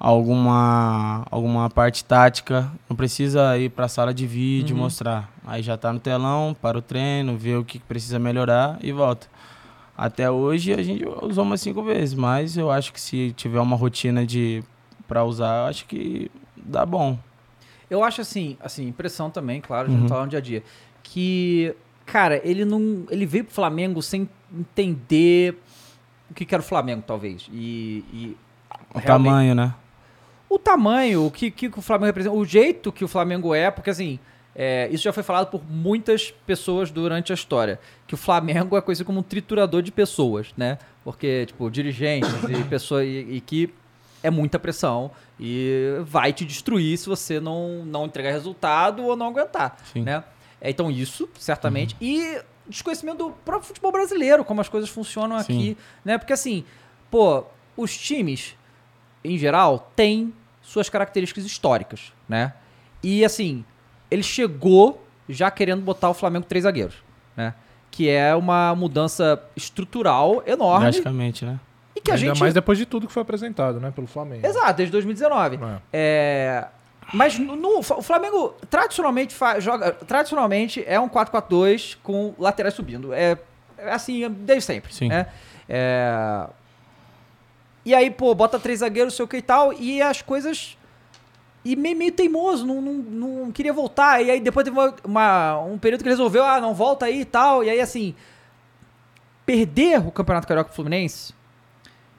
alguma 0.00 1.26
alguma 1.30 1.68
parte 1.68 2.04
tática, 2.04 2.70
não 2.88 2.96
precisa 2.96 3.56
ir 3.58 3.70
pra 3.70 3.88
sala 3.88 4.14
de 4.14 4.26
vídeo 4.26 4.74
Uhum. 4.76 4.82
mostrar. 4.82 5.30
Aí 5.46 5.62
já 5.62 5.76
tá 5.76 5.92
no 5.92 6.00
telão, 6.00 6.56
para 6.60 6.78
o 6.78 6.82
treino, 6.82 7.36
vê 7.36 7.54
o 7.56 7.64
que 7.64 7.78
precisa 7.78 8.18
melhorar 8.18 8.78
e 8.82 8.92
volta. 8.92 9.26
Até 9.96 10.30
hoje 10.30 10.72
a 10.72 10.82
gente 10.82 11.04
usou 11.22 11.44
umas 11.44 11.60
cinco 11.60 11.82
vezes, 11.82 12.14
mas 12.14 12.56
eu 12.56 12.70
acho 12.70 12.92
que 12.92 13.00
se 13.00 13.32
tiver 13.36 13.60
uma 13.60 13.76
rotina 13.76 14.24
de 14.24 14.62
para 15.06 15.24
usar, 15.24 15.66
acho 15.68 15.86
que 15.86 16.30
dá 16.56 16.84
bom. 16.86 17.18
Eu 17.90 18.04
acho 18.04 18.20
assim, 18.20 18.56
assim, 18.60 18.86
impressão 18.86 19.30
também, 19.30 19.60
claro, 19.60 19.88
a 19.88 19.90
gente 19.90 20.00
não 20.00 20.08
tá 20.08 20.16
lá 20.16 20.22
no 20.22 20.28
dia 20.28 20.38
a 20.38 20.42
dia. 20.42 20.62
Que, 21.02 21.74
cara, 22.04 22.40
ele 22.44 22.64
não. 22.64 23.06
Ele 23.10 23.24
veio 23.24 23.44
pro 23.44 23.54
Flamengo 23.54 24.02
sem 24.02 24.28
entender 24.52 25.58
o 26.30 26.34
que, 26.34 26.44
que 26.44 26.54
era 26.54 26.62
o 26.62 26.66
Flamengo, 26.66 27.02
talvez. 27.06 27.48
E. 27.52 28.04
e 28.12 28.36
O 28.94 29.00
tamanho, 29.00 29.54
né? 29.54 29.74
O 30.50 30.58
tamanho, 30.58 31.26
o 31.26 31.30
que, 31.30 31.50
que 31.50 31.68
o 31.68 31.82
Flamengo 31.82 32.06
representa, 32.06 32.34
o 32.34 32.44
jeito 32.44 32.90
que 32.90 33.04
o 33.04 33.08
Flamengo 33.08 33.54
é, 33.54 33.70
porque 33.70 33.90
assim. 33.90 34.18
é, 34.56 34.88
isso 34.90 35.04
já 35.04 35.12
foi 35.12 35.22
falado 35.22 35.50
por 35.50 35.62
muitas 35.68 36.30
pessoas 36.46 36.90
durante 36.90 37.32
a 37.32 37.34
história. 37.34 37.78
Que 38.06 38.14
o 38.14 38.16
Flamengo 38.16 38.76
é 38.76 38.80
conhecido 38.80 39.06
como 39.06 39.20
um 39.20 39.22
triturador 39.22 39.82
de 39.82 39.92
pessoas, 39.92 40.48
né? 40.56 40.78
Porque, 41.04 41.46
tipo, 41.46 41.70
dirigentes 41.70 42.30
e 42.48 42.64
pessoas. 42.68 43.06
E, 43.06 43.26
e 43.30 43.40
que 43.40 43.72
é 44.22 44.30
muita 44.30 44.58
pressão 44.58 45.10
e 45.38 45.98
vai 46.04 46.32
te 46.32 46.44
destruir 46.44 46.96
se 46.98 47.08
você 47.08 47.38
não, 47.38 47.84
não 47.84 48.06
entregar 48.06 48.30
resultado 48.30 49.04
ou 49.04 49.16
não 49.16 49.28
aguentar, 49.28 49.76
Sim. 49.92 50.02
né? 50.02 50.24
É, 50.60 50.70
então 50.70 50.90
isso, 50.90 51.28
certamente. 51.38 51.96
E 52.00 52.40
desconhecimento 52.68 53.18
do 53.18 53.30
próprio 53.30 53.68
futebol 53.68 53.92
brasileiro, 53.92 54.44
como 54.44 54.60
as 54.60 54.68
coisas 54.68 54.90
funcionam 54.90 55.38
Sim. 55.40 55.42
aqui, 55.42 55.76
né? 56.04 56.18
Porque 56.18 56.32
assim, 56.32 56.64
pô, 57.10 57.44
os 57.76 57.96
times, 57.96 58.56
em 59.24 59.38
geral, 59.38 59.90
têm 59.94 60.34
suas 60.62 60.88
características 60.88 61.44
históricas, 61.44 62.12
né? 62.28 62.52
E 63.02 63.24
assim, 63.24 63.64
ele 64.10 64.22
chegou 64.22 65.04
já 65.28 65.50
querendo 65.50 65.82
botar 65.82 66.10
o 66.10 66.14
Flamengo 66.14 66.46
três 66.46 66.64
zagueiros, 66.64 66.96
né? 67.36 67.54
Que 67.90 68.08
é 68.08 68.34
uma 68.34 68.74
mudança 68.74 69.42
estrutural 69.56 70.42
enorme 70.46 70.82
Drasticamente, 70.82 71.44
né? 71.44 71.58
E 71.98 72.00
que 72.00 72.10
a 72.10 72.14
Ainda 72.14 72.26
gente 72.26 72.40
mais 72.40 72.54
depois 72.54 72.78
de 72.78 72.86
tudo 72.86 73.06
que 73.06 73.12
foi 73.12 73.22
apresentado, 73.22 73.80
né, 73.80 73.90
pelo 73.90 74.06
Flamengo. 74.06 74.46
Exato, 74.46 74.74
desde 74.74 74.92
2019. 74.92 75.56
É. 75.56 75.78
É, 75.92 76.64
mas 77.12 77.38
no, 77.38 77.56
no- 77.56 77.78
o 77.78 77.82
Flamengo 78.02 78.54
tradicionalmente 78.70 79.34
fa- 79.34 79.58
joga. 79.60 79.92
Tradicionalmente 79.92 80.84
é 80.86 80.98
um 81.00 81.08
4-4-2 81.08 81.96
com 82.02 82.34
laterais 82.38 82.74
subindo. 82.74 83.12
É, 83.12 83.36
é 83.78 83.90
assim, 83.92 84.28
desde 84.30 84.64
sempre. 84.64 84.94
Sim. 84.94 85.08
né? 85.08 85.26
É, 85.68 86.46
e 87.84 87.94
aí, 87.94 88.10
pô, 88.10 88.34
bota 88.34 88.58
três 88.58 88.80
zagueiros, 88.80 89.14
sei 89.14 89.24
o 89.24 89.28
que 89.28 89.38
e 89.38 89.42
tal, 89.42 89.72
e 89.72 90.00
as 90.02 90.20
coisas. 90.22 90.76
E 91.64 91.74
meio, 91.74 91.96
meio 91.96 92.12
teimoso, 92.12 92.64
não, 92.66 92.80
não, 92.80 92.92
não 93.42 93.52
queria 93.52 93.72
voltar. 93.72 94.22
E 94.22 94.30
aí 94.30 94.40
depois 94.40 94.64
teve 94.64 94.78
uma, 94.78 94.94
uma- 95.04 95.58
um 95.62 95.78
período 95.78 96.02
que 96.02 96.08
resolveu, 96.08 96.44
ah, 96.44 96.60
não 96.60 96.74
volta 96.74 97.06
aí 97.06 97.22
e 97.22 97.24
tal. 97.24 97.64
E 97.64 97.70
aí, 97.70 97.80
assim. 97.80 98.14
Perder 99.46 100.06
o 100.06 100.10
Campeonato 100.12 100.46
Carioca 100.46 100.70
Fluminense. 100.72 101.32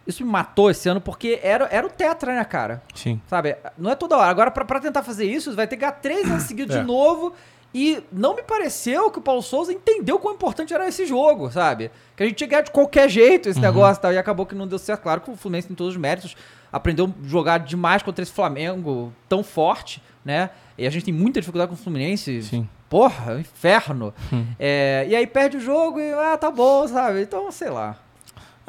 Isso 0.09 0.25
me 0.25 0.31
matou 0.31 0.71
esse 0.71 0.89
ano, 0.89 0.99
porque 0.99 1.39
era, 1.43 1.67
era 1.71 1.85
o 1.85 1.89
Tetra, 1.89 2.33
né, 2.33 2.43
cara? 2.43 2.81
Sim. 2.95 3.21
Sabe? 3.27 3.55
Não 3.77 3.91
é 3.91 3.95
toda 3.95 4.17
hora. 4.17 4.27
Agora, 4.29 4.49
pra, 4.49 4.65
pra 4.65 4.79
tentar 4.79 5.03
fazer 5.03 5.25
isso, 5.25 5.55
vai 5.55 5.67
ter 5.67 5.75
que 5.75 5.81
ganhar 5.81 5.91
três 5.93 6.29
anos 6.29 6.43
seguidos 6.49 6.75
É. 6.75 6.79
de 6.81 6.85
novo. 6.85 7.31
E 7.71 8.01
não 8.11 8.35
me 8.35 8.41
pareceu 8.41 9.11
que 9.11 9.19
o 9.19 9.21
Paulo 9.21 9.43
Souza 9.43 9.71
entendeu 9.71 10.17
quão 10.17 10.33
importante 10.33 10.73
era 10.73 10.87
esse 10.87 11.05
jogo, 11.05 11.51
sabe? 11.51 11.91
Que 12.17 12.23
a 12.23 12.25
gente 12.25 12.35
tinha 12.35 12.47
que 12.47 12.51
ganhar 12.51 12.63
de 12.63 12.71
qualquer 12.71 13.07
jeito 13.07 13.47
esse 13.47 13.59
negócio 13.59 13.99
e 13.99 14.01
tal. 14.01 14.11
E 14.11 14.17
acabou 14.17 14.43
que 14.47 14.55
não 14.55 14.65
deu 14.67 14.79
certo. 14.79 15.01
Claro 15.03 15.21
que 15.21 15.29
o 15.29 15.35
Fluminense 15.35 15.67
tem 15.67 15.75
todos 15.75 15.93
os 15.93 15.99
méritos. 16.01 16.35
Aprendeu 16.73 17.05
a 17.05 17.27
jogar 17.27 17.59
demais 17.59 18.01
contra 18.01 18.23
esse 18.23 18.31
Flamengo 18.31 19.13
tão 19.29 19.43
forte, 19.43 20.01
né? 20.25 20.49
E 20.79 20.87
a 20.87 20.89
gente 20.89 21.05
tem 21.05 21.13
muita 21.13 21.39
dificuldade 21.39 21.69
com 21.69 21.75
o 21.75 21.77
Fluminense. 21.77 22.41
Sim. 22.41 22.67
Porra, 22.89 23.33
é 23.33 23.35
um 23.35 23.39
inferno. 23.39 24.11
Hum. 24.33 24.47
É, 24.59 25.05
e 25.07 25.15
aí 25.15 25.27
perde 25.27 25.57
o 25.57 25.59
jogo 25.59 25.99
e, 25.99 26.11
ah, 26.11 26.35
tá 26.37 26.49
bom, 26.49 26.87
sabe? 26.87 27.21
Então, 27.21 27.51
sei 27.51 27.69
lá. 27.69 27.95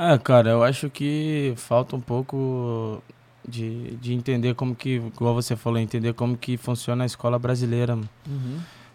É, 0.03 0.17
cara, 0.19 0.49
eu 0.51 0.63
acho 0.65 0.89
que 0.89 1.53
falta 1.57 1.95
um 1.95 2.01
pouco 2.01 3.03
de, 3.47 3.97
de 3.97 4.15
entender 4.15 4.55
como 4.55 4.75
que, 4.75 4.95
igual 4.97 5.35
você 5.35 5.55
falou, 5.57 5.79
entender 5.79 6.15
como 6.15 6.37
que 6.39 6.57
funciona 6.57 7.03
a 7.03 7.07
escola 7.07 7.39
brasileira, 7.39 7.95
mano. 7.97 8.09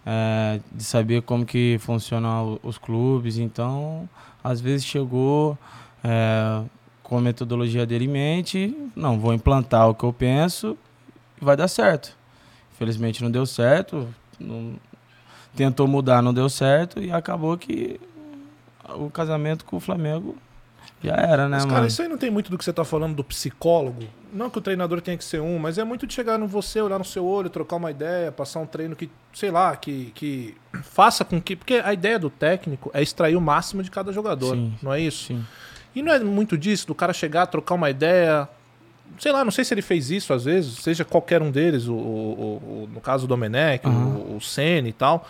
É, 0.03 0.59
de 0.71 0.83
saber 0.83 1.21
como 1.21 1.45
que 1.45 1.77
funcionam 1.79 2.59
os 2.63 2.77
clubes. 2.79 3.37
Então, 3.37 4.09
às 4.43 4.59
vezes 4.61 4.83
chegou 4.85 5.55
é, 6.03 6.63
com 7.03 7.17
a 7.19 7.21
metodologia 7.21 7.85
dele 7.85 8.05
em 8.05 8.09
mente, 8.09 8.75
não, 8.95 9.19
vou 9.19 9.31
implantar 9.33 9.87
o 9.89 9.93
que 9.93 10.03
eu 10.05 10.13
penso 10.13 10.75
e 11.39 11.45
vai 11.45 11.55
dar 11.55 11.67
certo. 11.67 12.15
Infelizmente 12.73 13.23
não 13.23 13.29
deu 13.29 13.45
certo, 13.45 14.07
não- 14.39 14.73
tentou 15.55 15.87
mudar, 15.87 16.21
não 16.21 16.33
deu 16.33 16.49
certo 16.49 16.99
e 17.01 17.11
acabou 17.11 17.55
que 17.57 17.99
o 18.97 19.09
casamento 19.09 19.63
com 19.65 19.77
o 19.77 19.79
Flamengo 19.79 20.35
já 21.05 21.15
era, 21.15 21.43
né, 21.43 21.55
Mas, 21.57 21.65
mano? 21.65 21.75
cara, 21.75 21.87
isso 21.87 22.01
aí 22.01 22.07
não 22.07 22.17
tem 22.17 22.29
muito 22.29 22.49
do 22.51 22.57
que 22.57 22.63
você 22.65 22.73
tá 22.73 22.83
falando 22.83 23.15
do 23.15 23.23
psicólogo. 23.23 24.03
Não 24.33 24.49
que 24.49 24.57
o 24.57 24.61
treinador 24.61 24.99
tenha 25.01 25.17
que 25.17 25.23
ser 25.23 25.39
um, 25.41 25.57
mas 25.57 25.77
é 25.77 25.83
muito 25.83 26.05
de 26.05 26.13
chegar 26.13 26.37
no 26.37 26.47
você, 26.47 26.81
olhar 26.81 26.97
no 26.99 27.05
seu 27.05 27.25
olho, 27.25 27.49
trocar 27.49 27.77
uma 27.77 27.89
ideia, 27.91 28.31
passar 28.31 28.59
um 28.59 28.65
treino 28.65 28.95
que, 28.95 29.09
sei 29.33 29.49
lá, 29.51 29.75
que, 29.75 30.11
que 30.15 30.55
faça 30.83 31.23
com 31.23 31.41
que. 31.41 31.55
Porque 31.55 31.75
a 31.75 31.93
ideia 31.93 32.19
do 32.19 32.29
técnico 32.29 32.91
é 32.93 33.01
extrair 33.01 33.35
o 33.35 33.41
máximo 33.41 33.81
de 33.81 33.89
cada 33.89 34.11
jogador, 34.11 34.55
Sim. 34.55 34.73
não 34.81 34.93
é 34.93 34.99
isso? 34.99 35.27
Sim. 35.27 35.45
E 35.95 36.01
não 36.01 36.11
é 36.11 36.19
muito 36.19 36.57
disso, 36.57 36.85
do 36.87 36.93
cara 36.95 37.13
chegar, 37.13 37.45
trocar 37.47 37.75
uma 37.75 37.89
ideia. 37.89 38.49
Sei 39.17 39.31
lá, 39.31 39.45
não 39.45 39.51
sei 39.51 39.63
se 39.63 39.73
ele 39.73 39.81
fez 39.81 40.11
isso 40.11 40.33
às 40.33 40.43
vezes, 40.43 40.79
seja 40.79 41.05
qualquer 41.05 41.41
um 41.41 41.49
deles, 41.49 41.87
o, 41.87 41.93
o- 41.93 42.57
o- 42.83 42.89
no 42.93 42.99
caso 42.99 43.23
o 43.23 43.27
Domenech, 43.27 43.87
Aham. 43.87 44.15
o, 44.17 44.35
o 44.35 44.41
Senna 44.41 44.89
e 44.89 44.93
tal. 44.93 45.25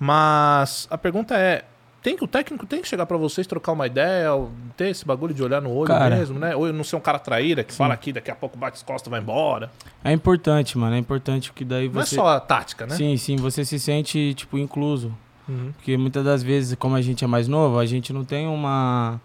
Mas 0.00 0.88
a 0.90 0.96
pergunta 0.98 1.36
é: 1.36 1.64
tem 2.08 2.16
que 2.16 2.24
o 2.24 2.26
técnico 2.26 2.64
tem 2.64 2.80
que 2.80 2.88
chegar 2.88 3.04
pra 3.04 3.18
vocês 3.18 3.46
trocar 3.46 3.72
uma 3.72 3.86
ideia, 3.86 4.30
ter 4.78 4.88
esse 4.88 5.04
bagulho 5.04 5.34
de 5.34 5.42
olhar 5.42 5.60
no 5.60 5.70
olho 5.70 5.88
Cara. 5.88 6.16
mesmo, 6.16 6.38
né? 6.38 6.56
Ou 6.56 6.66
eu 6.66 6.72
não 6.72 6.82
ser 6.82 6.96
um 6.96 7.00
cara 7.00 7.18
traíra 7.18 7.62
que 7.62 7.70
fala 7.70 7.92
aqui, 7.92 8.14
daqui 8.14 8.30
a 8.30 8.34
pouco 8.34 8.56
bate 8.56 8.76
as 8.76 8.82
costas 8.82 9.08
e 9.08 9.10
vai 9.10 9.20
embora. 9.20 9.70
É 10.02 10.10
importante, 10.10 10.78
mano. 10.78 10.96
É 10.96 10.98
importante 10.98 11.52
que 11.52 11.66
daí 11.66 11.86
Não 11.90 12.00
é 12.00 12.06
você. 12.06 12.14
só 12.14 12.28
a 12.28 12.40
tática, 12.40 12.86
né? 12.86 12.94
Sim, 12.94 13.14
sim, 13.18 13.36
você 13.36 13.62
se 13.62 13.78
sente, 13.78 14.32
tipo, 14.32 14.56
incluso. 14.56 15.14
Uhum. 15.46 15.70
Porque 15.76 15.98
muitas 15.98 16.24
das 16.24 16.42
vezes, 16.42 16.74
como 16.78 16.94
a 16.94 17.02
gente 17.02 17.24
é 17.24 17.26
mais 17.26 17.46
novo, 17.46 17.78
a 17.78 17.84
gente 17.84 18.10
não 18.10 18.24
tem 18.24 18.46
uma. 18.46 19.20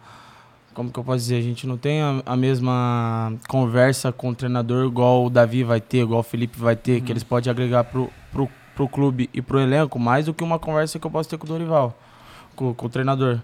Como 0.74 0.92
que 0.92 1.00
eu 1.00 1.04
posso 1.06 1.20
dizer? 1.20 1.38
A 1.38 1.42
gente 1.42 1.66
não 1.66 1.78
tem 1.78 2.02
a, 2.02 2.22
a 2.26 2.36
mesma 2.36 3.32
conversa 3.48 4.12
com 4.12 4.30
o 4.30 4.36
treinador 4.36 4.86
igual 4.86 5.26
o 5.26 5.30
Davi 5.30 5.64
vai 5.64 5.80
ter, 5.80 6.00
igual 6.00 6.20
o 6.20 6.24
Felipe 6.24 6.60
vai 6.60 6.76
ter, 6.76 7.00
que 7.00 7.14
eles 7.14 7.24
podem 7.24 7.50
agregar 7.50 7.86
pro, 7.86 8.10
pro, 8.30 8.50
pro 8.76 8.90
clube 8.90 9.30
e 9.34 9.42
pro 9.42 9.60
elenco 9.60 9.98
mais 9.98 10.26
do 10.26 10.34
que 10.34 10.44
uma 10.44 10.60
conversa 10.60 11.00
que 11.00 11.08
eu 11.08 11.12
posso 11.12 11.30
ter 11.30 11.38
com 11.38 11.46
o 11.46 11.48
Dorival, 11.48 11.98
com, 12.56 12.74
com 12.74 12.86
o 12.86 12.90
treinador. 12.90 13.40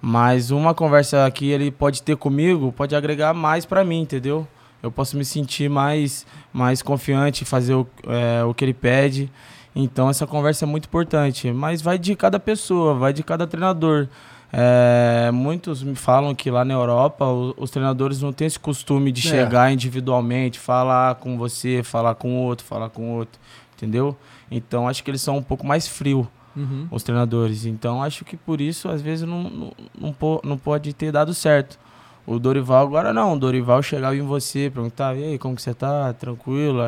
Mas 0.00 0.50
uma 0.50 0.74
conversa 0.74 1.30
que 1.30 1.50
ele 1.50 1.70
pode 1.70 2.02
ter 2.02 2.16
comigo 2.16 2.70
pode 2.72 2.94
agregar 2.94 3.32
mais 3.32 3.64
pra 3.64 3.82
mim, 3.84 4.02
entendeu? 4.02 4.46
Eu 4.82 4.90
posso 4.92 5.16
me 5.16 5.24
sentir 5.24 5.70
mais, 5.70 6.26
mais 6.52 6.82
confiante, 6.82 7.44
fazer 7.44 7.74
o, 7.74 7.86
é, 8.06 8.44
o 8.44 8.52
que 8.52 8.64
ele 8.64 8.74
pede. 8.74 9.30
Então 9.74 10.10
essa 10.10 10.26
conversa 10.26 10.64
é 10.64 10.68
muito 10.68 10.84
importante. 10.86 11.50
Mas 11.50 11.80
vai 11.80 11.98
de 11.98 12.14
cada 12.14 12.38
pessoa, 12.38 12.94
vai 12.94 13.12
de 13.14 13.22
cada 13.22 13.46
treinador. 13.46 14.08
É, 14.52 15.30
muitos 15.32 15.82
me 15.82 15.96
falam 15.96 16.32
que 16.34 16.48
lá 16.50 16.64
na 16.64 16.74
Europa 16.74 17.24
o- 17.24 17.54
os, 17.56 17.70
treinadores 17.70 18.20
não 18.22 18.32
têm 18.32 18.46
esse 18.46 18.58
costume 18.58 19.10
de 19.10 19.26
É. 19.26 19.30
chegar 19.30 19.72
individualmente, 19.72 20.60
falar 20.60 21.16
com 21.16 21.36
você, 21.36 21.82
falar 21.82 22.14
com 22.14 22.36
o 22.36 22.42
outro, 22.42 22.64
falar 22.64 22.88
com 22.90 23.02
o 23.10 23.16
outro, 23.16 23.40
entendeu? 23.76 24.16
Então 24.50 24.86
acho 24.86 25.02
que 25.02 25.10
eles 25.10 25.22
são 25.22 25.38
um 25.38 25.42
pouco 25.42 25.66
mais 25.66 25.88
frios, 25.88 26.26
Uhum. 26.56 26.86
os 26.90 27.02
treinadores. 27.02 27.66
Então 27.66 28.02
acho 28.02 28.24
que 28.24 28.36
por 28.36 28.60
isso 28.60 28.88
às 28.88 29.02
vezes 29.02 29.26
não, 29.28 29.42
não, 29.44 29.72
não, 29.98 30.40
não 30.44 30.58
pode 30.58 30.92
ter 30.92 31.10
dado 31.12 31.34
certo. 31.34 31.78
O 32.26 32.38
Dorival 32.38 32.86
agora 32.86 33.12
não, 33.12 33.34
o 33.34 33.38
Dorival 33.38 33.82
chegava 33.82 34.16
em 34.16 34.22
você, 34.22 34.70
perguntava, 34.72 35.18
e 35.18 35.24
aí, 35.24 35.38
como 35.38 35.54
que 35.54 35.60
você 35.62 35.74
tá? 35.74 36.12
Tranquilo? 36.14 36.80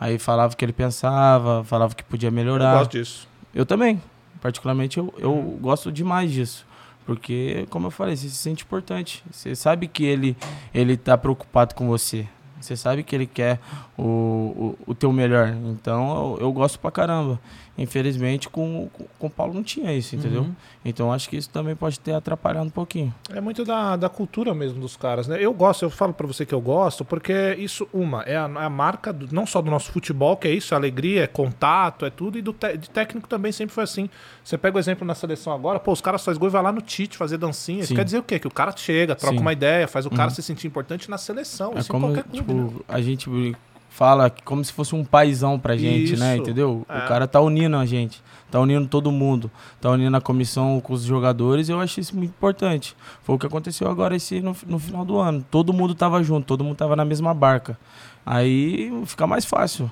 Aí- 0.00 0.18
falava 0.18 0.52
o 0.52 0.56
que 0.56 0.64
ele 0.64 0.72
pensava, 0.72 1.62
falava 1.62 1.94
que 1.94 2.02
podia 2.02 2.28
Eu 2.28 2.32
melhorar. 2.32 2.78
gosto 2.78 2.90
disso. 2.92 3.28
Eu 3.54 3.64
também. 3.64 4.02
Particularmente, 4.40 4.98
eu, 4.98 5.14
eu 5.16 5.32
gosto 5.60 5.92
demais 5.92 6.32
disso. 6.32 6.66
Porque, 7.06 7.64
como 7.70 7.86
eu 7.86 7.90
falei, 7.92 8.16
você 8.16 8.28
se 8.28 8.34
sente 8.34 8.64
importante. 8.64 9.22
Você 9.30 9.54
sabe 9.54 9.86
que 9.86 10.04
ele, 10.04 10.36
ele 10.74 10.96
tá 10.96 11.16
preocupado 11.16 11.74
com 11.76 11.86
você. 11.86 12.26
Você 12.60 12.74
sabe 12.76 13.04
que 13.04 13.14
ele 13.14 13.26
quer 13.26 13.60
o, 14.04 14.76
o, 14.86 14.90
o 14.92 14.94
teu 14.94 15.12
melhor. 15.12 15.48
Então, 15.66 16.36
eu, 16.38 16.46
eu 16.46 16.52
gosto 16.52 16.78
pra 16.78 16.90
caramba. 16.90 17.38
Infelizmente, 17.78 18.50
com, 18.50 18.90
com, 18.92 19.04
com 19.18 19.26
o 19.28 19.30
Paulo 19.30 19.54
não 19.54 19.62
tinha 19.62 19.94
isso, 19.94 20.14
entendeu? 20.14 20.42
Uhum. 20.42 20.54
Então, 20.84 21.10
acho 21.10 21.26
que 21.28 21.36
isso 21.38 21.48
também 21.48 21.74
pode 21.74 21.98
ter 21.98 22.12
atrapalhado 22.12 22.66
um 22.66 22.70
pouquinho. 22.70 23.14
É 23.30 23.40
muito 23.40 23.64
da, 23.64 23.96
da 23.96 24.10
cultura 24.10 24.52
mesmo 24.52 24.78
dos 24.78 24.94
caras, 24.94 25.26
né? 25.26 25.38
Eu 25.40 25.54
gosto, 25.54 25.82
eu 25.82 25.88
falo 25.90 26.12
pra 26.12 26.26
você 26.26 26.44
que 26.44 26.54
eu 26.54 26.60
gosto, 26.60 27.02
porque 27.02 27.56
isso, 27.58 27.88
uma, 27.90 28.22
é 28.24 28.36
a, 28.36 28.42
é 28.60 28.64
a 28.64 28.68
marca 28.70 29.10
do- 29.10 29.34
não 29.34 29.46
só 29.46 29.62
do 29.62 29.70
nosso 29.70 29.90
futebol, 29.90 30.36
que 30.36 30.46
é 30.46 30.50
isso, 30.52 30.74
é 30.74 30.76
alegria, 30.76 31.24
é 31.24 31.26
contato, 31.26 32.04
é 32.04 32.10
tudo, 32.10 32.36
e 32.38 32.42
do 32.42 32.52
te- 32.52 32.76
de 32.76 32.90
técnico 32.90 33.26
também 33.26 33.50
sempre 33.52 33.74
foi 33.74 33.84
assim. 33.84 34.08
Você 34.44 34.58
pega 34.58 34.76
o 34.76 34.78
exemplo 34.78 35.06
na 35.06 35.14
seleção 35.14 35.50
agora, 35.52 35.80
pô, 35.80 35.92
os 35.92 36.02
caras 36.02 36.22
faz 36.22 36.36
gol 36.36 36.48
e 36.48 36.52
vai 36.52 36.62
lá 36.62 36.72
no 36.72 36.82
Tite 36.82 37.16
fazer 37.16 37.38
dancinha. 37.38 37.82
Isso 37.84 37.94
quer 37.94 38.04
dizer 38.04 38.18
o 38.18 38.22
quê? 38.22 38.38
Que 38.38 38.46
o 38.46 38.50
cara 38.52 38.74
chega, 38.76 39.14
troca 39.16 39.34
Sim. 39.36 39.40
uma 39.40 39.52
ideia, 39.52 39.88
faz 39.88 40.04
o 40.04 40.10
cara 40.10 40.28
Uhum. 40.28 40.34
se 40.34 40.42
sentir 40.42 40.66
importante 40.66 41.08
na 41.10 41.16
seleção, 41.16 41.72
É 41.74 41.78
isso 41.78 41.88
em 41.90 41.92
como, 41.92 42.08
qualquer 42.08 42.24
clube, 42.24 42.36
tipo, 42.36 42.52
né? 42.52 42.70
a 42.86 43.00
gente 43.00 43.30
fala 43.92 44.30
que 44.30 44.42
como 44.42 44.64
se 44.64 44.72
fosse 44.72 44.94
um 44.94 45.04
paizão 45.04 45.58
pra 45.58 45.76
gente, 45.76 46.16
né? 46.16 46.34
Isso, 46.34 46.42
Entendeu? 46.42 46.84
é. 46.88 46.98
O 47.04 47.08
cara 47.08 47.28
tá 47.28 47.40
unindo 47.40 47.76
a 47.76 47.84
gente. 47.86 48.22
Tá 48.50 48.60
unindo 48.60 48.86
todo 48.88 49.10
mundo. 49.12 49.50
Tá 49.80 49.90
unindo 49.90 50.14
a 50.16 50.20
comissão 50.20 50.80
com 50.80 50.92
os 50.92 51.02
jogadores. 51.02 51.68
Eu 51.68 51.80
acho 51.80 52.00
isso 52.00 52.14
muito 52.16 52.30
importante. 52.30 52.94
Foi 53.22 53.34
o 53.36 53.38
que 53.38 53.46
aconteceu 53.46 53.88
agora 53.88 54.14
esse, 54.16 54.40
no, 54.40 54.54
no 54.66 54.78
final 54.78 55.04
do 55.04 55.18
ano. 55.18 55.44
Todo 55.50 55.72
mundo 55.72 55.94
tava 55.94 56.22
junto, 56.22 56.46
todo 56.46 56.62
mundo 56.64 56.76
tava 56.76 56.94
na 56.96 57.04
mesma 57.04 57.32
barca. 57.32 57.78
Aí 58.26 58.90
fica 59.06 59.26
mais 59.26 59.44
fácil. 59.44 59.90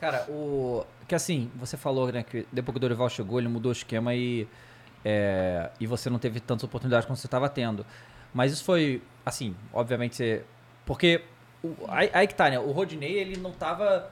Cara, 0.00 0.24
o. 0.28 0.84
Que 1.06 1.14
assim, 1.14 1.50
você 1.56 1.76
falou, 1.76 2.12
né, 2.12 2.22
que 2.22 2.46
depois 2.52 2.72
que 2.74 2.76
o 2.76 2.80
Dorival 2.80 3.08
chegou, 3.08 3.38
ele 3.38 3.48
mudou 3.48 3.70
o 3.70 3.72
esquema 3.72 4.14
e. 4.14 4.46
é, 5.04 5.70
e 5.80 5.86
você 5.86 6.10
não 6.10 6.18
teve 6.18 6.40
tantas 6.40 6.64
oportunidades 6.64 7.06
como 7.06 7.16
você 7.16 7.26
estava 7.26 7.48
tendo. 7.48 7.84
Mas 8.34 8.52
isso 8.52 8.64
foi, 8.64 9.02
assim, 9.24 9.54
obviamente. 9.72 10.16
você- 10.16 10.42
Porque. 10.84 11.22
O- 11.62 11.74
aí, 11.88 12.10
aí 12.12 12.26
que 12.26 12.34
tá, 12.34 12.48
né? 12.50 12.58
O 12.58 12.70
Rodinei, 12.72 13.12
ele 13.18 13.36
não 13.36 13.50
tava. 13.52 14.10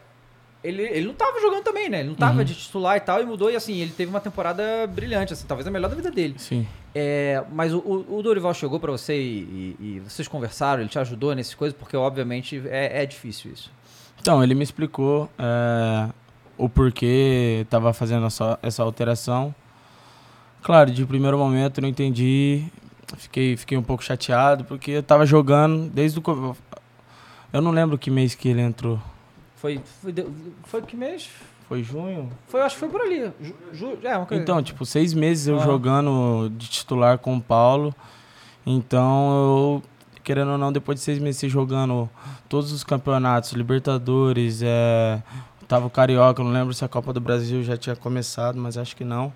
Ele, 0.65 0.83
ele 0.83 1.07
não 1.07 1.15
tava 1.15 1.41
jogando 1.41 1.63
também, 1.63 1.89
né? 1.89 2.01
Ele 2.01 2.09
não 2.09 2.17
tava 2.17 2.45
de 2.45 2.53
titular 2.55 2.97
e 2.97 3.01
tal, 3.01 3.23
e 3.23 3.27
mudou, 3.27 3.49
e 3.51 3.55
assim, 3.55 3.75
ele 3.75 3.93
teve 3.93 4.11
uma 4.11 4.21
temporada 4.21 4.87
brilhante, 4.89 5.33
assim, 5.33 5.47
talvez 5.47 5.65
a 5.67 5.71
melhor 5.71 5.89
da 5.89 5.95
vida 5.95 6.11
dele. 6.11 6.35
Sim. 6.39 6.67
É, 6.93 7.45
mas 7.53 7.73
o, 7.73 7.79
o- 7.79 8.21
Dorival 8.23 8.53
chegou 8.53 8.81
pra 8.81 8.91
você 8.91 9.15
e, 9.17 9.77
e- 9.79 9.85
e 9.97 10.01
vocês 10.01 10.27
conversaram, 10.27 10.81
ele 10.83 10.89
te 10.89 10.99
ajudou 10.99 11.35
nessas 11.37 11.55
coisas, 11.55 11.79
porque 11.79 11.97
obviamente 11.97 12.61
é, 12.67 13.03
é 13.03 13.07
difícil 13.07 13.53
isso. 13.53 13.71
Então, 14.21 14.43
ele 14.43 14.55
me 14.57 14.65
explicou 14.65 15.31
é, 15.39 16.09
o 16.59 16.69
porquê 16.69 17.65
tava 17.71 17.93
fazendo 17.93 18.27
essa, 18.27 18.59
essa 18.61 18.83
alteração. 18.83 19.55
Claro, 20.63 20.91
de 20.91 21.05
primeiro 21.07 21.39
momento 21.39 21.79
eu 21.79 21.83
não 21.83 21.89
entendi, 21.89 22.65
fiquei, 23.19 23.57
fiquei 23.57 23.79
um 23.79 23.83
pouco 23.85 24.03
chateado, 24.03 24.65
porque 24.65 24.91
eu 24.93 25.03
tava 25.03 25.25
jogando 25.25 25.89
desde 25.91 26.19
o... 26.19 26.57
Eu 27.53 27.61
não 27.63 27.71
lembro 27.71 27.97
que 27.99 28.11
mês 28.11 28.35
que 28.35 28.49
ele 28.49 28.61
entrou. 28.61 28.99
Foi, 29.57 29.81
foi, 30.03 30.15
foi 30.65 30.83
que 30.83 30.97
mês? 30.97 31.29
Foi 31.69 31.83
junho? 31.83 32.31
Foi, 32.49 32.61
acho 32.61 32.77
que 32.77 32.81
foi 32.81 32.89
por 32.89 33.01
ali. 33.01 33.31
Ju, 33.41 33.55
ju- 33.73 33.99
é, 34.05 34.17
uma 34.17 34.27
coisa. 34.27 34.43
Então, 34.43 34.63
tipo, 34.63 34.85
seis 34.87 35.13
meses 35.15 35.47
eu 35.49 35.59
Ah. 35.61 35.65
jogando 35.65 36.49
de 36.57 36.69
titular 36.69 37.19
com 37.19 37.37
o 37.37 37.41
Paulo. 37.41 37.95
Então, 38.65 39.31
eu, 39.33 39.83
querendo 40.23 40.53
ou 40.53 40.59
não, 40.59 40.73
depois 40.73 40.99
de 40.99 41.05
seis 41.05 41.19
meses 41.19 41.51
jogando 41.51 42.09
todos 42.49 42.71
os 42.73 42.85
campeonatos, 42.85 43.53
Libertadores, 43.53 44.61
é, 44.63 45.23
tava 45.67 45.87
o 45.87 45.91
Carioca, 45.91 46.43
não 46.43 46.51
lembro 46.53 46.75
se 46.75 46.85
a 46.85 46.89
Copa 46.89 47.13
do 47.13 47.21
Brasil 47.21 47.63
já 47.63 47.77
tinha 47.77 47.97
começado, 47.97 48.59
mas 48.59 48.77
acho 48.77 48.95
que 48.95 49.05
não. 49.05 49.33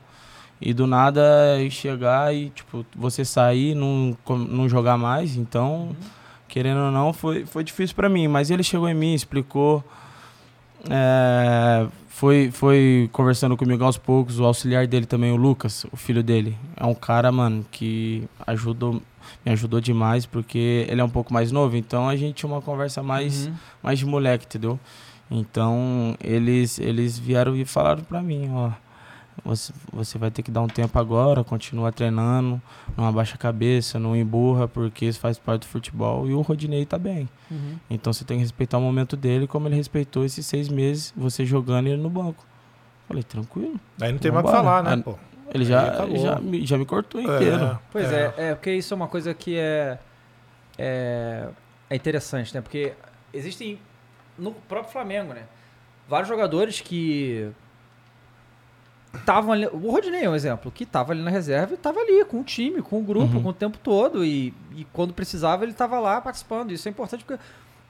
E 0.60 0.74
do 0.74 0.86
nada 0.86 1.22
chegar 1.70 2.34
e, 2.34 2.50
tipo, 2.50 2.84
você 2.94 3.24
sair, 3.24 3.74
não, 3.74 4.16
não 4.48 4.68
jogar 4.68 4.96
mais. 4.98 5.36
Então, 5.36 5.96
querendo 6.50 6.80
ou 6.80 6.90
não, 6.90 7.12
foi, 7.12 7.46
foi 7.46 7.64
difícil 7.64 7.94
pra 7.96 8.08
mim. 8.08 8.28
Mas 8.28 8.50
ele 8.50 8.62
chegou 8.62 8.88
em 8.88 8.94
mim, 8.94 9.14
explicou. 9.14 9.82
É, 10.88 11.86
foi, 12.08 12.50
foi 12.50 13.08
conversando 13.12 13.56
comigo 13.56 13.84
aos 13.84 13.96
poucos. 13.96 14.38
O 14.38 14.44
auxiliar 14.44 14.86
dele 14.86 15.06
também, 15.06 15.30
o 15.32 15.36
Lucas, 15.36 15.86
o 15.92 15.96
filho 15.96 16.22
dele. 16.22 16.56
É 16.76 16.84
um 16.84 16.94
cara, 16.94 17.30
mano, 17.30 17.64
que 17.70 18.24
ajudou, 18.46 18.94
me 19.44 19.52
ajudou 19.52 19.80
demais, 19.80 20.26
porque 20.26 20.86
ele 20.88 21.00
é 21.00 21.04
um 21.04 21.08
pouco 21.10 21.32
mais 21.32 21.52
novo. 21.52 21.76
Então 21.76 22.08
a 22.08 22.16
gente 22.16 22.34
tinha 22.36 22.50
uma 22.52 22.60
conversa 22.62 23.02
mais, 23.02 23.46
Uhum. 23.46 23.54
mais 23.82 23.98
de 23.98 24.06
moleque, 24.06 24.44
entendeu? 24.46 24.78
Então 25.30 26.16
eles, 26.22 26.78
eles 26.78 27.18
vieram 27.18 27.54
e 27.56 27.64
falaram 27.64 28.02
pra 28.02 28.20
mim, 28.22 28.50
ó. 28.52 28.70
Você, 29.44 29.72
você 29.92 30.18
vai 30.18 30.30
ter 30.30 30.42
que 30.42 30.50
dar 30.50 30.60
um 30.60 30.66
tempo 30.66 30.98
agora, 30.98 31.42
continua 31.42 31.90
treinando, 31.90 32.60
não 32.96 33.06
abaixa 33.06 33.34
a 33.34 33.38
cabeça, 33.38 33.98
não 33.98 34.14
emburra, 34.14 34.68
porque 34.68 35.06
isso 35.06 35.18
faz 35.18 35.38
parte 35.38 35.62
do 35.62 35.66
futebol. 35.66 36.28
E 36.28 36.34
o 36.34 36.40
Rodinei 36.40 36.84
tá 36.84 36.98
bem. 36.98 37.28
Uhum. 37.50 37.76
Então 37.88 38.12
você 38.12 38.24
tem 38.24 38.36
que 38.36 38.42
respeitar 38.42 38.78
o 38.78 38.80
momento 38.80 39.16
dele, 39.16 39.46
como 39.46 39.66
ele 39.68 39.76
respeitou 39.76 40.24
esses 40.24 40.44
seis 40.46 40.68
meses, 40.68 41.12
você 41.16 41.44
jogando 41.44 41.88
e 41.88 41.92
ele 41.92 42.02
no 42.02 42.10
banco. 42.10 42.44
Falei, 43.08 43.22
tranquilo. 43.22 43.80
Aí 44.00 44.12
não 44.12 44.18
tem 44.18 44.30
mais 44.30 44.44
o 44.44 44.48
que 44.48 44.54
falar, 44.54 44.82
né, 44.84 44.92
Ah, 44.92 45.02
pô? 45.02 45.18
Ele 45.52 45.64
já, 45.64 46.04
ele 46.04 46.18
já, 46.18 46.38
me, 46.38 46.64
já 46.64 46.78
me 46.78 46.86
cortou 46.86 47.20
inteiro. 47.20 47.78
Pois 47.90 48.12
é. 48.12 48.34
é, 48.36 48.54
porque 48.54 48.72
isso 48.72 48.94
é 48.94 48.96
uma 48.96 49.08
coisa 49.08 49.34
que 49.34 49.58
é, 49.58 49.98
é, 50.78 51.48
é 51.88 51.96
interessante, 51.96 52.54
né? 52.54 52.60
Porque 52.60 52.92
existem, 53.34 53.80
no 54.38 54.52
próprio 54.52 54.92
Flamengo, 54.92 55.32
né? 55.32 55.42
Vários 56.08 56.28
jogadores 56.28 56.80
que 56.80 57.50
estavam 59.14 59.52
ali. 59.52 59.66
O 59.66 59.90
Rodinei 59.90 60.22
é 60.24 60.30
um 60.30 60.34
exemplo, 60.34 60.70
que 60.70 60.84
estava 60.84 61.12
ali 61.12 61.22
na 61.22 61.30
reserva 61.30 61.72
e 61.72 61.74
estava 61.74 61.98
ali 62.00 62.24
com 62.24 62.40
o 62.40 62.44
time, 62.44 62.80
com 62.82 62.98
o 63.00 63.02
grupo, 63.02 63.36
Uhum. 63.36 63.42
com 63.42 63.48
o 63.48 63.52
tempo 63.52 63.78
todo. 63.78 64.24
E, 64.24 64.54
e 64.76 64.84
quando 64.92 65.12
precisava, 65.12 65.64
ele 65.64 65.72
estava 65.72 65.98
lá 65.98 66.20
participando. 66.20 66.70
Isso 66.72 66.88
é 66.88 66.90
importante 66.90 67.24
porque 67.24 67.42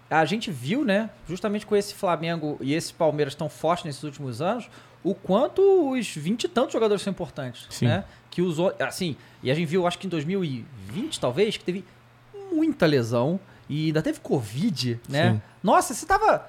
a 0.08 0.24
gente 0.24 0.50
viu, 0.50 0.84
né? 0.84 1.10
Justamente 1.28 1.64
com 1.66 1.76
esse 1.76 1.94
Flamengo 1.94 2.56
e 2.60 2.74
esse 2.74 2.92
Palmeiras 2.92 3.34
tão 3.34 3.48
fortes 3.48 3.84
nesses 3.84 4.02
últimos 4.02 4.40
anos, 4.42 4.68
o 5.04 5.14
quanto 5.14 5.90
os 5.92 6.08
20 6.14 6.44
e 6.44 6.48
tantos 6.48 6.72
jogadores 6.72 7.02
são 7.02 7.10
importantes, 7.10 7.66
Sim. 7.70 7.86
né? 7.86 8.04
Que 8.30 8.42
usou, 8.42 8.74
assim, 8.80 9.16
e 9.42 9.50
a 9.50 9.54
gente 9.54 9.66
viu, 9.68 9.86
acho 9.86 9.98
que 9.98 10.06
em 10.06 10.10
2020, 10.10 11.18
talvez, 11.20 11.56
que 11.56 11.64
teve 11.64 11.84
muita 12.52 12.86
lesão 12.86 13.38
e 13.68 13.86
ainda 13.86 14.02
teve 14.02 14.20
Covid, 14.20 15.00
né? 15.08 15.32
Sim. 15.32 15.42
Nossa, 15.62 15.94
você 15.94 16.04
tava. 16.06 16.44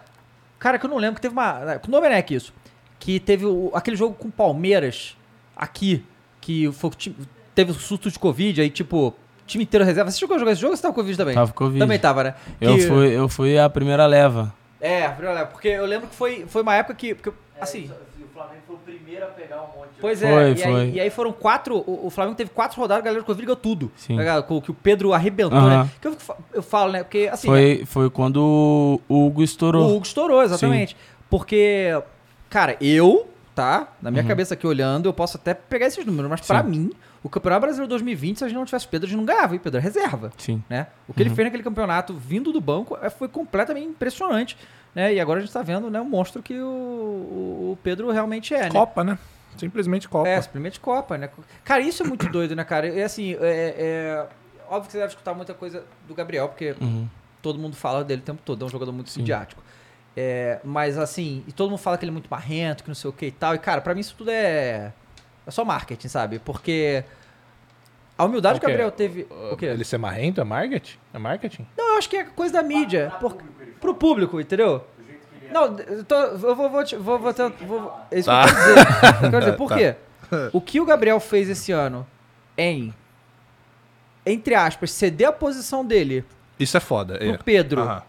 Cara, 0.58 0.78
que 0.80 0.86
eu 0.86 0.90
não 0.90 0.98
lembro 0.98 1.16
que 1.16 1.22
teve 1.22 1.34
uma. 1.34 1.78
Com 1.80 1.88
o 1.88 1.92
Domenech 1.92 2.34
isso. 2.34 2.54
Que 3.02 3.20
teve 3.20 3.46
o- 3.48 3.72
aquele 3.74 3.98
jogo 3.98 4.14
com 4.14 4.28
o 4.28 4.32
Palmeiras 4.32 5.18
aqui, 5.56 6.06
que 6.40 6.72
foi, 6.72 6.92
teve 7.56 7.72
o 7.72 7.74
surto 7.74 8.10
de 8.12 8.18
Covid, 8.20 8.62
aí, 8.62 8.70
tipo, 8.70 9.14
time 9.48 9.64
inteiro 9.64 9.84
reserva. 9.84 10.10
Você 10.12 10.20
chegou 10.20 10.36
a 10.36 10.40
jogar 10.40 10.52
esse 10.52 10.62
jogo 10.62 10.72
ou 10.72 10.78
você 10.78 10.84
tava 10.84 10.94
com 10.94 11.02
Covid 11.02 11.18
também? 11.18 11.34
Tava 11.36 11.52
com 11.52 11.58
Covid. 11.58 11.80
Também 11.80 11.98
tava, 12.00 12.24
né? 12.24 12.36
Eu, 12.62 12.76
Que- 12.76 12.88
fui, 12.88 13.08
eu 13.18 13.28
fui 13.28 13.58
a 13.58 13.68
primeira 13.70 14.06
leva. 14.06 14.54
É, 14.80 15.10
primeira 15.10 15.34
leva, 15.34 15.48
porque 15.48 15.68
eu 15.68 15.86
lembro 15.86 16.08
que 16.08 16.16
foi, 16.16 16.46
foi 16.48 16.62
uma 16.62 16.76
época 16.76 16.94
que. 16.94 17.16
porque, 17.16 17.32
assim. 17.60 17.90
o 18.22 18.28
Flamengo 18.34 18.62
foi 18.68 18.76
o 18.76 18.80
primeiro 18.80 19.26
a 19.26 19.28
pegar 19.30 19.58
um 19.58 19.80
monte 19.80 19.90
de 19.96 20.00
Pois 20.00 20.24
é, 20.24 20.32
Foi, 20.32 20.52
e, 20.52 20.56
foi. 20.58 20.82
Aí, 20.82 20.94
e 20.94 21.00
aí 21.00 21.10
foram 21.10 21.32
quatro. 21.34 21.78
O, 21.78 22.08
o 22.08 22.10
Flamengo 22.12 22.36
teve 22.38 22.50
quatro 22.52 22.80
rodadas, 22.80 23.02
a 23.02 23.06
galera 23.06 23.22
do 23.24 23.26
Covid 23.26 23.46
ganhou 23.46 23.56
tudo. 23.56 23.92
Sim. 23.96 24.16
Tá? 24.18 24.42
Com- 24.44 24.62
que 24.62 24.72
o 24.72 24.74
Pedro 24.76 25.12
arrebentou, 25.14 25.58
Aham. 25.58 25.84
né? 25.84 25.90
Que 26.00 26.08
eu, 26.08 26.18
eu 26.54 26.62
falo, 26.64 26.92
né? 26.92 27.04
Porque 27.04 27.30
assim. 27.32 27.48
Foi, 27.48 27.84
foi 27.86 28.10
quando 28.10 29.00
o 29.10 29.26
Hugo 29.28 29.42
estourou. 29.44 29.88
O 29.90 29.96
Hugo 29.96 30.06
estourou, 30.06 30.42
exatamente. 30.44 30.96
Porque, 31.30 32.02
cara, 32.52 32.78
eu, 32.80 33.28
tá? 33.56 33.88
Na 34.02 34.12
minha 34.12 34.22
Uhum. 34.22 34.28
cabeça 34.30 34.54
aqui 34.54 34.68
olhando, 34.68 35.10
eu 35.10 35.14
posso 35.14 35.38
até 35.38 35.54
pegar 35.56 35.88
esses 35.88 36.06
números, 36.06 36.30
mas 36.30 36.42
pra 36.42 36.62
Sim. 36.64 36.70
mim, 36.70 36.92
o 37.24 37.30
Campeonato 37.30 37.62
Brasileiro 37.62 37.90
2020, 37.90 38.38
se 38.38 38.44
a 38.44 38.48
gente 38.48 38.58
não 38.58 38.66
tivesse 38.66 38.88
Pedro, 38.88 39.08
a 39.08 39.10
gente 39.10 39.18
não 39.18 39.26
ganhava, 39.26 39.56
e 39.56 39.60
Pedro 39.60 39.80
é 39.80 39.82
reserva. 39.82 40.32
Sim. 40.38 40.62
Né? 40.70 40.86
O 41.08 41.14
que 41.14 41.24
ele 41.24 41.30
Uhum. 41.30 41.36
fez 41.36 41.46
naquele 41.48 41.64
campeonato 41.64 42.14
vindo 42.14 42.52
do 42.52 42.62
banco 42.62 42.98
é, 43.02 43.10
foi 43.10 43.28
completamente 43.28 43.88
impressionante. 43.88 44.56
Né? 44.94 45.14
E 45.16 45.20
agora 45.20 45.40
a 45.40 45.42
gente 45.42 45.54
tá 45.54 45.62
vendo 45.64 45.90
né, 45.90 46.00
o 46.02 46.06
monstro 46.06 46.44
que 46.44 46.60
o, 46.60 46.66
o- 47.72 47.78
Pedro 47.82 48.12
realmente 48.12 48.54
é, 48.54 48.64
né? 48.64 48.70
Copa, 48.70 49.04
né? 49.04 49.18
Simplesmente 49.58 50.08
Copa. 50.10 50.28
É, 50.28 50.42
simplesmente 50.42 50.80
Copa, 50.80 51.18
né? 51.18 51.30
Cara, 51.64 51.82
isso 51.82 52.04
é 52.04 52.06
muito 52.06 52.28
doido, 52.30 52.56
né, 52.56 52.64
cara? 52.64 52.88
É 52.88 53.04
assim, 53.04 53.34
é, 53.40 53.76
é- 53.78 54.28
óbvio 54.68 54.88
que 54.88 54.92
você 54.94 54.98
deve 54.98 55.10
escutar 55.10 55.34
muita 55.34 55.54
coisa 55.54 55.84
do 56.08 56.14
Gabriel, 56.14 56.48
porque 56.50 56.76
Uhum. 56.82 57.08
todo 57.42 57.60
mundo 57.60 57.76
fala 57.76 58.04
dele 58.04 58.22
o 58.22 58.26
tempo 58.26 58.42
todo, 58.44 58.64
é 58.64 58.66
um 58.66 58.70
jogador 58.70 58.92
muito 58.92 59.10
Sim. 59.10 59.20
midiático. 59.22 59.62
É, 60.16 60.60
mas 60.64 60.98
assim, 60.98 61.44
e 61.48 61.52
todo 61.52 61.70
mundo 61.70 61.80
fala 61.80 61.98
que 61.98 62.04
ele 62.04 62.10
é 62.10 62.14
muito 62.14 62.28
marrento, 62.30 62.84
que 62.84 62.90
não 62.90 62.96
sei 62.96 63.10
o 63.10 63.14
que 63.14 63.28
e 63.28 63.32
tal. 63.32 63.56
E, 63.56 63.58
cara, 63.60 63.80
pra 63.82 63.94
mim 63.94 64.02
isso 64.02 64.16
tudo 64.18 64.30
é. 64.32 64.92
É 65.48 65.52
só 65.52 65.64
marketing, 65.66 66.08
sabe? 66.08 66.38
Porque 66.40 67.04
a 68.18 68.26
humildade 68.26 68.60
que 68.60 68.66
o? 68.66 68.70
Gabriel 68.70 68.92
teve. 68.92 69.26
O 69.52 69.56
quê? 69.58 69.66
Ele 69.68 69.84
ser 69.84 69.98
marrento 69.98 70.40
é 70.42 70.44
marketing? 70.44 70.98
É 71.14 71.18
marketing? 71.18 71.66
Não, 71.78 71.94
eu 71.94 71.98
acho 71.98 72.10
que 72.10 72.18
é 72.18 72.24
coisa 72.26 72.54
da 72.54 72.62
mídia. 72.64 73.12
Por, 73.20 73.38
pro 73.80 73.96
público, 73.96 74.40
entendeu? 74.40 74.86
Não, 75.52 75.78
eu, 75.80 76.04
tô- 76.06 76.16
eu 76.16 76.56
vou, 76.56 76.70
vou, 76.70 76.84
te- 76.84 76.96
vou, 76.96 77.18
vou, 77.20 77.34
tentar- 77.34 77.66
vou- 77.66 77.94
é 78.12 78.20
isso 78.20 78.30
Tá. 78.30 78.44
que 78.46 78.50
eu 78.52 78.56
quero 78.56 78.76
dizer. 78.76 79.26
Eu 79.26 79.30
quero 79.32 79.40
dizer, 79.40 79.58
por 79.58 79.74
quê? 79.74 79.96
O 80.54 80.62
que 80.62 80.80
o 80.80 80.86
Gabriel 80.86 81.20
fez 81.20 81.50
esse 81.50 81.72
ano 81.74 82.08
em, 82.58 82.94
entre 84.26 84.56
aspas, 84.56 84.92
ceder 84.92 85.28
a 85.28 85.32
posição 85.34 85.86
dele 85.86 86.24
Isso 86.60 86.78
é 86.78 86.80
foda. 86.80 87.18
pro 87.18 87.28
É. 87.34 87.38
Pedro, 87.38 87.82
Aham. 87.82 88.04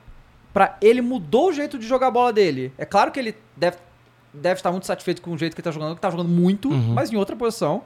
Pra 0.52 0.76
ele 0.80 1.00
mudou 1.00 1.48
o 1.48 1.52
jeito 1.52 1.78
de 1.78 1.86
jogar 1.86 2.08
a 2.08 2.10
bola 2.10 2.32
dele. 2.32 2.72
É 2.76 2.84
claro 2.84 3.10
que 3.10 3.18
ele 3.18 3.36
deve, 3.56 3.76
deve 4.32 4.58
estar 4.58 4.70
muito 4.70 4.86
satisfeito 4.86 5.22
com 5.22 5.32
o 5.32 5.38
jeito 5.38 5.54
que 5.54 5.60
ele 5.60 5.64
tá 5.64 5.70
jogando, 5.70 5.94
que 5.94 6.00
tá 6.00 6.10
jogando 6.10 6.28
muito, 6.28 6.68
Uhum. 6.70 6.92
mas 6.94 7.10
em 7.12 7.16
outra 7.16 7.34
posição. 7.36 7.82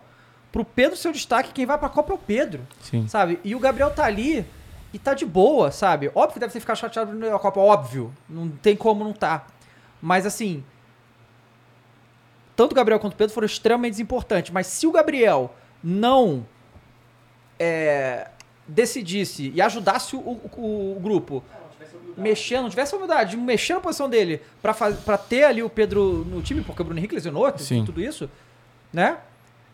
Pro 0.53 0.65
Pedro 0.65 0.97
ser 0.97 1.09
o 1.09 1.13
destaque, 1.13 1.53
quem 1.53 1.67
vai 1.67 1.77
pra 1.79 1.89
Copa 1.89 2.13
é 2.13 2.15
o 2.15 2.19
Pedro 2.19 2.63
Sim. 2.81 3.07
sabe? 3.09 3.39
E 3.45 3.55
o 3.55 3.59
Gabriel 3.61 3.91
tá 3.91 4.05
ali 4.05 4.45
e 4.93 4.99
tá 4.99 5.13
de 5.13 5.27
boa, 5.27 5.71
sabe? 5.71 6.11
Óbvio 6.15 6.35
que 6.35 6.41
deve 6.41 6.53
ter 6.53 6.61
ficado 6.61 6.77
chateado 6.79 7.13
na 7.15 7.39
Copa, 7.39 7.61
óbvio. 7.61 8.13
Não 8.29 8.49
tem 8.49 8.75
como 8.75 9.05
não 9.05 9.13
tá. 9.13 9.45
Mas 10.01 10.25
assim, 10.25 10.65
tanto 12.55 12.73
o 12.73 12.75
Gabriel 12.75 12.99
quanto 12.99 13.13
o 13.13 13.17
Pedro 13.17 13.35
foram 13.35 13.45
extremamente 13.47 14.01
importantes. 14.01 14.51
Mas 14.51 14.67
se 14.67 14.87
o 14.87 14.93
Gabriel 14.93 15.55
não 15.85 16.47
é, 17.59 18.29
decidisse 18.67 19.51
e 19.55 19.61
ajudasse 19.61 20.17
o, 20.17 20.21
o- 20.21 20.95
o 20.97 21.01
grupo 21.01 21.45
mexendo, 22.17 22.63
não 22.63 22.71
tivesse 22.71 22.95
a 22.95 22.97
humildade 22.97 23.31
de 23.33 23.37
mexer 23.37 23.75
na 23.75 23.81
posição 23.81 24.09
dele 24.09 24.41
pra, 24.63 24.73
faz, 24.73 24.97
pra 24.97 25.19
ter 25.19 25.45
ali 25.45 25.63
o 25.63 25.69
Pedro 25.69 26.25
no 26.29 26.41
time, 26.43 26.63
porque 26.63 26.83
o 26.83 26.85
Bruno 26.85 26.99
Henrique 26.99 27.15
lesionou, 27.15 27.53
Sim. 27.59 27.85
tudo 27.85 28.01
isso, 28.01 28.31
né? 28.93 29.19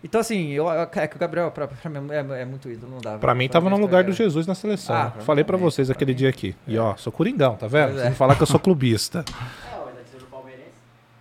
Então, 0.05 0.20
assim, 0.20 0.51
eu, 0.51 0.68
é 0.70 1.07
que 1.07 1.14
o 1.14 1.18
Gabriel, 1.18 1.51
pra, 1.53 1.68
pra 1.68 1.88
mim, 1.88 2.11
é, 2.11 2.43
é 2.43 2.45
muito 2.45 2.68
ídolo, 2.68 2.90
não 2.93 3.01
dá. 3.01 3.18
Pra 3.18 3.34
mim 3.36 3.49
tava 3.49 3.70
no 3.70 3.76
lugar 3.76 4.03
do 4.03 4.12
Jesus 4.12 4.49
na 4.49 4.55
seleção. 4.55 4.97
Ah, 4.97 5.12
Falei 5.20 5.45
pra 5.45 5.57
vocês 5.57 5.90
aquele 5.90 6.12
dia 6.12 6.28
aqui. 6.28 6.57
E 6.66 6.76
ó, 6.76 6.97
sou 6.97 7.12
coringão, 7.12 7.55
tá 7.55 7.68
vendo? 7.68 8.01
É. 8.01 8.03
Vocês 8.03 8.16
falar 8.16 8.34
que 8.34 8.43
eu 8.43 8.47
sou 8.47 8.59
clubista. 8.59 9.24
É, 9.30 10.16
o 10.16 10.26
Palmeirense. 10.26 10.72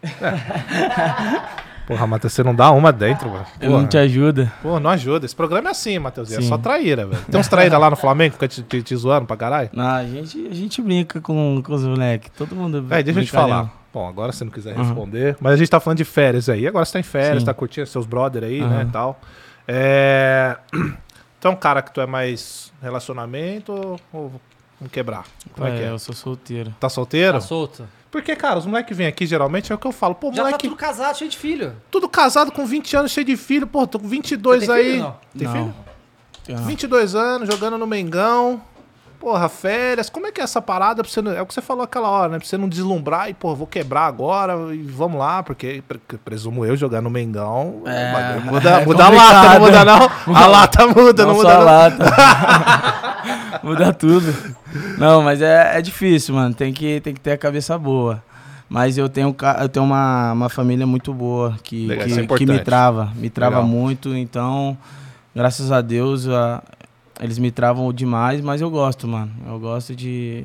Porra, 1.87 2.07
Matheus, 2.07 2.31
você 2.33 2.43
não 2.43 2.55
dá 2.55 2.71
uma 2.71 2.91
dentro, 2.93 3.29
mano. 3.29 3.45
Eu 3.59 3.69
não 3.71 3.77
Porra. 3.79 3.87
te 3.89 3.97
ajuda. 3.97 4.51
Pô, 4.61 4.79
não 4.79 4.89
ajuda. 4.89 5.25
Esse 5.25 5.35
programa 5.35 5.69
é 5.69 5.71
assim, 5.71 5.99
Matheus. 5.99 6.31
É 6.31 6.41
só 6.41 6.57
traíra, 6.57 7.05
velho. 7.05 7.21
Tem 7.29 7.39
uns 7.39 7.47
traíra 7.47 7.77
lá 7.77 7.89
no 7.89 7.95
Flamengo 7.95 8.35
que 8.35 8.35
fica 8.35 8.47
te, 8.47 8.61
te, 8.63 8.83
te 8.83 8.95
zoando 8.95 9.25
pra 9.25 9.35
caralho? 9.35 9.69
Não, 9.73 9.85
a 9.85 10.03
gente, 10.05 10.47
a 10.47 10.53
gente 10.53 10.81
brinca 10.81 11.19
com, 11.19 11.61
com 11.63 11.73
os 11.73 11.83
moleques. 11.83 12.31
Todo 12.37 12.55
mundo 12.55 12.81
Véi, 12.83 13.03
deixa 13.03 13.19
eu 13.19 13.25
te 13.25 13.31
falar. 13.31 13.69
Bom, 13.93 14.07
agora 14.07 14.31
você 14.31 14.45
não 14.45 14.51
quiser 14.51 14.75
Uhum. 14.77 14.83
responder. 14.85 15.35
Mas 15.41 15.53
a 15.53 15.57
gente 15.57 15.69
tá 15.69 15.79
falando 15.79 15.97
de 15.97 16.05
férias 16.05 16.47
aí. 16.47 16.65
Agora 16.65 16.85
você 16.85 16.93
tá 16.93 16.99
em 16.99 17.03
férias, 17.03 17.39
Sim. 17.41 17.45
tá 17.45 17.53
curtindo 17.53 17.85
seus 17.87 18.05
brother 18.05 18.43
aí, 18.43 18.61
né, 18.61 18.77
Uhum. 18.77 18.81
e 18.83 18.91
tal. 18.91 19.19
É... 19.67 20.57
Então, 21.41 21.55
cara, 21.55 21.81
que 21.81 21.91
tu 21.91 21.99
é 21.99 22.05
mais 22.05 22.71
relacionamento 22.83 23.71
ou- 23.73 23.99
ou 24.13 24.29
vamos 24.79 24.91
quebrar? 24.93 25.23
Como 25.53 25.67
é 25.67 25.71
que 25.75 25.81
é? 25.83 25.89
eu 25.89 25.97
sou 25.97 26.13
solteiro. 26.13 26.71
Tá 26.79 26.87
solteiro? 26.87 27.33
Tá 27.33 27.41
solto. 27.41 27.83
Porque, 28.11 28.35
cara, 28.35 28.59
os 28.59 28.65
moleques 28.65 28.95
vêm 28.95 29.07
aqui, 29.07 29.25
geralmente, 29.25 29.71
é 29.71 29.75
o 29.75 29.77
que 29.77 29.87
eu 29.87 29.91
falo. 29.93 30.13
Pô, 30.15 30.27
Já 30.31 30.37
tá 30.37 30.43
moleque, 30.43 30.67
tudo 30.67 30.75
casado, 30.75 31.17
cheio 31.17 31.31
de 31.31 31.37
filho. 31.37 31.73
tudo 31.89 32.09
casado 32.09 32.51
com 32.51 32.65
20 32.65 32.97
anos, 32.97 33.11
cheio 33.11 33.25
de 33.25 33.37
filho. 33.37 33.65
Pô, 33.65 33.87
tô 33.87 33.97
com 33.99 34.07
22 34.07 34.65
Você 34.65 34.67
tem 34.67 34.75
aí. 34.75 34.83
filho, 34.91 35.01
não? 35.03 35.15
Tem 35.37 35.47
Não. 35.47 35.53
filho? 35.53 35.75
Não. 36.49 36.63
22 36.65 37.15
anos, 37.15 37.47
jogando 37.47 37.77
no 37.77 37.87
Mengão. 37.87 38.61
Porra, 39.21 39.47
férias. 39.47 40.09
Como 40.09 40.25
é 40.25 40.31
que 40.31 40.41
é 40.41 40.43
essa 40.43 40.59
parada? 40.61 41.03
Pra 41.03 41.11
você 41.11 41.21
não- 41.21 41.31
é 41.31 41.41
o 41.41 41.45
que 41.45 41.53
você 41.53 41.61
falou 41.61 41.83
aquela 41.83 42.09
hora, 42.09 42.29
né? 42.33 42.39
Pra 42.39 42.47
você 42.47 42.57
não 42.57 42.67
deslumbrar 42.67 43.29
e, 43.29 43.33
pô, 43.35 43.55
vou 43.55 43.67
quebrar 43.67 44.07
agora 44.07 44.55
e 44.73 44.81
vamos 44.81 45.19
lá, 45.19 45.43
porque 45.43 45.83
pre- 45.87 45.99
presumo 46.25 46.65
eu 46.65 46.75
jogar 46.75 47.01
no 47.01 47.09
Mengão. 47.11 47.83
É, 47.85 48.11
bagulho 48.11 48.45
muda 48.51 48.69
é 48.81 48.85
muda 48.85 49.05
a 49.05 49.09
lata, 49.09 49.53
não 49.53 49.59
muda 49.59 49.85
não. 49.85 50.09
A 50.35 50.47
lata 50.47 50.87
muda, 50.87 51.23
não, 51.25 51.29
Não 51.33 51.35
muda 51.35 51.49
só 51.49 51.55
a 51.55 51.59
não. 51.59 51.65
lata. 51.65 53.61
Muda 53.63 53.93
tudo. 53.93 54.33
Não, 54.97 55.21
mas 55.21 55.39
é, 55.41 55.77
é 55.77 55.81
difícil, 55.81 56.33
mano. 56.33 56.53
Tem 56.55 56.73
que, 56.73 56.99
tem 57.01 57.13
que 57.13 57.19
ter 57.19 57.33
a 57.33 57.37
cabeça 57.37 57.77
boa. 57.77 58.23
Mas 58.67 58.97
eu 58.97 59.07
tenho, 59.07 59.35
eu 59.59 59.69
tenho 59.69 59.85
uma, 59.85 60.31
uma 60.31 60.49
família 60.49 60.87
muito 60.87 61.13
boa 61.13 61.55
que, 61.61 61.85
Legal, 61.87 62.07
que, 62.07 62.19
é 62.19 62.25
que 62.37 62.45
me 62.45 62.59
trava. 62.59 63.11
Me 63.15 63.29
trava 63.29 63.57
Legal. 63.57 63.69
muito. 63.69 64.15
Então, 64.15 64.75
graças 65.35 65.71
a 65.71 65.81
Deus, 65.81 66.27
a- 66.27 66.63
eles 67.21 67.37
me 67.37 67.51
travam 67.51 67.91
demais, 67.93 68.41
mas 68.41 68.59
eu 68.61 68.69
gosto, 68.69 69.07
mano. 69.07 69.31
Eu 69.47 69.59
gosto 69.59 69.95
de, 69.95 70.43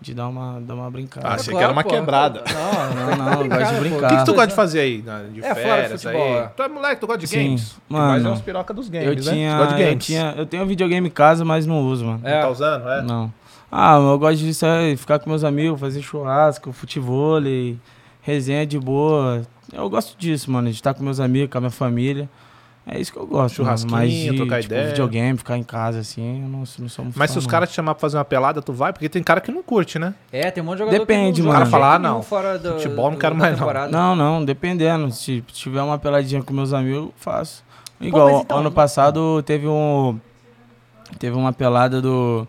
de 0.00 0.12
dar, 0.12 0.28
uma, 0.28 0.60
dar 0.60 0.74
uma 0.74 0.90
brincada. 0.90 1.28
Ah, 1.28 1.34
achei 1.34 1.54
que 1.54 1.62
era 1.62 1.72
uma 1.72 1.82
pô. 1.82 1.88
quebada. 1.90 2.42
Não, 2.52 3.16
Não, 3.16 3.16
não, 3.16 3.40
eu 3.42 3.48
gosto 3.48 3.70
de 3.72 3.76
O 3.76 3.80
brincar. 3.80 4.08
que, 4.10 4.16
que 4.18 4.24
tu 4.24 4.32
gosta 4.34 4.46
de 4.48 4.54
fazer 4.54 4.80
aí, 4.80 5.02
né, 5.02 5.26
de 5.32 5.40
É, 5.40 5.42
fora 5.42 5.54
de 5.54 5.60
férias 5.62 6.02
futebol, 6.02 6.22
aí? 6.26 6.32
é. 6.38 6.46
Tu 6.56 6.62
é 6.62 6.68
moleque, 6.68 7.00
tu 7.00 7.06
gosta 7.06 7.20
de 7.20 7.26
Sim, 7.28 7.44
games? 7.44 7.76
mano. 7.88 8.06
Mas 8.08 8.24
é 8.24 8.28
uns 8.28 8.40
piroca 8.40 8.74
dos 8.74 8.88
games, 8.88 9.06
eu 9.08 9.14
né? 9.14 9.20
tinha, 9.32 9.50
Tu 9.52 9.56
gosta 9.58 9.74
de 9.74 9.82
eu 9.82 9.88
games? 9.88 10.04
tinha, 10.06 10.34
eu 10.36 10.46
tenho 10.46 10.62
um 10.62 10.66
videogame 10.66 11.08
em 11.08 11.10
casa, 11.12 11.44
mas 11.44 11.66
não 11.66 11.80
uso, 11.80 12.04
mano. 12.04 12.20
É. 12.24 12.40
Tá 12.42 12.48
usando, 12.48 12.88
é? 12.88 13.02
Não. 13.02 13.32
Ah, 13.70 13.96
eu 13.96 14.18
gosto 14.18 14.38
disso 14.38 14.64
aí, 14.66 14.96
ficar 14.96 15.18
com 15.18 15.28
meus 15.28 15.42
amigos, 15.44 15.78
fazer 15.80 16.00
churrasco, 16.02 16.72
futebol, 16.72 17.40
resenha 18.22 18.66
de 18.66 18.78
boa. 18.78 19.42
Eu 19.72 19.88
gosto 19.90 20.16
disso, 20.18 20.50
mano, 20.50 20.68
de 20.68 20.74
estar 20.76 20.94
com 20.94 21.02
meus 21.02 21.18
amigos, 21.20 21.50
com 21.50 21.58
a 21.58 21.60
minha 21.60 21.70
família. 21.70 22.28
É 22.88 23.00
isso 23.00 23.12
que 23.12 23.18
eu 23.18 23.26
gosto. 23.26 23.56
Churrasquinho, 23.56 23.90
Mas 23.96 24.12
de, 24.12 24.36
trocar 24.36 24.60
tipo, 24.62 24.72
ideia. 24.72 24.88
videogame, 24.90 25.36
ficar 25.36 25.58
em 25.58 25.62
casa, 25.64 25.98
assim, 25.98 26.42
eu 26.42 26.48
não, 26.48 26.58
não 26.60 26.66
sou 26.88 27.04
muito 27.04 27.18
Mas 27.18 27.30
fã, 27.30 27.32
se 27.32 27.38
os 27.40 27.46
caras 27.46 27.68
te 27.68 27.74
chamar 27.74 27.94
pra 27.94 28.00
fazer 28.00 28.16
uma 28.16 28.24
pelada, 28.24 28.62
tu 28.62 28.72
vai? 28.72 28.92
Porque 28.92 29.08
tem 29.08 29.24
cara 29.24 29.40
que 29.40 29.50
não 29.50 29.60
curte, 29.60 29.98
né? 29.98 30.14
É, 30.30 30.52
tem 30.52 30.62
um 30.62 30.66
monte 30.66 30.74
de 30.74 30.78
jogador 30.84 30.98
Depende, 31.00 31.40
que 31.40 31.46
não 31.46 31.48
mano. 31.52 31.56
O 31.66 31.68
cara 31.68 31.70
fala, 31.70 31.94
ah, 31.94 31.98
não, 31.98 32.22
fora 32.22 32.56
do, 32.58 32.74
futebol 32.74 33.10
não 33.10 33.18
quero 33.18 33.34
mais 33.34 33.58
não. 33.58 33.90
Não, 33.90 34.14
não, 34.14 34.44
dependendo. 34.44 35.10
Se 35.10 35.40
tiver 35.48 35.82
uma 35.82 35.98
peladinha 35.98 36.42
com 36.44 36.54
meus 36.54 36.72
amigos, 36.72 36.98
eu 37.06 37.14
faço. 37.16 37.64
Igual, 38.00 38.30
mas 38.30 38.42
então, 38.42 38.58
ano 38.58 38.64
não- 38.64 38.72
passado 38.72 39.42
teve 39.42 39.66
um. 39.66 40.20
Teve 41.18 41.36
uma 41.36 41.52
pelada 41.52 42.00
do. 42.00 42.46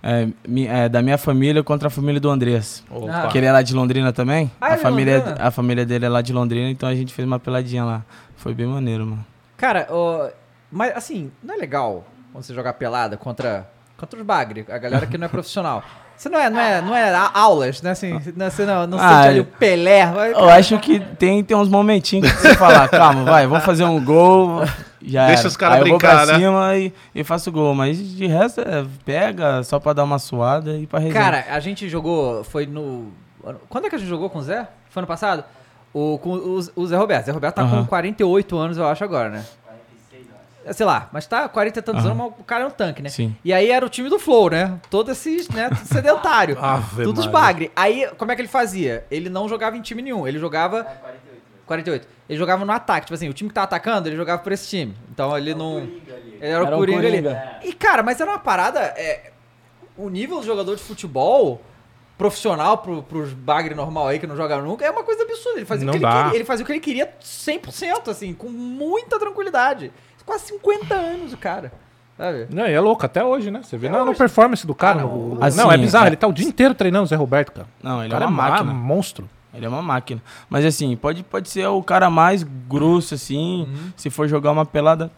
é, 0.00 0.28
mi- 0.46 0.66
é, 0.66 0.88
da 0.88 1.02
minha 1.02 1.18
família 1.18 1.64
contra 1.64 1.88
a 1.88 1.90
família 1.90 2.20
do 2.20 2.30
Andrés. 2.30 2.84
Ah. 3.10 3.26
Que 3.28 3.38
ele 3.38 3.46
é 3.46 3.52
lá 3.52 3.62
de 3.62 3.74
Londrina 3.74 4.12
também. 4.12 4.48
Ah, 4.60 4.66
a, 4.66 4.72
é 4.72 4.76
de 4.76 4.82
família, 4.82 5.18
Londrina? 5.18 5.36
a 5.40 5.50
família 5.50 5.84
dele 5.86 6.04
é 6.04 6.08
lá 6.08 6.20
de 6.22 6.32
Londrina, 6.32 6.70
então 6.70 6.88
a 6.88 6.94
gente 6.94 7.12
fez 7.12 7.26
uma 7.26 7.40
peladinha 7.40 7.84
lá. 7.84 8.04
Foi 8.36 8.54
bem 8.54 8.66
maneiro, 8.66 9.04
mano. 9.06 9.24
Cara, 9.56 9.88
mas 10.70 10.96
assim, 10.96 11.30
não 11.42 11.54
é 11.54 11.58
legal 11.58 12.04
quando 12.32 12.44
você 12.44 12.54
jogar 12.54 12.72
pelada 12.74 13.16
contra, 13.16 13.68
contra 13.96 14.18
os 14.18 14.24
bagre, 14.26 14.66
a 14.70 14.78
galera 14.78 15.06
que 15.06 15.16
não 15.16 15.26
é 15.26 15.28
profissional. 15.28 15.82
Você 16.16 16.30
não 16.30 16.38
é, 16.38 16.48
não 16.48 16.58
é, 16.60 16.80
não 16.80 16.96
é 16.96 17.14
a- 17.14 17.30
aulas, 17.34 17.82
né? 17.82 17.90
Assim, 17.90 18.18
não, 18.34 18.50
você 18.50 18.64
não, 18.64 18.86
não 18.86 18.98
Ah, 18.98 19.08
sente 19.08 19.28
ali 19.28 19.36
eu- 19.38 19.42
o 19.42 19.46
Pelé. 19.46 20.06
vai- 20.06 20.32
Eu 20.32 20.48
acho 20.48 20.78
que 20.78 20.98
tem, 20.98 21.44
tem 21.44 21.54
uns 21.56 21.68
momentinhos 21.68 22.30
que 22.32 22.38
você 22.38 22.54
fala, 22.54 22.88
calma, 22.88 23.22
vai, 23.24 23.46
vou 23.46 23.60
fazer 23.60 23.84
um 23.84 24.02
gol. 24.02 24.62
Já 25.02 25.26
Deixa 25.26 25.42
era. 25.42 25.48
os 25.48 25.56
caras 25.58 25.74
Aí 25.76 25.82
eu 25.82 25.88
vou 25.88 25.98
brincar, 25.98 26.24
pra 26.24 26.32
né? 26.32 26.38
cima 26.38 26.76
e, 26.76 26.92
e 27.14 27.22
faço 27.22 27.52
gol. 27.52 27.74
Mas 27.74 27.98
de 27.98 28.26
resto, 28.26 28.62
é, 28.62 28.84
pega 29.04 29.62
só 29.62 29.78
pra 29.78 29.92
dar 29.92 30.04
uma 30.04 30.18
suada 30.18 30.76
e 30.78 30.86
pra 30.86 30.98
resenha. 30.98 31.22
Cara, 31.22 31.44
a 31.50 31.60
gente 31.60 31.86
jogou, 31.88 32.42
foi 32.44 32.64
no... 32.66 33.12
Quando 33.68 33.84
é 33.86 33.90
que 33.90 33.94
a 33.96 33.98
gente 33.98 34.08
jogou 34.08 34.28
com 34.30 34.38
o 34.38 34.42
Zé? 34.42 34.66
Foi 34.90 35.00
ano 35.02 35.06
passado? 35.06 35.44
O, 35.98 36.18
com 36.18 36.30
o, 36.34 36.58
o 36.76 36.86
Zé 36.86 36.94
Roberto. 36.96 37.24
Zé 37.26 37.32
Roberto 37.32 37.54
tá 37.54 37.62
com 37.62 37.68
Aham. 37.76 37.86
48 37.86 38.58
anos, 38.58 38.76
eu 38.76 38.86
acho, 38.86 39.02
agora, 39.02 39.30
né? 39.30 39.44
46, 39.64 40.26
eu 40.28 40.34
acho. 40.34 40.68
É, 40.70 40.72
Sei 40.74 40.84
lá, 40.84 41.08
mas 41.10 41.26
tá 41.26 41.48
40 41.48 41.78
e 41.78 41.82
tantos 41.82 42.04
anos, 42.04 42.18
mas 42.18 42.26
o 42.38 42.44
cara 42.44 42.64
é 42.64 42.66
um 42.66 42.70
tanque, 42.70 43.00
né? 43.02 43.08
Sim. 43.08 43.34
E 43.42 43.50
aí 43.50 43.70
era 43.70 43.86
o 43.86 43.88
time 43.88 44.10
do 44.10 44.18
Flow, 44.18 44.50
né? 44.50 44.78
Todo 44.90 45.10
esses, 45.10 45.48
né, 45.48 45.70
tudo 45.70 45.86
sedentário. 45.86 46.58
Ave 46.60 47.02
Tudo 47.04 47.20
os 47.20 47.26
Maria. 47.26 47.40
bagre. 47.40 47.72
Aí, 47.74 48.06
como 48.18 48.30
é 48.30 48.36
que 48.36 48.42
ele 48.42 48.48
fazia? 48.48 49.06
Ele 49.10 49.30
não 49.30 49.48
jogava 49.48 49.74
em 49.76 49.80
time 49.80 50.02
nenhum, 50.02 50.28
ele 50.28 50.38
jogava... 50.38 50.80
É 50.80 50.82
48 50.82 51.24
mesmo. 51.26 51.42
48. 51.66 52.08
Ele 52.28 52.38
jogava 52.38 52.64
no 52.66 52.72
ataque, 52.72 53.06
tipo 53.06 53.14
assim, 53.14 53.28
o 53.30 53.32
time 53.32 53.48
que 53.48 53.54
tava 53.54 53.64
atacando, 53.64 54.06
ele 54.08 54.16
jogava 54.16 54.42
por 54.42 54.52
esse 54.52 54.68
time. 54.68 54.94
Então 55.10 55.36
ele 55.38 55.54
não... 55.54 55.80
Coringa 55.80 56.14
ali. 56.14 56.38
Ele 56.40 56.46
era, 56.52 56.62
o 56.62 56.66
Era 56.66 56.76
o 56.76 56.78
Coringa, 56.78 57.02
Coringa. 57.02 57.30
ali. 57.60 57.68
E, 57.70 57.72
cara, 57.72 58.02
mas 58.02 58.20
era 58.20 58.30
uma 58.30 58.38
parada... 58.38 58.80
é, 58.80 59.32
o 59.96 60.10
nível 60.10 60.40
do 60.40 60.44
jogador 60.44 60.76
de 60.76 60.82
futebol 60.82 61.62
profissional 62.18 62.78
pro, 62.78 63.02
pros 63.02 63.32
bagre 63.32 63.74
normal 63.74 64.08
aí 64.08 64.18
que 64.18 64.26
não 64.26 64.36
joga 64.36 64.56
nunca 64.62 64.84
é 64.84 64.90
uma 64.90 65.02
coisa 65.02 65.22
absurda. 65.22 65.58
Ele 65.58 65.66
fazia, 65.66 65.84
o 65.84 65.86
Não 65.86 65.92
que 65.92 66.04
ele, 66.04 66.12
queria, 66.12 66.34
ele 66.36 66.44
fazia 66.44 66.62
o 66.62 66.66
que 66.66 66.72
ele 66.72 66.80
queria 66.80 67.14
100%, 67.22 68.08
assim, 68.08 68.32
com 68.32 68.48
muita 68.48 69.18
tranquilidade. 69.18 69.92
Quase 70.24 70.46
50 70.46 70.94
anos 70.94 71.32
o 71.32 71.36
cara, 71.36 71.72
sabe? 72.16 72.48
Não, 72.50 72.66
e 72.66 72.72
é 72.72 72.80
louco, 72.80 73.06
até 73.06 73.22
hoje, 73.24 73.48
né? 73.50 73.60
Você 73.62 73.76
vê 73.78 73.86
Até 73.88 74.02
na, 74.04 74.12
performance 74.14 74.66
do 74.66 74.74
cara. 74.74 75.00
Ah, 75.00 75.04
no- 75.04 75.28
não. 75.34 75.34
não, 75.36 75.70
é 75.70 75.74
Assim, 75.74 75.82
bizarro, 75.84 76.04
é- 76.06 76.08
ele 76.08 76.16
tá 76.16 76.26
o 76.26 76.32
dia 76.32 76.46
inteiro 76.48 76.74
treinando 76.74 77.04
o 77.04 77.06
Zé 77.06 77.14
Roberto, 77.14 77.52
cara. 77.52 77.68
Não, 77.82 77.98
O 77.98 78.02
ele 78.02 78.10
cara 78.10 78.24
é 78.24 78.28
uma 78.28 78.42
ma- 78.42 78.50
máquina. 78.50 78.72
monstro. 78.74 79.30
Ele 79.54 79.64
é 79.64 79.68
uma 79.68 79.80
máquina. 79.82 80.20
Mas 80.50 80.64
assim, 80.64 80.96
pode, 80.96 81.22
pode 81.22 81.48
ser 81.48 81.66
o 81.68 81.82
cara 81.82 82.10
mais 82.10 82.42
grosso, 82.42 83.14
assim. 83.14 83.62
Uhum. 83.68 83.92
Se 83.96 84.10
for 84.10 84.26
jogar 84.28 84.50
uma 84.50 84.66
pelada, 84.66 85.10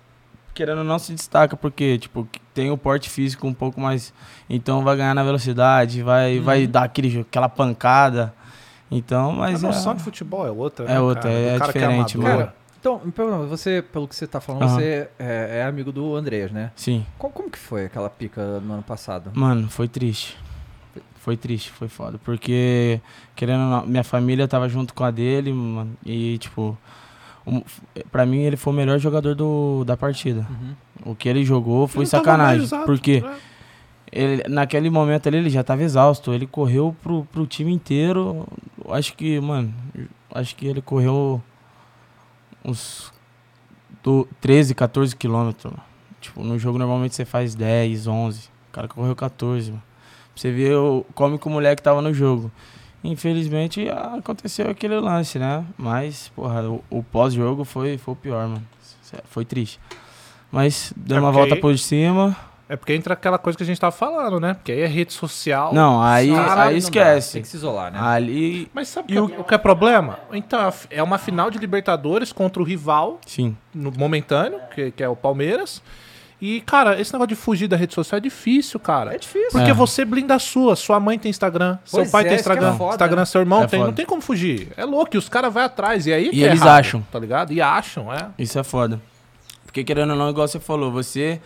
querendo 0.58 0.78
ou 0.78 0.84
não, 0.84 0.98
se 0.98 1.14
destaca, 1.14 1.56
porque, 1.56 1.98
tipo, 1.98 2.26
tem 2.52 2.68
o 2.72 2.76
porte 2.76 3.08
físico 3.08 3.46
um 3.46 3.54
pouco 3.54 3.80
mais. 3.80 4.12
Então 4.50 4.82
vai 4.82 4.96
ganhar 4.96 5.14
na 5.14 5.22
velocidade, 5.22 6.02
vai, 6.02 6.38
Uhum. 6.38 6.42
vai 6.44 6.66
dar 6.66 6.82
aquele, 6.82 7.20
aquela 7.20 7.48
pancada. 7.48 8.34
Então, 8.90 9.30
mas. 9.32 9.62
a 9.62 9.68
é- 9.68 9.70
noção 9.70 9.94
de 9.94 10.02
futebol 10.02 10.44
é 10.44 10.50
outra, 10.50 10.84
É 10.86 10.88
né, 10.94 11.00
outra, 11.00 11.22
cara? 11.22 11.34
é 11.34 11.58
que 11.60 11.66
diferente, 11.66 12.16
amador. 12.16 12.36
mano. 12.38 12.52
Então, 12.80 13.00
me 13.04 13.12
pergunta, 13.12 13.46
você, 13.46 13.82
pelo 13.82 14.08
que 14.08 14.16
você 14.16 14.26
tá 14.26 14.40
falando, 14.40 14.62
Aham. 14.64 14.74
você 14.74 15.08
é, 15.18 15.58
é 15.60 15.64
amigo 15.64 15.92
do 15.92 16.16
Andreas, 16.16 16.50
né? 16.50 16.72
Sim. 16.74 17.06
Como, 17.18 17.32
como 17.32 17.50
que 17.50 17.58
foi 17.58 17.84
aquela 17.86 18.10
pica 18.10 18.58
no 18.60 18.74
ano 18.74 18.82
passado? 18.82 19.30
Mano, 19.34 19.68
foi 19.68 19.86
triste. 19.86 20.36
Foi 21.16 21.36
triste, 21.36 21.70
foi 21.70 21.88
foda. 21.88 22.18
Porque, 22.24 23.00
querendo 23.36 23.60
ou 23.62 23.70
não, 23.70 23.86
minha 23.86 24.04
família 24.04 24.48
tava 24.48 24.68
junto 24.68 24.94
com 24.94 25.04
a 25.04 25.10
dele, 25.10 25.52
mano. 25.52 25.92
E, 26.04 26.38
tipo, 26.38 26.76
um, 27.48 27.62
pra 28.12 28.26
mim 28.26 28.42
ele 28.42 28.56
foi 28.56 28.72
o 28.72 28.76
melhor 28.76 28.98
jogador 28.98 29.34
do, 29.34 29.84
da 29.84 29.96
partida. 29.96 30.46
Uhum. 30.50 31.12
O 31.12 31.14
que 31.14 31.28
ele 31.28 31.44
jogou 31.44 31.88
foi 31.88 32.02
Ele 32.02 32.10
sacanagem. 32.10 32.64
exato, 32.64 32.84
porque 32.84 33.20
né? 33.20 33.36
ele, 34.12 34.42
naquele 34.48 34.90
momento 34.90 35.26
ali 35.28 35.38
ele 35.38 35.50
já 35.50 35.62
tava 35.64 35.82
exausto. 35.82 36.32
Ele 36.32 36.46
correu 36.46 36.94
pro, 37.02 37.24
pro 37.32 37.46
time 37.46 37.72
inteiro. 37.72 38.46
Acho 38.90 39.14
que, 39.14 39.40
mano, 39.40 39.72
acho 40.34 40.54
que 40.54 40.66
ele 40.66 40.82
correu 40.82 41.42
uns 42.64 43.12
do 44.02 44.28
13, 44.40 44.74
14 44.74 45.16
quilômetros. 45.16 45.72
Tipo, 46.20 46.42
no 46.42 46.58
jogo 46.58 46.78
normalmente 46.78 47.14
você 47.14 47.24
faz 47.24 47.54
10, 47.54 48.06
11. 48.06 48.40
O 48.40 48.72
cara 48.72 48.88
correu 48.88 49.14
14, 49.16 49.70
mano. 49.70 49.82
Pra 50.34 50.42
você 50.42 50.50
ver 50.52 50.74
o, 50.76 51.04
como 51.14 51.38
que 51.38 51.46
o 51.46 51.50
moleque 51.50 51.82
tava 51.82 52.02
no 52.02 52.12
jogo. 52.12 52.50
Infelizmente 53.02 53.88
aconteceu 53.88 54.68
aquele 54.70 54.98
lance, 54.98 55.38
né? 55.38 55.64
Mas, 55.76 56.30
porra, 56.34 56.62
o, 56.68 56.82
o 56.90 57.02
pós-jogo 57.02 57.64
foi, 57.64 57.96
foi 57.98 58.12
o 58.12 58.16
pior, 58.16 58.46
mano. 58.48 58.62
Sério, 59.02 59.24
Foi 59.30 59.44
triste. 59.44 59.80
Mas 60.50 60.92
deu 60.96 61.16
É 61.16 61.20
uma 61.20 61.32
volta 61.32 61.54
aí- 61.54 61.60
por 61.60 61.76
cima. 61.78 62.36
É 62.70 62.76
porque 62.76 62.92
entra 62.92 63.14
aquela 63.14 63.38
coisa 63.38 63.56
que 63.56 63.62
a 63.62 63.66
gente 63.66 63.80
tava 63.80 63.92
falando, 63.92 64.38
né? 64.38 64.52
Porque 64.52 64.70
aí 64.72 64.80
é 64.82 64.86
rede 64.86 65.14
social. 65.14 65.72
Não, 65.72 66.02
aí, 66.02 66.28
aí 66.30 66.54
dá, 66.54 66.72
esquece. 66.74 67.32
Tem 67.34 67.42
que 67.42 67.48
se 67.48 67.56
isolar, 67.56 67.90
né? 67.90 67.98
Ali. 67.98 68.70
Mas 68.74 68.88
sabe 68.88 69.18
o 69.18 69.26
que, 69.26 69.34
é- 69.34 69.38
o 69.40 69.44
que 69.44 69.54
é 69.54 69.58
problema? 69.58 70.18
Então, 70.32 70.70
é 70.90 71.02
uma 71.02 71.16
final 71.16 71.50
de 71.50 71.56
Libertadores 71.56 72.30
contra 72.30 72.60
o 72.60 72.64
rival 72.66 73.20
Sim. 73.24 73.56
no 73.74 73.90
momentâneo, 73.90 74.60
que, 74.74 74.90
que 74.90 75.02
é 75.02 75.08
o 75.08 75.16
Palmeiras. 75.16 75.82
E, 76.40 76.60
cara, 76.60 77.00
esse 77.00 77.12
negócio 77.12 77.28
de 77.28 77.34
fugir 77.34 77.66
da 77.66 77.76
rede 77.76 77.92
social 77.92 78.16
é 78.18 78.20
difícil, 78.20 78.78
cara. 78.78 79.12
É 79.14 79.18
difícil. 79.18 79.50
Porque 79.50 79.70
É. 79.70 79.74
você 79.74 80.04
blinda 80.04 80.36
a 80.36 80.38
sua. 80.38 80.76
Sua 80.76 81.00
mãe 81.00 81.18
tem 81.18 81.30
Instagram, 81.30 81.78
seu 81.84 81.98
Pois 82.00 82.10
pai 82.12 82.22
é, 82.22 82.24
tem 82.26 82.32
é 82.34 82.36
Instagram, 82.36 82.74
foda, 82.76 82.90
Instagram 82.94 83.16
né? 83.20 83.24
seu 83.24 83.40
irmão 83.40 83.64
É 83.64 83.66
tem. 83.66 83.78
Não 83.80 83.86
foda. 83.86 83.96
tem 83.96 84.06
como 84.06 84.22
fugir. 84.22 84.68
É 84.76 84.84
louco, 84.84 85.16
e 85.16 85.18
os 85.18 85.28
caras 85.28 85.52
vão 85.52 85.64
atrás. 85.64 86.06
E 86.06 86.12
aí 86.12 86.30
que 86.30 86.36
E 86.36 86.44
é 86.44 86.46
eles 86.48 86.60
errado, 86.60 86.78
acham. 86.78 87.06
Tá 87.10 87.18
ligado? 87.18 87.52
E 87.52 87.60
acham, 87.60 88.12
é. 88.12 88.28
Isso 88.38 88.56
é 88.58 88.62
foda. 88.62 89.00
Porque 89.64 89.82
querendo 89.82 90.10
ou 90.10 90.16
não, 90.16 90.30
igual 90.30 90.46
você 90.46 90.60
falou, 90.60 90.92
você 90.92 91.40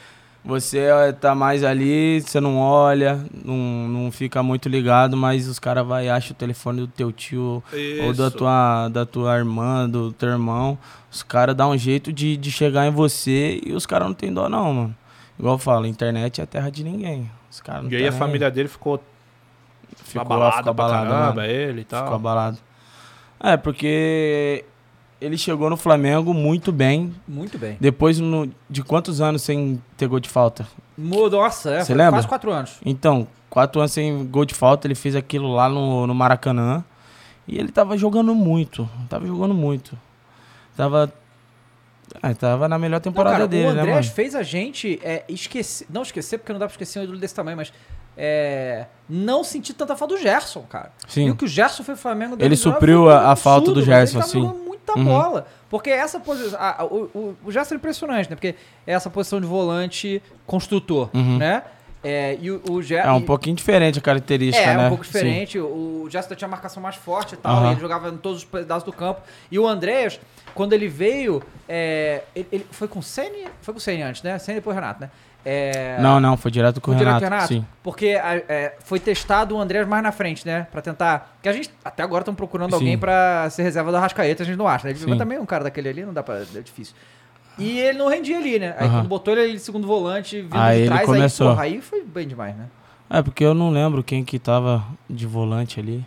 você 0.44 0.78
eh, 0.78 1.12
tá 1.12 1.34
mais 1.34 1.62
ali, 1.62 2.20
você 2.20 2.40
não 2.40 2.58
olha, 2.58 3.24
não, 3.44 3.56
não 3.88 4.12
fica 4.12 4.42
muito 4.42 4.68
ligado, 4.68 5.16
mas 5.16 5.46
os 5.46 5.58
caras 5.58 5.86
vai 5.86 6.06
e 6.06 6.10
acham 6.10 6.32
o 6.32 6.34
telefone 6.34 6.80
do 6.80 6.88
teu 6.88 7.12
tio 7.12 7.62
ou 8.04 8.12
da 8.12 8.26
Isso. 8.26 8.36
tua, 8.38 8.88
da 8.88 9.06
tua 9.06 9.36
irmã, 9.36 9.88
do 9.88 10.12
teu 10.12 10.30
irmão. 10.30 10.76
Os 11.10 11.22
caras 11.22 11.54
dão 11.54 11.70
um 11.70 11.78
jeito 11.78 12.12
de, 12.12 12.36
de 12.36 12.50
chegar 12.50 12.86
em 12.86 12.90
você 12.90 13.60
e 13.64 13.72
os 13.72 13.86
caras 13.86 14.08
não 14.08 14.14
tem 14.14 14.32
dó 14.32 14.48
não, 14.48 14.72
mano. 14.72 14.96
Igual 15.38 15.54
eu 15.54 15.58
falo, 15.58 15.86
internet 15.86 16.40
é 16.40 16.46
terra 16.46 16.70
de 16.70 16.82
ninguém. 16.82 17.30
Os 17.50 17.60
caras 17.60 17.84
não 17.84 17.90
E 17.90 17.96
aí 17.96 18.02
tá 18.02 18.08
a 18.08 18.10
nem 18.10 18.18
família 18.18 18.50
dele 18.50 18.68
ficou 18.68 19.00
Ficou, 20.04 20.22
abalado 20.22 20.56
ficou 20.56 20.74
pra 20.74 20.84
abalado, 20.86 21.10
caramba, 21.10 21.46
ele 21.46 21.82
e 21.82 21.84
tal. 21.84 22.02
Ficou 22.02 22.16
abalado. 22.16 22.58
É, 23.40 23.56
porque 23.56 24.64
ele 25.22 25.38
chegou 25.38 25.70
no 25.70 25.76
Flamengo 25.76 26.34
muito 26.34 26.72
bem. 26.72 27.14
Muito 27.26 27.56
bem. 27.58 27.76
Depois 27.80 28.18
no- 28.18 28.50
de 28.68 28.82
quantos 28.82 29.20
anos 29.20 29.42
sem 29.42 29.80
ter 29.96 30.06
gol 30.08 30.20
de 30.20 30.28
falta? 30.28 30.66
Nossa, 30.98 31.70
é, 31.70 31.84
Você 31.84 31.94
lembra? 31.94 32.12
quase 32.12 32.28
quatro 32.28 32.50
anos. 32.52 32.76
Então, 32.84 33.26
quatro 33.48 33.80
anos 33.80 33.92
sem 33.92 34.24
gol 34.26 34.44
de 34.44 34.54
falta, 34.54 34.86
ele 34.86 34.94
fez 34.94 35.14
aquilo 35.16 35.52
lá 35.52 35.68
no, 35.68 36.06
no 36.06 36.14
Maracanã. 36.14 36.84
E 37.48 37.58
ele 37.58 37.72
tava 37.72 37.96
jogando 37.96 38.34
muito. 38.34 38.88
Tava 39.08 39.26
jogando 39.26 39.54
muito. 39.54 39.98
Tava. 40.76 41.12
Ah, 42.22 42.34
tava 42.34 42.68
na 42.68 42.78
melhor 42.78 42.96
Não, 42.96 43.00
temporada 43.02 43.36
cara, 43.36 43.48
dele, 43.48 43.68
o 43.68 43.72
né, 43.72 43.80
Andrés 43.80 44.06
mano? 44.06 44.14
fez 44.14 44.34
a 44.34 44.42
gente 44.42 45.00
é, 45.02 45.24
esquecer. 45.28 45.86
Não 45.90 46.02
esquecer, 46.02 46.38
porque 46.38 46.52
não 46.52 46.60
dá 46.60 46.66
pra 46.66 46.72
esquecer 46.74 47.00
um 47.00 47.04
ídolo 47.04 47.18
desse 47.18 47.34
tamanho, 47.34 47.56
mas. 47.56 47.72
é, 48.16 48.84
não 49.08 49.42
sentir 49.42 49.72
tanta 49.72 49.96
falta 49.96 50.14
do 50.14 50.20
Gerson, 50.20 50.60
cara. 50.68 50.92
E 51.08 51.10
Sim. 51.12 51.30
o 51.30 51.34
que 51.36 51.46
o 51.46 51.48
Gerson 51.48 51.82
foi 51.82 51.94
pro 51.94 52.02
Flamengo 52.02 52.36
Ele 52.38 52.54
supriu 52.56 53.08
a- 53.10 53.32
a 53.32 53.36
falta 53.36 53.72
do 53.72 53.82
Gerson, 53.82 54.20
sim. 54.20 54.42
Muita 54.86 54.98
Uhum. 54.98 55.04
bola. 55.04 55.46
Porque 55.70 55.90
essa 55.90 56.18
posição. 56.20 56.58
o, 56.90 56.96
o, 57.18 57.36
o 57.44 57.52
Gerson 57.52 57.74
é 57.74 57.76
impressionante, 57.78 58.28
né? 58.30 58.36
Porque 58.36 58.54
é 58.86 58.92
essa 58.92 59.08
posição 59.08 59.40
de 59.40 59.46
volante 59.46 60.22
construtor, 60.46 61.08
Uhum. 61.14 61.38
né? 61.38 61.62
É, 62.04 62.36
e 62.40 62.50
o, 62.50 62.60
o 62.68 62.82
Gerson. 62.82 63.08
É 63.08 63.12
um 63.12 63.22
pouquinho 63.22 63.54
diferente 63.54 63.96
a 63.98 64.02
característica, 64.02 64.64
É, 64.66 64.76
né? 64.76 64.86
um 64.86 64.88
pouco 64.88 65.04
Sim. 65.06 65.12
diferente. 65.12 65.58
O 65.60 66.08
Gerson 66.10 66.34
tinha 66.34 66.48
marcação 66.48 66.82
mais 66.82 66.96
forte 66.96 67.34
e 67.34 67.36
tal. 67.36 67.56
Aham. 67.58 67.68
e 67.68 67.72
ele 67.74 67.80
jogava 67.80 68.08
em 68.08 68.16
todos 68.16 68.38
os 68.38 68.44
pedaços 68.44 68.82
do 68.82 68.92
campo. 68.92 69.20
E 69.52 69.56
o 69.58 69.68
Andréas, 69.68 70.18
quando 70.52 70.72
ele 70.72 70.88
veio, 70.88 71.40
é, 71.68 72.22
ele, 72.34 72.48
ele 72.50 72.66
foi 72.72 72.88
com 72.88 72.98
o 72.98 73.02
Ceni, 73.02 73.46
foi 73.60 73.72
com 73.72 73.78
o 73.78 74.04
antes, 74.04 74.20
né? 74.24 74.36
Ceni 74.38 74.56
depois 74.58 74.74
Renato, 74.74 75.00
né? 75.00 75.10
É, 75.44 75.96
Não, 76.00 76.20
não, 76.20 76.36
foi 76.36 76.50
direto 76.50 76.80
com 76.80 76.92
foi 76.92 76.94
o 76.94 76.98
direto 76.98 77.20
Renato. 77.20 77.48
com 77.48 77.54
o 77.54 77.56
Renato? 77.56 77.66
Sim. 77.66 77.66
Porque 77.82 78.06
é, 78.08 78.76
foi 78.84 79.00
testado 79.00 79.56
o 79.56 79.60
Andréas 79.60 79.88
mais 79.88 80.02
na 80.02 80.12
frente, 80.12 80.46
né? 80.46 80.66
Pra 80.70 80.80
tentar. 80.80 81.36
Que 81.42 81.48
a 81.48 81.52
gente 81.52 81.70
até 81.84 82.02
agora 82.02 82.22
estão 82.22 82.34
procurando 82.34 82.70
Sim. 82.70 82.76
alguém 82.76 82.96
pra 82.98 83.48
ser 83.50 83.62
reserva 83.64 83.90
da 83.90 83.98
Rascaeta, 83.98 84.42
a 84.44 84.46
gente 84.46 84.56
não 84.56 84.68
acha, 84.68 84.86
né? 84.86 84.94
Ele-. 84.94 85.04
Mas 85.06 85.18
também 85.18 85.38
um 85.38 85.46
cara 85.46 85.64
daquele 85.64 85.88
ali 85.88 86.04
não 86.04 86.12
dá 86.12 86.22
pra. 86.22 86.36
É 86.54 86.60
difícil. 86.60 86.94
E 87.58 87.78
ele 87.80 87.98
não 87.98 88.08
rendia 88.08 88.38
ali, 88.38 88.58
né? 88.58 88.74
Aí 88.78 88.86
Aham. 88.86 89.00
quando 89.00 89.08
botou 89.08 89.34
ele 89.34 89.42
ali 89.42 89.52
de 89.54 89.58
segundo 89.60 89.86
volante, 89.86 90.40
vindo 90.42 90.56
Aí 90.56 90.76
de 90.76 90.80
ele 90.82 90.88
trás, 90.88 91.06
começou. 91.06 91.48
aí, 91.48 91.54
porra, 91.54 91.64
aí 91.64 91.80
foi 91.80 92.02
bem 92.04 92.26
demais, 92.26 92.56
né? 92.56 92.66
É, 93.10 93.20
porque 93.20 93.44
eu 93.44 93.52
não 93.52 93.68
lembro 93.70 94.02
quem 94.02 94.24
que 94.24 94.38
tava 94.38 94.82
de 95.10 95.26
volante 95.26 95.78
ali. 95.78 96.06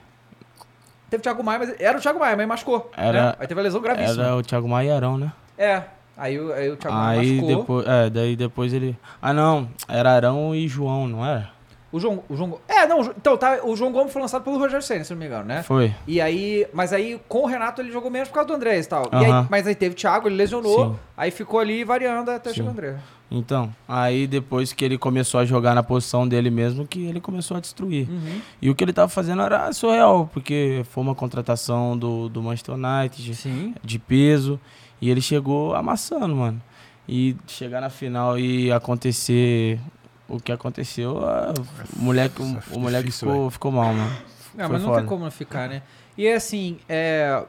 Teve 1.10 1.20
o 1.20 1.24
Thiago 1.24 1.44
Maia, 1.44 1.60
mas 1.60 1.76
era 1.80 1.98
o 1.98 2.02
Thiago 2.02 2.20
Maia, 2.20 2.36
mas 2.36 2.48
machucou. 2.48 2.90
Era- 2.98 3.26
né? 3.28 3.36
Aí 3.40 3.48
teve 3.48 3.60
a 3.60 3.64
lesão 3.64 3.80
gravíssima. 3.80 4.24
Era 4.24 4.36
o 4.36 4.42
Thiago 4.42 4.68
Maia 4.68 4.88
e 4.88 4.92
Arão, 4.92 5.18
né? 5.20 5.32
É. 5.58 5.84
Aí, 6.18 6.40
o- 6.40 6.54
aí 6.54 6.70
o 6.72 6.78
Thiago 6.78 6.98
Aí 6.98 7.32
machucou. 7.42 7.58
depois, 7.58 7.88
é, 7.88 8.10
daí 8.10 8.36
depois 8.36 8.74
ele. 8.74 8.98
Ah, 9.22 9.34
não, 9.34 9.68
era 9.88 10.12
Arão 10.14 10.56
e 10.56 10.68
João, 10.68 11.08
não 11.08 11.26
era? 11.26 11.54
O 11.92 12.00
João, 12.00 12.24
o 12.28 12.36
João. 12.36 12.58
É, 12.68 12.86
não, 12.86 13.02
então 13.02 13.38
tá, 13.38 13.60
o 13.64 13.74
João 13.76 13.92
Gomes 13.92 14.12
foi 14.12 14.22
lançado 14.22 14.44
pelo 14.44 14.58
Rogério 14.58 14.82
Senna, 14.82 15.04
se 15.06 15.12
não 15.14 15.20
me 15.20 15.28
engano, 15.28 15.46
né? 15.46 15.64
Foi. 15.64 15.94
E 16.06 16.20
aí, 16.20 16.68
mas 16.74 16.92
aí 16.92 17.20
com 17.30 17.44
o 17.44 17.46
Renato 17.46 17.82
ele 17.82 17.90
jogou 17.92 18.12
menos 18.12 18.28
por 18.28 18.36
causa 18.36 18.48
do 18.50 18.54
André 18.54 18.80
e 18.80 18.84
tal. 18.86 19.10
E 19.14 19.16
aí- 19.16 19.46
mas 19.50 19.66
aí 19.66 19.76
teve 19.76 19.94
o 19.94 19.98
Thiago, 19.98 20.28
ele 20.28 20.36
lesionou, 20.36 20.90
Sim. 20.94 21.00
aí 21.16 21.32
ficou 21.32 21.58
ali 21.60 21.84
variando 21.86 22.32
até 22.32 22.50
Sim. 22.50 22.56
chegar 22.58 22.68
o 22.68 22.72
André. 22.72 22.96
Então, 23.32 23.74
aí 23.88 24.28
depois 24.28 24.72
que 24.74 24.84
ele 24.86 24.98
começou 24.98 25.40
a 25.40 25.46
jogar 25.46 25.74
na 25.74 25.82
posição 25.82 26.28
dele 26.28 26.50
mesmo, 26.50 26.86
que 26.86 27.06
ele 27.06 27.20
começou 27.22 27.56
a 27.58 27.60
destruir. 27.60 28.08
Uhum. 28.10 28.42
E 28.62 28.70
o 28.70 28.76
que 28.76 28.84
ele 28.84 28.94
tava 28.94 29.08
fazendo 29.10 29.42
era 29.42 29.72
surreal, 29.74 30.30
porque 30.34 30.82
foi 30.92 31.02
uma 31.04 31.16
contratação 31.16 31.98
do, 31.98 32.28
do 32.30 32.42
Manchester 32.42 32.76
United 32.76 33.36
Sim. 33.36 33.74
de 33.84 33.98
peso, 34.00 34.60
e 35.06 35.10
ele 35.12 35.22
chegou 35.22 35.76
amassando, 35.76 36.36
mano. 36.36 36.62
E 37.08 37.36
chegar 37.46 37.82
na 37.82 37.90
final 37.90 38.40
e 38.40 38.72
acontecer 38.72 39.80
o 40.28 40.40
que 40.40 40.52
aconteceu, 40.52 41.20
ah, 41.24 41.54
o 41.96 42.00
moleque, 42.02 42.42
o, 42.42 42.46
o 42.72 42.80
moleque 42.80 43.06
difícil, 43.06 43.28
ficou, 43.30 43.50
ficou 43.52 43.72
mal, 43.72 43.94
mano. 43.94 44.10
Não, 44.56 44.66
Foi 44.66 44.74
mas 44.74 44.82
não 44.82 44.90
foda. 44.90 45.02
tem 45.02 45.06
como 45.08 45.24
não 45.24 45.30
ficar, 45.32 45.70
né? 45.70 45.84
E 46.18 46.26
é 46.26 46.34
assim, 46.36 46.80
é. 46.90 47.44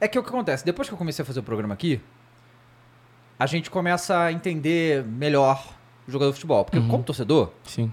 É 0.00 0.06
que 0.06 0.16
o 0.18 0.22
que 0.22 0.28
acontece? 0.28 0.64
Depois 0.64 0.86
que 0.86 0.94
eu 0.94 0.98
comecei 0.98 1.22
a 1.22 1.26
fazer 1.26 1.40
o 1.40 1.42
programa 1.42 1.74
aqui, 1.74 2.00
a 3.38 3.46
gente 3.46 3.68
começa 3.70 4.16
a 4.18 4.32
entender 4.32 5.02
melhor 5.04 5.66
o 6.06 6.10
jogador 6.12 6.30
de 6.30 6.36
futebol. 6.36 6.64
Porque 6.64 6.78
Uhum. 6.78 6.86
como 6.88 7.02
torcedor, 7.02 7.50
Sim. 7.64 7.90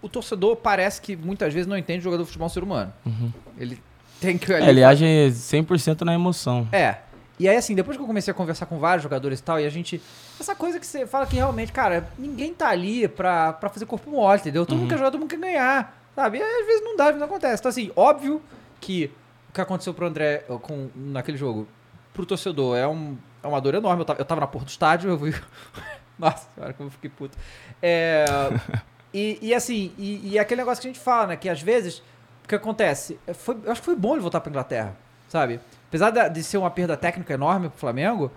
o 0.00 0.08
torcedor 0.08 0.56
parece 0.56 1.00
que 1.02 1.14
muitas 1.16 1.52
vezes 1.52 1.66
não 1.66 1.76
entende 1.76 1.98
o 1.98 2.04
jogador 2.04 2.22
de 2.22 2.28
futebol 2.28 2.48
ser 2.48 2.62
humano. 2.62 2.92
Uhum. 3.04 3.30
Ele 3.58 3.78
tem 4.20 4.38
que. 4.38 4.50
É, 4.52 4.68
ele 4.70 4.82
age 4.82 5.04
100% 5.04 6.02
na 6.02 6.14
emoção. 6.14 6.66
É. 6.72 6.98
E 7.40 7.48
aí, 7.48 7.56
assim, 7.56 7.74
depois 7.74 7.96
que 7.96 8.02
eu 8.02 8.06
comecei 8.06 8.30
a 8.30 8.34
conversar 8.34 8.66
com 8.66 8.78
vários 8.78 9.02
jogadores 9.02 9.38
e 9.38 9.42
tal, 9.42 9.58
e 9.58 9.64
a 9.64 9.70
gente. 9.70 9.98
Essa 10.38 10.54
coisa 10.54 10.78
que 10.78 10.86
você 10.86 11.06
fala 11.06 11.24
que 11.26 11.36
realmente, 11.36 11.72
cara, 11.72 12.06
ninguém 12.18 12.52
tá 12.52 12.68
ali 12.68 13.08
pra, 13.08 13.54
pra 13.54 13.70
fazer 13.70 13.86
corpo 13.86 14.10
mole, 14.10 14.38
entendeu? 14.38 14.66
Todo 14.66 14.76
mundo 14.76 14.90
quer 14.90 14.98
jogar, 14.98 15.10
todo 15.10 15.20
mundo 15.20 15.30
quer 15.30 15.38
ganhar. 15.38 15.98
Sabe? 16.14 16.36
E 16.36 16.42
às 16.42 16.66
vezes 16.66 16.84
não 16.84 16.94
dá, 16.96 17.04
às 17.04 17.08
vezes 17.12 17.20
não 17.20 17.26
acontece. 17.26 17.62
Então, 17.62 17.70
assim, 17.70 17.90
óbvio 17.96 18.42
que 18.78 19.10
o 19.48 19.52
que 19.54 19.60
aconteceu 19.62 19.94
pro 19.94 20.06
André 20.06 20.44
eh, 20.46 20.58
com, 20.60 20.90
naquele 20.94 21.38
jogo, 21.38 21.66
pro 22.12 22.26
torcedor, 22.26 22.76
é, 22.76 22.86
um, 22.86 23.16
é 23.42 23.46
uma 23.46 23.58
dor 23.58 23.74
enorme. 23.74 24.02
Eu 24.02 24.04
tava, 24.04 24.20
eu 24.20 24.24
tava 24.26 24.40
na 24.42 24.46
porta 24.46 24.66
do 24.66 24.70
estádio, 24.70 25.08
eu 25.08 25.16
vi. 25.16 25.34
Nossa, 26.18 26.46
senhora, 26.54 26.74
como 26.74 26.88
eu 26.88 26.92
fiquei 26.92 27.08
puto. 27.08 27.38
É, 27.80 28.26
e, 29.14 29.38
e 29.40 29.54
assim, 29.54 29.94
e, 29.96 30.32
e 30.32 30.38
aquele 30.38 30.60
negócio 30.60 30.82
que 30.82 30.88
a 30.88 30.92
gente 30.92 31.02
fala, 31.02 31.28
né? 31.28 31.36
Que 31.36 31.48
às 31.48 31.62
vezes, 31.62 32.00
o 32.44 32.48
que 32.48 32.54
acontece? 32.54 33.18
É, 33.26 33.32
Foi, 33.32 33.56
eu 33.64 33.72
acho 33.72 33.80
que 33.80 33.86
foi 33.86 33.96
bom 33.96 34.12
ele 34.12 34.20
voltar 34.20 34.42
pra 34.42 34.50
Inglaterra, 34.50 34.94
sabe? 35.26 35.58
Apesar 35.90 36.10
de 36.28 36.42
ser 36.44 36.56
uma 36.56 36.70
perda 36.70 36.96
técnica 36.96 37.34
enorme 37.34 37.68
pro 37.68 37.76
Flamengo, 37.76 38.30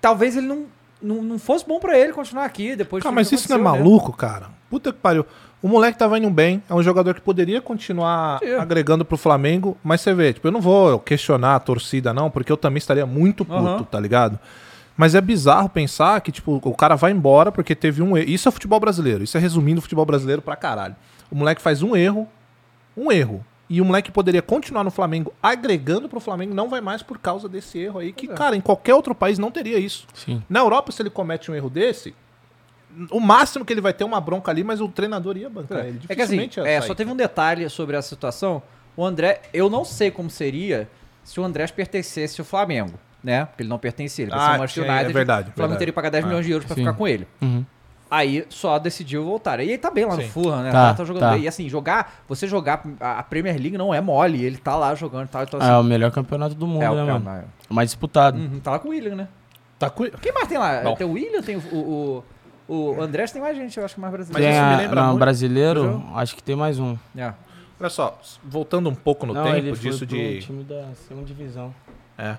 talvez 0.00 0.36
ele 0.36 0.46
não, 0.46 0.66
não, 1.02 1.20
não 1.20 1.38
fosse 1.38 1.66
bom 1.66 1.80
pra 1.80 1.98
ele 1.98 2.12
continuar 2.12 2.44
aqui 2.44 2.76
depois 2.76 3.00
de 3.00 3.04
Cara, 3.04 3.14
mas 3.14 3.32
isso 3.32 3.48
não 3.48 3.56
é 3.56 3.58
né? 3.58 3.64
maluco, 3.64 4.12
cara? 4.12 4.46
Puta 4.70 4.92
que 4.92 5.00
pariu. 5.00 5.26
O 5.60 5.66
moleque 5.66 5.98
tava 5.98 6.16
indo 6.18 6.30
bem, 6.30 6.62
é 6.70 6.74
um 6.74 6.82
jogador 6.82 7.14
que 7.14 7.20
poderia 7.20 7.60
continuar 7.60 8.38
Sim. 8.38 8.54
agregando 8.54 9.04
pro 9.04 9.16
Flamengo, 9.16 9.76
mas 9.82 10.00
você 10.00 10.14
vê, 10.14 10.32
tipo, 10.32 10.46
eu 10.46 10.52
não 10.52 10.60
vou 10.60 11.00
questionar 11.00 11.56
a 11.56 11.60
torcida, 11.60 12.14
não, 12.14 12.30
porque 12.30 12.52
eu 12.52 12.56
também 12.56 12.78
estaria 12.78 13.04
muito 13.04 13.44
puto, 13.44 13.58
Aham. 13.58 13.82
tá 13.82 13.98
ligado? 13.98 14.38
Mas 14.96 15.16
é 15.16 15.20
bizarro 15.20 15.68
pensar 15.68 16.20
que, 16.20 16.30
tipo, 16.30 16.60
o 16.62 16.74
cara 16.74 16.94
vai 16.94 17.10
embora 17.10 17.50
porque 17.50 17.74
teve 17.74 18.00
um 18.00 18.16
erro. 18.16 18.28
Isso 18.28 18.48
é 18.48 18.52
futebol 18.52 18.78
brasileiro, 18.78 19.24
isso 19.24 19.36
é 19.36 19.40
resumindo 19.40 19.78
o 19.80 19.82
futebol 19.82 20.06
brasileiro 20.06 20.40
pra 20.40 20.54
caralho. 20.54 20.94
O 21.30 21.34
moleque 21.34 21.60
faz 21.62 21.82
um 21.82 21.96
erro, 21.96 22.28
um 22.96 23.10
erro. 23.10 23.44
E 23.74 23.80
o 23.80 23.84
moleque 23.86 24.10
poderia 24.10 24.42
continuar 24.42 24.84
no 24.84 24.90
Flamengo 24.90 25.32
agregando 25.42 26.06
pro 26.06 26.20
Flamengo, 26.20 26.52
não 26.52 26.68
vai 26.68 26.82
mais 26.82 27.02
por 27.02 27.16
causa 27.18 27.48
desse 27.48 27.78
erro 27.78 28.00
aí, 28.00 28.12
que, 28.12 28.30
é. 28.30 28.34
cara, 28.34 28.54
em 28.54 28.60
qualquer 28.60 28.94
outro 28.94 29.14
país 29.14 29.38
não 29.38 29.50
teria 29.50 29.78
isso. 29.78 30.06
Sim. 30.12 30.42
Na 30.46 30.60
Europa, 30.60 30.92
se 30.92 31.00
ele 31.00 31.08
comete 31.08 31.50
um 31.50 31.54
erro 31.54 31.70
desse, 31.70 32.14
o 33.10 33.18
máximo 33.18 33.64
que 33.64 33.72
ele 33.72 33.80
vai 33.80 33.94
ter 33.94 34.04
é 34.04 34.06
uma 34.06 34.20
bronca 34.20 34.50
ali, 34.50 34.62
mas 34.62 34.82
o 34.82 34.88
treinador 34.88 35.38
ia 35.38 35.48
bancar 35.48 35.86
ele. 35.86 36.00
É 36.06 36.14
que 36.14 36.20
assim, 36.20 36.50
é, 36.58 36.78
sair. 36.80 36.86
só 36.86 36.94
teve 36.94 37.10
um 37.10 37.16
detalhe 37.16 37.66
sobre 37.70 37.96
essa 37.96 38.08
situação. 38.10 38.62
O 38.94 39.06
André, 39.06 39.40
eu 39.54 39.70
não 39.70 39.86
sei 39.86 40.10
como 40.10 40.28
seria 40.28 40.86
se 41.24 41.40
o 41.40 41.44
Andrés 41.44 41.70
pertencesse 41.70 42.42
ao 42.42 42.44
Flamengo, 42.44 42.98
né? 43.24 43.46
Porque 43.46 43.62
ele 43.62 43.70
não 43.70 43.78
pertencia, 43.78 44.24
ele 44.24 44.32
vai 44.32 44.38
Ah, 44.38 44.42
ser 44.50 44.54
o 44.56 44.58
Manchester 44.58 44.84
é 44.84 44.90
United. 44.96 45.12
verdade, 45.14 45.40
O 45.48 45.52
Flamengo 45.54 45.56
verdade. 45.56 45.78
teria 45.78 45.92
que 45.92 45.94
pagar 45.94 46.10
10 46.10 46.24
Ah, 46.24 46.26
milhões 46.26 46.44
de 46.44 46.52
euros 46.52 46.66
pra 46.66 46.74
sim. 46.74 46.82
ficar 46.82 46.92
com 46.92 47.08
ele. 47.08 47.26
Uhum. 47.40 47.64
Aí 48.14 48.44
só 48.50 48.78
decidiu 48.78 49.24
voltar. 49.24 49.58
E 49.60 49.70
ele 49.70 49.78
tá 49.78 49.90
bem 49.90 50.04
lá 50.04 50.14
no 50.14 50.20
Sim. 50.20 50.28
Fulham, 50.28 50.62
né? 50.62 50.70
Tá, 50.70 50.92
tá, 50.92 51.02
jogando 51.02 51.22
tá. 51.22 51.30
bem. 51.32 51.44
E 51.44 51.48
assim, 51.48 51.66
jogar, 51.66 52.22
você 52.28 52.46
jogar 52.46 52.82
a 53.00 53.22
Premier 53.22 53.54
League 53.56 53.78
não 53.78 53.94
é 53.94 54.02
mole, 54.02 54.44
ele 54.44 54.58
tá 54.58 54.76
lá 54.76 54.94
jogando 54.94 55.24
e 55.24 55.28
tal. 55.30 55.42
Então, 55.44 55.58
assim, 55.58 55.70
É 55.70 55.76
o 55.78 55.82
melhor 55.82 56.10
campeonato 56.10 56.54
do 56.54 56.66
mundo, 56.66 56.82
é, 56.82 56.90
né, 56.94 57.00
é, 57.00 57.04
mano? 57.18 57.30
é, 57.30 57.44
O 57.70 57.74
mais 57.74 57.88
disputado. 57.88 58.36
Uhum, 58.38 58.60
tá 58.60 58.72
lá 58.72 58.78
com 58.78 58.88
o 58.88 58.90
William, 58.90 59.14
né? 59.14 59.28
Tá 59.78 59.88
cu... 59.88 60.10
Quem 60.20 60.30
mais 60.30 60.46
tem 60.46 60.58
lá? 60.58 60.82
Bom. 60.82 60.94
Tem 60.94 61.06
o 61.06 61.12
William, 61.12 61.40
tem 61.40 61.56
o. 61.56 61.60
O, 61.74 62.24
o, 62.68 62.74
o 62.96 63.00
Andrés 63.02 63.32
tem 63.32 63.40
mais 63.40 63.56
gente, 63.56 63.78
eu 63.78 63.84
acho 63.84 63.94
que 63.94 64.00
mais 64.02 64.12
Mas 64.12 64.28
brasileiro. 64.28 64.52
Tem 64.52 64.60
isso 64.60 64.68
me 64.68 64.74
a- 64.74 64.76
lembra 64.78 65.00
não, 65.00 65.08
muito- 65.08 65.18
brasileiro, 65.20 66.04
acho 66.14 66.36
que 66.36 66.42
tem 66.42 66.54
mais 66.54 66.78
um. 66.78 66.96
É. 67.16 67.32
Olha 67.80 67.88
só, 67.88 68.20
voltando 68.44 68.90
um 68.90 68.94
pouco 68.94 69.24
no 69.24 69.32
não, 69.32 69.42
tempo 69.42 69.56
ele 69.56 69.74
foi 69.74 69.90
disso 69.90 70.06
pro 70.06 70.16
de... 70.16 70.40
time 70.42 70.62
da 70.64 70.88
segunda 71.08 71.26
divisão. 71.26 71.74
É. 72.18 72.36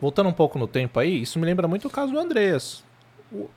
Voltando 0.00 0.28
um 0.28 0.32
pouco 0.32 0.56
no 0.56 0.68
tempo 0.68 1.00
aí, 1.00 1.20
isso 1.22 1.36
me 1.38 1.44
lembra 1.44 1.66
muito 1.66 1.88
o 1.88 1.90
caso 1.90 2.12
do 2.12 2.18
Andreas. 2.18 2.84
O- 3.32 3.50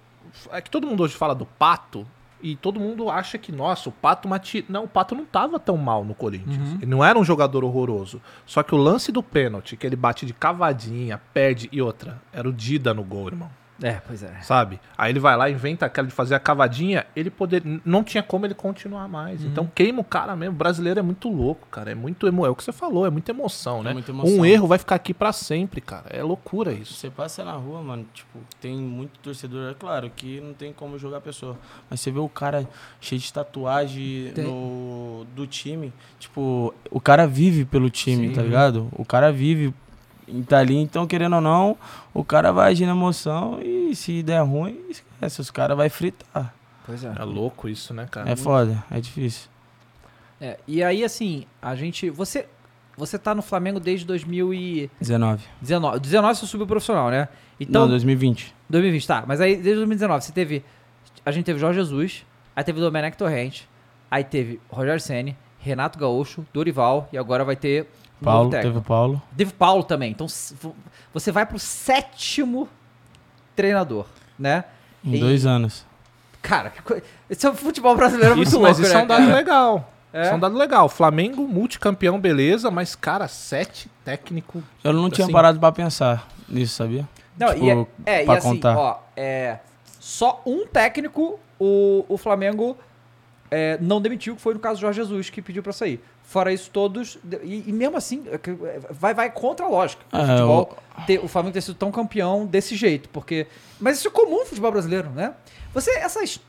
É 0.51 0.61
que 0.61 0.69
todo 0.69 0.87
mundo 0.87 1.03
hoje 1.03 1.15
fala 1.15 1.33
do 1.33 1.45
Pato 1.45 2.05
e 2.41 2.55
todo 2.55 2.79
mundo 2.79 3.09
acha 3.09 3.37
que, 3.37 3.51
nossa, 3.51 3.87
o 3.87 3.91
Pato 3.91 4.27
mati... 4.27 4.65
Não, 4.67 4.83
o 4.83 4.87
Pato 4.87 5.15
não 5.15 5.23
tava 5.23 5.59
tão 5.59 5.77
mal 5.77 6.03
no 6.03 6.13
Corinthians. 6.13 6.71
Uhum. 6.71 6.77
Ele 6.81 6.85
não 6.91 7.03
era 7.03 7.17
um 7.17 7.23
jogador 7.23 7.63
horroroso. 7.63 8.21
Só 8.45 8.61
que 8.61 8.75
o 8.75 8.77
lance 8.77 9.11
do 9.11 9.23
pênalti, 9.23 9.77
que 9.77 9.87
ele 9.87 9.95
bate 9.95 10.25
de 10.25 10.33
cavadinha, 10.33 11.21
perde 11.33 11.69
e 11.71 11.81
outra, 11.81 12.21
era 12.33 12.47
o 12.47 12.51
Dida 12.51 12.93
no 12.93 13.03
gol, 13.03 13.27
irmão. 13.27 13.49
É, 13.83 13.99
pois 14.07 14.23
é. 14.23 14.31
Sabe? 14.41 14.79
Aí 14.97 15.11
ele 15.11 15.19
vai 15.19 15.35
lá, 15.35 15.49
inventa 15.49 15.85
aquela 15.85 16.07
de 16.07 16.13
fazer 16.13 16.35
a 16.35 16.39
cavadinha, 16.39 17.05
ele 17.13 17.29
poder. 17.29 17.61
Não 17.83 18.01
tinha 18.01 18.23
como 18.23 18.45
ele 18.45 18.53
continuar 18.53 19.09
mais. 19.09 19.43
Uhum. 19.43 19.49
Então 19.49 19.71
queima 19.75 19.99
o 19.99 20.05
cara 20.05 20.37
mesmo. 20.37 20.55
O 20.55 20.57
brasileiro 20.57 21.01
é 21.01 21.03
muito 21.03 21.29
louco, 21.29 21.67
cara. 21.69 21.91
É 21.91 21.95
muito 21.95 22.25
emo... 22.25 22.45
É 22.45 22.49
o 22.49 22.55
que 22.55 22.63
você 22.63 22.71
falou, 22.71 23.05
é 23.05 23.09
muita 23.09 23.31
emoção, 23.31 23.81
É 23.81 23.83
né? 23.83 23.93
muita 23.93 24.11
emoção. 24.11 24.37
Um 24.37 24.45
erro 24.45 24.67
vai 24.67 24.77
ficar 24.77 24.95
aqui 24.95 25.13
pra 25.13 25.33
sempre, 25.33 25.81
cara. 25.81 26.05
É 26.09 26.23
loucura 26.23 26.71
isso. 26.71 26.93
Você 26.93 27.09
passa 27.09 27.43
na 27.43 27.51
rua, 27.51 27.83
mano, 27.83 28.05
tipo, 28.13 28.39
tem 28.61 28.77
muito 28.77 29.19
torcedor, 29.19 29.71
é 29.71 29.73
claro, 29.73 30.09
que 30.09 30.39
não 30.39 30.53
tem 30.53 30.71
como 30.71 30.97
jogar 30.97 31.17
a 31.17 31.21
pessoa. 31.21 31.57
Mas 31.89 31.99
você 31.99 32.09
vê 32.09 32.19
o 32.19 32.29
cara 32.29 32.65
cheio 33.01 33.19
de 33.19 33.33
tatuagem 33.33 34.31
Tem. 34.33 34.45
no, 34.45 35.25
do 35.35 35.45
time. 35.45 35.91
Tipo, 36.19 36.73
o 36.89 37.01
cara 37.01 37.27
vive 37.27 37.65
pelo 37.65 37.89
time, 37.89 38.29
Sim. 38.29 38.33
tá 38.33 38.41
ligado? 38.41 38.87
O 38.93 39.03
cara 39.03 39.29
vive 39.29 39.73
tá 40.47 40.59
ali, 40.59 40.77
então, 40.77 41.05
querendo 41.07 41.35
ou 41.35 41.41
não, 41.41 41.77
o 42.13 42.23
cara 42.23 42.51
vai 42.51 42.71
agir 42.71 42.85
na 42.85 42.91
emoção 42.91 43.59
e 43.61 43.95
se 43.95 44.23
der 44.23 44.41
ruim, 44.41 44.79
esquece, 44.89 45.41
os 45.41 45.51
caras 45.51 45.75
vai 45.77 45.89
fritar. 45.89 46.53
Pois 46.85 47.03
é. 47.03 47.13
É 47.17 47.23
louco 47.23 47.69
isso, 47.69 47.93
né, 47.93 48.07
cara? 48.09 48.29
É 48.29 48.35
foda, 48.35 48.83
é 48.91 48.99
difícil. 48.99 49.49
É, 50.39 50.59
e 50.67 50.83
aí, 50.83 51.03
assim, 51.03 51.45
a 51.61 51.73
gente. 51.75 52.09
Você, 52.09 52.45
você 52.97 53.17
tá 53.17 53.33
no 53.33 53.41
Flamengo 53.41 53.79
desde 53.79 54.05
2019. 54.05 55.45
19. 55.61 55.99
19 55.99 56.35
você 56.35 56.45
subiu 56.45 56.67
profissional, 56.67 57.09
né? 57.09 57.29
Então, 57.59 57.83
Não, 57.83 57.89
2020. 57.89 58.53
2020, 58.69 59.07
tá. 59.07 59.23
Mas 59.25 59.39
aí, 59.39 59.53
desde 59.55 59.75
2019, 59.75 60.25
você 60.25 60.31
teve. 60.33 60.63
A 61.25 61.31
gente 61.31 61.45
teve 61.45 61.59
Jorge 61.59 61.79
Jesus, 61.79 62.25
aí 62.53 62.63
teve 62.63 62.81
Domenech 62.81 63.15
Torrente, 63.15 63.69
aí 64.11 64.23
teve 64.25 64.59
Rogério 64.69 64.99
Ceni, 64.99 65.37
Renato 65.57 65.97
Gaúcho, 65.97 66.45
Dorival, 66.53 67.07
e 67.13 67.17
agora 67.17 67.45
vai 67.45 67.55
ter. 67.55 67.89
Paulo, 68.23 68.49
teve 68.49 68.77
o 68.77 68.81
Paulo. 68.81 69.21
Teve 69.37 69.51
o 69.51 69.53
Paulo 69.53 69.83
também. 69.83 70.11
Então, 70.11 70.27
você 71.13 71.31
vai 71.31 71.45
pro 71.45 71.59
sétimo 71.59 72.67
treinador, 73.55 74.05
né? 74.37 74.63
Em 75.03 75.15
E- 75.15 75.19
dois 75.19 75.45
anos. 75.45 75.85
Cara, 76.41 76.73
esse 77.29 77.45
é 77.45 77.49
o 77.49 77.53
futebol 77.53 77.95
brasileiro 77.95 78.35
muito 78.35 78.47
Isso, 78.47 78.57
louco, 78.57 78.69
mas 78.69 78.79
isso 78.79 78.93
né, 78.93 78.99
é 78.99 79.03
um 79.03 79.07
dado 79.07 79.21
cara? 79.25 79.33
legal. 79.35 79.93
É. 80.11 80.21
Isso 80.23 80.31
é 80.31 80.35
um 80.35 80.39
dado 80.39 80.57
legal. 80.57 80.89
Flamengo, 80.89 81.47
multicampeão, 81.47 82.19
beleza, 82.19 82.69
mas, 82.69 82.95
cara, 82.95 83.27
sete 83.27 83.89
técnico. 84.03 84.61
Eu 84.83 84.91
não 84.93 85.09
tinha 85.09 85.25
Assim. 85.25 85.33
parado 85.33 85.59
pra 85.59 85.71
pensar 85.71 86.27
nisso, 86.49 86.75
sabia? 86.75 87.07
Não, 87.39 87.47
Tipo, 87.53 87.65
e 87.65 87.69
é, 87.69 87.87
é, 88.05 88.21
e 88.23 88.25
pra 88.25 88.37
assim, 88.37 88.49
contar. 88.49 88.77
ó, 88.77 88.99
é, 89.15 89.57
só 89.99 90.41
um 90.45 90.67
técnico 90.67 91.39
o, 91.59 92.05
o 92.09 92.17
Flamengo 92.17 92.77
é, 93.49 93.77
não 93.81 94.01
demitiu, 94.01 94.35
que 94.35 94.41
foi 94.41 94.53
no 94.53 94.59
caso 94.59 94.79
do 94.79 94.81
Jorge 94.81 95.01
Jesus, 95.01 95.29
que 95.29 95.41
pediu 95.41 95.63
pra 95.63 95.71
sair. 95.73 96.03
Fora 96.23 96.51
isso, 96.51 96.69
todos. 96.71 97.17
E, 97.43 97.65
e 97.67 97.71
mesmo 97.71 97.95
assim, 97.97 98.23
é 98.27 98.35
é, 98.35 98.79
vai, 98.89 99.13
vai 99.13 99.29
contra 99.31 99.65
a 99.65 99.69
lógica. 99.69 100.03
O 100.11 100.17
É, 100.17 100.25
futebol, 100.25 100.77
ter- 101.05 101.19
o 101.23 101.27
Flamengo 101.27 101.53
ter 101.53 101.61
sido 101.61 101.75
tão 101.75 101.91
campeão 101.91 102.45
desse 102.45 102.75
jeito. 102.75 103.07
porque 103.09 103.45
Mas 103.79 103.97
isso 103.99 104.07
é 104.07 104.11
comum 104.11 104.39
no 104.39 104.45
futebol 104.45 104.71
brasileiro, 104.71 105.09
né? 105.11 105.33
Você, 105.73 105.91
essas 105.99 106.39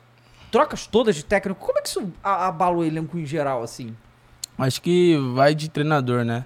trocas 0.51 0.87
todas 0.87 1.17
de 1.17 1.25
técnico, 1.25 1.61
como 1.65 1.79
é 1.79 1.83
que 1.83 1.89
isso 1.89 2.13
abala 2.23 2.77
o 2.79 2.85
elenco 2.85 3.19
em 3.19 3.27
geral, 3.27 3.63
assim? 3.63 3.95
Acho 4.57 4.81
que 4.81 5.17
vai 5.35 5.55
de 5.55 5.69
treinador, 5.69 6.25
né? 6.25 6.45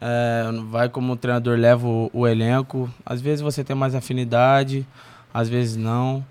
É, 0.00 0.44
vai 0.70 0.88
como 0.88 1.12
o 1.12 1.16
treinador 1.16 1.56
leva 1.58 1.86
o, 1.86 2.10
o 2.12 2.26
elenco. 2.26 2.92
Às 3.06 3.20
vezes 3.20 3.40
você 3.40 3.62
tem 3.64 3.74
mais 3.76 3.94
afinidade, 3.94 4.86
às 5.32 5.48
vezes 5.48 5.76
não. 5.76 6.24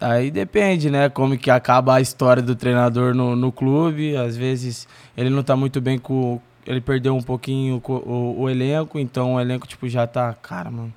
Aí 0.00 0.30
depende, 0.30 0.90
né? 0.90 1.08
Como 1.08 1.36
que 1.38 1.50
acaba 1.50 1.94
a 1.94 2.00
história 2.00 2.42
do 2.42 2.54
treinador 2.56 3.14
no, 3.14 3.36
no 3.36 3.52
clube. 3.52 4.16
Às 4.16 4.36
vezes 4.36 4.88
ele 5.16 5.30
não 5.30 5.42
tá 5.42 5.56
muito 5.56 5.80
bem 5.80 5.98
com. 5.98 6.40
Ele 6.66 6.80
perdeu 6.80 7.14
um 7.14 7.22
pouquinho 7.22 7.80
co- 7.80 8.02
o, 8.06 8.40
o 8.42 8.50
elenco, 8.50 8.98
então 8.98 9.34
o 9.34 9.40
elenco 9.40 9.66
tipo, 9.66 9.88
já 9.88 10.06
tá. 10.06 10.32
Cara, 10.34 10.70
mano, 10.70 10.92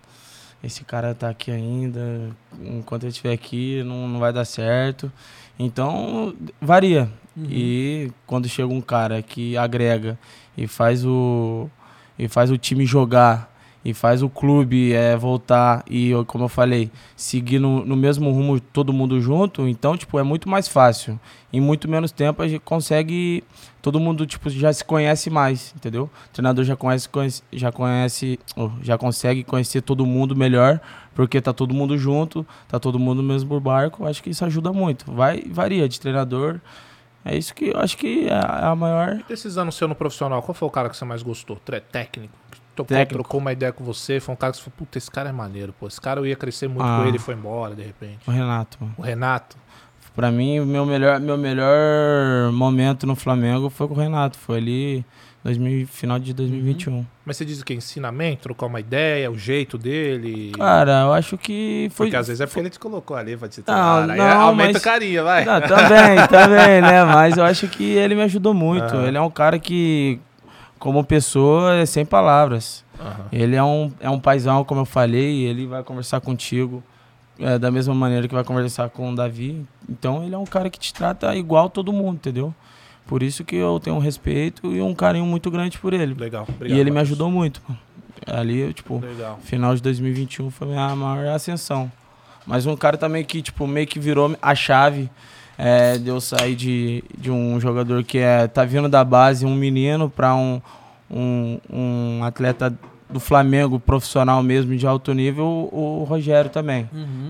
esse 0.63 0.83
cara 0.83 1.13
tá 1.13 1.29
aqui 1.29 1.51
ainda. 1.51 2.29
Enquanto 2.61 3.03
ele 3.03 3.09
estiver 3.11 3.33
aqui, 3.33 3.83
não, 3.83 4.07
não 4.07 4.19
vai 4.19 4.31
dar 4.33 4.45
certo. 4.45 5.11
Então, 5.59 6.33
varia. 6.61 7.09
E 7.49 8.11
quando 8.25 8.47
chega 8.49 8.73
um 8.73 8.81
cara 8.81 9.21
que 9.21 9.55
agrega 9.57 10.17
e 10.57 10.65
faz 10.65 11.05
o 11.05 11.69
e 12.17 12.27
faz 12.27 12.49
o 12.49 12.57
time 12.57 12.83
jogar 12.83 13.55
e 13.87 13.93
faz 13.93 14.21
o 14.21 14.27
clube 14.27 14.91
é, 14.91 15.15
voltar 15.15 15.81
e 15.89 16.11
como 16.27 16.43
eu 16.43 16.49
falei 16.49 16.91
seguir 17.15 17.57
no, 17.57 17.85
no 17.85 17.95
mesmo 17.95 18.29
rumo 18.31 18.59
todo 18.59 18.91
mundo 18.91 19.21
junto 19.21 19.65
então 19.65 19.95
tipo 19.95 20.19
é 20.19 20.23
muito 20.23 20.49
mais 20.49 20.67
fácil 20.67 21.17
em 21.53 21.61
muito 21.61 21.87
menos 21.87 22.11
tempo 22.11 22.41
a 22.41 22.47
gente 22.49 22.59
consegue 22.59 23.45
todo 23.81 23.97
mundo 23.97 24.25
tipo 24.25 24.49
já 24.49 24.73
se 24.73 24.83
conhece 24.83 25.29
mais 25.29 25.73
entendeu 25.73 26.03
o 26.03 26.33
treinador 26.33 26.65
já 26.65 26.75
conhece, 26.75 27.07
conhece- 27.07 27.43
já 27.53 27.71
conhece 27.71 28.37
oh, 28.57 28.69
já 28.81 28.97
consegue 28.97 29.41
conhecer 29.45 29.81
todo 29.81 30.05
mundo 30.05 30.35
melhor 30.35 30.81
porque 31.15 31.39
tá 31.39 31.53
todo 31.53 31.73
mundo 31.73 31.97
junto 31.97 32.45
tá 32.67 32.77
todo 32.77 32.99
mundo 32.99 33.21
no 33.21 33.29
mesmo 33.29 33.57
barco 33.61 34.05
acho 34.05 34.21
que 34.21 34.29
isso 34.29 34.43
ajuda 34.43 34.73
muito 34.73 35.09
vai 35.13 35.43
varia 35.49 35.87
de 35.87 35.97
treinador 35.97 36.59
é 37.23 37.37
isso 37.37 37.55
que 37.55 37.69
eu 37.69 37.79
acho 37.79 37.97
que 37.97 38.27
é 38.29 38.33
a 38.33 38.73
maior. 38.73 39.21
Desses 39.27 39.57
anos 39.57 39.75
seu 39.75 39.85
no 39.85 39.93
profissional, 39.95 40.41
qual 40.41 40.55
foi 40.55 40.65
o 40.65 40.71
cara 40.71 40.89
que 40.89 40.95
você 40.95 41.03
mais 41.03 41.21
gostou? 41.21 41.57
Técnico. 41.91 42.33
Técnico. 42.85 43.13
trocou 43.13 43.39
uma 43.39 43.51
ideia 43.53 43.71
com 43.71 43.83
você, 43.83 44.19
foi 44.19 44.33
um 44.33 44.37
cara 44.37 44.51
que 44.51 44.57
você 44.57 44.63
falou, 44.63 44.75
puta, 44.77 44.97
esse 44.97 45.09
cara 45.11 45.29
é 45.29 45.31
maneiro, 45.31 45.73
pô. 45.79 45.87
Esse 45.87 45.99
cara 46.01 46.19
eu 46.19 46.25
ia 46.25 46.35
crescer 46.35 46.67
muito 46.67 46.83
Ah. 46.85 46.99
com 47.01 47.07
ele 47.07 47.17
e 47.17 47.19
foi 47.19 47.33
embora, 47.35 47.75
de 47.75 47.83
repente. 47.83 48.19
O 48.27 48.31
Renato, 48.31 48.77
mano. 48.81 48.93
O 48.97 49.01
Renato. 49.01 49.55
Pra 50.15 50.31
mim, 50.31 50.59
meu 50.61 50.83
melhor, 50.85 51.19
meu 51.19 51.37
melhor 51.37 52.51
momento 52.51 53.05
no 53.05 53.15
Flamengo 53.15 53.69
foi 53.69 53.87
com 53.87 53.93
o 53.93 53.97
Renato. 53.97 54.35
Foi 54.35 54.57
ali 54.57 55.05
2000, 55.43 55.85
final 55.87 56.17
de 56.17 56.33
2021. 56.33 57.05
Mas 57.23 57.37
você 57.37 57.45
diz 57.45 57.61
o 57.61 57.65
que? 57.65 57.73
Ensinamento, 57.75 58.41
trocar 58.43 58.65
uma 58.65 58.79
ideia, 58.79 59.29
o 59.29 59.37
jeito 59.37 59.77
dele. 59.77 60.53
Cara, 60.57 61.01
eu 61.03 61.13
acho 61.13 61.37
que 61.37 61.89
foi. 61.93 62.07
Porque 62.07 62.17
às 62.17 62.25
vezes 62.27 62.41
é 62.41 62.47
porque 62.47 62.59
ele 62.59 62.69
te 62.71 62.79
colocou 62.79 63.15
ali 63.15 63.37
pra 63.37 63.47
te 63.47 63.59
Não, 63.59 63.63
treinar. 64.05 64.09
Aí 64.09 64.17
não, 64.17 64.41
aumenta 64.41 64.73
mas- 64.73 64.81
o 64.81 64.83
carinho, 64.85 65.23
vai. 65.23 65.45
Não, 65.45 65.61
também, 65.61 66.27
também, 66.31 66.81
né? 66.81 67.03
Mas 67.05 67.37
eu 67.37 67.43
acho 67.43 67.67
que 67.67 67.83
ele 67.83 68.15
me 68.15 68.23
ajudou 68.23 68.55
muito. 68.55 68.95
Aham. 68.95 69.07
Ele 69.07 69.17
é 69.17 69.21
um 69.21 69.29
cara 69.29 69.59
que, 69.59 70.19
como 70.79 71.03
pessoa, 71.03 71.75
é 71.75 71.85
sem 71.85 72.05
palavras. 72.05 72.83
Aham. 72.99 73.25
Ele 73.31 73.55
é 73.55 73.63
um, 73.63 73.91
é 73.99 74.09
um 74.09 74.19
paizão, 74.19 74.63
como 74.63 74.81
eu 74.81 74.85
falei, 74.85 75.43
ele 75.43 75.67
vai 75.67 75.83
conversar 75.83 76.19
contigo 76.21 76.83
é, 77.39 77.57
da 77.57 77.69
mesma 77.69 77.93
maneira 77.93 78.27
que 78.27 78.33
vai 78.33 78.43
conversar 78.43 78.89
com 78.89 79.11
o 79.11 79.15
Davi. 79.15 79.65
Então 79.87 80.23
ele 80.23 80.35
é 80.35 80.37
um 80.37 80.45
cara 80.45 80.69
que 80.69 80.79
te 80.79 80.93
trata 80.93 81.35
igual 81.35 81.69
todo 81.69 81.93
mundo, 81.93 82.15
entendeu? 82.15 82.53
Por 83.05 83.23
isso 83.23 83.43
que 83.45 83.55
eu 83.55 83.79
tenho 83.79 83.95
um 83.95 83.99
respeito 83.99 84.71
e 84.73 84.81
um 84.81 84.93
carinho 84.93 85.25
muito 85.25 85.49
grande 85.49 85.77
por 85.77 85.93
ele. 85.93 86.13
Legal. 86.13 86.45
e 86.49 86.51
Obrigado, 86.51 86.77
ele 86.79 86.91
me 86.91 86.99
ajudou 86.99 87.31
muito. 87.31 87.61
Ali, 88.25 88.59
eu, 88.59 88.73
tipo, 88.73 88.99
Legal. 88.99 89.39
final 89.43 89.73
de 89.75 89.81
2021 89.81 90.51
foi 90.51 90.67
minha 90.67 90.93
maior 90.95 91.27
ascensão. 91.33 91.89
Mas 92.45 92.65
um 92.65 92.75
cara 92.75 92.97
também 92.97 93.23
que, 93.23 93.41
tipo, 93.41 93.65
meio 93.65 93.87
que 93.87 93.99
virou 93.99 94.35
a 94.41 94.55
chave 94.55 95.09
é, 95.57 95.97
de 95.97 96.07
eu 96.09 96.21
sair 96.21 96.55
de, 96.55 97.03
de 97.17 97.31
um 97.31 97.59
jogador 97.59 98.03
que 98.03 98.17
é, 98.19 98.47
tá 98.47 98.63
vindo 98.63 98.87
da 98.87 99.03
base, 99.03 99.45
um 99.45 99.55
menino, 99.55 100.09
pra 100.09 100.35
um, 100.35 100.61
um, 101.09 101.59
um 101.71 102.23
atleta 102.23 102.77
do 103.09 103.19
Flamengo, 103.19 103.79
profissional 103.79 104.43
mesmo, 104.43 104.75
de 104.75 104.85
alto 104.85 105.13
nível, 105.13 105.45
o, 105.71 106.01
o 106.01 106.03
Rogério 106.03 106.49
também. 106.51 106.89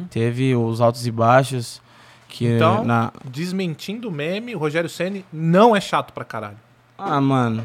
Teve 0.09 0.55
os 0.55 0.81
altos 0.81 1.05
e 1.05 1.11
baixos. 1.11 1.81
Que 2.27 2.45
Então- 2.55 2.83
na... 2.83 3.11
Desmentindo 3.23 4.09
o 4.09 4.11
meme, 4.11 4.53
o 4.55 4.59
Rogério 4.59 4.89
Ceni 4.89 5.23
não 5.31 5.75
é 5.75 5.79
chato 5.79 6.11
pra 6.11 6.25
caralho. 6.25 6.57
Ah, 6.97 7.21
mano. 7.21 7.63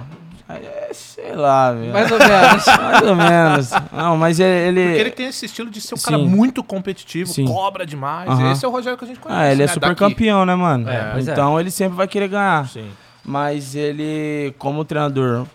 É, 0.57 0.91
sei 0.93 1.35
lá, 1.35 1.73
velho. 1.73 1.93
Mais 1.93 2.11
ou 2.11 2.19
menos. 2.19 2.67
Mais 2.79 3.03
ou 3.03 3.17
menos. 3.17 3.71
Não, 3.93 4.17
mas 4.17 4.41
ele. 4.41 4.85
Porque 4.85 5.01
ele 5.01 5.11
tem 5.11 5.27
esse 5.27 5.47
estilo 5.47 5.71
de 5.71 5.81
ser 5.81 5.95
um 5.95 5.99
cara 5.99 6.19
Sim. 6.19 6.27
muito 6.27 6.63
competitivo, 6.63 7.31
Sim. 7.33 7.45
cobra 7.45 7.87
demais. 7.87 8.29
Esse 8.53 8.65
é 8.65 8.69
o 8.69 8.71
Rogério 8.71 8.99
que 8.99 9.05
a 9.05 9.09
gente 9.09 9.21
conhece. 9.21 9.41
Ah, 9.41 9.51
ele 9.53 9.63
é 9.63 9.67
né? 9.67 9.73
super 9.73 9.89
Daqui. 9.91 9.99
campeão, 9.99 10.45
né, 10.45 10.55
mano? 10.55 10.89
É, 10.89 11.15
é. 11.17 11.21
então 11.21 11.59
ele 11.59 11.71
sempre 11.71 11.97
vai 11.97 12.09
querer 12.09 12.29
ganhar. 12.29 12.69
Sim. 12.69 12.91
Mas 13.25 13.75
ele, 13.75 14.53
como 14.59 14.85
treinador, 14.85 15.47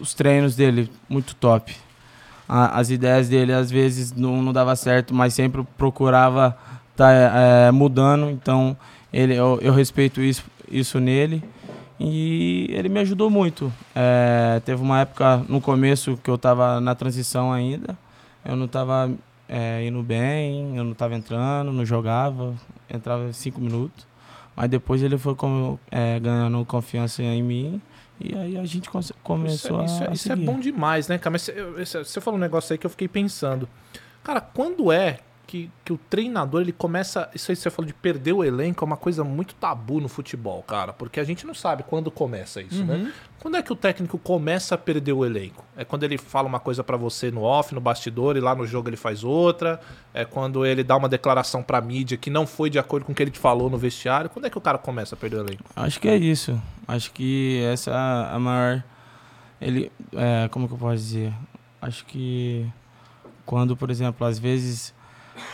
os 0.00 0.14
treinos 0.14 0.56
dele, 0.56 0.90
muito 1.08 1.34
top. 1.36 1.74
A- 2.48 2.78
as 2.78 2.90
ideias 2.90 3.28
dele, 3.28 3.52
às 3.52 3.70
vezes, 3.70 4.12
não, 4.12 4.42
não 4.42 4.52
dava 4.52 4.74
certo, 4.76 5.14
mas 5.14 5.32
sempre 5.32 5.64
procurava 5.78 6.56
tá 6.96 7.10
é, 7.10 7.70
mudando. 7.70 8.30
Então, 8.30 8.76
ele, 9.12 9.34
eu, 9.34 9.58
eu 9.62 9.72
respeito 9.72 10.20
isso, 10.20 10.44
isso 10.70 10.98
nele. 10.98 11.42
E 12.04 12.66
ele 12.70 12.88
me 12.88 13.00
ajudou 13.00 13.30
muito. 13.30 13.72
É, 13.94 14.60
teve 14.64 14.82
uma 14.82 15.00
época 15.00 15.38
no 15.48 15.60
começo 15.60 16.16
que 16.22 16.30
eu 16.30 16.36
tava 16.38 16.80
na 16.80 16.94
transição 16.94 17.52
ainda. 17.52 17.96
Eu 18.44 18.56
não 18.56 18.68
tava 18.68 19.10
é, 19.48 19.86
indo 19.86 20.02
bem, 20.02 20.76
eu 20.76 20.84
não 20.84 20.92
tava 20.94 21.14
entrando, 21.14 21.72
não 21.72 21.84
jogava. 21.84 22.54
Entrava 22.90 23.32
cinco 23.32 23.60
minutos. 23.60 24.06
Mas 24.54 24.68
depois 24.70 25.02
ele 25.02 25.16
foi 25.18 25.34
como, 25.34 25.80
é, 25.90 26.20
ganhando 26.20 26.64
confiança 26.64 27.22
em 27.22 27.42
mim. 27.42 27.80
E 28.20 28.36
aí 28.36 28.56
a 28.58 28.64
gente 28.64 28.88
come- 28.88 29.02
Isso, 29.02 29.14
começou 29.22 29.80
é, 29.80 29.84
isso, 29.86 30.04
é, 30.04 30.08
a 30.08 30.12
isso 30.12 30.30
é 30.32 30.34
seguir. 30.36 30.46
bom 30.46 30.60
demais, 30.60 31.08
né, 31.08 31.18
cara? 31.18 31.32
Mas 31.32 31.50
você 32.06 32.20
falou 32.20 32.38
um 32.38 32.40
negócio 32.40 32.72
aí 32.72 32.78
que 32.78 32.86
eu 32.86 32.90
fiquei 32.90 33.08
pensando. 33.08 33.68
Cara, 34.22 34.40
quando 34.40 34.92
é 34.92 35.18
que, 35.54 35.70
que 35.84 35.92
o 35.92 35.96
treinador 35.96 36.62
ele 36.62 36.72
começa. 36.72 37.30
Isso 37.32 37.52
aí 37.52 37.56
que 37.56 37.62
você 37.62 37.70
falou 37.70 37.86
de 37.86 37.94
perder 37.94 38.32
o 38.32 38.42
elenco 38.42 38.84
é 38.84 38.86
uma 38.86 38.96
coisa 38.96 39.22
muito 39.22 39.54
tabu 39.54 40.00
no 40.00 40.08
futebol, 40.08 40.60
cara. 40.64 40.92
Porque 40.92 41.20
a 41.20 41.24
gente 41.24 41.46
não 41.46 41.54
sabe 41.54 41.84
quando 41.84 42.10
começa 42.10 42.60
isso, 42.60 42.84
né? 42.84 43.12
Quando 43.38 43.56
é 43.56 43.62
que 43.62 43.72
o 43.72 43.76
técnico 43.76 44.18
começa 44.18 44.74
a 44.74 44.78
perder 44.78 45.12
o 45.12 45.24
elenco? 45.24 45.64
É 45.76 45.84
quando 45.84 46.02
ele 46.02 46.18
fala 46.18 46.48
uma 46.48 46.58
coisa 46.58 46.82
pra 46.82 46.96
você 46.96 47.30
no 47.30 47.42
off, 47.42 47.72
no 47.72 47.80
bastidor, 47.80 48.36
e 48.36 48.40
lá 48.40 48.52
no 48.52 48.66
jogo 48.66 48.88
ele 48.88 48.96
faz 48.96 49.22
outra. 49.22 49.80
É 50.12 50.24
quando 50.24 50.66
ele 50.66 50.82
dá 50.82 50.96
uma 50.96 51.08
declaração 51.08 51.62
pra 51.62 51.80
mídia 51.80 52.16
que 52.16 52.30
não 52.30 52.48
foi 52.48 52.68
de 52.68 52.80
acordo 52.80 53.06
com 53.06 53.12
o 53.12 53.14
que 53.14 53.22
ele 53.22 53.30
te 53.30 53.38
falou 53.38 53.70
no 53.70 53.78
vestiário. 53.78 54.28
Quando 54.30 54.46
é 54.46 54.50
que 54.50 54.58
o 54.58 54.60
cara 54.60 54.76
começa 54.76 55.14
a 55.14 55.18
perder 55.18 55.36
o 55.36 55.40
elenco? 55.40 55.62
Acho 55.76 56.00
que 56.00 56.08
é 56.08 56.16
isso. 56.16 56.60
Acho 56.88 57.12
que 57.12 57.62
essa 57.62 57.92
é 57.92 58.34
a 58.34 58.38
maior. 58.40 58.82
Ele. 59.60 59.92
É, 60.14 60.48
como 60.48 60.66
que 60.66 60.74
eu 60.74 60.78
posso 60.78 60.96
dizer? 60.96 61.32
Acho 61.80 62.04
que 62.06 62.66
quando, 63.46 63.76
por 63.76 63.88
exemplo, 63.88 64.26
às 64.26 64.36
vezes 64.36 64.92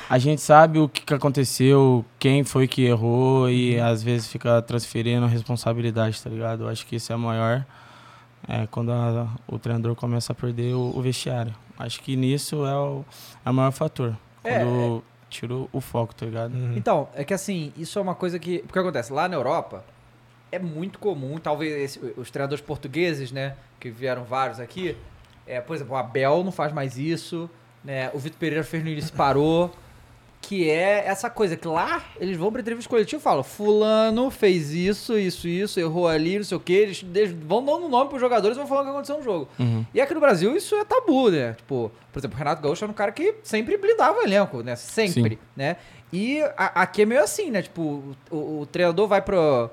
a 0.09 0.19
gente 0.19 0.41
sabe 0.41 0.79
o 0.79 0.89
que, 0.89 1.03
que 1.03 1.15
aconteceu, 1.15 2.05
quem 2.19 2.45
foi 2.45 2.67
que 2.69 2.83
errou 2.85 3.49
e 3.51 3.79
às 3.81 4.03
vezes 4.03 4.29
fica 4.29 4.61
transferindo 4.63 5.25
a 5.25 5.29
responsabilidade, 5.29 6.21
tá 6.23 6.29
ligado? 6.31 6.65
Eu 6.65 6.69
acho 6.69 6.87
que 6.87 6.97
isso 6.97 7.13
é 7.13 7.17
maior. 7.17 7.65
É 8.49 8.67
quando 8.67 8.91
a- 8.93 9.29
o 9.47 9.59
treinador 9.59 9.95
começa 9.95 10.33
a 10.33 10.35
perder 10.35 10.75
o, 10.75 10.93
o 10.97 11.03
vestiário. 11.03 11.55
Acho 11.79 12.01
que 12.01 12.17
nisso 12.17 12.65
é 12.67 12.75
o, 12.77 13.05
é 13.45 13.51
o 13.51 13.55
maior 13.55 13.71
fator. 13.71 14.17
É, 14.43 14.59
Quando 14.59 15.03
tira 15.29 15.55
o- 15.55 15.69
o 15.73 15.81
foco, 15.81 16.15
tá 16.15 16.27
ligado? 16.27 16.53
Então, 16.77 17.09
é 17.15 17.23
que 17.23 17.33
assim, 17.35 17.73
isso 17.77 17.99
é 17.99 18.03
uma 18.03 18.15
coisa 18.15 18.39
que. 18.39 18.59
Porque 18.61 18.79
acontece, 18.79 19.13
lá 19.13 19.29
na 19.29 19.37
Europa, 19.37 19.85
é 20.51 20.59
muito 20.59 20.99
comum, 20.99 21.39
talvez 21.39 21.73
esse- 21.97 22.15
os 22.17 22.31
treinadores 22.31 22.63
portugueses, 22.65 23.31
né, 23.31 23.55
que 23.79 23.91
vieram 23.91 24.25
vários 24.25 24.59
aqui, 24.59 24.97
é, 25.47 25.61
por 25.61 25.77
exemplo, 25.77 25.95
o 25.95 25.97
Abel 25.97 26.43
não 26.43 26.51
faz 26.51 26.73
mais 26.73 26.99
isso, 26.99 27.49
né, 27.85 28.11
o 28.15 28.19
Vitor 28.19 28.39
Pereira 28.39 28.65
fez 28.65 28.83
no 28.83 28.91
início 28.91 29.13
parou, 29.15 29.71
que 30.43 30.69
é 30.71 31.05
essa 31.07 31.29
coisa 31.29 31.55
que 31.57 31.69
lá 31.69 32.03
eles 32.19 32.37
vão 32.37 32.51
pra 32.51 32.61
entrevista 32.63 32.89
coletiva 32.89 33.21
e 33.21 33.23
falam, 33.23 33.43
fulano 33.45 34.31
fez 34.31 34.71
isso, 34.73 35.17
isso, 35.19 35.47
isso, 35.47 35.79
errou 35.79 36.09
ali, 36.09 36.39
não 36.39 36.45
sei 36.45 36.57
o 36.57 36.61
que, 36.61 36.73
eles, 36.73 37.05
vão 37.47 37.63
dando 37.65 37.89
nome 37.89 38.09
pros 38.09 38.21
jogadores 38.21 38.57
e 38.57 38.59
vão 38.61 38.67
falando 38.67 38.85
o 38.85 38.87
que 38.87 38.93
aconteceu 38.93 39.19
no 39.19 39.23
jogo. 39.23 39.49
Uhum. 39.59 39.85
E 39.95 40.01
aqui 40.01 40.15
no 40.15 40.21
Brasil 40.21 40.57
isso 40.57 40.75
é 40.77 40.85
tabu, 40.85 41.31
né? 41.31 41.53
Tipo, 41.53 41.93
por 42.11 42.19
exemplo, 42.19 42.37
o 42.37 42.39
Renato 42.39 42.63
Gaúcho 42.63 42.85
era 42.85 42.91
um 42.91 42.95
cara 42.95 43.13
que 43.13 43.35
sempre 43.43 43.77
blindava 43.77 44.19
o 44.19 44.23
elenco, 44.23 44.63
né? 44.63 44.77
Sempre, 44.77 45.39
né? 45.55 45.77
E 46.13 46.41
a- 46.57 46.83
aqui 46.83 47.03
é 47.03 47.07
meio 47.07 47.23
assim, 47.23 47.51
né? 47.51 47.61
Tipo, 47.63 48.03
o, 48.31 48.61
o 48.63 48.67
treinador 48.73 49.07
vai 49.07 49.21
pro, 49.21 49.71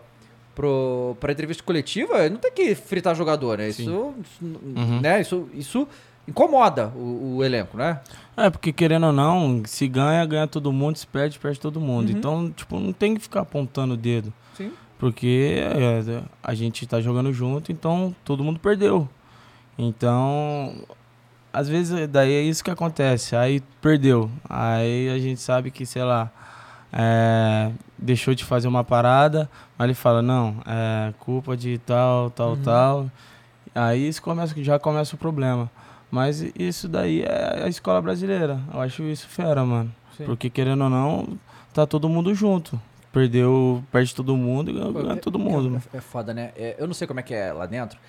pro, 0.54 1.16
pra 1.20 1.32
entrevista 1.32 1.64
coletiva, 1.64 2.30
não 2.30 2.38
tem 2.38 2.52
que 2.52 2.76
fritar 2.76 3.16
jogador, 3.16 3.58
né? 3.58 3.70
Isso, 3.70 3.82
isso, 4.22 4.40
Uhum. 4.42 5.00
né? 5.02 5.22
isso, 5.22 5.50
isso 5.54 5.88
incomoda 6.28 6.88
o, 6.96 7.38
o 7.38 7.44
elenco, 7.44 7.78
né? 7.78 8.00
É, 8.36 8.50
porque 8.50 8.72
querendo 8.72 9.08
ou 9.08 9.14
não, 9.14 9.64
se 9.66 9.88
ganha, 9.88 10.26
ganha 10.26 10.48
todo 10.48 10.72
mundo, 10.72 10.98
se 10.98 11.08
perde, 11.08 11.40
perde 11.40 11.60
todo 11.60 11.80
mundo. 11.80 12.10
Uhum. 12.12 12.18
Então, 12.18 12.52
tipo, 12.52 12.80
não 12.80 12.94
tem 12.94 13.16
que 13.16 13.22
ficar 13.22 13.42
apontando 13.42 13.94
o 13.94 13.98
dedo. 13.98 14.32
Sim. 14.56 14.72
Porque 15.00 15.56
é, 15.60 16.22
a 16.44 16.54
gente 16.54 16.86
tá 16.86 17.00
jogando 17.00 17.32
junto, 17.32 17.72
então 17.72 18.16
todo 18.26 18.44
mundo 18.44 18.60
perdeu. 18.60 19.08
Então, 19.78 20.74
às 21.54 21.70
vezes 21.70 22.08
daí 22.10 22.34
é 22.34 22.42
isso 22.42 22.64
que 22.64 22.72
acontece. 22.72 23.36
Aí 23.36 23.62
perdeu. 23.82 24.30
Aí 24.50 25.10
a 25.10 25.20
gente 25.20 25.40
sabe 25.40 25.72
que, 25.72 25.86
sei 25.86 26.04
lá, 26.04 26.32
é, 26.92 27.72
deixou 27.98 28.34
de 28.34 28.44
fazer 28.44 28.68
uma 28.68 28.84
parada, 28.84 29.50
mas 29.78 29.86
ele 29.86 29.94
fala, 29.94 30.22
não, 30.22 30.58
é 30.66 31.14
culpa 31.20 31.56
de 31.56 31.78
tal, 31.80 32.30
tal, 32.32 32.50
Uhum. 32.52 32.62
tal. 32.64 33.12
Aí 33.76 34.08
isso 34.08 34.22
começa, 34.22 34.54
já 34.64 34.80
começa 34.80 35.16
o 35.16 35.18
problema. 35.20 35.70
Mas 36.10 36.42
isso 36.58 36.88
daí 36.88 37.22
é 37.24 37.64
a 37.64 37.68
escola 37.68 38.02
brasileira. 38.02 38.60
Eu 38.74 38.80
acho 38.82 39.04
isso 39.04 39.28
fera, 39.28 39.66
mano. 39.66 39.94
Sim. 40.16 40.26
Porque 40.26 40.50
querendo 40.50 40.84
ou 40.86 40.90
não, 40.90 41.38
tá 41.74 41.86
todo 41.86 42.08
mundo 42.08 42.34
junto. 42.34 42.80
Perdeu, 43.12 43.84
perde 43.92 44.14
todo 44.16 44.36
mundo 44.38 44.70
e 44.72 44.74
ganha, 44.74 45.14
é- 45.14 45.16
todo 45.16 45.38
mundo. 45.40 45.70
mano. 45.72 45.84
É, 45.94 45.98
é 45.98 46.02
foda, 46.02 46.34
né? 46.34 46.52
É, 46.56 46.76
eu 46.80 46.88
não 46.88 46.94
sei 46.94 47.08
como 47.08 47.20
é 47.20 47.24
que 47.24 47.34
é 47.34 47.52
lá 47.52 47.66
dentro, 47.66 48.00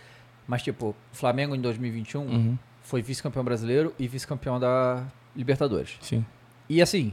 mas 0.46 0.62
tipo, 0.62 0.88
o 1.12 1.16
Flamengo 1.16 1.55
em 1.55 1.61
2021 1.61 2.20
Uhum, 2.22 2.59
foi 2.82 3.01
vice-campeão 3.03 3.42
brasileiro 3.44 3.94
e 3.99 4.07
vice-campeão 4.07 4.61
da 4.61 5.05
Libertadores. 5.34 5.96
sim. 6.01 6.24
E 6.68 6.82
assim, 6.82 7.12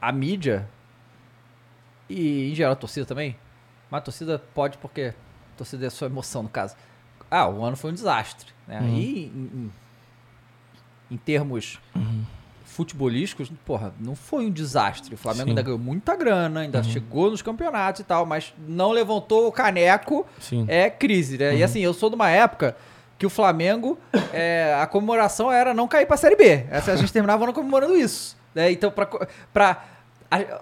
a 0.00 0.10
mídia 0.12 0.66
e 2.08 2.50
em 2.50 2.54
geral 2.54 2.72
a 2.72 2.76
torcida 2.76 3.04
também, 3.06 3.36
mas 3.90 3.98
a 3.98 4.04
torcida 4.04 4.38
pode 4.54 4.78
porque 4.78 5.12
a 5.54 5.56
torcida 5.58 5.86
é 5.86 5.90
sua 5.90 6.06
emoção 6.06 6.42
no 6.42 6.48
caso. 6.48 6.74
Ah, 7.30 7.48
o 7.48 7.64
ano 7.64 7.76
foi 7.76 7.90
um 7.90 7.94
desastre, 7.94 8.52
né? 8.66 8.80
Uhum. 8.80 8.88
E 8.96 9.24
em, 9.26 9.28
em- 9.28 9.72
em 11.10 11.16
termos 11.16 11.78
Uhum. 11.94 12.24
futebolísticos, 12.64 13.50
porra, 13.64 13.94
não 13.98 14.14
foi 14.14 14.46
um 14.46 14.50
desastre. 14.50 15.14
O 15.14 15.18
Flamengo 15.18 15.44
Sim. 15.44 15.50
ainda 15.50 15.62
ganhou 15.62 15.78
muita 15.78 16.14
grana, 16.14 16.60
ainda 16.60 16.78
Uhum. 16.78 16.84
chegou 16.84 17.30
nos 17.30 17.40
campeonatos 17.42 18.00
e 18.00 18.04
tal, 18.04 18.26
mas 18.26 18.52
não 18.68 18.90
levantou 18.92 19.46
o 19.46 19.52
caneco 19.52 20.26
Sim. 20.40 20.66
é 20.68 20.90
crise, 20.90 21.38
né? 21.38 21.56
E 21.56 21.62
assim, 21.62 21.80
eu 21.80 21.94
sou 21.94 22.10
de 22.10 22.16
uma 22.16 22.28
época 22.28 22.76
que 23.18 23.24
o 23.24 23.30
Flamengo, 23.30 23.98
é, 24.32 24.76
a 24.78 24.86
comemoração 24.86 25.50
era 25.50 25.72
não 25.72 25.88
cair 25.88 26.04
pra 26.06 26.18
Série 26.18 26.36
B. 26.36 26.66
Essa, 26.70 26.92
a 26.92 26.96
gente 26.96 27.10
terminava 27.12 27.40
o 27.40 27.44
ano 27.44 27.52
comemorando 27.54 27.96
isso. 27.96 28.36
Né? 28.54 28.70
Então, 28.72 28.92
pra, 29.54 29.84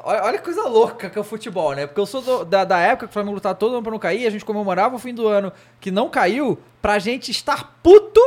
olha 0.05 0.39
que 0.39 0.45
coisa 0.45 0.63
louca 0.69 1.11
que 1.11 1.19
é 1.19 1.21
o 1.21 1.25
futebol, 1.25 1.73
né? 1.75 1.87
Porque 1.87 2.01
eu 2.01 2.07
sou 2.07 2.23
do- 2.23 2.45
da, 2.45 2.65
da 2.65 2.79
época 2.79 3.07
que 3.07 3.11
o 3.11 3.13
Flamengo 3.13 3.35
lutava 3.35 3.55
todo 3.57 3.73
ano 3.75 3.83
pra 3.83 3.91
não 3.91 3.99
cair, 3.99 4.25
a 4.27 4.31
gente 4.31 4.45
comemorava 4.45 4.95
o 4.95 4.99
fim 5.01 5.13
do 5.15 5.27
ano 5.27 5.53
que 5.81 5.91
não 5.91 6.09
caiu 6.09 6.59
pra 6.81 6.99
gente 7.01 7.31
estar 7.33 7.77
puto 7.83 8.21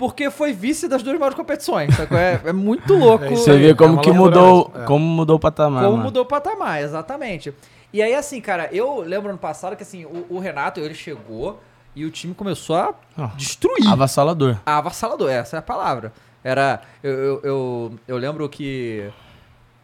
porque 0.00 0.30
foi 0.30 0.54
vice 0.54 0.88
das 0.88 1.02
duas 1.02 1.18
maiores 1.18 1.36
competições. 1.36 1.90
É, 2.10 2.48
é 2.48 2.52
muito 2.54 2.94
louco. 2.94 3.22
É 3.28 3.28
Você 3.36 3.54
vê 3.58 3.70
é 3.70 3.74
como 3.74 3.92
uma 3.94 4.02
que 4.02 4.10
mudou, 4.10 4.72
é. 4.74 4.84
como 4.84 5.04
mudou 5.04 5.36
o 5.36 5.38
patamar, 5.38 5.82
Como 5.84 5.92
mano. 5.98 6.04
mudou 6.06 6.22
o 6.22 6.26
patamar, 6.26 6.80
exatamente. 6.80 7.52
E 7.92 8.00
aí, 8.00 8.14
assim, 8.14 8.40
cara, 8.40 8.70
eu 8.72 9.02
lembro 9.02 9.28
ano 9.28 9.38
passado 9.38 9.76
que 9.76 9.82
assim, 9.82 10.06
o, 10.06 10.24
o 10.30 10.38
Renato, 10.38 10.80
ele 10.80 10.94
chegou 10.94 11.60
e 11.94 12.06
o 12.06 12.10
time 12.10 12.32
começou 12.34 12.76
a 12.76 12.94
destruir. 13.36 13.86
Avassalador. 13.86 14.56
Avassalador, 14.64 15.30
essa 15.30 15.56
é 15.56 15.58
a 15.58 15.62
palavra. 15.62 16.12
Era. 16.42 16.80
Eu, 17.02 17.12
eu, 17.12 17.40
eu, 17.44 17.94
eu 18.08 18.16
lembro 18.16 18.48
que. 18.48 19.10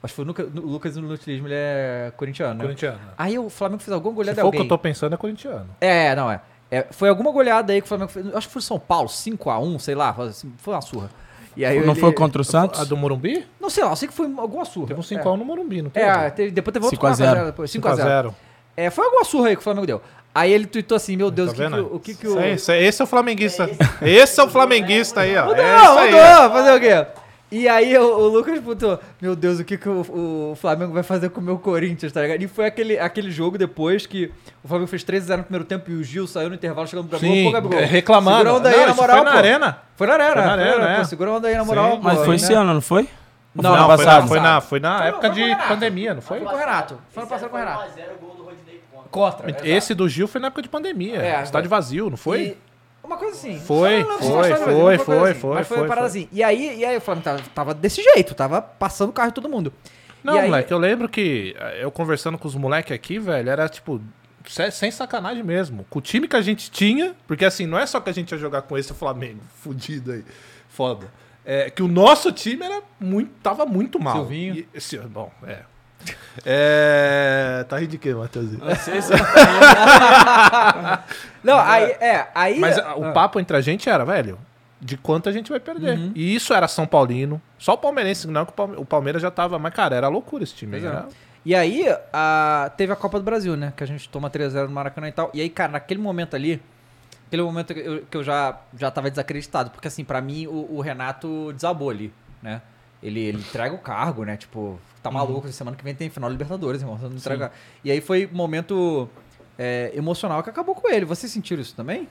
Acho 0.02 0.12
que 0.12 0.16
foi 0.16 0.24
o 0.24 0.28
Luca- 0.28 0.44
o 0.44 0.60
Lucas 0.66 0.96
no 0.96 1.08
Nutilismo, 1.08 1.46
ele 1.48 1.54
é 1.56 2.12
corintiano, 2.16 2.54
né? 2.54 2.62
Corintiano. 2.64 2.98
Aí 3.18 3.38
o 3.38 3.50
Flamengo 3.50 3.82
fez 3.82 3.92
alguma 3.92 4.12
Se 4.12 4.16
goleada 4.16 4.40
for 4.40 4.44
de 4.44 4.48
o 4.48 4.50
que 4.52 4.56
alguém. 4.58 4.66
eu 4.66 4.68
tô 4.68 4.78
pensando, 4.78 5.12
é 5.14 5.16
corintiano. 5.18 5.68
É, 5.80 6.14
não 6.16 6.30
é. 6.30 6.40
É, 6.70 6.86
Foi 6.90 7.08
alguma 7.08 7.30
goleada 7.30 7.72
aí 7.72 7.80
que 7.80 7.84
o 7.84 7.88
Flamengo 7.88 8.10
fez. 8.10 8.26
Acho 8.34 8.46
que 8.48 8.52
foi 8.52 8.62
São 8.62 8.78
Paulo, 8.78 9.08
5x1, 9.08 9.78
sei 9.78 9.94
lá. 9.94 10.12
foi 10.12 10.28
assim, 10.28 10.52
Foi 10.58 10.74
uma 10.74 10.80
surra. 10.80 11.10
E 11.56 11.64
aí 11.64 11.78
não 11.80 11.92
ele- 11.92 12.00
foi 12.00 12.12
contra 12.12 12.42
o 12.42 12.44
Santos? 12.44 12.78
A 12.80 12.84
do 12.84 12.96
Morumbi? 12.96 13.46
Não 13.58 13.70
sei 13.70 13.82
lá, 13.82 13.90
eu 13.92 13.96
sei 13.96 14.08
que 14.08 14.12
foi 14.14 14.26
alguma 14.36 14.64
surra. 14.66 14.88
Teve 14.88 15.00
um 15.00 15.02
5x1 15.02 15.36
no 15.38 15.44
Morumbi, 15.44 15.80
não 15.80 15.90
É, 15.94 16.04
teve? 16.12 16.26
é 16.26 16.30
teve- 16.30 16.50
depois 16.50 16.72
teve 16.74 16.84
outro 16.84 16.96
5 16.96 17.06
a 17.06 17.12
0. 17.14 17.30
4x0 17.40 17.46
depois. 17.46 17.70
5x0. 17.70 18.30
5x0. 18.30 18.34
É, 18.76 18.90
foi 18.90 19.04
alguma 19.06 19.24
surra 19.24 19.48
aí 19.48 19.54
que 19.56 19.60
o 19.60 19.64
Flamengo 19.64 19.86
deu. 19.86 20.02
Aí 20.34 20.52
ele 20.52 20.66
tweetou 20.66 20.96
assim, 20.96 21.16
meu 21.16 21.30
Deus, 21.30 21.50
Tá 21.54 21.54
o, 21.54 21.56
que 21.56 21.70
que, 21.70 21.80
o- 21.80 22.00
que 22.00 22.14
que 22.14 22.28
o... 22.28 22.38
aí, 22.38 22.52
esse 22.52 23.00
é 23.00 23.04
o 23.04 23.06
flamenguista. 23.06 23.70
Esse 24.02 24.38
é 24.38 24.44
o 24.44 24.48
flamenguista 24.50 25.20
aí, 25.22 25.34
ó. 25.34 25.46
Mudou, 25.46 25.64
É 25.64 25.76
isso 25.82 25.98
aí. 25.98 26.14
ó. 26.14 26.42
mudou, 26.42 26.50
fazer 26.58 26.76
o 26.76 26.80
quê? 26.80 27.06
E 27.50 27.68
aí 27.68 27.96
o, 27.96 28.02
o 28.02 28.28
Lucas 28.28 28.58
botou, 28.60 28.98
meu 29.22 29.36
Deus, 29.36 29.60
o 29.60 29.64
que, 29.64 29.78
que 29.78 29.88
o, 29.88 30.50
o 30.52 30.56
Flamengo 30.56 30.92
vai 30.92 31.04
fazer 31.04 31.30
com 31.30 31.40
o 31.40 31.44
meu 31.44 31.58
Corinthians, 31.58 32.12
tá 32.12 32.20
ligado? 32.20 32.42
E 32.42 32.48
foi 32.48 32.66
aquele, 32.66 32.98
aquele 32.98 33.30
jogo 33.30 33.56
depois 33.56 34.04
que 34.04 34.32
o 34.64 34.68
Flamengo 34.68 34.88
fez 34.88 35.04
3x0 35.04 35.36
no 35.38 35.42
primeiro 35.44 35.64
tempo 35.64 35.88
e 35.90 35.94
o 35.94 36.02
Gil 36.02 36.26
saiu 36.26 36.48
no 36.48 36.56
intervalo 36.56 36.88
chegando 36.88 37.08
pra 37.08 37.18
gol. 37.20 37.28
Sim, 37.28 37.44
Pô, 37.44 37.52
Gabigol, 37.52 37.78
reclamando. 37.80 38.38
Segura 38.38 38.50
a 38.50 38.56
onda 38.56 38.68
aí, 38.68 38.76
Não, 38.80 38.86
na 38.88 38.94
moral, 38.94 39.16
foi 39.16 39.24
na 39.24 39.30
pô. 39.32 39.38
arena. 39.38 39.78
Foi 39.94 40.06
na 40.08 40.12
arena, 40.14 40.32
Foi 40.32 40.42
na 40.42 40.52
arena, 40.52 40.76
pô, 40.96 41.00
é. 41.00 41.04
segura 41.04 41.30
a 41.30 41.34
onda 41.34 41.48
aí, 41.48 41.54
na 41.56 41.64
moral. 41.64 41.90
Sim, 41.92 41.96
pô, 41.98 42.02
Mas 42.02 42.18
foi 42.18 42.28
né? 42.28 42.34
esse 42.34 42.52
ano, 42.52 42.74
não 42.74 42.80
foi? 42.80 43.08
Não, 43.54 43.62
Não, 43.62 43.70
foi, 43.70 43.78
na, 43.80 43.86
passado. 43.96 44.28
foi, 44.28 44.40
na, 44.40 44.60
foi 44.60 44.80
na 44.80 44.98
Foi- 44.98 45.06
época 45.08 45.20
foi 45.20 45.30
com 45.30 45.34
o 45.34 45.38
de 45.38 45.48
Renato. 45.48 45.68
pandemia, 45.68 46.14
não 46.14 46.22
foi? 46.22 46.38
Foi 46.40 46.48
com 46.48 46.54
o 46.54 46.58
Renato. 46.58 46.98
Foi 47.12 47.22
ano 47.22 47.30
passado 47.30 47.48
com 47.48 47.56
o 47.56 47.58
Renato. 47.60 47.84
1x0 47.84 48.02
o 48.20 48.26
gol 48.26 48.34
do 48.34 48.42
Rodinei 48.44 48.80
contra. 49.10 49.56
Esse 49.66 49.94
do 49.94 50.08
Gil 50.08 50.26
foi 50.28 50.40
na 50.40 50.48
época 50.48 50.62
de 50.62 50.68
pandemia. 50.68 51.22
É, 51.22 51.42
Estádio 51.42 51.70
vazio, 51.70 52.10
não 52.10 52.16
foi? 52.16 52.58
Uma 53.06 53.16
coisa 53.16 53.36
assim. 53.36 53.58
Foi, 53.60 54.02
Não, 54.02 54.08
não, 54.08 54.18
foi, 54.18 54.28
não, 54.28 54.42
foi, 54.58 54.74
coisa 54.74 55.04
foi, 55.04 55.30
assim, 55.30 55.40
foi, 55.40 55.54
Mas 55.54 55.68
foi 55.68 55.76
foi, 55.76 55.84
uma 55.84 55.88
parada 55.88 56.10
foi. 56.10 56.20
assim. 56.20 56.28
E 56.32 56.42
aí, 56.42 56.78
e 56.80 56.84
aí 56.84 56.96
o 56.96 57.00
Flamengo 57.00 57.24
tava, 57.24 57.42
tava 57.54 57.74
desse 57.74 58.02
jeito, 58.02 58.34
tava 58.34 58.60
passando 58.60 59.10
o 59.10 59.12
carro 59.12 59.28
em 59.28 59.32
todo 59.32 59.48
mundo. 59.48 59.72
Não, 60.24 60.34
E 60.34 60.38
aí- 60.40 60.46
moleque, 60.46 60.72
eu 60.72 60.78
lembro 60.78 61.08
que 61.08 61.54
eh, 61.58 61.78
eu 61.84 61.90
conversando 61.92 62.36
com 62.36 62.48
os 62.48 62.54
moleques 62.56 62.92
aqui, 62.92 63.18
velho, 63.18 63.48
era 63.48 63.68
tipo. 63.68 64.00
Sem 64.70 64.90
sacanagem 64.92 65.42
mesmo. 65.42 65.84
Com 65.90 65.98
o 65.98 66.02
time 66.02 66.28
que 66.28 66.36
a 66.36 66.40
gente 66.40 66.70
tinha, 66.70 67.16
porque 67.26 67.44
assim, 67.44 67.66
não 67.66 67.76
é 67.78 67.84
só 67.84 67.98
que 68.00 68.08
a 68.10 68.12
gente 68.12 68.30
ia 68.30 68.38
jogar 68.38 68.62
com 68.62 68.78
esse 68.78 68.94
Flamengo 68.94 69.40
fudido 69.60 70.12
aí. 70.12 70.24
Foda. 70.68 71.08
É 71.44 71.68
que 71.70 71.82
o 71.82 71.88
nosso 71.88 72.30
time 72.32 72.64
era 72.64 72.80
muito, 73.00 73.30
tava 73.42 73.66
muito 73.66 73.98
mal. 73.98 74.16
Silvinho. 74.18 74.54
E, 74.56 74.68
esse, 74.74 74.98
bom, 74.98 75.32
é. 75.44 75.60
É. 76.48 77.64
Tá 77.68 77.78
rindo 77.78 77.90
de 77.92 77.98
quê, 77.98 78.14
Matheusinho? 78.14 78.60
Não, 81.42 81.58
aí, 81.58 81.84
é, 82.00 82.28
aí... 82.34 82.58
Mas 82.58 82.78
ah, 82.78 82.94
o 82.96 83.04
Ah. 83.06 83.12
papo 83.12 83.40
entre 83.40 83.56
a 83.56 83.60
gente 83.60 83.88
era, 83.88 84.04
velho, 84.04 84.38
de 84.80 84.96
quanto 84.96 85.28
a 85.28 85.32
gente 85.32 85.50
vai 85.50 85.60
perder. 85.60 85.96
Uhum. 85.98 86.12
E 86.14 86.34
isso 86.34 86.52
era 86.52 86.68
São 86.68 86.86
Paulino. 86.86 87.40
Só 87.58 87.74
o 87.74 87.78
palmeirense, 87.78 88.26
não, 88.28 88.44
que 88.44 88.52
o 88.52 88.54
Palme- 88.54 88.76
o 88.76 88.84
Palmeiras 88.84 89.22
já 89.22 89.30
tava. 89.30 89.58
Mas, 89.58 89.72
cara, 89.74 89.94
era 89.96 90.08
loucura 90.08 90.44
esse 90.44 90.54
time. 90.54 90.76
É. 90.78 90.84
era- 90.84 91.06
E 91.44 91.54
aí, 91.54 91.86
a- 92.12 92.70
teve 92.76 92.92
a 92.92 92.96
Copa 92.96 93.18
do 93.18 93.24
Brasil, 93.24 93.56
né? 93.56 93.72
Que 93.76 93.84
a 93.84 93.86
gente 93.86 94.08
toma 94.08 94.28
3x0 94.28 94.64
no 94.68 94.74
Maracanã 94.74 95.08
e 95.08 95.12
tal. 95.12 95.30
E 95.32 95.40
aí, 95.40 95.48
cara, 95.48 95.72
naquele 95.72 96.00
momento 96.00 96.34
ali, 96.34 96.60
aquele 97.28 97.42
momento 97.42 97.72
que 97.72 97.80
eu, 97.80 98.02
que 98.10 98.16
eu 98.16 98.22
já, 98.24 98.56
já 98.78 98.90
tava 98.90 99.08
desacreditado. 99.10 99.70
Porque, 99.70 99.86
assim, 99.88 100.04
pra 100.04 100.20
mim, 100.20 100.46
o, 100.48 100.76
o 100.76 100.80
Renato 100.80 101.52
desabou 101.54 101.90
ali, 101.90 102.12
né? 102.42 102.60
Ele, 103.02 103.20
ele 103.20 103.38
entrega 103.38 103.74
o 103.74 103.78
cargo, 103.78 104.24
né? 104.24 104.36
Tipo, 104.36 104.80
tá 105.08 105.14
maluco, 105.14 105.48
semana 105.48 105.76
que 105.76 105.84
vem 105.84 105.94
tem 105.94 106.10
final 106.10 106.30
Libertadores, 106.30 106.82
irmão. 106.82 106.96
Você 106.96 107.08
não 107.08 107.16
entrega... 107.16 107.52
E 107.84 107.90
aí 107.90 108.00
foi 108.00 108.26
um 108.26 108.36
momento 108.36 109.08
é, 109.58 109.92
emocional 109.94 110.42
que 110.42 110.50
acabou 110.50 110.74
com 110.74 110.88
ele. 110.88 111.04
Vocês 111.04 111.30
sentiram 111.32 111.62
isso 111.62 111.74
também? 111.74 112.08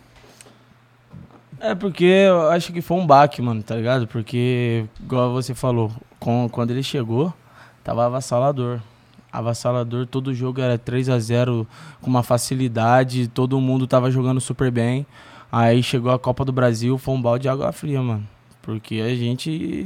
É 1.59 1.73
porque 1.73 2.03
eu 2.03 2.49
acho 2.49 2.73
que 2.73 2.81
foi 2.81 2.97
um 2.97 3.07
baque, 3.07 3.41
mano, 3.41 3.63
tá 3.63 3.75
ligado? 3.75 4.07
Porque, 4.07 4.85
igual 4.99 5.31
você 5.31 5.53
falou, 5.53 5.91
com, 6.19 6.49
quando 6.51 6.71
ele 6.71 6.83
chegou, 6.83 7.33
tava 7.83 8.05
avassalador. 8.05 8.79
Avassalador, 9.31 10.05
todo 10.05 10.33
jogo 10.33 10.61
era 10.61 10.77
3 10.77 11.09
a 11.09 11.19
0 11.19 11.67
com 12.01 12.09
uma 12.09 12.23
facilidade, 12.23 13.27
todo 13.27 13.59
mundo 13.59 13.87
tava 13.87 14.11
jogando 14.11 14.41
super 14.41 14.71
bem. 14.71 15.05
Aí 15.51 15.81
chegou 15.81 16.11
a 16.11 16.19
Copa 16.19 16.43
do 16.43 16.51
Brasil, 16.51 16.97
foi 16.97 17.13
um 17.13 17.21
balde 17.21 17.43
de 17.43 17.49
água 17.49 17.71
fria, 17.71 18.01
mano. 18.01 18.27
Porque 18.61 18.95
a 18.95 19.15
gente, 19.15 19.85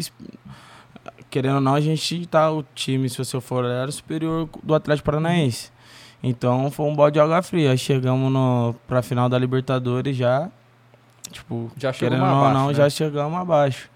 querendo 1.30 1.56
ou 1.56 1.62
não, 1.62 1.76
a 1.76 1.82
gente 1.82 2.26
tá, 2.28 2.52
o 2.52 2.64
time, 2.76 3.10
se 3.10 3.18
você 3.18 3.40
for 3.40 3.64
olhar, 3.64 3.84
era 3.84 3.92
superior 3.92 4.50
do 4.64 4.74
Atlético 4.74 5.06
Paranaense. 5.06 5.72
Então 6.22 6.70
foi 6.70 6.86
um 6.86 6.96
balde 6.96 7.14
de 7.14 7.20
água 7.20 7.42
fria. 7.42 7.72
Aí 7.72 7.78
chegamos 7.78 8.32
no, 8.32 8.76
pra 8.88 9.02
final 9.02 9.30
da 9.30 9.38
Libertadores 9.38 10.16
já, 10.18 10.50
tipo, 11.32 11.72
Já 11.78 11.94
querendo 11.94 12.22
ou 12.22 12.28
abaixo, 12.28 12.54
não, 12.54 12.68
né? 12.68 12.74
já 12.74 12.90
chegamos 12.90 13.40
abaixo. 13.40 13.90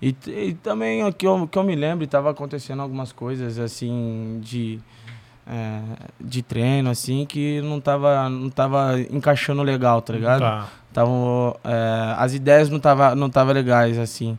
E, 0.00 0.14
e 0.26 0.54
também 0.54 1.04
o 1.04 1.12
que 1.12 1.26
eu, 1.26 1.48
que 1.48 1.58
eu 1.58 1.64
me 1.64 1.74
lembro, 1.74 2.06
tava 2.06 2.30
acontecendo 2.30 2.82
algumas 2.82 3.12
coisas 3.12 3.58
assim 3.58 4.38
de 4.42 4.78
é, 5.46 5.80
de 6.20 6.42
treino, 6.42 6.90
assim, 6.90 7.24
que 7.24 7.60
não 7.62 7.80
tava, 7.80 8.28
não 8.28 8.50
tava 8.50 9.00
encaixando 9.00 9.62
legal, 9.62 10.02
tá 10.02 10.12
ligado? 10.12 10.40
Tá. 10.40 10.66
Tavam, 10.92 11.54
é, 11.62 12.14
as 12.18 12.34
ideias 12.34 12.68
não 12.68 12.80
tava, 12.80 13.14
não 13.14 13.30
tava 13.30 13.52
legais, 13.52 13.98
assim. 13.98 14.36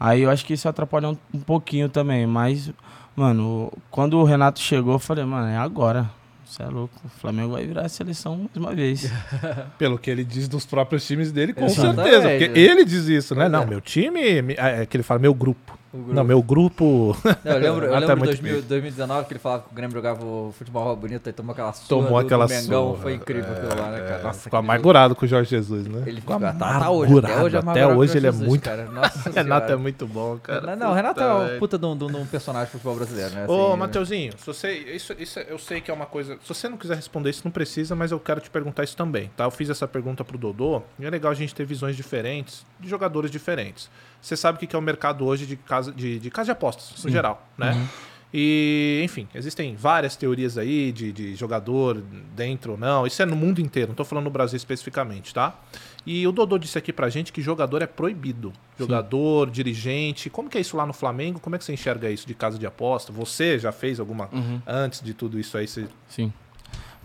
Aí 0.00 0.22
eu 0.22 0.30
acho 0.30 0.44
que 0.46 0.54
isso 0.54 0.66
atrapalhou 0.66 1.12
um, 1.12 1.36
um 1.36 1.40
pouquinho 1.40 1.86
também, 1.90 2.26
mas, 2.26 2.72
mano, 3.14 3.70
quando 3.90 4.16
o 4.18 4.24
Renato 4.24 4.58
chegou, 4.58 4.94
eu 4.94 4.98
falei, 4.98 5.24
mano, 5.26 5.46
é 5.48 5.58
agora. 5.58 6.10
Você 6.46 6.62
é 6.64 6.66
louco. 6.66 6.94
O 7.04 7.08
Flamengo 7.08 7.52
vai 7.52 7.64
virar 7.64 7.82
a 7.82 7.88
seleção 7.88 8.36
mais 8.38 8.56
uma 8.56 8.74
vez. 8.74 9.08
Pelo 9.78 9.96
que 9.98 10.10
ele 10.10 10.24
diz 10.24 10.48
dos 10.48 10.66
próprios 10.66 11.06
times 11.06 11.30
dele, 11.30 11.52
com 11.52 11.66
Exatamente. 11.66 12.10
certeza. 12.10 12.28
Porque 12.46 12.58
ele 12.58 12.84
diz 12.84 13.04
isso, 13.06 13.34
né? 13.36 13.48
Não, 13.48 13.62
é. 13.62 13.66
meu 13.66 13.80
time. 13.80 14.42
me- 14.42 14.54
É 14.58 14.84
que 14.84 14.96
ele 14.96 15.04
fala, 15.04 15.20
meu 15.20 15.32
grupo. 15.32 15.78
O. 15.92 16.12
Não, 16.12 16.22
meu 16.22 16.40
grupo. 16.42 17.16
Não, 17.44 17.52
eu 17.52 17.58
lembro, 17.58 17.86
eu 17.86 17.94
Até 17.96 18.06
lembro 18.06 18.16
muito 18.18 18.36
de 18.36 18.42
2000, 18.42 18.62
2019 18.62 19.26
que 19.26 19.32
ele 19.32 19.40
falava 19.40 19.62
que 19.64 19.72
o 19.72 19.74
Grêmio 19.74 19.92
jogava 19.94 20.24
o 20.24 20.54
futebol 20.56 20.94
bonito 20.94 21.28
e 21.28 21.32
tomou 21.32 21.52
aquela 21.52 21.72
surra 21.72 21.88
Tomou 21.88 22.18
aquela 22.18 22.46
do 22.46 22.50
Mengão. 22.50 22.90
surra. 22.90 23.02
Foi 23.02 23.14
incrível 23.14 23.52
aquilo 23.52 23.80
lá, 23.80 23.90
né, 23.90 23.98
cara? 24.00 24.20
É, 24.20 24.22
Nossa, 24.22 24.40
ficou 24.40 24.58
amargurado 24.60 25.16
com 25.16 25.24
o 25.24 25.28
Jorge 25.28 25.50
Jesus, 25.50 25.88
né? 25.88 26.04
Ele 26.06 26.20
ficou 26.20 26.38
tá, 26.38 26.52
tá 26.52 26.90
hoje, 26.90 27.18
até 27.18 27.42
hoje, 27.42 27.56
é 27.56 27.58
Até 27.58 27.68
amargurado 27.68 28.00
hoje 28.00 28.16
ele 28.16 28.26
é 28.28 28.30
Jesus, 28.32 28.48
muito. 28.48 28.62
Cara. 28.62 28.84
Nossa 28.84 29.30
Renato 29.34 29.72
é 29.72 29.76
muito 29.76 30.06
bom, 30.06 30.38
cara. 30.38 30.76
Não, 30.76 30.92
o 30.92 30.94
Renato 30.94 31.20
é 31.20 31.34
um 31.34 31.58
puta 31.58 31.76
de 31.76 31.84
um, 31.86 31.96
de 31.96 32.04
um- 32.04 32.26
personagem 32.26 32.66
do 32.68 32.70
futebol 32.72 32.94
brasileiro, 32.94 33.34
né? 33.34 33.46
Ô, 33.48 33.68
assim, 33.70 33.76
Mateuzinho, 33.78 34.32
se 34.38 34.46
você, 34.46 34.72
isso, 34.72 35.12
isso 35.18 35.40
eu 35.40 35.58
sei 35.58 35.80
que 35.80 35.90
é 35.90 35.94
uma 35.94 36.06
coisa. 36.06 36.38
Se 36.42 36.48
você 36.48 36.68
não 36.68 36.76
quiser 36.76 36.94
responder 36.94 37.30
isso, 37.30 37.42
não 37.44 37.50
precisa, 37.50 37.96
mas 37.96 38.12
eu 38.12 38.20
quero 38.20 38.40
te 38.40 38.48
perguntar 38.48 38.84
isso 38.84 38.96
também, 38.96 39.28
tá? 39.36 39.42
Eu 39.44 39.50
fiz 39.50 39.68
essa 39.68 39.88
pergunta 39.88 40.24
pro 40.24 40.38
Dodô 40.38 40.82
e 41.00 41.04
é 41.04 41.10
legal 41.10 41.32
a 41.32 41.34
gente 41.34 41.52
ter 41.52 41.64
visões 41.64 41.96
diferentes 41.96 42.64
de 42.78 42.88
jogadores 42.88 43.30
diferentes. 43.30 43.90
Você 44.22 44.36
sabe 44.36 44.56
o 44.62 44.68
que 44.68 44.76
é 44.76 44.78
o 44.78 44.82
mercado 44.82 45.24
hoje 45.24 45.46
de 45.46 45.56
casa 45.80 45.92
de, 45.92 46.18
de 46.18 46.30
casa 46.30 46.46
de 46.46 46.50
apostas, 46.52 47.04
no 47.04 47.10
geral, 47.10 47.46
né? 47.56 47.88
E, 48.32 49.00
enfim, 49.04 49.26
existem 49.34 49.74
várias 49.74 50.14
teorias 50.14 50.56
aí 50.56 50.92
de, 50.92 51.10
de 51.10 51.34
jogador 51.34 52.00
dentro 52.36 52.72
ou 52.72 52.78
não. 52.78 53.04
Isso 53.04 53.20
é 53.20 53.26
no 53.26 53.34
mundo 53.34 53.60
inteiro, 53.60 53.88
não 53.88 53.96
tô 53.96 54.04
falando 54.04 54.24
no 54.26 54.30
Brasil 54.30 54.56
especificamente, 54.56 55.34
tá? 55.34 55.58
E 56.06 56.24
o 56.26 56.32
Dodô 56.32 56.56
disse 56.56 56.78
aqui 56.78 56.92
pra 56.92 57.08
gente 57.08 57.32
que 57.32 57.42
jogador 57.42 57.82
é 57.82 57.86
proibido. 57.86 58.52
Jogador, 58.78 59.50
dirigente. 59.50 60.30
Como 60.30 60.48
que 60.48 60.56
é 60.56 60.60
isso 60.60 60.76
lá 60.76 60.86
no 60.86 60.92
Flamengo? 60.92 61.40
Como 61.40 61.56
é 61.56 61.58
que 61.58 61.64
você 61.64 61.72
enxerga 61.72 62.08
isso 62.08 62.26
de 62.26 62.34
casa 62.34 62.56
de 62.56 62.64
aposta? 62.66 63.12
Você 63.12 63.58
já 63.58 63.72
fez 63.72 63.98
alguma 63.98 64.28
Uhum. 64.32 64.62
antes 64.66 65.02
de 65.02 65.12
tudo 65.12 65.38
isso 65.38 65.58
aí? 65.58 65.66
Você... 65.66 65.86
Sim. 66.08 66.32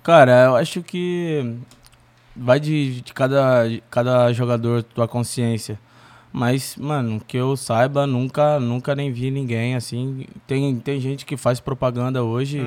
Cara, 0.04 0.46
eu 0.46 0.56
acho 0.56 0.84
que 0.84 1.56
vai 2.36 2.60
de, 2.60 3.02
de 3.02 3.14
cada, 3.14 3.68
de 3.68 3.84
cada 3.90 4.32
jogador 4.32 4.84
tua 4.84 5.08
consciência. 5.08 5.80
Mas, 6.38 6.76
mano, 6.76 7.22
que 7.26 7.38
eu 7.38 7.56
saiba, 7.56 8.06
nunca, 8.06 8.60
nunca 8.60 8.94
nem 8.94 9.10
vi 9.10 9.32
ninguém 9.32 9.74
assim. 9.74 10.26
Tem, 10.46 10.76
tem 10.78 11.00
gente 11.00 11.26
que 11.26 11.38
faz 11.38 11.62
propaganda 11.62 12.26
hoje. 12.26 12.60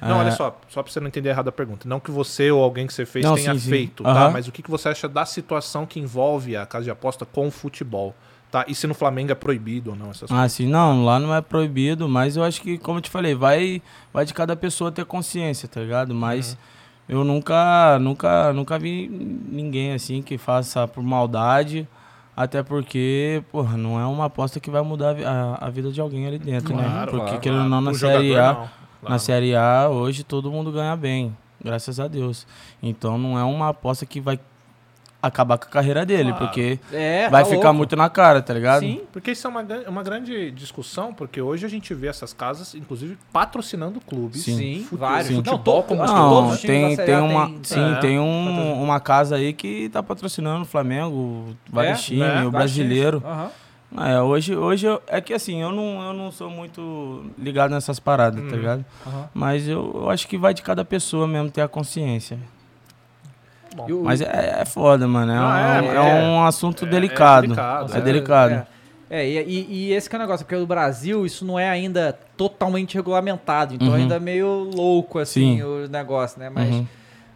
Não, 0.00 0.16
É. 0.16 0.20
olha 0.20 0.30
só, 0.30 0.56
só 0.68 0.80
pra 0.80 0.92
você 0.92 1.00
não 1.00 1.08
entender 1.08 1.30
errado 1.30 1.48
a 1.48 1.52
pergunta. 1.52 1.88
Não 1.88 1.98
que 1.98 2.12
você 2.12 2.52
ou 2.52 2.62
alguém 2.62 2.86
que 2.86 2.94
você 2.94 3.04
fez 3.04 3.24
Não, 3.24 3.34
tenha 3.34 3.52
sim, 3.54 3.58
sim. 3.58 3.68
feito, 3.68 4.04
tá? 4.04 4.10
Aham. 4.10 4.30
Mas 4.30 4.46
o 4.46 4.52
que 4.52 4.62
você 4.70 4.90
acha 4.90 5.08
da 5.08 5.24
situação 5.26 5.84
que 5.86 5.98
envolve 5.98 6.56
a 6.56 6.64
casa 6.64 6.84
de 6.84 6.90
aposta 6.92 7.26
com 7.26 7.48
o 7.48 7.50
futebol? 7.50 8.14
Tá? 8.48 8.64
E 8.68 8.76
se 8.76 8.86
no 8.86 8.94
Flamengo 8.94 9.32
é 9.32 9.34
proibido 9.34 9.90
ou 9.90 9.96
não 9.96 10.12
essas 10.12 10.30
Ah, 10.30 10.48
sim, 10.48 10.68
não, 10.68 11.04
lá 11.04 11.18
não 11.18 11.34
é 11.34 11.40
proibido, 11.40 12.08
mas 12.08 12.36
eu 12.36 12.44
acho 12.44 12.62
que, 12.62 12.78
como 12.78 12.98
eu 12.98 13.02
te 13.02 13.10
falei, 13.10 13.34
vai, 13.34 13.82
vai 14.12 14.24
de 14.24 14.32
cada 14.32 14.54
pessoa 14.54 14.92
ter 14.92 15.04
consciência, 15.04 15.66
tá 15.68 15.80
ligado? 15.80 16.14
Mas 16.14 16.56
eu 17.08 17.24
nunca, 17.24 17.98
nunca, 17.98 18.52
nunca 18.52 18.78
vi 18.78 19.08
ninguém 19.08 19.94
assim 19.94 20.22
que 20.22 20.38
faça 20.38 20.86
por 20.86 21.02
maldade, 21.02 21.88
até 22.36 22.62
porque, 22.62 23.42
porra, 23.52 23.76
não 23.76 23.98
é 23.98 24.04
uma 24.04 24.24
aposta 24.26 24.58
que 24.58 24.70
vai 24.70 24.82
mudar 24.82 25.16
a 25.24 25.66
a, 25.66 25.70
vida 25.70 25.90
de 25.90 26.00
alguém 26.00 26.26
ali 26.26 26.38
dentro, 26.38 26.74
né? 26.74 26.82
Claro, 26.82 27.10
Porque, 27.10 27.26
claro, 27.26 27.40
querendo 27.40 27.62
ou 27.62 27.68
não, 27.68 27.80
na 27.80 27.90
O 27.92 27.94
Série 27.94 28.36
A, 28.36 28.52
não, 29.02 29.10
na. 29.10 29.18
Série 29.18 29.54
A, 29.54 29.88
hoje 29.88 30.24
todo 30.24 30.50
mundo 30.50 30.72
ganha 30.72 30.96
bem, 30.96 31.36
graças 31.62 32.00
a 32.00 32.08
Deus. 32.08 32.46
Então 32.82 33.16
não 33.16 33.38
é 33.38 33.44
uma 33.44 33.68
aposta 33.68 34.04
que 34.04 34.20
vai 34.20 34.38
acabar 35.26 35.58
com 35.58 35.64
a 35.66 35.68
carreira 35.68 36.04
dele, 36.04 36.30
Claro. 36.32 36.46
porque 36.46 36.78
É, 36.92 37.28
vai 37.28 37.42
tá 37.44 37.48
ficar 37.50 37.62
louco. 37.68 37.74
muito 37.78 37.96
na 37.96 38.08
cara, 38.10 38.40
tá 38.42 38.52
ligado? 38.54 38.80
Sim. 38.80 39.00
Porque 39.12 39.30
isso 39.32 39.46
é 39.46 39.50
uma, 39.50 39.62
gran- 39.62 39.82
uma 39.88 40.02
grande 40.02 40.50
discussão, 40.50 41.12
porque 41.14 41.40
hoje 41.40 41.64
a 41.64 41.68
gente 41.68 41.92
vê 41.94 42.08
essas 42.08 42.32
casas, 42.32 42.74
inclusive, 42.74 43.16
patrocinando 43.32 44.00
clubes. 44.00 44.42
Sim. 44.42 44.56
Sim, 44.56 44.88
vários. 44.92 45.28
Sim. 45.28 45.34
Não, 45.36 45.44
Futebol 45.44 45.82
to- 45.82 45.88
como 45.88 46.00
todos 46.00 46.14
Não, 46.14 46.48
os 46.50 46.60
times 46.60 46.96
tem, 46.96 47.06
tem 47.06 47.16
uma, 47.16 47.46
têm- 47.46 47.58
sim, 47.64 47.92
É. 47.92 47.94
tem 48.00 48.18
um, 48.18 48.82
uma 48.82 49.00
casa 49.00 49.36
aí 49.36 49.52
que 49.52 49.88
tá 49.88 50.02
patrocinando 50.02 50.62
o 50.62 50.66
Flamengo, 50.66 51.54
vários 51.70 52.00
É, 52.00 52.02
times, 52.02 52.20
né? 52.26 52.44
o 52.46 52.50
brasileiro. 52.50 53.22
Aham. 53.24 53.50
É, 53.96 54.20
hoje, 54.20 54.56
hoje 54.56 54.86
eu- 54.86 55.00
é 55.06 55.20
que 55.20 55.32
assim, 55.32 55.62
eu 55.62 55.70
não, 55.70 56.02
eu 56.02 56.12
não 56.12 56.32
sou 56.32 56.50
muito 56.50 57.26
ligado 57.38 57.70
nessas 57.70 58.00
paradas, 58.00 58.42
Hum. 58.42 58.48
tá 58.50 58.56
ligado? 58.56 58.84
Aham. 59.06 59.28
Mas 59.32 59.68
eu, 59.68 59.92
eu 59.94 60.10
acho 60.10 60.26
que 60.26 60.36
vai 60.36 60.52
de 60.52 60.62
cada 60.62 60.84
pessoa 60.84 61.28
mesmo 61.28 61.48
ter 61.48 61.60
a 61.60 61.68
consciência. 61.68 62.36
Bom, 63.74 63.86
Mas 64.04 64.20
é, 64.20 64.58
é 64.60 64.64
foda, 64.64 65.06
mano. 65.08 65.32
É, 65.32 65.34
Não, 65.36 65.44
um, 65.44 65.92
é, 65.92 65.96
é 65.96 65.96
é. 66.20 66.24
um 66.28 66.44
assunto 66.44 66.84
É- 66.84 66.88
é 66.88 66.90
delicado. 66.90 67.42
delicado, 67.42 67.94
É 67.94 67.98
é. 67.98 68.00
delicado. 68.00 68.52
É, 68.52 68.66
É, 69.10 69.28
e, 69.28 69.66
e- 69.68 69.92
esse 69.92 70.08
que 70.08 70.16
é 70.16 70.18
o 70.18 70.22
negócio, 70.22 70.44
porque 70.46 70.56
o 70.60 70.66
Brasil, 70.66 71.24
isso 71.26 71.44
não 71.44 71.58
é 71.58 71.68
ainda 71.68 72.18
totalmente 72.36 72.94
regulamentado, 72.94 73.74
então 73.74 73.88
Uhum. 73.88 73.94
ainda 73.94 74.16
é 74.16 74.20
meio 74.20 74.48
louco, 74.74 75.18
assim, 75.18 75.58
Sim. 75.58 75.62
o 75.62 75.86
negócio, 75.88 76.40
né? 76.40 76.50
Mas 76.50 76.68
Uhum. 76.74 76.86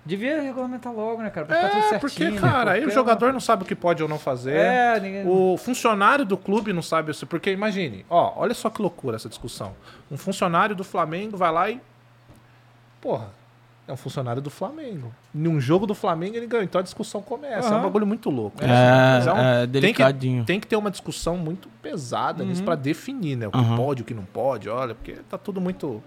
devia 0.05 0.41
regulamentar 0.41 0.93
logo, 0.93 1.23
né, 1.23 1.31
cara? 1.31 1.47
Pra 1.47 1.57
ficar 1.57 1.69
tudo 1.69 1.79
É, 1.79 1.89
certinho. 1.99 2.01
porque, 2.33 2.41
cara, 2.41 2.71
aí 2.73 2.85
o 2.87 2.91
jogador 2.91 3.33
não 3.33 3.39
sabe 3.41 3.63
o 3.63 3.67
que 3.67 3.75
pode 3.77 4.03
ou 4.03 4.09
não 4.09 4.19
fazer. 4.19 4.57
É, 4.57 4.99
ninguém... 4.99 5.27
O 5.29 5.57
funcionário 5.59 6.25
do 6.25 6.37
clube 6.37 6.73
não 6.73 6.83
sabe 6.83 7.11
isso. 7.13 7.27
Porque 7.27 7.51
imagine, 7.53 8.05
ó, 8.09 8.33
olha 8.37 8.55
só 8.55 8.71
que 8.71 8.81
loucura 8.83 9.17
essa 9.17 9.29
discussão. 9.29 9.73
Um 10.11 10.17
funcionário 10.17 10.75
do 10.75 10.83
Flamengo 10.83 11.37
vai 11.37 11.53
lá 11.53 11.71
e. 11.71 11.81
Porra, 13.01 13.29
é 13.89 13.93
um 13.93 13.97
funcionário 13.97 14.41
do 14.43 14.51
Flamengo. 14.51 15.13
Em 15.35 15.49
um 15.49 15.59
jogo 15.61 15.87
do 15.87 15.95
Flamengo 15.95 16.37
ele 16.37 16.47
ganhou. 16.47 16.63
Então 16.63 16.79
a 16.79 16.85
discussão 16.85 17.21
começa. 17.23 17.75
É 17.75 17.77
um 17.77 17.83
bagulho 17.83 18.07
muito 18.07 18.29
louco. 18.31 18.63
É, 18.63 18.67
Mas 18.69 19.27
um- 19.27 19.31
é 19.31 19.53
tem 19.61 19.61
que- 19.67 19.67
delicadinho. 19.81 20.45
Tem 20.45 20.61
que 20.61 20.67
ter 20.67 20.77
uma 20.77 20.91
discussão 20.91 21.37
muito 21.37 21.69
pesada 21.83 22.45
nisso 22.45 22.61
Uhum. 22.61 22.67
pra 22.67 22.75
definir, 22.75 23.35
né? 23.37 23.49
O 23.49 23.51
que 23.51 23.59
Aham. 23.59 23.77
pode, 23.77 24.03
o 24.03 24.05
que 24.05 24.15
não 24.15 24.25
pode, 24.25 24.69
olha, 24.69 24.95
porque 24.95 25.15
tá 25.29 25.37
tudo 25.39 25.61
muito 25.61 26.03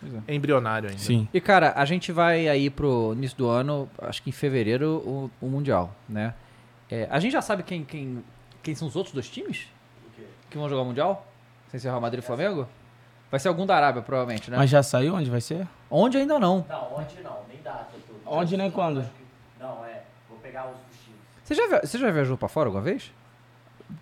Pois 0.00 0.12
embrionário 0.28 0.88
ainda. 0.88 1.00
Sim. 1.00 1.28
E, 1.32 1.40
cara, 1.40 1.72
a 1.76 1.84
gente 1.84 2.10
vai 2.10 2.48
aí 2.48 2.68
pro 2.68 3.12
início 3.16 3.38
do 3.38 3.48
ano, 3.48 3.88
acho 4.00 4.20
que 4.22 4.30
em 4.30 4.32
fevereiro, 4.32 4.96
o, 5.06 5.30
o 5.40 5.46
Mundial, 5.48 5.94
né? 6.08 6.34
É, 6.90 7.06
a 7.10 7.20
gente 7.20 7.32
já 7.32 7.40
sabe 7.40 7.62
quem, 7.62 7.84
quem, 7.84 8.22
quem 8.62 8.74
são 8.74 8.88
os 8.88 8.96
outros 8.96 9.14
dois 9.14 9.28
times 9.30 9.66
que 10.50 10.58
vão 10.58 10.68
jogar 10.68 10.82
o 10.82 10.84
Mundial? 10.84 11.26
Sem 11.70 11.78
ser 11.80 11.88
Real 11.88 12.00
Madrid 12.00 12.22
e 12.22 12.26
Flamengo? 12.26 12.68
Vai 13.30 13.40
ser 13.40 13.48
algum 13.48 13.64
da 13.64 13.74
Arábia, 13.74 14.02
provavelmente, 14.02 14.50
né? 14.50 14.58
Mas 14.58 14.68
já 14.68 14.82
saiu 14.82 15.14
onde 15.14 15.30
vai 15.30 15.40
ser? 15.40 15.66
Onde 15.94 16.16
ainda 16.16 16.38
não. 16.38 16.64
Não, 16.66 16.96
onde 16.96 17.20
não, 17.22 17.36
nem 17.48 17.62
data. 17.62 17.86
Tudo. 18.06 18.20
Onde 18.24 18.56
nem 18.56 18.70
quando? 18.70 19.04
Não, 19.60 19.84
é. 19.84 20.02
Vou 20.28 20.38
pegar 20.38 20.64
os 20.64 20.76
dos 20.76 21.04
times. 21.04 21.20
Você 21.44 21.54
já, 21.54 21.80
você 21.80 21.98
já 21.98 22.10
viajou 22.10 22.38
pra 22.38 22.48
fora 22.48 22.68
alguma 22.68 22.82
vez? 22.82 23.12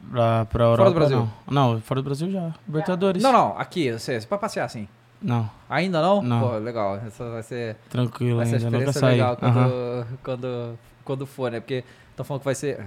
Pra, 0.09 0.45
pra 0.45 0.65
Europa, 0.65 0.91
do 0.91 0.95
Brasil? 0.95 1.29
Não. 1.49 1.73
não, 1.73 1.81
fora 1.81 2.01
do 2.01 2.05
Brasil 2.05 2.31
já. 2.31 2.55
Libertadores. 2.65 3.21
Não, 3.21 3.33
não, 3.33 3.59
aqui, 3.59 3.91
você, 3.91 4.21
pra 4.21 4.39
passear 4.39 4.65
assim. 4.65 4.87
Não, 5.21 5.51
Ainda 5.69 6.01
não? 6.01 6.23
Não. 6.23 6.41
Pô, 6.41 6.59
legal. 6.59 6.97
Essa 7.05 7.29
vai 7.29 7.43
ser, 7.43 7.77
tranquilo 7.91 8.37
vai 8.37 8.47
ser 8.47 8.65
ainda. 8.65 8.93
Saí. 8.93 9.13
legal 9.13 9.37
quando, 9.37 9.59
Aham. 9.59 10.07
quando, 10.23 10.79
quando 11.05 11.27
for, 11.27 11.51
né? 11.51 11.59
Porque 11.61 11.85
estão 12.11 12.25
falando 12.25 12.41
que 12.41 12.45
vai 12.47 12.55
ser. 12.55 12.87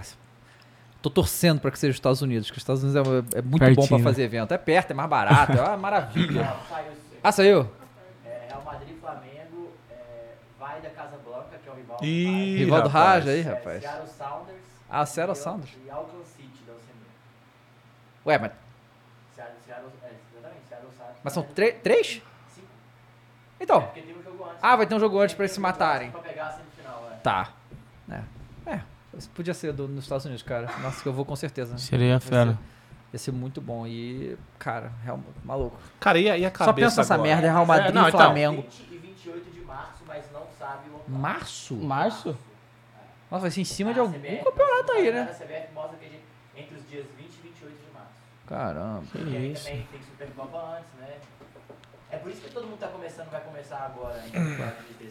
Tô 1.01 1.09
torcendo 1.09 1.59
pra 1.59 1.69
que 1.69 1.77
seja 1.77 1.91
os 1.91 1.97
Estados 1.97 2.21
Unidos, 2.21 2.49
que 2.49 2.57
os 2.57 2.61
Estados 2.61 2.81
Unidos 2.81 2.95
é, 3.33 3.39
é 3.39 3.41
muito 3.41 3.51
bom 3.51 3.57
pra 3.57 3.67
Pertinho, 3.75 3.97
né? 3.99 4.03
fazer 4.03 4.23
evento. 4.23 4.53
É 4.53 4.57
perto, 4.57 4.91
é 4.91 4.93
mais 4.93 5.09
barato, 5.09 5.51
é 5.51 5.61
uma 5.61 5.77
maravilha. 5.77 6.43
Não, 6.43 6.69
saiu. 6.69 6.91
Ah, 7.21 7.31
saiu? 7.31 7.69
É, 8.25 8.47
Real 8.47 8.63
Madrid 8.63 8.95
e 8.95 8.99
Flamengo. 8.99 9.71
É, 9.91 10.35
vai 10.57 10.81
da 10.81 10.89
Casa 10.89 11.17
Blanca, 12.03 12.23
que 12.23 12.25
é 12.25 12.29
o 12.29 12.39
rival. 12.39 12.55
Ih, 12.55 12.57
Rival 12.57 12.81
do 12.81 12.89
rapaz. 12.89 13.13
Raja 13.25 13.31
aí, 13.31 13.39
É, 13.39 13.43
rapaz. 13.43 13.81
Seattle 13.81 14.07
Sounders. 14.07 14.57
Ah, 14.89 15.05
Seattle 15.05 15.37
e- 15.37 15.41
Sounders. 15.41 15.71
E 15.85 15.89
Auckland 15.89 16.27
City 16.27 16.63
da 16.67 16.73
Oceania. 16.73 17.07
Ué, 18.25 18.37
mas, 18.39 18.51
Seattle, 19.35 19.57
Seattle, 19.65 19.89
é, 20.03 20.11
exatamente, 20.37 20.67
Seattle 20.69 20.91
Sounders. 20.97 21.17
mas 21.23 21.33
são 21.33 21.43
três? 21.43 22.07
Cinco. 22.53 22.67
É, 23.59 23.63
Então. 23.63 23.81
porque 23.81 24.01
tem 24.01 24.15
um 24.17 24.23
jogo 24.23 24.43
antes. 24.45 24.59
Ah, 24.61 24.75
vai 24.75 24.85
ter 24.85 24.95
um 24.95 24.99
jogo 24.99 25.19
antes 25.19 25.35
pra 25.35 25.45
eles 25.45 25.53
se 25.53 25.59
matarem. 25.59 26.11
Pra 26.11 26.21
pegar 26.21 26.47
a 26.47 26.51
semifinal, 26.51 27.09
é. 27.11 27.15
Tá. 27.17 27.49
É. 28.09 28.21
É. 28.71 28.79
Podia 29.35 29.53
ser 29.53 29.71
do, 29.73 29.87
nos 29.87 30.05
Estados 30.05 30.25
Unidos, 30.25 30.43
cara. 30.43 30.67
Nossa, 30.81 31.01
que 31.01 31.07
eu 31.07 31.13
vou 31.13 31.23
com 31.25 31.35
certeza. 31.35 31.77
Seria 31.77 32.19
fera. 32.19 32.57
Ia 33.11 33.19
ser 33.19 33.31
muito 33.31 33.61
bom. 33.61 33.85
E, 33.85 34.35
cara, 34.57 34.91
real, 35.03 35.19
maluco. 35.43 35.77
Cara, 35.99 36.17
e 36.19 36.27
a, 36.29 36.35
e 36.37 36.45
a 36.45 36.49
cabeça 36.49 36.65
Só 36.65 36.73
pensa 36.73 37.01
nessa 37.01 37.17
merda, 37.19 37.45
é 37.45 37.51
Real 37.51 37.63
Madrid 37.65 37.93
não, 37.93 38.05
e 38.05 38.07
então. 38.07 38.19
Flamengo. 38.19 38.61
20 38.63 38.79
e 38.91 38.97
28 38.97 39.51
de 39.51 39.59
março, 39.73 40.03
mas 40.07 40.31
não 40.31 40.45
sabe 40.59 40.89
o 40.89 40.93
local. 40.93 41.05
Março? 41.09 41.75
Março? 41.75 42.37
Nossa, 43.31 43.41
vai 43.41 43.51
ser 43.51 43.61
em 43.61 43.65
cima 43.65 43.89
Ah, 43.89 43.93
de 43.93 43.99
a 43.99 44.03
algum 44.03 44.13
CBF 44.19 44.43
campeonato 44.43 44.91
aí, 44.91 45.09
A 45.09 45.11
né? 45.11 45.25
CBF 45.25 45.73
mostra 45.73 45.97
que 45.97 46.05
a 46.05 46.09
gente, 46.09 46.23
entre 46.55 46.75
os 46.77 46.89
dias 46.89 47.05
20 47.17 47.33
e 47.33 47.41
28 47.41 47.75
de 47.87 47.93
março. 47.93 48.09
Caramba. 48.47 49.03
Que 49.11 49.17
E 49.17 49.35
aí 49.37 49.51
isso. 49.53 49.65
também 49.65 49.87
tem 49.91 50.01
Supercopa 50.03 50.57
antes, 50.77 50.89
né? 50.99 51.17
É 52.13 52.17
por 52.17 52.29
isso 52.31 52.41
que 52.41 52.49
todo 52.51 52.65
mundo 52.67 52.77
tá 52.79 52.87
começando, 52.87 53.27
vai 53.31 53.41
começar 53.41 53.91
agora. 53.91 54.21
Hein? 54.33 54.57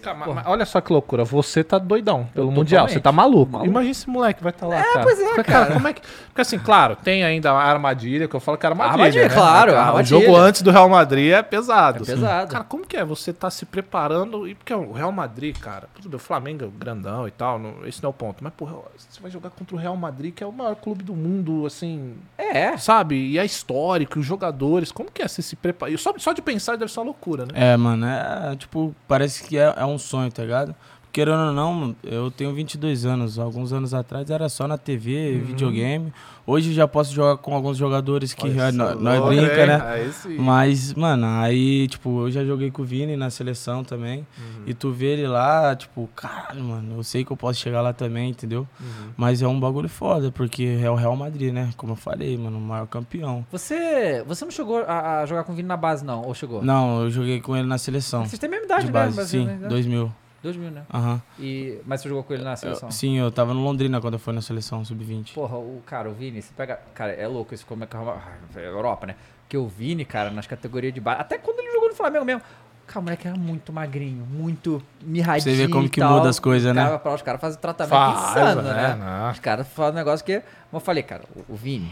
Cara, 0.02 0.16
mas- 0.16 0.34
mas 0.34 0.46
olha 0.46 0.64
só 0.64 0.80
que 0.80 0.92
loucura, 0.92 1.24
você 1.24 1.62
tá 1.64 1.78
doidão 1.78 2.24
pelo 2.34 2.50
Mundial, 2.50 2.88
você 2.88 3.00
tá 3.00 3.10
maluco. 3.12 3.52
Maluco. 3.52 3.68
Imagina 3.70 3.90
esse 3.90 4.08
moleque 4.08 4.42
vai 4.42 4.50
estar 4.50 4.66
lá, 4.66 4.78
É, 4.78 4.82
cara. 4.82 5.02
pois 5.02 5.20
é, 5.20 5.34
Porque, 5.34 5.42
cara. 5.52 5.72
como 5.74 5.88
é 5.88 5.92
que... 5.92 6.00
Porque 6.00 6.40
assim, 6.40 6.58
claro, 6.58 6.96
tem 6.96 7.22
ainda 7.24 7.52
a 7.52 7.62
armadilha, 7.62 8.26
que 8.28 8.34
eu 8.34 8.40
falo 8.40 8.56
que 8.58 8.66
é 8.66 8.68
armadilha, 8.68 8.92
Armadilha, 8.94 9.28
né? 9.28 9.34
claro, 9.34 9.72
O 9.72 9.76
armadilha. 9.76 10.20
jogo 10.20 10.36
antes 10.36 10.62
do 10.62 10.70
Real 10.70 10.88
Madrid 10.88 11.32
é 11.32 11.42
pesado. 11.42 12.02
É 12.04 12.06
pesado. 12.06 12.50
Cara, 12.52 12.64
como 12.64 12.86
que 12.86 12.96
é 12.96 13.04
você 13.04 13.32
tá 13.32 13.50
se 13.50 13.64
preparando, 13.66 14.46
e 14.48 14.54
porque 14.54 14.72
o 14.74 14.92
Real 14.92 15.12
Madrid, 15.12 15.56
cara, 15.58 15.88
tudo 15.94 16.08
bem, 16.08 16.16
o 16.16 16.20
Flamengo 16.20 16.64
é 16.64 16.68
grandão 16.78 17.26
e 17.28 17.30
tal, 17.30 17.58
não- 17.58 17.84
esse 17.86 18.02
não 18.02 18.08
é 18.08 18.10
o 18.10 18.14
ponto, 18.14 18.42
mas, 18.42 18.52
porra, 18.54 18.74
você 18.96 19.20
vai 19.20 19.30
jogar 19.30 19.50
contra 19.50 19.74
o 19.74 19.78
Real 19.78 19.96
Madrid, 19.96 20.32
que 20.34 20.42
é 20.42 20.46
o 20.46 20.52
maior 20.52 20.74
clube 20.76 21.02
do 21.04 21.14
mundo, 21.14 21.64
assim, 21.66 22.16
É. 22.38 22.76
sabe? 22.76 23.14
E 23.16 23.38
é 23.38 23.44
histórico, 23.44 24.18
os 24.18 24.26
jogadores, 24.26 24.90
como 24.90 25.10
que 25.10 25.22
é 25.22 25.28
você 25.28 25.42
se 25.42 25.54
preparar? 25.56 25.96
Só, 25.98 26.12
só 26.18 26.32
de 26.32 26.42
pensar 26.42 26.76
deve 26.76 26.90
uma 27.00 27.06
loucura, 27.06 27.44
né? 27.44 27.52
É, 27.54 27.76
mano, 27.76 28.06
é 28.06 28.56
tipo, 28.56 28.94
parece 29.06 29.44
que 29.44 29.56
é, 29.58 29.74
é 29.76 29.84
um 29.84 29.98
sonho, 29.98 30.30
tá 30.30 30.42
ligado? 30.42 30.74
Querendo 31.12 31.48
ou 31.48 31.52
não, 31.52 31.94
eu 32.02 32.30
tenho 32.30 32.54
22 32.54 33.04
anos. 33.04 33.38
Alguns 33.38 33.70
anos 33.72 33.92
atrás 33.92 34.30
era 34.30 34.48
só 34.48 34.66
na 34.66 34.78
TV, 34.78 35.32
Uhum. 35.34 35.44
videogame. 35.44 36.12
Hoje 36.46 36.72
já 36.72 36.88
posso 36.88 37.12
jogar 37.14 37.36
com 37.36 37.54
alguns 37.54 37.76
jogadores 37.76 38.32
que 38.32 38.48
é, 38.48 38.72
nós 38.72 38.96
brinca, 39.28 39.60
hein? 39.60 39.66
né? 39.66 39.82
Aí 39.84 40.12
sim. 40.12 40.36
Mas, 40.38 40.92
mano, 40.94 41.24
aí, 41.26 41.86
tipo, 41.86 42.22
eu 42.26 42.30
já 42.32 42.44
joguei 42.44 42.70
com 42.70 42.82
o 42.82 42.84
Vini 42.84 43.14
na 43.16 43.30
seleção 43.30 43.84
também. 43.84 44.26
Uhum. 44.38 44.62
E 44.66 44.74
tu 44.74 44.90
vê 44.90 45.12
ele 45.12 45.28
lá, 45.28 45.76
tipo, 45.76 46.08
caralho, 46.16 46.64
mano, 46.64 46.96
eu 46.96 47.04
sei 47.04 47.24
que 47.24 47.30
eu 47.30 47.36
posso 47.36 47.60
chegar 47.60 47.80
lá 47.82 47.92
também, 47.92 48.30
entendeu? 48.30 48.66
Uhum. 48.80 49.10
Mas 49.16 49.40
é 49.42 49.46
um 49.46 49.60
bagulho 49.60 49.88
foda, 49.88 50.32
porque 50.32 50.80
é 50.82 50.90
o 50.90 50.94
Real 50.96 51.14
Madrid, 51.14 51.52
né? 51.52 51.70
Como 51.76 51.92
eu 51.92 51.96
falei, 51.96 52.36
mano, 52.36 52.58
o 52.58 52.60
maior 52.60 52.86
campeão. 52.86 53.46
Você, 53.52 54.24
você 54.26 54.44
não 54.44 54.50
chegou 54.50 54.78
a, 54.78 55.20
a 55.20 55.26
jogar 55.26 55.44
com 55.44 55.52
o 55.52 55.54
Vini 55.54 55.68
na 55.68 55.76
base, 55.76 56.04
não? 56.04 56.22
Ou 56.22 56.34
chegou? 56.34 56.62
Não, 56.64 57.02
eu 57.02 57.10
joguei 57.10 57.40
com 57.40 57.56
ele 57.56 57.68
na 57.68 57.78
seleção. 57.78 58.24
Vocês 58.26 58.38
têm 58.40 58.48
a 58.48 58.50
mesma 58.50 58.64
idade, 58.64 58.86
de 58.86 58.92
né? 58.92 58.92
base, 58.92 59.12
sim, 59.28 59.38
basicamente, 59.44 59.62
né? 59.62 59.68
2000. 59.68 60.12
2000, 60.42 60.70
né? 60.70 60.82
Aham. 60.92 61.22
E, 61.38 61.78
mas 61.86 62.00
você 62.00 62.08
jogou 62.08 62.24
com 62.24 62.32
ele 62.34 62.42
na 62.42 62.56
seleção? 62.56 62.88
Eu- 62.88 62.92
Sim, 62.92 63.18
eu 63.18 63.30
tava 63.30 63.54
no 63.54 63.62
Londrina 63.62 64.00
quando 64.00 64.14
eu 64.14 64.20
fui 64.20 64.32
na 64.32 64.40
seleção 64.42 64.84
sub-20. 64.84 65.34
Porra, 65.34 65.56
o 65.56 65.82
cara, 65.86 66.08
o 66.10 66.12
Vini, 66.12 66.42
você 66.42 66.52
pega. 66.56 66.80
Cara, 66.94 67.12
é 67.12 67.26
louco 67.26 67.54
isso 67.54 67.64
como 67.66 67.84
é 67.84 67.86
que 67.86 67.96
é 67.96 67.98
uma- 67.98 68.20
é 68.56 68.66
Europa, 68.66 69.06
né? 69.06 69.14
Porque 69.42 69.56
o 69.56 69.68
Vini, 69.68 70.04
cara, 70.04 70.30
nas 70.30 70.46
categorias 70.46 70.92
de 70.92 71.00
base. 71.00 71.20
Até 71.20 71.38
quando 71.38 71.58
ele 71.60 71.72
jogou 71.72 71.88
no 71.88 71.94
Flamengo 71.94 72.24
mesmo. 72.24 72.42
Cara, 72.86 72.98
o 73.00 73.02
moleque 73.04 73.28
era 73.28 73.36
muito 73.36 73.72
magrinho, 73.72 74.26
muito 74.26 74.82
mirradinho. 75.00 75.54
Você 75.56 75.66
vê 75.66 75.72
como 75.72 75.88
que 75.88 76.00
tal. 76.00 76.14
muda 76.18 76.28
as 76.28 76.40
coisas, 76.40 76.74
né? 76.74 76.82
Cara, 76.82 76.98
pra- 76.98 77.14
os 77.14 77.22
caras 77.22 77.40
fazem 77.40 77.60
tratamento 77.60 77.90
Faz, 77.90 78.30
insano, 78.30 78.62
né? 78.62 78.74
né? 78.74 78.94
Não. 78.96 79.30
Os 79.30 79.38
caras 79.38 79.68
fazem 79.68 79.92
um 79.92 79.96
negócio 79.96 80.26
que. 80.26 80.40
Como 80.40 80.46
eu 80.74 80.80
falei, 80.80 81.02
cara, 81.02 81.22
o, 81.48 81.52
o 81.52 81.56
Vini, 81.56 81.90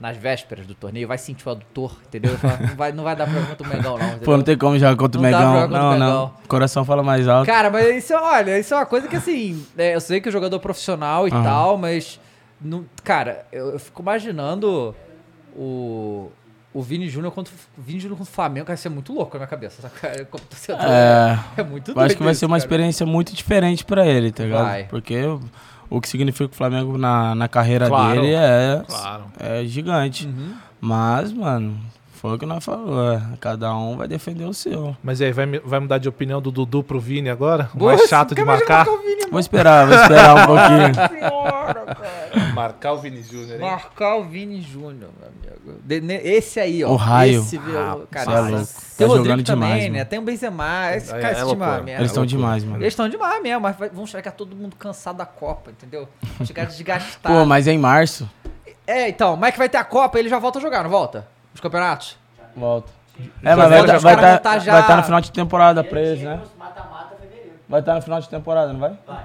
nas 0.00 0.16
vésperas 0.16 0.66
do 0.66 0.74
torneio, 0.74 1.08
vai 1.08 1.18
sentir 1.18 1.46
o 1.48 1.50
adutor, 1.50 1.96
entendeu? 2.06 2.32
Não 2.68 2.76
vai, 2.76 2.92
não 2.92 3.02
vai 3.04 3.16
dar 3.16 3.24
pra 3.26 3.34
jogar 3.34 3.46
contra 3.56 3.66
o 3.66 3.70
Mengão, 3.76 3.98
não. 3.98 4.06
Entendeu? 4.06 4.24
Pô, 4.24 4.36
não 4.36 4.44
tem 4.44 4.56
como 4.56 4.78
jogar 4.78 4.96
contra 4.96 5.18
o 5.20 5.22
Não 5.22 5.30
Megão. 5.30 5.52
contra 5.62 5.66
Não, 5.78 5.88
o 5.90 5.96
não. 5.98 6.06
Mengão. 6.06 6.32
Coração 6.46 6.84
fala 6.84 7.02
mais 7.02 7.26
alto. 7.26 7.46
Cara, 7.46 7.68
mas 7.70 7.96
isso, 8.04 8.12
é- 8.12 8.16
olha, 8.20 8.58
isso 8.58 8.72
é 8.74 8.76
uma 8.76 8.86
coisa 8.86 9.08
que 9.08 9.16
assim, 9.16 9.66
é, 9.76 9.94
eu 9.94 10.00
sei 10.00 10.20
que 10.20 10.28
o 10.28 10.32
jogador 10.32 10.56
é 10.56 10.58
profissional 10.60 11.26
e 11.26 11.32
Aham. 11.32 11.42
tal, 11.42 11.76
mas. 11.78 12.20
Não, 12.60 12.84
cara, 13.04 13.44
eu, 13.52 13.70
eu 13.72 13.78
fico 13.78 14.00
imaginando 14.02 14.94
o. 15.56 16.30
O 16.74 16.82
Vini 16.82 17.08
Júnior 17.08 17.32
contra 17.32 17.52
o 17.76 17.80
Vini 17.82 17.98
Júnior 17.98 18.18
contra 18.18 18.30
o 18.30 18.34
Flamengo 18.34 18.66
vai 18.66 18.76
ser 18.76 18.90
muito 18.90 19.12
louco 19.12 19.32
na 19.32 19.38
minha 19.40 19.48
cabeça. 19.48 19.80
sabe? 19.82 19.94
Cara, 19.98 20.24
como 20.26 20.44
torcedor, 20.44 20.84
É. 20.84 21.38
é 21.56 21.62
muito 21.64 21.90
Eu 21.92 22.00
acho 22.00 22.14
que 22.16 22.22
vai 22.22 22.32
isso, 22.32 22.40
ser 22.40 22.46
uma 22.46 22.56
cara. 22.56 22.58
experiência 22.64 23.06
muito 23.06 23.34
diferente 23.34 23.84
pra 23.84 24.06
ele, 24.06 24.30
tá 24.30 24.44
ligado? 24.44 24.64
Vai. 24.64 24.84
Porque 24.84 25.16
o, 25.90 26.00
que 26.00 26.08
significa 26.08 26.50
o 26.52 26.56
Flamengo 26.56 26.96
na, 26.98 27.34
na 27.34 27.48
carreira 27.48 27.88
Claro, 27.88 28.20
dele 28.20 28.34
é, 28.34 28.82
Claro. 28.86 29.24
é 29.38 29.64
gigante. 29.64 30.26
Uhum. 30.26 30.54
Mas, 30.80 31.32
mano, 31.32 31.76
foi 32.18 32.34
o 32.34 32.38
que 32.38 32.46
nós 32.46 32.64
falou. 32.64 33.12
é, 33.12 33.22
Cada 33.40 33.74
um 33.76 33.96
vai 33.96 34.08
defender 34.08 34.44
o 34.44 34.52
seu. 34.54 34.96
Mas 35.02 35.20
e 35.20 35.24
aí, 35.24 35.32
vai, 35.32 35.46
vai 35.60 35.80
mudar 35.80 35.98
de 35.98 36.08
opinião 36.08 36.40
do 36.42 36.50
Dudu 36.50 36.82
pro 36.82 36.98
Vini 37.00 37.28
agora? 37.30 37.70
O 37.74 37.78
Nossa, 37.78 37.96
mais 37.96 38.08
chato 38.08 38.34
de 38.34 38.44
marcar? 38.44 38.88
o 38.88 38.98
Vini, 38.98 39.18
Vou 39.30 39.40
esperar, 39.40 39.86
vou 39.86 39.96
esperar 39.96 40.34
um 40.36 40.46
pouquinho. 40.46 40.94
Senhora, 41.20 41.74
cara. 41.86 42.52
Marcar 42.54 42.92
o 42.92 42.98
Vini 42.98 43.22
Júnior, 43.22 43.52
hein? 43.52 43.60
Marcar 43.60 44.16
o 44.16 44.24
Vini 44.24 44.60
Júnior, 44.62 45.10
meu 45.18 45.28
amigo. 45.28 45.80
De- 45.84 46.00
ne- 46.00 46.20
esse 46.22 46.58
aí, 46.58 46.82
ó. 46.82 46.90
O 46.90 46.96
raio. 46.96 47.40
Esse, 47.40 47.58
viu, 47.58 47.78
Ah, 47.78 47.98
cara, 48.10 48.24
cê 48.24 48.30
é 48.30 48.40
esse- 48.42 48.50
louco. 48.52 48.66
Tem 48.98 49.06
Tá 49.06 49.12
o 49.12 49.16
Rodrigo 49.16 49.24
jogando 49.28 49.46
também, 49.46 49.68
demais, 49.68 49.84
né? 49.84 49.98
mano. 49.98 50.04
Tem 50.10 50.18
o 50.18 50.22
Benzema. 50.22 50.94
Esse, 50.96 51.10
É, 51.14 51.20
cara, 51.20 51.32
esse 51.32 51.42
é 51.42 51.44
time 51.44 51.52
é 51.52 51.54
uma 51.56 51.66
loucura. 51.66 51.82
merda. 51.84 52.00
Eles 52.00 52.10
estão 52.10 52.22
loucura. 52.22 52.26
demais, 52.42 52.64
mano. 52.64 52.76
Eles 52.82 52.92
estão 52.92 53.08
demais 53.08 53.42
mesmo, 53.42 53.60
mas 53.60 53.76
vão 53.92 54.06
chegar 54.06 54.32
todo 54.32 54.56
mundo 54.56 54.74
cansado 54.76 55.16
da 55.18 55.26
Copa, 55.26 55.70
entendeu? 55.70 56.08
Vão 56.36 56.46
chegar 56.46 56.64
desgastados. 56.66 57.38
Pô, 57.38 57.44
mas 57.44 57.68
é 57.68 57.72
em 57.72 57.78
março. 57.78 58.28
É, 58.86 59.08
então, 59.08 59.36
mas 59.36 59.50
é 59.50 59.52
que 59.52 59.58
vai 59.58 59.68
ter 59.68 59.76
a 59.76 59.84
Copa, 59.84 60.18
ele 60.18 60.28
já 60.28 60.38
volta 60.38 60.58
a 60.58 60.62
jogar, 60.62 60.82
não 60.82 60.90
volta? 60.90 61.26
Os 61.58 61.60
campeonatos? 61.60 62.16
Volta. 62.56 62.88
É, 63.42 63.52
mas 63.56 63.68
vai 63.68 63.80
estar 63.80 63.96
os 63.96 64.02
vai 64.04 64.14
caras 64.14 64.30
tá, 64.40 64.50
vão 64.50 64.58
tá 64.58 64.58
já- 64.64 64.72
vai 64.74 64.86
tá 64.86 64.96
no 64.96 65.02
final 65.02 65.20
de 65.20 65.32
temporada 65.32 65.82
pra 65.82 66.00
eles, 66.00 66.20
né? 66.22 66.30
Champions, 66.34 66.50
Mata-mata, 66.56 67.16
fevereiro. 67.20 67.50
Vai 67.68 67.80
estar 67.80 67.94
no 67.96 68.02
final 68.02 68.20
de 68.20 68.28
temporada, 68.28 68.72
não 68.72 68.78
vai? 68.78 68.92
Vai. 69.04 69.24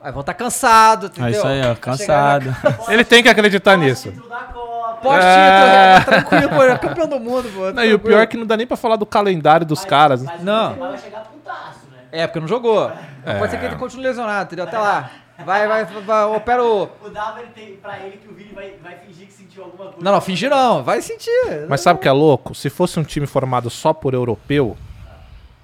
Aí 0.00 0.12
vão 0.12 0.20
estar 0.20 0.34
cansados, 0.34 1.10
entendeu? 1.10 1.26
É 1.26 1.30
isso 1.32 1.44
aí, 1.44 1.60
ó, 1.62 1.64
Vai 1.64 1.74
cansado. 1.76 2.56
Ele 2.88 3.04
tem 3.04 3.24
que 3.24 3.28
acreditar 3.28 3.76
nisso. 3.76 4.12
Pós-título, 4.12 5.14
É. 5.20 5.96
é. 5.96 6.00
tranquilo, 6.00 6.48
pô, 6.50 6.62
é 6.62 6.78
campeão 6.78 7.08
do 7.08 7.18
mundo, 7.18 7.50
pô. 7.52 7.72
Não, 7.72 7.84
e 7.84 7.92
o 7.92 7.98
pior 7.98 8.20
é 8.20 8.26
que 8.26 8.36
não 8.36 8.46
dá 8.46 8.56
nem 8.56 8.68
pra 8.68 8.76
falar 8.76 8.94
do 8.94 9.04
calendário 9.04 9.66
dos 9.66 9.80
Mas- 9.80 9.88
caras. 9.90 10.22
Mas 10.22 10.40
Não. 10.40 10.74
vai 10.76 10.96
chegar 10.98 11.22
putaço? 11.24 11.80
É, 12.14 12.26
porque 12.26 12.40
não 12.40 12.48
jogou. 12.48 12.90
É. 13.24 13.38
Pode 13.38 13.50
ser 13.50 13.58
que 13.58 13.66
ele 13.66 13.76
continue 13.76 14.04
lesionado, 14.06 14.44
entendeu? 14.46 14.64
Até 14.64 14.78
lá. 14.78 15.10
Vai, 15.44 15.66
vai, 15.66 15.84
vai, 15.84 16.24
opera 16.26 16.62
o... 16.62 16.84
O 17.04 17.08
Dava, 17.10 17.40
ele 17.40 17.48
tem 17.52 17.74
pra 17.74 17.98
ele 17.98 18.18
que 18.18 18.28
o 18.28 18.34
Vini 18.34 18.52
vai, 18.54 18.74
vai 18.80 18.96
fingir 18.98 19.26
que 19.26 19.32
sentiu 19.32 19.64
alguma 19.64 19.86
coisa. 19.86 19.98
Não, 20.00 20.12
não, 20.12 20.20
fingir 20.20 20.48
não. 20.48 20.84
Vai 20.84 21.02
sentir. 21.02 21.66
Mas 21.68 21.80
sabe 21.80 21.98
o 21.98 22.00
que 22.02 22.06
é 22.06 22.12
louco? 22.12 22.54
Se 22.54 22.70
fosse 22.70 23.00
um 23.00 23.02
time 23.02 23.26
formado 23.26 23.68
só 23.68 23.92
por 23.92 24.14
europeu, 24.14 24.76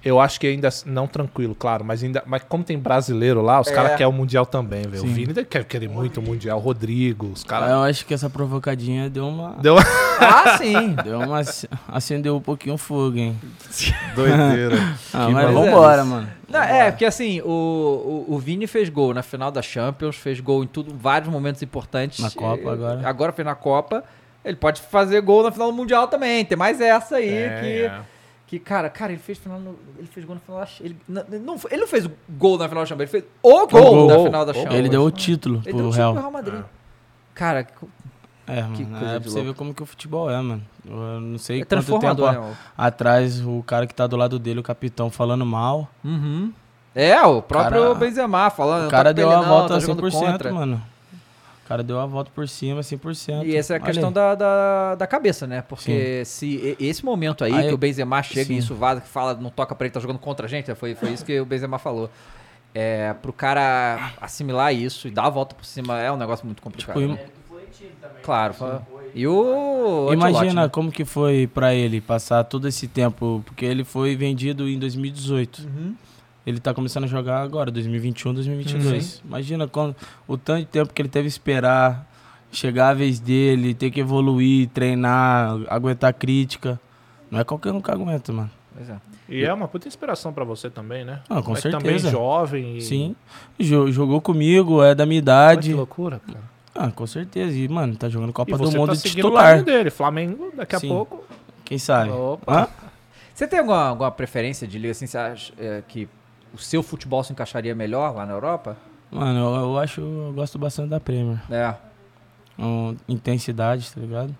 eu 0.03 0.19
acho 0.19 0.41
que 0.41 0.47
ainda 0.47 0.67
não 0.85 1.07
tranquilo, 1.07 1.55
claro, 1.55 1.85
mas 1.85 2.03
ainda, 2.03 2.21
mas 2.25 2.41
como 2.49 2.63
tem 2.65 2.77
brasileiro 2.77 3.41
lá, 3.41 3.61
os 3.61 3.67
É. 3.67 3.73
caras 3.73 3.91
querem 3.91 4.07
o 4.07 4.11
mundial 4.11 4.45
também, 4.45 4.81
velho. 4.81 5.03
O. 5.03 5.07
Vini 5.07 5.45
quer 5.45 5.63
querer 5.63 5.87
muito 5.87 6.19
o 6.19 6.23
mundial, 6.23 6.57
o 6.57 6.61
Rodrigo, 6.61 7.27
os 7.27 7.43
caras. 7.45 7.69
Eu 7.69 7.83
acho 7.83 8.05
que 8.05 8.13
essa 8.13 8.29
provocadinha 8.29 9.09
deu 9.09 9.25
uma. 9.27 9.51
Deu 9.61 9.77
Ah, 10.19 10.57
sim. 10.57 10.95
Deu 11.03 11.19
uma. 11.19 11.39
ac- 11.39 11.69
Acendeu 11.87 12.35
um 12.35 12.41
pouquinho 12.41 12.75
o 12.75 12.77
fogo, 12.77 13.17
hein? 13.17 13.39
doideira. 14.15 14.75
Ah, 15.13 15.27
Que 15.27 15.33
mas 15.33 15.53
vambora, 15.53 16.03
mano. 16.03 16.27
Não, 16.51 16.61
é, 16.63 16.91
porque 16.91 17.05
assim, 17.05 17.41
o, 17.41 18.25
o, 18.27 18.35
o 18.35 18.37
Vini 18.39 18.67
fez 18.67 18.89
gol 18.89 19.13
na 19.13 19.23
final 19.23 19.51
da 19.51 19.61
Champions, 19.61 20.15
fez 20.15 20.39
gol 20.39 20.63
em 20.63 20.67
tudo, 20.67 20.93
vários 20.95 21.29
momentos 21.31 21.61
importantes. 21.61 22.19
Na 22.19 22.29
Copa 22.31 22.71
agora. 22.73 23.07
Agora 23.07 23.31
fez 23.31 23.45
na 23.45 23.55
Copa. 23.55 24.03
Ele 24.43 24.55
pode 24.57 24.81
fazer 24.81 25.21
gol 25.21 25.43
na 25.43 25.51
final 25.51 25.71
do 25.71 25.77
Mundial 25.77 26.07
também. 26.07 26.43
Tem 26.43 26.57
mais 26.57 26.81
essa 26.81 27.17
aí 27.17 27.29
É, 27.29 27.59
que. 27.59 27.81
é. 27.85 28.01
Que, 28.47 28.59
cara, 28.59 28.89
cara, 28.89 29.13
ele 29.13 29.21
fez 29.21 29.37
final 29.37 29.57
no- 29.61 29.79
ele 29.97 30.07
fez 30.07 30.25
gol 30.25 30.35
na 30.35 30.41
final 30.41 30.59
da 30.59 30.67
ele 30.81 30.97
não, 31.07 31.23
não, 31.39 31.57
foi- 31.57 31.71
ele 31.71 31.79
não 31.81 31.87
fez 31.87 32.05
gol 32.29 32.57
na 32.57 32.67
final 32.67 32.83
da 32.83 32.85
Champions, 32.89 33.13
ele 33.13 33.21
fez 33.21 33.31
o 33.41 33.49
gol, 33.49 33.67
gol. 33.69 34.07
da 34.09 34.15
Gol. 34.15 34.25
final 34.25 34.45
da 34.45 34.51
Ele 34.51 34.59
Champions. 34.59 34.77
Ele 34.79 34.89
deu 34.89 35.03
o 35.03 35.09
título 35.11 35.55
Ele 35.63 35.69
pro 35.69 35.77
deu 35.77 35.85
o 35.87 35.89
Real. 35.89 36.11
pro 36.11 36.21
Real 36.21 36.31
Madrid. 36.33 36.61
Cara, 37.33 37.65
É, 38.51 38.61
mano. 38.63 38.75
Que 38.75 38.85
coisa 38.85 39.05
é 39.05 39.19
pra 39.19 39.29
você 39.29 39.35
louco. 39.37 39.51
ver 39.51 39.57
como 39.57 39.73
que 39.73 39.83
o 39.83 39.85
futebol 39.85 40.29
é, 40.29 40.35
mano. 40.41 40.61
Eu 40.85 41.21
não 41.21 41.37
sei 41.37 41.61
é 41.61 41.65
quanto 41.65 41.99
tempo 41.99 42.21
né? 42.25 42.31
mano? 42.39 42.57
atrás 42.77 43.39
o 43.45 43.63
cara 43.63 43.85
que 43.87 43.93
tá 43.95 44.07
do 44.07 44.15
lado 44.17 44.37
dele, 44.37 44.59
o 44.59 44.63
capitão, 44.63 45.09
falando 45.09 45.45
mal. 45.45 45.87
Uhum. 46.03 46.51
É, 46.93 47.21
o 47.21 47.41
próprio 47.41 47.81
Cara- 47.83 47.95
Benzema 47.95 48.49
falando. 48.49 48.87
O 48.87 48.91
cara 48.91 49.13
deu 49.13 49.29
a 49.29 49.33
ele 49.33 49.41
não, 49.41 49.47
volta 49.49 49.73
tá 49.75 49.79
jogando 49.79 50.01
100%, 50.11 50.11
contra. 50.31 50.51
mano. 50.53 50.81
O 51.63 51.67
cara 51.71 51.83
deu 51.83 51.97
a 52.01 52.05
volta 52.05 52.29
por 52.35 52.49
cima, 52.49 52.81
100%. 52.81 53.45
E 53.45 53.55
essa 53.55 53.73
é 53.73 53.77
a 53.77 53.79
Olha 53.79 53.85
questão 53.85 54.11
da, 54.11 54.35
da, 54.35 54.95
da 54.95 55.07
cabeça, 55.07 55.47
né? 55.47 55.61
Porque 55.61 56.21
se 56.25 56.75
esse 56.77 57.05
momento 57.05 57.45
aí, 57.45 57.53
Aí- 57.53 57.67
que 57.69 57.73
o 57.73 57.77
Benzema 57.77 58.21
chega 58.21 58.43
sim. 58.43 58.55
e 58.55 58.57
isso 58.57 58.75
vaza, 58.75 58.99
que 58.99 59.07
fala, 59.07 59.35
não 59.35 59.49
toca 59.49 59.73
pra 59.73 59.85
ele, 59.87 59.93
tá 59.93 60.01
jogando 60.01 60.19
contra 60.19 60.47
a 60.47 60.49
gente, 60.49 60.75
foi, 60.75 60.93
foi 60.95 61.11
isso 61.11 61.23
que 61.23 61.39
o 61.39 61.45
Benzema 61.45 61.79
falou. 61.79 62.09
É, 62.75 63.13
pro 63.21 63.31
cara 63.33 64.11
assimilar 64.19 64.73
isso 64.73 65.07
e 65.07 65.11
dar 65.11 65.25
a 65.25 65.29
volta 65.29 65.55
por 65.55 65.63
cima 65.65 65.97
é 65.99 66.11
um 66.11 66.17
negócio 66.17 66.45
muito 66.45 66.61
complicado. 66.61 66.99
Tipo, 66.99 67.13
né? 67.13 67.19
Também. 68.01 68.17
Claro. 68.23 68.53
foi- 68.53 68.79
E 69.13 69.27
o... 69.27 70.09
Imagina 70.13 70.63
né? 70.63 70.69
como 70.69 70.91
que 70.91 71.03
foi 71.05 71.47
pra 71.47 71.73
ele 71.73 71.99
passar 71.99 72.43
todo 72.45 72.67
esse 72.67 72.87
tempo, 72.87 73.41
porque 73.45 73.65
ele 73.65 73.83
foi 73.83 74.15
vendido 74.15 74.67
em 74.69 74.79
2018. 74.79 75.63
Uhum. 75.63 75.95
Ele 76.45 76.59
tá 76.59 76.73
começando 76.73 77.03
a 77.03 77.07
jogar 77.07 77.41
agora, 77.41 77.69
2021, 77.69 78.33
2022. 78.33 79.21
Imagina 79.25 79.67
quando, 79.67 79.95
o 80.27 80.37
tanto 80.37 80.59
de 80.61 80.65
tempo 80.65 80.93
que 80.93 81.01
ele 81.01 81.09
teve 81.09 81.25
que 81.27 81.31
esperar 81.33 82.07
chegar 82.51 82.89
a 82.89 82.93
vez 82.93 83.19
dele, 83.19 83.73
ter 83.73 83.91
que 83.91 83.99
evoluir, 83.99 84.67
treinar, 84.69 85.57
aguentar 85.69 86.13
crítica. 86.13 86.79
Não 87.29 87.39
é 87.39 87.43
qualquer 87.43 87.71
um 87.71 87.79
que 87.81 87.91
aguenta, 87.91 88.33
mano. 88.33 88.49
Pois 88.75 88.89
é. 88.89 88.95
E 89.29 89.43
é 89.43 89.53
uma 89.53 89.67
puta 89.67 89.87
inspiração 89.87 90.33
pra 90.33 90.43
você 90.43 90.69
também, 90.69 91.05
né? 91.05 91.21
Ah, 91.29 91.41
com 91.41 91.55
é 91.55 91.61
também 91.61 91.81
certeza. 91.91 92.11
jovem. 92.11 92.77
E... 92.77 92.81
Sim. 92.81 93.15
Jo- 93.59 93.89
jogou 93.91 94.19
comigo, 94.19 94.83
é 94.83 94.93
da 94.95 95.05
minha 95.05 95.19
Olha 95.19 95.23
idade. 95.23 95.69
que 95.69 95.73
loucura, 95.75 96.19
cara. 96.25 96.50
Ah, 96.73 96.89
com 96.91 97.05
certeza. 97.05 97.57
E, 97.57 97.67
mano, 97.67 97.95
tá 97.95 98.09
jogando 98.09 98.31
Copa 98.31 98.57
do 98.57 98.71
Mundo 98.71 98.95
tá 98.95 99.01
titular. 99.01 99.63
dele. 99.63 99.89
Flamengo, 99.89 100.51
daqui 100.55 100.75
a 100.75 100.79
Sim. 100.79 100.89
pouco. 100.89 101.23
Quem 101.65 101.77
sabe? 101.77 102.11
Opa. 102.11 102.63
Hã? 102.63 102.67
Você 103.33 103.47
tem 103.47 103.59
alguma, 103.59 103.87
alguma 103.87 104.11
preferência 104.11 104.67
de 104.67 104.77
liga 104.77 104.91
assim? 104.91 105.07
Você 105.07 105.17
acha 105.17 105.53
é, 105.57 105.83
que 105.87 106.07
o 106.53 106.57
seu 106.57 106.83
futebol 106.83 107.23
se 107.23 107.31
encaixaria 107.31 107.73
melhor 107.73 108.15
lá 108.15 108.25
na 108.25 108.33
Europa? 108.33 108.77
Mano, 109.09 109.39
eu, 109.39 109.61
eu 109.61 109.79
acho, 109.79 110.01
eu 110.01 110.33
gosto 110.33 110.57
bastante 110.57 110.89
da 110.89 110.99
Premier. 110.99 111.39
É. 111.49 111.73
Um, 112.57 112.95
intensidade, 113.07 113.91
tá 113.91 113.99
ligado? 113.99 114.35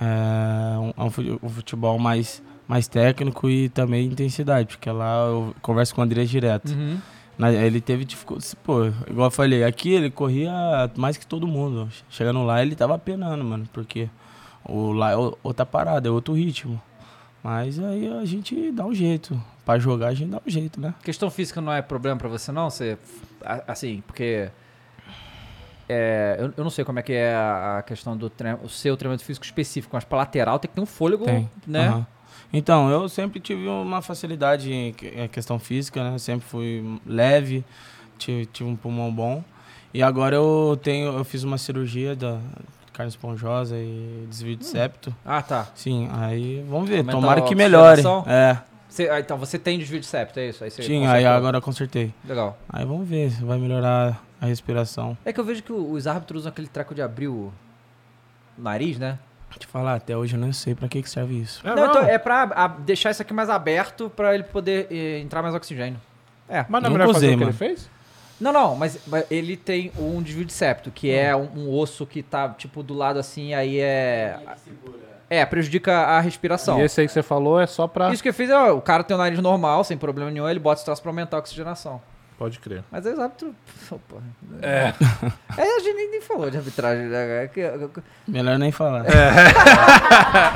É 0.00 0.78
um, 0.78 0.92
é 0.96 1.02
um 1.42 1.48
futebol 1.48 1.98
mais, 1.98 2.42
mais 2.68 2.86
técnico 2.86 3.48
e 3.48 3.68
também 3.68 4.06
intensidade, 4.06 4.68
porque 4.76 4.90
lá 4.90 5.26
eu 5.26 5.54
converso 5.60 5.94
com 5.94 6.00
o 6.00 6.04
André 6.04 6.24
direto. 6.24 6.70
Uhum. 6.70 6.98
Ele 7.40 7.80
teve 7.80 8.04
dificuldade. 8.04 8.56
Pô, 8.64 8.86
igual 9.08 9.26
eu 9.28 9.30
falei, 9.30 9.62
aqui 9.64 9.90
ele 9.92 10.10
corria 10.10 10.52
mais 10.96 11.16
que 11.16 11.26
todo 11.26 11.46
mundo. 11.46 11.88
Chegando 12.10 12.42
lá, 12.44 12.60
ele 12.62 12.74
tava 12.74 12.98
penando, 12.98 13.44
mano, 13.44 13.68
porque 13.72 14.08
o, 14.64 14.90
lá 14.92 15.12
é 15.12 15.16
outra 15.42 15.64
parada, 15.64 16.08
é 16.08 16.10
outro 16.10 16.34
ritmo. 16.34 16.80
Mas 17.42 17.78
aí 17.78 18.08
a 18.12 18.24
gente 18.24 18.72
dá 18.72 18.84
um 18.84 18.92
jeito. 18.92 19.40
Pra 19.64 19.78
jogar, 19.78 20.08
a 20.08 20.14
gente 20.14 20.30
dá 20.30 20.38
um 20.44 20.50
jeito, 20.50 20.80
né? 20.80 20.94
Questão 21.04 21.30
física 21.30 21.60
não 21.60 21.72
é 21.72 21.80
problema 21.80 22.16
pra 22.18 22.28
você, 22.28 22.50
não? 22.50 22.68
Você, 22.70 22.98
assim, 23.68 24.02
porque... 24.06 24.50
é, 25.88 26.36
eu, 26.40 26.52
eu 26.56 26.64
não 26.64 26.70
sei 26.70 26.84
como 26.84 26.98
é 26.98 27.02
que 27.02 27.12
é 27.12 27.34
a, 27.34 27.82
questão 27.86 28.16
do 28.16 28.28
tre- 28.28 28.58
o 28.62 28.68
seu 28.68 28.96
treinamento 28.96 29.24
físico 29.24 29.44
específico, 29.46 29.94
mas 29.94 30.04
pra 30.04 30.18
lateral 30.18 30.58
tem 30.58 30.68
que 30.68 30.74
ter 30.74 30.80
um 30.80 30.86
fôlego, 30.86 31.24
Tem. 31.24 31.48
né? 31.66 31.88
Aham. 31.88 32.06
Então, 32.52 32.90
eu 32.90 33.08
sempre 33.08 33.40
tive 33.40 33.66
uma 33.68 34.00
facilidade 34.00 34.72
em 34.72 34.92
que- 34.92 35.08
em 35.08 35.28
questão 35.28 35.58
física, 35.58 36.02
né? 36.10 36.18
Sempre 36.18 36.46
fui 36.48 36.98
leve, 37.06 37.64
tive, 38.18 38.46
tive 38.46 38.68
um 38.70 38.76
pulmão 38.76 39.12
bom. 39.12 39.44
E 39.92 40.02
agora 40.02 40.36
eu 40.36 40.78
tenho, 40.82 41.12
eu 41.16 41.24
fiz 41.24 41.42
uma 41.44 41.58
cirurgia 41.58 42.14
da 42.16 42.38
carne 42.92 43.10
esponjosa 43.10 43.76
e 43.76 44.26
desvio 44.28 44.56
de 44.56 44.64
septo. 44.66 45.14
Ah, 45.24 45.42
tá. 45.42 45.68
Sim, 45.74 46.08
aí 46.12 46.64
vamos 46.68 46.88
ver. 46.88 47.04
Tomara 47.04 47.42
que 47.42 47.54
melhore. 47.54 48.02
É, 48.26 48.58
Você- 48.88 49.08
ah, 49.10 49.20
então, 49.20 49.36
você 49.36 49.58
tem 49.58 49.78
desvio 49.78 50.00
de 50.00 50.06
septo, 50.06 50.40
é 50.40 50.48
isso? 50.48 50.64
Aí 50.64 50.70
sim, 50.70 51.06
aí 51.06 51.24
agora 51.26 51.58
eu 51.58 51.62
consertei. 51.62 52.12
Legal. 52.24 52.58
Aí 52.70 52.84
vamos 52.86 53.06
ver 53.06 53.30
se 53.30 53.44
vai 53.44 53.58
melhorar 53.58 54.22
a 54.40 54.46
respiração. 54.46 55.16
É 55.26 55.32
que 55.32 55.38
eu 55.38 55.44
vejo 55.44 55.62
que 55.62 55.72
os 55.72 56.06
árbitros 56.06 56.40
usam 56.42 56.50
aquele 56.50 56.68
treco 56.68 56.94
de 56.94 57.02
abrir 57.02 57.28
o 57.28 57.52
nariz, 58.56 58.98
né? 58.98 59.18
Te 59.58 59.66
falar, 59.66 59.94
até 59.96 60.16
hoje 60.16 60.36
eu 60.36 60.40
não 60.40 60.52
sei 60.52 60.74
pra 60.74 60.88
que, 60.88 61.02
que 61.02 61.10
serve 61.10 61.40
isso. 61.40 61.60
É, 61.66 61.70
não, 61.70 61.76
não. 61.76 61.90
então 61.90 62.02
é 62.04 62.16
pra 62.18 62.42
a- 62.54 62.68
deixar 62.68 63.10
isso 63.10 63.20
aqui 63.22 63.32
mais 63.34 63.50
aberto 63.50 64.10
pra 64.14 64.34
ele 64.34 64.44
poder 64.44 64.86
eh, 64.90 65.18
entrar 65.20 65.42
mais 65.42 65.54
oxigênio. 65.54 66.00
É. 66.48 66.64
Mas 66.68 66.82
não 66.82 66.90
é 66.90 66.92
melhor 66.92 67.06
fazer 67.08 67.26
usei, 67.26 67.28
o 67.28 67.32
que 67.32 67.44
ele 67.44 67.44
mano. 67.46 67.58
fez? 67.58 67.90
Não, 68.40 68.52
não, 68.52 68.76
mas, 68.76 69.00
mas 69.06 69.24
ele 69.30 69.56
tem 69.56 69.90
um 69.98 70.22
desvio 70.22 70.44
de 70.44 70.52
septo, 70.52 70.90
que 70.92 71.10
é 71.10 71.34
um, 71.34 71.48
um 71.56 71.74
osso 71.76 72.06
que 72.06 72.22
tá, 72.22 72.48
tipo, 72.50 72.84
do 72.84 72.94
lado 72.94 73.18
assim, 73.18 73.52
aí 73.52 73.80
é... 73.80 74.38
É, 75.28 75.44
prejudica 75.44 75.92
a 75.92 76.20
respiração. 76.20 76.78
E 76.80 76.84
esse 76.84 77.00
aí 77.00 77.06
que 77.06 77.12
você 77.12 77.22
falou 77.22 77.60
é 77.60 77.66
só 77.66 77.86
pra... 77.88 78.10
Isso 78.12 78.22
que 78.22 78.28
eu 78.28 78.34
fiz, 78.34 78.48
é, 78.48 78.56
o 78.70 78.80
cara 78.80 79.02
tem 79.02 79.14
o 79.14 79.18
nariz 79.18 79.40
normal, 79.40 79.82
sem 79.82 79.98
problema 79.98 80.30
nenhum, 80.30 80.48
ele 80.48 80.60
bota 80.60 80.78
esse 80.78 80.84
troço 80.84 81.02
pra 81.02 81.10
aumentar 81.10 81.36
a 81.36 81.40
oxigenação. 81.40 82.00
Pode 82.38 82.60
crer. 82.60 82.84
Mas 82.90 83.04
aí 83.04 83.12
os 83.14 83.18
árbitros... 83.18 83.52
Opa. 83.90 84.22
É. 84.62 84.94
É, 85.58 85.76
a 85.76 85.80
gente 85.80 86.08
nem, 86.08 86.20
falou 86.20 86.48
de 86.48 86.56
arbitragem, 86.56 87.06
né? 87.06 87.44
É 87.44 87.48
que- 87.48 88.00
Melhor 88.28 88.56
nem 88.60 88.70
falar. 88.70 89.04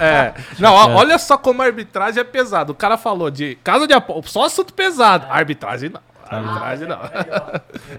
É. 0.01 0.33
Não, 0.61 0.73
ó, 0.73 0.91
olha 0.95 1.19
só 1.19 1.37
como 1.37 1.61
a 1.63 1.65
arbitragem 1.65 2.21
é 2.21 2.25
pesada. 2.25 2.71
O 2.71 2.75
cara 2.75 2.97
falou 2.97 3.31
de 3.31 3.57
casa 3.65 3.87
de 3.87 3.93
aposta, 3.93 4.31
só 4.31 4.45
assunto 4.45 4.73
pesado. 4.73 5.27
Arbitragem 5.29 5.91
não. 5.91 6.01
Arbitragem 6.39 6.89
não. 6.89 6.99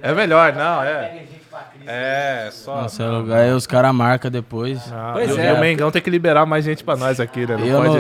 É 0.02 0.14
melhor, 0.14 0.54
não, 0.56 0.82
é. 0.84 1.12
Gente 1.20 1.40
pra 1.50 1.60
crise. 1.62 1.86
É, 1.88 2.50
só. 2.52 2.82
Nossa, 2.82 3.04
é 3.04 3.08
lugar 3.08 3.40
aí 3.42 3.52
os 3.52 3.68
caras 3.68 3.94
marcam 3.94 4.32
depois. 4.32 4.82
Ah, 4.92 5.12
Pois 5.14 5.30
e 5.30 5.34
o- 5.34 5.40
é. 5.40 5.50
e 5.50 5.54
o 5.54 5.60
Mengão 5.60 5.92
tem 5.92 6.02
que 6.02 6.10
liberar 6.10 6.46
mais 6.46 6.66
gente 6.66 6.84
pra 6.84 6.96
nós 6.96 7.20
aqui, 7.20 7.46
né? 7.46 7.56
Não 7.58 7.66
eu, 7.66 7.82
pode. 7.84 8.00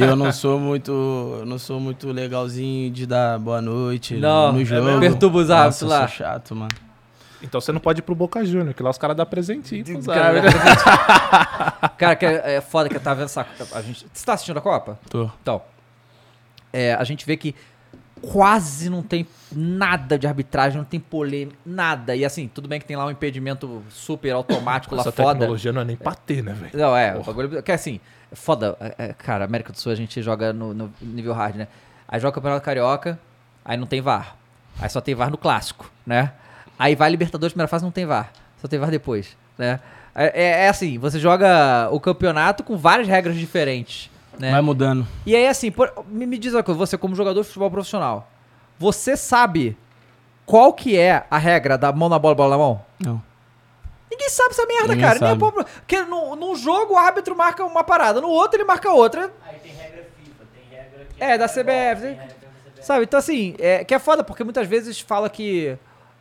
não, 0.00 0.06
eu 0.08 0.16
não 0.16 0.32
sou 0.32 0.58
muito. 0.58 0.90
eu 1.40 1.46
não 1.46 1.58
sou 1.58 1.78
muito 1.80 2.10
legalzinho 2.12 2.90
de 2.90 3.06
dar 3.06 3.38
boa 3.38 3.60
noite 3.60 4.14
Não, 4.16 4.52
no 4.52 4.60
é 4.62 4.64
jogo. 4.64 4.84
mesmo? 4.86 5.00
Perturba 5.00 5.38
os 5.38 5.50
árbitros 5.50 5.82
eu 5.82 5.88
lá. 5.88 5.98
sou 6.00 6.08
chato, 6.08 6.54
mano. 6.54 6.70
Então 7.40 7.60
você 7.60 7.70
não 7.70 7.78
pode 7.80 8.00
ir 8.00 8.02
pro 8.02 8.16
Boca 8.16 8.44
Júnior, 8.44 8.74
que 8.74 8.82
lá 8.82 8.90
os 8.90 8.98
caras 8.98 9.16
dão 9.16 9.24
presentinho 9.24 9.84
pros 9.84 10.06
Cara. 10.06 10.42
Cara, 11.96 12.16
que 12.16 12.26
é, 12.26 12.56
é 12.56 12.60
foda 12.60 12.88
que 12.88 12.96
eu 12.96 13.00
tava 13.00 13.16
vendo 13.16 13.26
essa. 13.26 13.46
A 13.74 13.80
gente, 13.82 14.06
você 14.12 14.26
tá 14.26 14.32
assistindo 14.32 14.56
a 14.58 14.60
Copa? 14.60 14.98
Tô. 15.08 15.30
Então. 15.40 15.62
É, 16.72 16.94
a 16.94 17.04
gente 17.04 17.24
vê 17.24 17.36
que 17.36 17.54
quase 18.18 18.90
não 18.90 19.02
tem 19.02 19.26
nada 19.50 20.18
de 20.18 20.26
arbitragem, 20.26 20.76
não 20.78 20.84
tem 20.84 21.00
polêmica, 21.00 21.56
nada. 21.64 22.14
E 22.14 22.24
assim, 22.24 22.48
tudo 22.52 22.68
bem 22.68 22.78
que 22.78 22.86
tem 22.86 22.96
lá 22.96 23.06
um 23.06 23.10
impedimento 23.10 23.82
super 23.88 24.32
automático 24.32 24.94
lá 24.94 25.00
Essa 25.00 25.12
foda. 25.12 25.34
tecnologia 25.38 25.72
não 25.72 25.80
é 25.80 25.84
nem 25.84 25.96
pra 25.96 26.14
ter, 26.14 26.42
né, 26.42 26.52
velho? 26.52 26.70
Não, 26.74 26.96
é, 26.96 27.16
o 27.16 27.22
bagulho. 27.22 27.62
Que 27.62 27.72
assim, 27.72 28.00
foda. 28.32 28.76
é, 28.80 28.94
é, 28.98 29.12
cara, 29.14 29.44
América 29.44 29.72
do 29.72 29.78
Sul 29.80 29.92
a 29.92 29.94
gente 29.94 30.20
joga 30.22 30.52
no, 30.52 30.74
no 30.74 30.92
nível 31.00 31.32
hard, 31.32 31.56
né? 31.56 31.68
Aí 32.06 32.20
joga 32.20 32.30
o 32.30 32.34
Campeonato 32.34 32.64
Carioca, 32.64 33.18
aí 33.64 33.76
não 33.76 33.86
tem 33.86 34.00
VAR. 34.00 34.36
Aí 34.80 34.88
só 34.88 35.00
tem 35.00 35.14
VAR 35.14 35.30
no 35.30 35.38
clássico, 35.38 35.90
né? 36.06 36.32
Aí 36.78 36.94
vai 36.94 37.10
Libertadores, 37.10 37.52
primeira 37.52 37.68
fase, 37.68 37.84
não 37.84 37.90
tem 37.90 38.06
VAR. 38.06 38.30
Só 38.60 38.68
tem 38.68 38.78
VAR 38.78 38.90
depois, 38.90 39.36
né? 39.56 39.80
É, 40.14 40.42
é- 40.42 40.64
é 40.64 40.68
assim, 40.68 40.98
você 40.98 41.18
joga 41.18 41.88
o 41.92 42.00
campeonato 42.00 42.62
com 42.64 42.76
várias 42.76 43.06
regras 43.08 43.36
diferentes, 43.36 44.10
né? 44.38 44.50
Vai 44.52 44.60
mudando. 44.60 45.06
E 45.26 45.34
aí, 45.36 45.46
assim, 45.46 45.70
por- 45.70 45.92
me, 46.08 46.26
me 46.26 46.38
diz 46.38 46.52
uma 46.54 46.62
coisa, 46.62 46.78
você 46.78 46.96
como 46.98 47.14
jogador 47.14 47.40
de 47.40 47.46
futebol 47.46 47.70
profissional, 47.70 48.28
você 48.78 49.16
sabe 49.16 49.76
qual 50.46 50.72
que 50.72 50.96
é 50.96 51.24
a 51.30 51.38
regra 51.38 51.76
da 51.76 51.92
mão 51.92 52.08
na 52.08 52.18
bola, 52.18 52.34
bola 52.34 52.50
na 52.50 52.58
mão? 52.58 52.82
Não. 52.98 53.22
Ninguém 54.10 54.30
sabe 54.30 54.50
essa 54.50 54.64
merda, 54.66 54.88
Ninguém 54.94 55.00
cara. 55.00 55.18
Nem 55.20 55.28
sabe. 55.28 55.40
povo- 55.40 55.64
Porque 55.64 56.02
num, 56.02 56.34
num 56.34 56.56
jogo 56.56 56.94
o 56.94 56.96
árbitro 56.96 57.36
marca 57.36 57.64
uma 57.64 57.84
parada, 57.84 58.20
no 58.20 58.28
outro 58.28 58.56
ele 58.58 58.64
marca 58.64 58.90
outra. 58.90 59.30
Aí 59.46 59.58
tem 59.58 59.72
regra 59.72 60.06
FIFA, 60.16 60.44
tem 60.54 60.78
regra 60.78 61.06
que 61.14 61.22
É, 61.22 61.36
da 61.38 61.46
bom, 61.46 61.52
CBF, 61.52 62.00
tem 62.02 62.10
regra 62.14 62.26
da 62.26 62.70
CBF. 62.70 62.86
Sabe? 62.86 63.04
Então, 63.04 63.18
assim, 63.18 63.54
é, 63.58 63.84
que 63.84 63.92
é 63.94 63.98
foda, 63.98 64.24
porque 64.24 64.42
muitas 64.44 64.66
vezes 64.66 64.98
fala 64.98 65.28
que. 65.28 65.76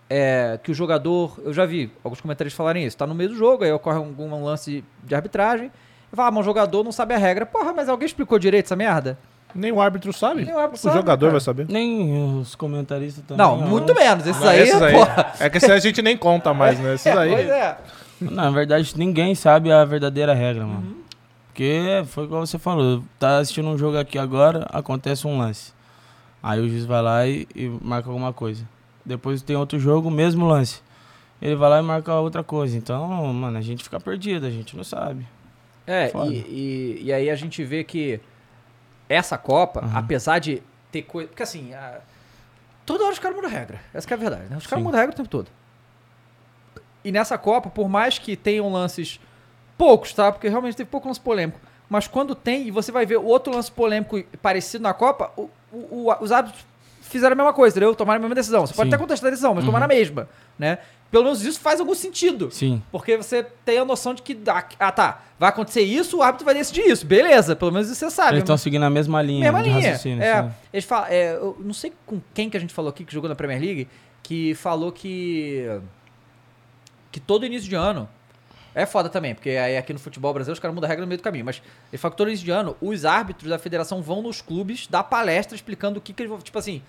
é, 0.10 0.60
que 0.62 0.70
o 0.72 0.74
jogador. 0.74 1.40
Eu 1.46 1.54
já 1.54 1.66
vi 1.66 1.90
alguns 2.04 2.20
comentários 2.20 2.54
falarem 2.54 2.84
isso. 2.86 2.98
Tá 2.98 3.08
no 3.08 3.16
meio 3.16 3.30
do 3.30 3.36
jogo, 3.36 3.64
aí 3.64 3.72
ocorre 3.72 3.98
algum 3.98 4.44
lance 4.44 4.84
de 5.04 5.16
arbitragem. 5.16 5.72
Fala, 6.12 6.30
ah, 6.30 6.32
mas 6.32 6.42
o 6.42 6.46
jogador 6.46 6.84
não 6.84 6.92
sabe 6.92 7.14
a 7.14 7.18
regra. 7.18 7.46
Porra, 7.46 7.74
mas 7.74 7.90
alguém 7.90 8.06
explicou 8.06 8.40
direito 8.40 8.66
essa 8.66 8.76
merda? 8.76 9.18
Nem 9.54 9.72
o 9.72 9.82
árbitro 9.82 10.12
sabe. 10.14 10.46
Nem 10.46 10.54
o 10.54 10.58
árbitro 10.58 10.80
o 10.80 10.84
sabe, 10.84 10.98
jogador 10.98 11.26
cara. 11.26 11.32
vai 11.32 11.42
saber. 11.42 11.66
Nem 11.70 12.40
os 12.40 12.56
comentaristas 12.56 13.24
também. 13.26 13.46
Não, 13.46 13.54
ó. 13.54 13.68
muito 13.68 13.94
menos. 13.94 14.26
Esses 14.26 14.42
Não, 14.42 14.50
aí, 14.50 14.60
esses 14.62 14.82
aí. 14.82 14.94
porra. 14.94 15.34
É 15.40 15.50
que 15.50 15.58
esses 15.58 15.70
a 15.70 15.80
gente 15.80 16.02
nem 16.02 16.18
conta 16.18 16.54
mais, 16.54 16.80
né? 16.80 16.94
Esses 16.96 17.08
aí. 17.08 17.32
Pois 17.32 17.50
é. 17.50 17.78
Na 18.20 18.50
verdade, 18.50 18.94
ninguém 18.98 19.36
sabe 19.36 19.72
a 19.72 19.84
verdadeira 19.86 20.34
regra, 20.34 20.66
mano. 20.66 20.98
Porque 21.48 22.04
foi 22.08 22.26
igual 22.26 22.46
você 22.46 22.60
falou, 22.60 23.04
tá 23.18 23.38
assistindo 23.38 23.68
um 23.68 23.78
jogo 23.78 23.98
aqui 23.98 24.20
agora, 24.20 24.68
acontece 24.72 25.26
um 25.26 25.38
lance. 25.38 25.74
Aí 26.42 26.60
o 26.60 26.70
juiz 26.70 26.86
vai 26.86 27.02
lá 27.02 27.28
e, 27.28 27.48
e 27.56 27.68
marca 27.82 28.10
alguma 28.10 28.32
coisa. 28.32 28.64
Depois 29.06 29.42
tem 29.42 29.56
outro 29.56 29.80
jogo, 29.80 30.12
mesmo 30.12 30.48
lance. 30.48 30.82
Ele 31.42 31.56
vai 31.56 31.70
lá 31.70 31.80
e 31.80 31.82
marca 31.82 32.14
outra 32.16 32.44
coisa. 32.44 32.78
Então, 32.78 33.08
mano, 33.34 33.58
a 33.58 33.62
gente 33.62 33.84
fica 33.84 34.00
perdido, 34.00 34.46
a 34.46 34.50
gente 34.50 34.76
não 34.76 34.84
sabe. 34.84 35.26
É, 35.88 36.12
e, 36.28 36.30
e, 36.34 37.02
e 37.06 37.14
aí 37.14 37.30
a 37.30 37.36
gente 37.36 37.64
vê 37.64 37.84
que 37.84 38.20
essa 39.08 39.38
Copa, 39.38 39.82
Uhum. 39.86 39.92
apesar 39.98 40.38
de 40.40 40.62
ter 40.92 41.04
coisa. 41.04 41.30
Porque 41.30 41.44
assim, 41.44 41.74
a- 41.74 42.00
toda 42.86 43.04
hora 43.06 43.14
os 43.14 43.20
caras 43.20 43.36
mudam 43.38 43.50
regra. 43.50 43.80
Essa 43.94 44.10
é 44.10 44.14
a 44.14 44.18
verdade, 44.18 44.44
né? 44.50 44.58
Os 44.58 44.68
caras 44.68 44.84
mudam 44.84 45.00
regra 45.00 45.14
o 45.14 45.18
tempo 45.18 45.30
todo. 45.30 45.50
E 47.04 47.12
nessa 47.12 47.38
Copa, 47.38 47.70
por 47.70 47.88
mais 47.88 48.20
que 48.20 48.36
tenham 48.36 48.70
lances 48.72 49.20
poucos, 49.78 50.12
tá? 50.14 50.32
Porque 50.32 50.50
realmente 50.50 50.76
teve 50.76 50.90
pouco 50.90 51.08
lance 51.08 51.20
polêmico. 51.22 51.60
Mas 51.90 52.06
quando 52.08 52.36
tem, 52.36 52.68
e 52.68 52.72
você 52.72 52.92
vai 52.92 53.06
ver 53.06 53.16
outro 53.18 53.54
lance 53.54 53.72
polêmico 53.72 54.22
parecido 54.42 54.84
na 54.84 54.94
Copa, 54.94 55.32
o- 55.38 55.50
o- 55.72 56.10
o- 56.10 56.16
os 56.24 56.32
árbitros 56.34 56.66
fizeram 57.02 57.32
a 57.32 57.36
mesma 57.36 57.54
coisa, 57.54 57.74
entendeu? 57.78 57.96
Tomaram 57.96 58.18
a 58.18 58.22
mesma 58.22 58.36
decisão. 58.36 58.66
Você 58.68 58.74
pode 58.74 58.90
Sim. 58.90 58.94
até 58.96 59.02
contestar 59.02 59.28
a 59.28 59.32
decisão, 59.32 59.54
mas 59.56 59.64
Uhum. 59.64 59.70
tomaram 59.70 59.86
a 59.86 59.88
mesma, 59.88 60.28
né? 60.60 60.80
Pelo 61.10 61.24
menos 61.24 61.42
isso 61.44 61.60
faz 61.60 61.80
algum 61.80 61.96
sentido. 61.96 62.52
Sim. 62.52 62.82
Porque 62.92 63.16
você 63.16 63.44
tem 63.64 63.78
a 63.80 63.86
noção 63.86 64.14
de 64.14 64.22
que, 64.22 64.38
ah, 64.78 64.92
tá, 64.92 65.24
vai 65.40 65.50
acontecer 65.50 65.82
isso, 65.82 66.18
o 66.18 66.24
árbitro 66.24 66.46
vai 66.46 66.54
decidir 66.54 66.82
isso. 66.82 67.06
Beleza, 67.06 67.56
pelo 67.56 67.72
menos 67.72 67.90
isso 67.90 68.00
você 68.00 68.12
sabe. 68.12 68.34
Eles 68.34 68.44
estão 68.44 68.58
seguindo 68.58 68.84
a 68.84 68.90
mesma 68.90 69.22
linha 69.22 69.52
mesma 69.52 69.64
de 69.64 69.70
linha. 69.70 70.24
É, 70.24 70.52
eles 70.74 70.86
falam, 70.86 71.08
é, 71.10 71.36
eu 71.36 71.58
não 71.60 71.74
sei 71.74 71.94
com 72.06 72.20
quem 72.34 72.50
que 72.50 72.58
a 72.58 72.60
gente 72.60 72.74
falou 72.74 72.90
aqui 72.90 73.06
que 73.06 73.14
jogou 73.14 73.30
na 73.30 73.36
Premier 73.36 73.62
League, 73.62 73.88
que 74.22 74.54
falou 74.56 74.92
que 74.92 75.66
que 77.12 77.20
todo 77.20 77.46
início 77.46 77.70
de 77.70 77.76
ano 77.76 78.08
é 78.76 78.86
foda 78.86 79.10
também, 79.10 79.34
porque 79.34 79.50
aí 79.50 79.76
aqui 79.76 79.92
no 79.92 79.98
futebol 79.98 80.34
brasileiro 80.34 80.54
os 80.54 80.60
caras 80.60 80.76
mudam 80.76 80.88
a 80.88 80.90
regra 80.90 81.04
no 81.04 81.08
meio 81.08 81.18
do 81.18 81.24
caminho, 81.24 81.46
mas 81.46 81.62
ele 81.92 81.98
fala 81.98 82.12
que 82.12 82.18
todo 82.18 82.28
início 82.28 82.46
de 82.46 82.52
ano 82.52 82.76
os 82.80 83.06
árbitros 83.06 83.50
da 83.50 83.58
federação 83.58 84.02
vão 84.02 84.22
nos 84.22 84.42
clubes 84.42 84.86
dar 84.88 85.04
palestra 85.04 85.56
explicando 85.56 85.98
o 85.98 86.02
que 86.02 86.14
que 86.14 86.22
eles 86.22 86.30
vão, 86.30 86.40
tipo 86.40 86.60
assim, 86.60 86.84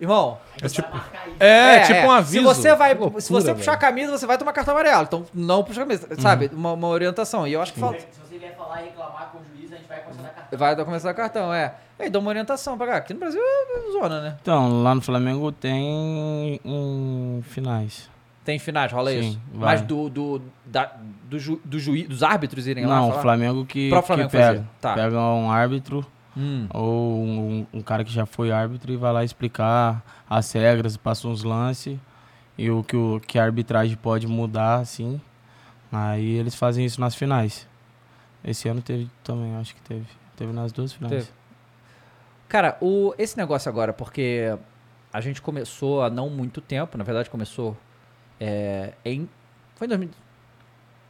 irmão, 0.00 0.38
É 0.62 0.68
tipo, 0.68 0.96
isso. 0.96 1.06
é, 1.40 1.80
tipo 1.80 2.00
um 2.06 2.10
aviso. 2.10 2.38
se 2.38 2.44
você 2.44 2.74
vai, 2.74 2.94
loucura, 2.94 3.20
se 3.20 3.32
você 3.32 3.54
puxar 3.54 3.72
a 3.72 3.76
camisa, 3.76 4.16
você 4.16 4.26
vai 4.26 4.38
tomar 4.38 4.52
cartão 4.52 4.74
amarelo. 4.74 5.02
Então 5.02 5.26
não 5.34 5.62
puxa 5.64 5.82
a 5.82 5.84
camisa, 5.86 6.08
sabe? 6.20 6.50
Uma, 6.52 6.72
uma 6.72 6.88
orientação. 6.88 7.46
E 7.46 7.52
eu 7.52 7.62
acho 7.62 7.72
que 7.72 7.80
falta. 7.80 7.98
Se 8.00 8.06
você 8.26 8.38
vier 8.38 8.56
falar 8.56 8.82
e 8.82 8.86
reclamar 8.86 9.30
com 9.32 9.38
o 9.38 9.40
juiz, 9.56 9.72
a 9.72 9.76
gente 9.76 9.88
vai 9.88 10.00
começar 10.00 10.22
a 10.28 10.30
cartão. 10.30 10.58
Vai 10.58 10.76
dar 10.76 10.84
começar 10.84 11.14
cartão, 11.14 11.52
é. 11.54 11.74
Aí 11.98 12.08
dá 12.08 12.18
uma 12.20 12.28
orientação 12.28 12.78
pra 12.78 12.86
cá. 12.86 12.96
Aqui 12.98 13.12
no 13.12 13.18
Brasil 13.20 13.40
é 13.42 13.92
zona, 13.92 14.20
né? 14.20 14.36
Então, 14.40 14.82
lá 14.82 14.94
no 14.94 15.00
Flamengo 15.02 15.50
tem 15.50 16.60
em 16.64 17.42
finais. 17.42 18.08
Tem 18.44 18.58
finais, 18.58 18.90
rola 18.90 19.10
Sim, 19.10 19.18
isso. 19.20 19.40
vai. 19.52 19.74
Mas 19.74 19.82
do, 19.82 20.08
do, 20.08 20.40
da, 20.64 20.90
do, 21.24 21.38
ju, 21.38 21.60
do 21.64 21.78
juiz, 21.78 22.08
dos 22.08 22.22
árbitros 22.22 22.66
irem 22.66 22.86
lá 22.86 22.96
Não, 22.96 23.10
o? 23.10 23.12
Flamengo 23.20 23.66
que, 23.66 23.90
Próprio 23.90 24.06
Flamengo 24.06 24.30
que 24.30 24.36
pega. 24.38 24.46
fazia, 24.46 24.64
tá. 24.80 24.94
Pega 24.94 25.18
um 25.20 25.50
árbitro 25.50 26.06
Hum. 26.40 26.68
ou 26.72 27.24
um, 27.24 27.66
um 27.72 27.82
cara 27.82 28.04
que 28.04 28.12
já 28.12 28.24
foi 28.24 28.52
árbitro 28.52 28.92
e 28.92 28.96
vai 28.96 29.12
lá 29.12 29.24
explicar 29.24 30.04
as 30.30 30.52
regras, 30.52 30.96
passa 30.96 31.26
uns 31.26 31.42
lances 31.42 31.98
e 32.56 32.70
o 32.70 32.84
que, 32.84 32.96
o 32.96 33.20
que 33.20 33.38
a 33.38 33.44
arbitragem 33.44 33.96
pode 33.96 34.26
mudar, 34.28 34.76
assim. 34.76 35.20
Aí 35.90 36.34
eles 36.34 36.54
fazem 36.54 36.84
isso 36.84 37.00
nas 37.00 37.14
finais. 37.14 37.66
Esse 38.44 38.68
ano 38.68 38.80
teve 38.80 39.10
também, 39.24 39.56
acho 39.56 39.74
que 39.74 39.82
teve. 39.82 40.06
Teve 40.36 40.52
nas 40.52 40.70
duas 40.70 40.92
finais. 40.92 41.12
Teve. 41.12 41.28
Cara, 42.48 42.78
o, 42.80 43.12
esse 43.18 43.36
negócio 43.36 43.68
agora, 43.68 43.92
porque 43.92 44.56
a 45.12 45.20
gente 45.20 45.42
começou 45.42 46.02
há 46.02 46.10
não 46.10 46.30
muito 46.30 46.60
tempo, 46.60 46.96
na 46.96 47.04
verdade 47.04 47.28
começou 47.28 47.76
é, 48.38 48.92
em. 49.04 49.28
Foi 49.74 49.86
em 49.86 49.88
2000 49.88 50.10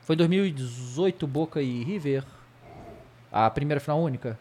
foi 0.02 0.14
em 0.14 0.16
2018, 0.16 1.26
Boca 1.26 1.60
e 1.60 1.84
River. 1.84 2.24
A 3.30 3.50
primeira 3.50 3.78
final 3.78 4.00
única. 4.00 4.38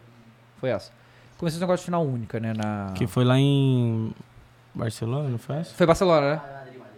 Foi 0.60 0.70
essa. 0.70 0.90
Começou 1.36 1.56
esse 1.56 1.60
negócio 1.60 1.82
de 1.82 1.84
final 1.86 2.04
única, 2.04 2.40
né? 2.40 2.52
Na... 2.56 2.92
Que 2.94 3.06
foi 3.06 3.24
lá 3.24 3.38
em 3.38 4.12
Barcelona, 4.74 5.28
não 5.28 5.38
foi? 5.38 5.56
essa? 5.58 5.74
Foi 5.74 5.86
Barcelona, 5.86 6.34
né? 6.34 6.40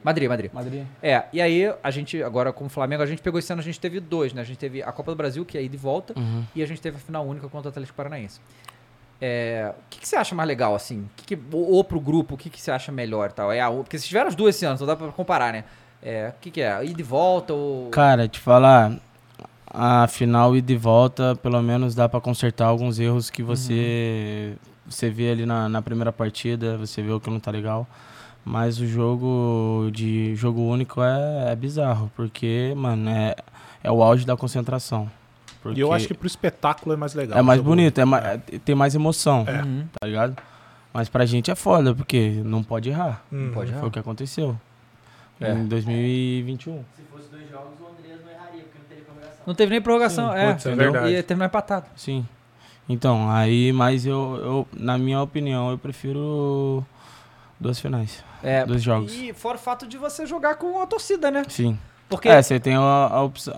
Madrid, 0.02 0.28
Madrid. 0.30 0.50
Madrid. 0.52 0.84
É, 1.02 1.24
e 1.30 1.42
aí 1.42 1.74
a 1.82 1.90
gente, 1.90 2.22
agora 2.22 2.54
como 2.54 2.70
Flamengo, 2.70 3.02
a 3.02 3.06
gente 3.06 3.20
pegou 3.20 3.38
esse 3.38 3.52
ano, 3.52 3.60
a 3.60 3.64
gente 3.64 3.78
teve 3.78 4.00
dois, 4.00 4.32
né? 4.32 4.40
A 4.40 4.44
gente 4.44 4.56
teve 4.56 4.82
a 4.82 4.90
Copa 4.92 5.12
do 5.12 5.16
Brasil, 5.16 5.44
que 5.44 5.58
é 5.58 5.62
ida 5.62 5.74
e 5.74 5.78
volta, 5.78 6.18
Uhum. 6.18 6.42
e 6.56 6.62
a 6.62 6.66
gente 6.66 6.80
teve 6.80 6.96
a 6.96 7.00
final 7.00 7.26
única 7.26 7.48
contra 7.48 7.68
o 7.68 7.70
Atlético 7.70 7.96
Paranaense. 7.96 8.40
É, 9.20 9.74
o 9.76 9.82
que, 9.90 10.00
que 10.00 10.08
você 10.08 10.16
acha 10.16 10.34
mais 10.34 10.48
legal, 10.48 10.74
assim? 10.74 11.00
O 11.00 11.10
que 11.16 11.36
que- 11.36 11.42
ou, 11.54 11.72
ou 11.72 11.84
pro 11.84 12.00
grupo, 12.00 12.34
o 12.34 12.38
que, 12.38 12.48
que 12.48 12.58
você 12.58 12.70
acha 12.70 12.90
melhor 12.90 13.30
tal? 13.30 13.52
É 13.52 13.60
porque 13.70 13.98
vocês 13.98 14.08
tiveram 14.08 14.28
as 14.28 14.34
duas 14.34 14.54
esse 14.56 14.64
ano, 14.64 14.76
então 14.76 14.86
dá 14.86 14.96
pra 14.96 15.08
comparar, 15.08 15.52
né? 15.52 15.64
É, 16.02 16.32
o 16.34 16.40
que, 16.40 16.50
que 16.50 16.62
é? 16.62 16.82
Ida 16.82 16.98
e 16.98 17.04
volta 17.04 17.52
ou... 17.52 17.90
Cara, 17.90 18.26
te 18.26 18.38
falar, 18.40 18.92
a 19.72 20.06
final 20.08 20.56
e 20.56 20.60
de 20.60 20.76
volta, 20.76 21.36
pelo 21.42 21.62
menos 21.62 21.94
dá 21.94 22.08
pra 22.08 22.20
consertar 22.20 22.66
alguns 22.66 22.98
erros 22.98 23.30
que 23.30 23.42
você 23.42 24.54
você 24.86 25.08
vê 25.08 25.30
ali 25.30 25.46
na, 25.46 25.68
na 25.68 25.80
primeira 25.80 26.10
partida, 26.12 26.76
você 26.76 27.00
vê 27.00 27.12
o 27.12 27.20
que 27.20 27.30
não 27.30 27.38
tá 27.38 27.50
legal. 27.52 27.86
Mas 28.44 28.80
o 28.80 28.86
jogo 28.86 29.90
de 29.92 30.34
jogo 30.34 30.62
único 30.62 31.00
é, 31.02 31.52
é 31.52 31.54
bizarro, 31.56 32.10
porque, 32.16 32.72
mano, 32.76 33.08
é, 33.10 33.36
é 33.84 33.90
o 33.92 34.02
auge 34.02 34.24
da 34.26 34.36
concentração. 34.36 35.08
E 35.66 35.78
eu 35.80 35.88
Porque 35.88 35.94
acho 35.94 36.08
que 36.08 36.14
pro 36.14 36.26
espetáculo 36.26 36.94
é 36.94 36.96
mais 36.96 37.14
legal. 37.14 37.38
é 37.38 37.42
mais 37.42 37.60
bonito, 37.60 38.00
é 38.00 38.04
ma- 38.04 38.38
tem 38.64 38.74
mais 38.74 38.94
emoção, 38.94 39.40
Uhum. 39.40 39.84
tá 40.00 40.06
ligado? 40.06 40.36
Mas 40.92 41.08
pra 41.08 41.24
gente 41.26 41.50
é 41.50 41.54
foda, 41.54 41.94
porque 41.94 42.40
não 42.44 42.64
pode 42.64 42.88
errar. 42.88 43.22
Hum. 43.30 43.50
Pode 43.54 43.70
errar. 43.70 43.80
Foi 43.80 43.88
o 43.90 43.92
que 43.92 43.98
aconteceu. 43.98 44.58
É. 45.38 45.52
Em 45.52 45.66
2021. 45.66 46.82
Se 46.96 47.02
fosse 47.12 47.28
dois 47.30 47.48
jogos, 47.48 47.74
o 47.80 47.86
Andreas 47.92 48.20
não 48.24 48.32
erraria, 48.32 48.62
porque 48.62 48.78
não 48.78 48.84
teria 48.88 49.04
prorrogação. 49.04 49.29
Não 49.46 49.54
teve 49.54 49.70
nem 49.70 49.80
prorrogação, 49.80 50.30
Sim, 50.32 50.38
é. 50.38 50.52
putz, 50.52 50.66
é 50.66 50.74
verdade. 50.74 51.14
E 51.14 51.22
terminou 51.22 51.46
empatado. 51.46 51.86
Sim. 51.96 52.26
Então, 52.88 53.30
aí, 53.30 53.72
mas 53.72 54.04
eu, 54.04 54.36
eu, 54.42 54.68
na 54.76 54.98
minha 54.98 55.20
opinião, 55.22 55.70
eu 55.70 55.78
prefiro 55.78 56.84
duas 57.58 57.78
finais. 57.78 58.22
É, 58.42 58.64
Dois 58.64 58.82
jogos. 58.82 59.12
E 59.14 59.32
fora 59.32 59.56
o 59.56 59.60
fato 59.60 59.86
de 59.86 59.96
você 59.98 60.26
jogar 60.26 60.56
com 60.56 60.80
a 60.80 60.86
torcida, 60.86 61.30
né? 61.30 61.44
Sim. 61.48 61.78
Porque... 62.08 62.28
É, 62.28 62.42
você 62.42 62.58
tem 62.58 62.74
a, 62.74 62.80
a 62.80 63.22
opção, 63.22 63.54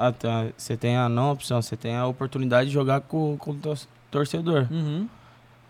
você 0.57 0.77
tem 0.77 0.97
a 0.97 1.09
não 1.09 1.33
opção, 1.33 1.63
você 1.63 1.77
tem 1.77 1.97
a 1.97 2.07
oportunidade 2.07 2.69
de 2.69 2.75
jogar 2.75 3.01
com, 3.01 3.37
com 3.39 3.53
o 3.53 3.55
tor- 3.55 3.79
torcedor. 4.11 4.67
Uhum. 4.71 5.09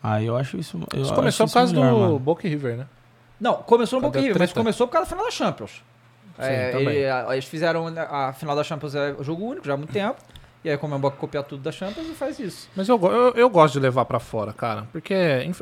Aí 0.03 0.27
eu 0.27 0.37
acho 0.37 0.57
isso. 0.59 0.81
Eu 0.93 1.03
Isso 1.03 1.15
começou 1.15 1.45
acho 1.45 1.53
por 1.53 1.59
causa 1.61 1.73
melhor, 1.73 1.93
do 1.93 1.99
mano. 2.01 2.19
Boca 2.19 2.49
River, 2.49 2.77
né? 2.79 2.87
Não, 3.41 3.55
começou 3.55 4.01
no 4.01 4.07
Boca 4.09 4.19
River, 4.19 4.37
mas 4.39 4.53
começou 4.53 4.87
por 4.89 4.95
causa 4.95 5.07
da 5.07 5.11
final 5.11 5.27
da 5.27 5.31
Champions. 5.31 5.83
É, 6.39 6.73
ele- 6.81 7.07
a- 7.07 7.27
eles 7.33 7.45
fizeram 7.45 7.87
a, 7.89 8.29
a 8.29 8.33
final 8.33 8.55
da 8.57 8.65
Champions 8.65 8.95
é 8.95 9.15
jogo 9.21 9.45
único 9.45 9.67
já 9.67 9.75
há 9.75 9.77
muito 9.77 9.93
tempo. 9.93 10.17
E 10.65 10.71
aí 10.71 10.77
como 10.79 10.95
é 10.95 10.99
Boca 10.99 11.17
copiar 11.17 11.43
tudo 11.43 11.61
da 11.61 11.73
Champions 11.73 12.07
e 12.09 12.15
faz 12.15 12.39
isso. 12.39 12.69
Mas 12.77 12.89
eu, 12.89 12.97
eu, 13.03 13.33
eu 13.35 13.51
gosto 13.51 13.75
de 13.75 13.81
levar 13.81 14.05
pra 14.05 14.21
fora, 14.21 14.53
cara. 14.53 14.85
Porque, 14.93 15.43
inf- 15.45 15.61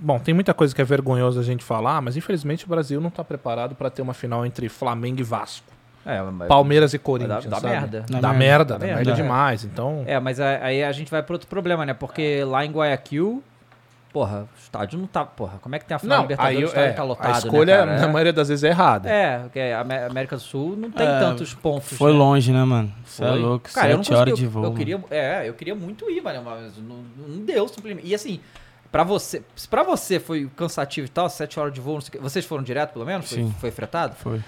bom, 0.00 0.18
tem 0.18 0.34
muita 0.34 0.52
coisa 0.52 0.74
que 0.74 0.80
é 0.80 0.84
vergonhoso 0.84 1.38
a 1.38 1.44
gente 1.44 1.62
falar, 1.62 2.02
mas 2.02 2.16
infelizmente 2.16 2.64
o 2.64 2.68
Brasil 2.68 3.00
não 3.00 3.08
tá 3.08 3.22
preparado 3.22 3.76
pra 3.76 3.88
ter 3.88 4.02
uma 4.02 4.12
final 4.14 4.44
entre 4.44 4.68
Flamengo 4.68 5.20
e 5.20 5.22
Vasco. 5.22 5.66
É, 6.04 6.20
mas, 6.20 6.48
Palmeiras 6.48 6.92
e 6.92 6.98
Corinthians. 6.98 7.44
dá, 7.44 7.50
dá 7.50 7.60
sabe? 7.60 7.72
merda. 7.72 8.04
Dá 8.10 8.18
Dá 8.20 8.32
merda. 8.32 8.38
merda, 8.38 8.64
Dá 8.64 8.78
dá 8.78 8.84
merda, 8.86 8.96
merda 8.96 9.10
é. 9.12 9.14
demais. 9.14 9.64
Então, 9.64 10.02
É, 10.08 10.18
mas 10.18 10.40
aí 10.40 10.82
a 10.82 10.90
gente 10.90 11.08
vai 11.12 11.22
pra 11.22 11.34
outro 11.36 11.46
problema, 11.48 11.86
né? 11.86 11.94
Porque 11.94 12.42
lá 12.42 12.64
em 12.66 12.72
Guayaquil, 12.72 13.40
porra, 14.12 14.42
o 14.42 14.58
estádio 14.58 14.98
não 14.98 15.06
tá. 15.06 15.24
Porra, 15.24 15.58
como 15.60 15.74
é 15.74 15.78
que 15.78 15.84
tem 15.86 15.94
a 15.94 15.98
final 15.98 16.18
não, 16.18 16.22
Libertadores 16.24 16.56
aí 16.58 16.62
o 16.62 16.66
eu- 16.66 16.68
estádio 16.68 16.90
é, 16.90 16.92
tá 16.92 17.02
lotado? 17.02 17.34
a 17.34 17.38
escolha, 17.38 17.86
né, 17.86 18.00
na 18.00 18.08
maioria 18.08 18.32
das 18.32 18.48
vezes, 18.48 18.62
é 18.64 18.68
errada. 18.68 19.08
É, 19.08 19.38
porque 19.40 19.58
a 19.60 19.80
Amé- 19.80 20.04
América 20.06 20.36
do 20.36 20.42
Sul 20.42 20.76
não 20.76 20.90
tem 20.90 21.06
É, 21.06 21.18
tantos 21.18 21.54
pontos. 21.54 21.92
Foi 21.96 22.12
né? 22.12 22.18
longe, 22.18 22.52
né, 22.52 22.62
mano? 22.64 22.92
Você 23.04 23.24
é 23.24 23.28
Foi. 23.28 23.38
louco. 23.38 23.70
Cara, 23.72 23.90
eu 23.90 23.98
Sete 23.98 24.14
horas 24.14 24.34
de 24.38 24.46
voo. 24.46 24.62
Eu, 24.64 24.68
mano. 24.70 24.76
queria, 24.76 25.04
é, 25.10 25.48
eu 25.48 25.54
queria 25.54 25.74
muito 25.74 26.10
ir, 26.10 26.20
mano, 26.22 26.42
mas 26.44 26.76
não, 26.78 27.04
não 27.28 27.44
deu 27.44 27.66
simplesmente. 27.68 28.06
E 28.06 28.14
assim, 28.14 28.40
pra 28.90 29.02
você, 29.04 29.42
se 29.56 29.66
pra 29.66 29.82
você 29.82 30.20
foi 30.20 30.50
cansativo 30.56 31.06
e 31.06 31.10
tal, 31.10 31.28
sete 31.30 31.58
horas 31.58 31.72
de 31.72 31.80
voo, 31.80 31.94
não 31.94 32.00
sei 32.02 32.08
o 32.08 32.12
quê, 32.12 32.18
vocês 32.18 32.44
foram 32.44 32.62
direto 32.62 32.92
pelo 32.92 33.06
menos? 33.06 33.28
Foi, 33.28 33.38
Sim. 33.38 33.54
foi 33.60 33.70
fretado? 33.70 34.14
Foi. 34.16 34.40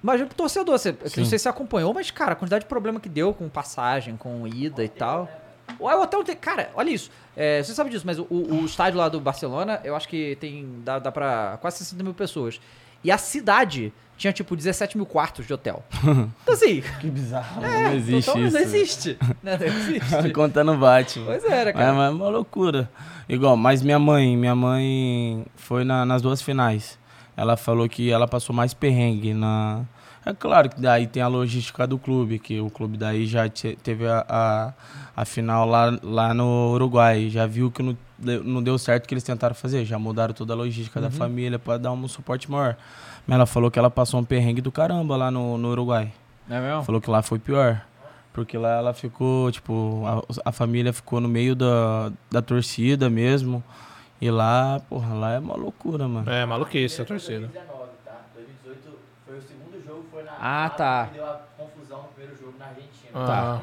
Imagina 0.00 0.28
pro 0.28 0.36
torcedor, 0.36 0.78
você, 0.78 0.92
que 0.92 1.18
não 1.18 1.26
sei 1.26 1.38
se 1.38 1.42
você 1.42 1.48
acompanhou, 1.48 1.92
mas 1.92 2.08
cara, 2.12 2.32
a 2.32 2.36
quantidade 2.36 2.62
de 2.64 2.68
problema 2.68 3.00
que 3.00 3.08
deu 3.08 3.34
com 3.34 3.48
passagem, 3.48 4.16
com 4.16 4.46
ida 4.46 4.84
e 4.84 4.88
tal. 4.88 5.28
O 5.78 5.86
o 5.86 6.02
hotel 6.02 6.24
tem. 6.24 6.36
Cara, 6.36 6.70
olha 6.74 6.90
isso. 6.90 7.10
É, 7.36 7.62
você 7.62 7.72
sabe 7.72 7.90
disso, 7.90 8.04
mas 8.06 8.18
o, 8.18 8.26
o 8.30 8.64
estádio 8.64 8.98
lá 8.98 9.08
do 9.08 9.20
Barcelona, 9.20 9.80
eu 9.84 9.94
acho 9.94 10.08
que 10.08 10.36
tem. 10.40 10.66
dá, 10.84 10.98
dá 10.98 11.12
pra 11.12 11.58
quase 11.60 11.78
60 11.78 12.02
mil 12.02 12.14
pessoas. 12.14 12.60
E 13.04 13.12
a 13.12 13.18
cidade 13.18 13.92
tinha 14.16 14.32
tipo 14.32 14.56
17 14.56 14.96
mil 14.96 15.06
quartos 15.06 15.46
de 15.46 15.54
hotel. 15.54 15.84
Então 16.42 16.54
assim. 16.54 16.82
Que 17.00 17.08
bizarro. 17.08 17.64
É, 17.64 17.84
não 17.84 17.94
existe 17.94 18.30
então, 18.30 18.42
isso. 18.42 18.54
Não 18.56 18.60
existe. 18.60 19.18
Né? 19.42 19.56
Não 19.58 19.66
existe. 19.66 20.32
Conta 20.32 20.64
não 20.64 20.76
bate. 20.78 21.20
Pois 21.24 21.44
era, 21.44 21.70
É, 21.70 21.72
cara. 21.72 21.92
mas 21.92 22.08
é 22.08 22.14
uma 22.14 22.28
loucura. 22.28 22.90
Igual, 23.28 23.56
mas 23.56 23.82
minha 23.82 23.98
mãe, 24.00 24.36
minha 24.36 24.54
mãe 24.56 25.44
foi 25.54 25.84
na- 25.84 26.04
nas 26.04 26.20
duas 26.22 26.42
finais. 26.42 26.98
Ela 27.36 27.56
falou 27.56 27.88
que 27.88 28.10
ela 28.10 28.26
passou 28.26 28.52
mais 28.56 28.74
perrengue 28.74 29.32
na. 29.34 29.82
É 30.26 30.32
claro 30.34 30.68
que 30.70 30.80
daí 30.80 31.06
tem 31.06 31.22
a 31.22 31.28
logística 31.28 31.86
do 31.86 31.98
clube, 31.98 32.38
que 32.40 32.58
o 32.60 32.68
clube 32.68 32.98
daí 32.98 33.24
já 33.26 33.48
te- 33.48 33.78
teve 33.82 34.06
a, 34.08 34.26
a, 34.28 34.72
a 35.20 35.24
final 35.24 35.66
lá, 35.66 35.98
lá 36.02 36.32
no 36.34 36.70
Uruguai. 36.72 37.28
Já 37.28 37.46
viu 37.46 37.70
que 37.70 37.82
não, 37.82 37.96
deu- 38.18 38.44
não 38.44 38.62
deu 38.62 38.78
certo 38.78 39.04
o 39.04 39.08
que 39.08 39.14
eles 39.14 39.24
tentaram 39.24 39.54
fazer. 39.54 39.84
Já 39.84 39.98
mudaram 39.98 40.32
toda 40.32 40.52
a 40.52 40.56
logística 40.56 41.00
da 41.00 41.10
família 41.10 41.58
pra 41.58 41.76
dar 41.76 41.90
um 41.92 42.06
suporte 42.08 42.50
maior. 42.50 42.76
Mas 43.26 43.34
ela 43.34 43.46
falou 43.46 43.70
que 43.70 43.78
ela 43.78 43.90
passou 43.90 44.20
um 44.20 44.24
perrengue 44.24 44.60
do 44.60 44.70
caramba 44.70 45.16
lá 45.16 45.30
no, 45.30 45.58
no 45.58 45.70
Uruguai. 45.70 46.12
Não 46.46 46.56
é 46.56 46.60
mesmo? 46.60 46.84
Falou 46.84 47.00
que 47.00 47.10
lá 47.10 47.20
foi 47.22 47.38
pior. 47.38 47.82
Porque 48.32 48.56
lá 48.56 48.70
ela 48.76 48.94
ficou, 48.94 49.50
tipo, 49.50 50.02
a, 50.06 50.48
a 50.50 50.52
família 50.52 50.92
ficou 50.92 51.20
no 51.20 51.28
meio 51.28 51.56
da, 51.56 52.12
da 52.30 52.40
torcida 52.40 53.10
mesmo. 53.10 53.62
E 54.20 54.30
lá, 54.30 54.80
porra, 54.88 55.14
lá 55.14 55.32
é 55.32 55.38
uma 55.40 55.56
loucura, 55.56 56.06
mano. 56.06 56.30
É, 56.30 56.46
maluquice, 56.46 57.02
a 57.02 57.04
torcida. 57.04 57.48
2019, 57.48 57.90
tá? 58.04 58.20
2018 58.34 58.98
foi 59.26 59.36
o 59.38 59.42
segundo 59.42 59.84
jogo, 59.84 60.04
foi 60.12 60.22
na 60.22 60.32
Ah, 60.40 60.70
tá. 60.70 61.06
que 61.06 61.14
deu 61.14 61.26
a 61.26 61.40
confusão 61.56 62.02
no 62.02 62.08
primeiro 62.08 62.36
jogo 62.40 62.54
na 62.58 62.66
Argentina. 62.66 63.12
Tá. 63.12 63.62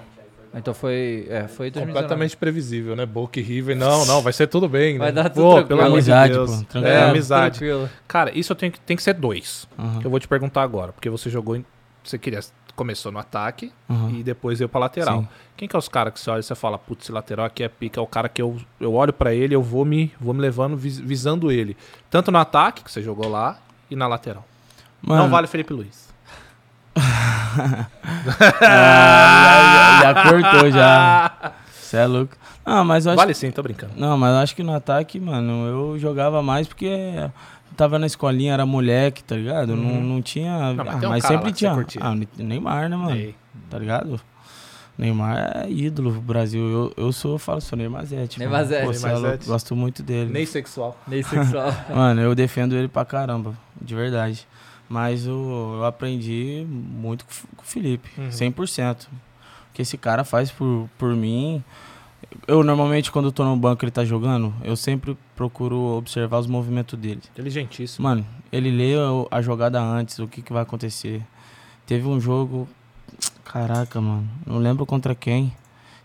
Então 0.55 0.73
foi. 0.73 1.27
É, 1.29 1.47
foi 1.47 1.69
2019. 1.69 1.91
Completamente 1.91 2.37
previsível, 2.37 2.95
né? 2.95 3.05
Boca 3.05 3.39
e 3.39 3.43
River. 3.43 3.75
Não, 3.75 4.05
não, 4.05 4.21
vai 4.21 4.31
ser 4.33 4.47
tudo 4.47 4.69
bem, 4.69 4.97
Vai 4.97 5.07
né? 5.11 5.23
dar 5.23 5.29
tudo 5.29 5.43
Pô, 5.43 5.49
tranquilo. 5.55 5.67
pelo 5.67 5.81
amor 5.81 6.01
de 6.01 6.11
Amizade, 6.11 6.33
Deus. 6.33 6.49
pô, 6.55 6.63
tranquilo. 6.63 6.95
É, 6.95 7.03
amizade. 7.03 7.59
tranquilo. 7.59 7.89
Cara, 8.07 8.37
isso 8.37 8.51
eu 8.51 8.55
tenho 8.55 8.71
que, 8.71 8.79
tem 8.79 8.95
que 8.95 9.03
ser 9.03 9.13
dois. 9.15 9.67
Aham, 9.77 10.01
Eu 10.03 10.09
vou 10.09 10.19
te 10.19 10.27
perguntar 10.27 10.61
agora, 10.63 10.93
porque 10.93 11.09
você 11.09 11.29
jogou 11.29 11.55
em. 11.55 11.65
Você 12.03 12.17
queria. 12.17 12.39
Começou 12.75 13.09
no 13.09 13.19
ataque 13.19 13.71
aham. 13.89 14.11
e 14.11 14.21
depois 14.23 14.59
veio 14.59 14.67
pra 14.67 14.81
lateral. 14.81 15.21
Sim. 15.21 15.27
Quem 15.55 15.65
que 15.65 15.75
é 15.77 15.79
os 15.79 15.87
caras 15.87 16.11
que 16.13 16.19
você 16.19 16.29
olha 16.29 16.41
e 16.41 16.43
você 16.43 16.55
fala, 16.55 16.77
putz, 16.77 17.03
esse 17.05 17.11
lateral 17.11 17.45
aqui 17.45 17.63
é 17.63 17.69
pica, 17.69 18.01
é 18.01 18.03
o 18.03 18.07
cara 18.07 18.27
que 18.27 18.41
eu, 18.41 18.57
eu 18.81 18.93
olho 18.93 19.13
pra 19.13 19.33
ele, 19.33 19.55
eu 19.55 19.61
vou 19.63 19.85
me, 19.85 20.11
vou 20.19 20.33
me 20.33 20.41
levando, 20.41 20.75
vis- 20.75 20.99
visando 20.99 21.49
ele. 21.49 21.77
Tanto 22.09 22.31
no 22.33 22.37
ataque, 22.37 22.83
que 22.83 22.91
você 22.91 23.01
jogou 23.01 23.29
lá, 23.29 23.57
e 23.89 23.95
na 23.95 24.07
lateral. 24.07 24.45
Mano, 25.01 25.23
Não 25.23 25.29
vale 25.29 25.47
Felipe 25.47 25.71
Luiz. 25.71 26.09
ah, 28.61 30.01
já, 30.01 30.13
já 30.13 30.23
cortou 30.23 30.71
já. 30.71 31.53
Você 31.71 31.97
é 31.97 32.05
louco. 32.05 32.35
Não, 32.65 32.83
mas 32.83 33.05
eu 33.05 33.11
acho 33.11 33.21
Vale 33.21 33.33
sim, 33.33 33.51
tô 33.51 33.61
brincando. 33.61 33.93
Não, 33.95 34.17
mas 34.17 34.31
eu 34.31 34.37
acho 34.37 34.55
que 34.55 34.63
no 34.63 34.73
ataque, 34.73 35.19
mano, 35.19 35.67
eu 35.67 35.99
jogava 35.99 36.41
mais 36.41 36.67
porque 36.67 37.29
tava 37.75 37.99
na 37.99 38.07
escolinha, 38.07 38.53
era 38.53 38.65
moleque, 38.65 39.23
tá 39.23 39.35
ligado? 39.35 39.75
Não, 39.75 40.01
não 40.01 40.21
tinha. 40.21 40.51
Uhum. 40.51 40.73
Não, 40.75 40.85
mas 40.85 40.95
ah, 40.95 40.99
tem 40.99 41.07
um 41.07 41.11
mas 41.11 41.23
cara 41.23 41.33
lá 41.35 41.39
sempre 41.41 41.53
que 41.53 41.59
tinha. 41.59 42.03
Ah, 42.03 42.11
o 42.11 42.43
Neymar, 42.43 42.89
né, 42.89 42.95
mano? 42.95 43.15
Ei. 43.15 43.35
Tá 43.69 43.77
ligado? 43.77 44.19
Neymar 44.97 45.65
é 45.65 45.69
ídolo 45.69 46.11
do 46.11 46.21
Brasil. 46.21 46.61
Eu, 46.61 46.93
eu 46.95 47.11
sou, 47.11 47.33
eu 47.33 47.37
falo, 47.37 47.59
sou 47.61 47.77
Neymar 47.77 48.05
Zete. 48.05 48.39
Neymar 48.39 48.65
Zete. 48.65 48.85
Pô, 48.85 48.91
é 48.91 48.93
Neymar 48.93 49.13
louco, 49.13 49.27
Zete. 49.27 49.47
Gosto 49.47 49.75
muito 49.75 50.01
dele. 50.01 50.31
Nem 50.31 50.45
sexual. 50.45 50.97
Nem 51.07 51.21
sexual. 51.21 51.73
Mano, 51.93 52.21
eu 52.21 52.33
defendo 52.33 52.75
ele 52.75 52.87
pra 52.87 53.03
caramba, 53.03 53.53
de 53.79 53.93
verdade. 53.93 54.47
Mas 54.87 55.25
eu, 55.25 55.73
eu 55.77 55.85
aprendi 55.85 56.65
muito 56.69 57.25
com, 57.25 57.61
o 57.61 57.65
Felipe, 57.65 58.09
Uhum. 58.17 58.29
100%. 58.29 59.03
O 59.05 59.07
que 59.73 59.81
esse 59.81 59.97
cara 59.97 60.23
faz 60.23 60.51
por, 60.51 60.89
por 60.97 61.15
mim. 61.15 61.63
Eu 62.47 62.63
normalmente, 62.63 63.11
quando 63.11 63.25
eu 63.25 63.31
tô 63.31 63.43
no 63.43 63.55
banco 63.57 63.83
e 63.83 63.85
ele 63.85 63.91
tá 63.91 64.05
jogando, 64.05 64.53
eu 64.63 64.75
sempre 64.75 65.17
procuro 65.35 65.77
observar 65.97 66.39
os 66.39 66.47
movimentos 66.47 66.97
dele. 66.97 67.21
Inteligentíssimo. 67.31 68.07
Mano, 68.07 68.25
ele 68.51 68.71
lê 68.71 68.93
a 69.29 69.41
jogada 69.41 69.79
antes, 69.81 70.19
o 70.19 70.27
que, 70.27 70.41
que 70.41 70.53
vai 70.53 70.63
acontecer. 70.63 71.21
Teve 71.85 72.07
um 72.07 72.19
jogo. 72.19 72.67
Caraca, 73.43 73.99
mano. 74.01 74.27
Não 74.45 74.57
lembro 74.57 74.85
contra 74.85 75.13
quem. 75.13 75.53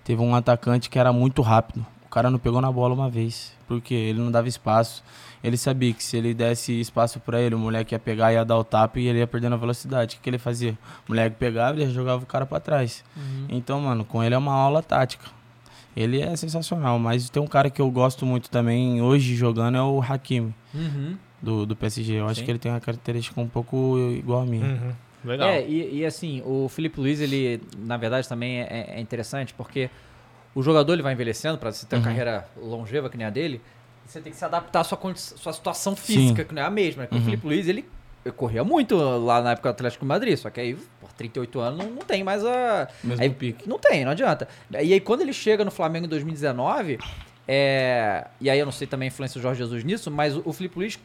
Teve 0.04 0.20
um 0.20 0.34
atacante 0.34 0.90
que 0.90 0.98
era 0.98 1.12
muito 1.12 1.40
rápido. 1.42 1.86
O 2.10 2.12
cara 2.12 2.28
não 2.28 2.40
pegou 2.40 2.60
na 2.60 2.72
bola 2.72 2.92
uma 2.92 3.08
vez. 3.08 3.52
Porque 3.68 3.94
ele 3.94 4.18
não 4.18 4.32
dava 4.32 4.48
espaço. 4.48 5.04
Ele 5.44 5.56
sabia 5.56 5.92
que 5.94 6.02
se 6.02 6.16
ele 6.16 6.34
desse 6.34 6.78
espaço 6.80 7.20
pra 7.20 7.40
ele, 7.40 7.54
o 7.54 7.58
moleque 7.58 7.94
ia 7.94 7.98
pegar, 8.00 8.32
ia 8.32 8.44
dar 8.44 8.58
o 8.58 8.64
tapa 8.64 8.98
e 8.98 9.06
ele 9.06 9.20
ia 9.20 9.26
perdendo 9.28 9.54
a 9.54 9.56
velocidade. 9.56 10.14
O 10.14 10.18
que, 10.18 10.24
que 10.24 10.28
ele 10.30 10.36
fazia? 10.38 10.76
O 11.08 11.12
moleque 11.12 11.36
pegava 11.38 11.78
e 11.78 11.82
ele 11.84 11.92
jogava 11.92 12.22
o 12.22 12.26
cara 12.26 12.44
pra 12.44 12.58
trás. 12.58 13.04
Então, 13.48 13.80
mano, 13.80 14.04
com 14.04 14.22
ele 14.24 14.34
é 14.34 14.38
uma 14.38 14.52
aula 14.52 14.82
tática. 14.82 15.24
Ele 15.96 16.20
é 16.20 16.34
sensacional, 16.36 16.98
mas 16.98 17.30
tem 17.30 17.40
um 17.42 17.46
cara 17.46 17.70
que 17.70 17.80
eu 17.80 17.90
gosto 17.90 18.26
muito 18.26 18.50
também 18.50 19.00
hoje 19.00 19.34
jogando 19.34 19.76
é 19.76 19.82
o 19.82 20.00
Hakimi, 20.02 20.54
Uhum. 20.74 21.16
do, 21.40 21.64
do 21.66 21.74
PSG. 21.76 22.14
Eu 22.20 22.26
acho 22.26 22.40
Sim. 22.40 22.44
que 22.44 22.50
ele 22.50 22.58
tem 22.58 22.70
uma 22.72 22.80
característica 22.80 23.40
um 23.40 23.48
pouco 23.48 23.98
igual 24.16 24.42
a 24.42 24.46
minha. 24.46 24.64
Uhum. 24.66 24.92
Legal. 25.24 25.48
É, 25.48 25.66
e, 25.66 25.98
e 25.98 26.04
assim, 26.06 26.42
o 26.44 26.68
Felipe 26.68 27.00
Luiz, 27.00 27.20
ele, 27.20 27.60
na 27.78 27.96
verdade, 27.96 28.28
também 28.28 28.60
é, 28.60 28.94
é 28.96 29.00
interessante, 29.00 29.52
porque 29.54 29.90
o 30.54 30.62
jogador 30.62 30.92
ele 30.94 31.02
vai 31.02 31.12
envelhecendo 31.12 31.58
para 31.58 31.70
você 31.72 31.86
ter 31.86 31.96
uma 31.96 32.00
Uhum. 32.00 32.04
carreira 32.08 32.48
longeva 32.56 33.08
que 33.10 33.16
nem 33.16 33.26
a 33.26 33.30
dele, 33.30 33.60
você 34.06 34.20
tem 34.20 34.32
que 34.32 34.38
se 34.38 34.44
adaptar 34.44 34.80
à 34.80 34.84
sua, 34.84 34.98
sua 35.14 35.52
situação 35.52 35.94
física, 35.94 36.42
Sim. 36.42 36.48
que 36.48 36.54
não 36.54 36.62
é 36.62 36.64
a 36.64 36.70
mesma. 36.70 37.04
Porque 37.04 37.14
O 37.14 37.18
Uhum. 37.18 37.24
Felipe 37.24 37.46
Luiz, 37.46 37.68
ele 37.68 37.84
corria 38.36 38.62
muito 38.64 38.96
lá 38.96 39.40
na 39.40 39.52
época 39.52 39.68
do 39.70 39.72
Atlético 39.72 40.04
de 40.04 40.08
Madrid, 40.08 40.36
só 40.36 40.50
que 40.50 40.60
aí, 40.60 40.74
por 41.00 41.12
38 41.12 41.60
anos, 41.60 41.78
não, 41.84 41.90
não 41.92 42.02
tem 42.02 42.22
mais 42.24 42.44
a... 42.44 42.88
Mesmo 43.04 43.22
aí, 43.22 43.30
pique. 43.30 43.68
Não 43.68 43.78
tem, 43.78 44.04
não 44.04 44.12
adianta. 44.12 44.48
E 44.72 44.92
aí, 44.92 45.00
quando 45.00 45.20
ele 45.22 45.32
chega 45.32 45.64
no 45.64 45.70
Flamengo 45.70 46.06
em 46.06 46.08
2019, 46.08 46.98
é, 47.48 48.26
e 48.40 48.50
aí 48.50 48.58
eu 48.58 48.64
não 48.64 48.72
sei 48.72 48.86
também 48.86 49.06
a 49.06 49.10
influência 49.10 49.38
do 49.40 49.42
Jorge 49.42 49.58
Jesus 49.58 49.82
nisso, 49.84 50.10
mas 50.10 50.36
o, 50.36 50.42
o 50.44 50.52
Felipe 50.52 50.76
Luiz, 50.78 50.98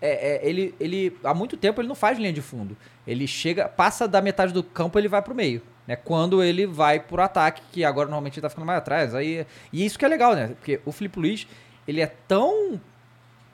é, 0.00 0.36
é, 0.44 0.48
ele, 0.48 0.74
ele, 0.80 1.16
há 1.24 1.34
muito 1.34 1.56
tempo 1.56 1.80
ele 1.80 1.88
não 1.88 1.94
faz 1.94 2.18
linha 2.18 2.32
de 2.32 2.40
fundo. 2.40 2.76
Ele 3.06 3.26
chega, 3.26 3.68
passa 3.68 4.06
da 4.08 4.22
metade 4.22 4.52
do 4.52 4.62
campo, 4.62 4.98
ele 4.98 5.08
vai 5.08 5.20
pro 5.22 5.34
meio. 5.34 5.60
Né? 5.90 5.96
Quando 5.96 6.40
ele 6.42 6.66
vai 6.66 7.00
pro 7.00 7.20
ataque, 7.20 7.60
que 7.72 7.84
agora 7.84 8.06
normalmente 8.06 8.36
ele 8.38 8.42
tá 8.42 8.48
ficando 8.48 8.64
mais 8.64 8.78
atrás. 8.78 9.12
Aí, 9.14 9.44
e 9.72 9.84
isso 9.84 9.98
que 9.98 10.04
é 10.04 10.08
legal, 10.08 10.34
né? 10.36 10.48
Porque 10.48 10.80
o 10.86 10.92
Felipe 10.92 11.18
Luiz, 11.18 11.46
ele 11.86 12.00
é 12.00 12.06
tão 12.06 12.80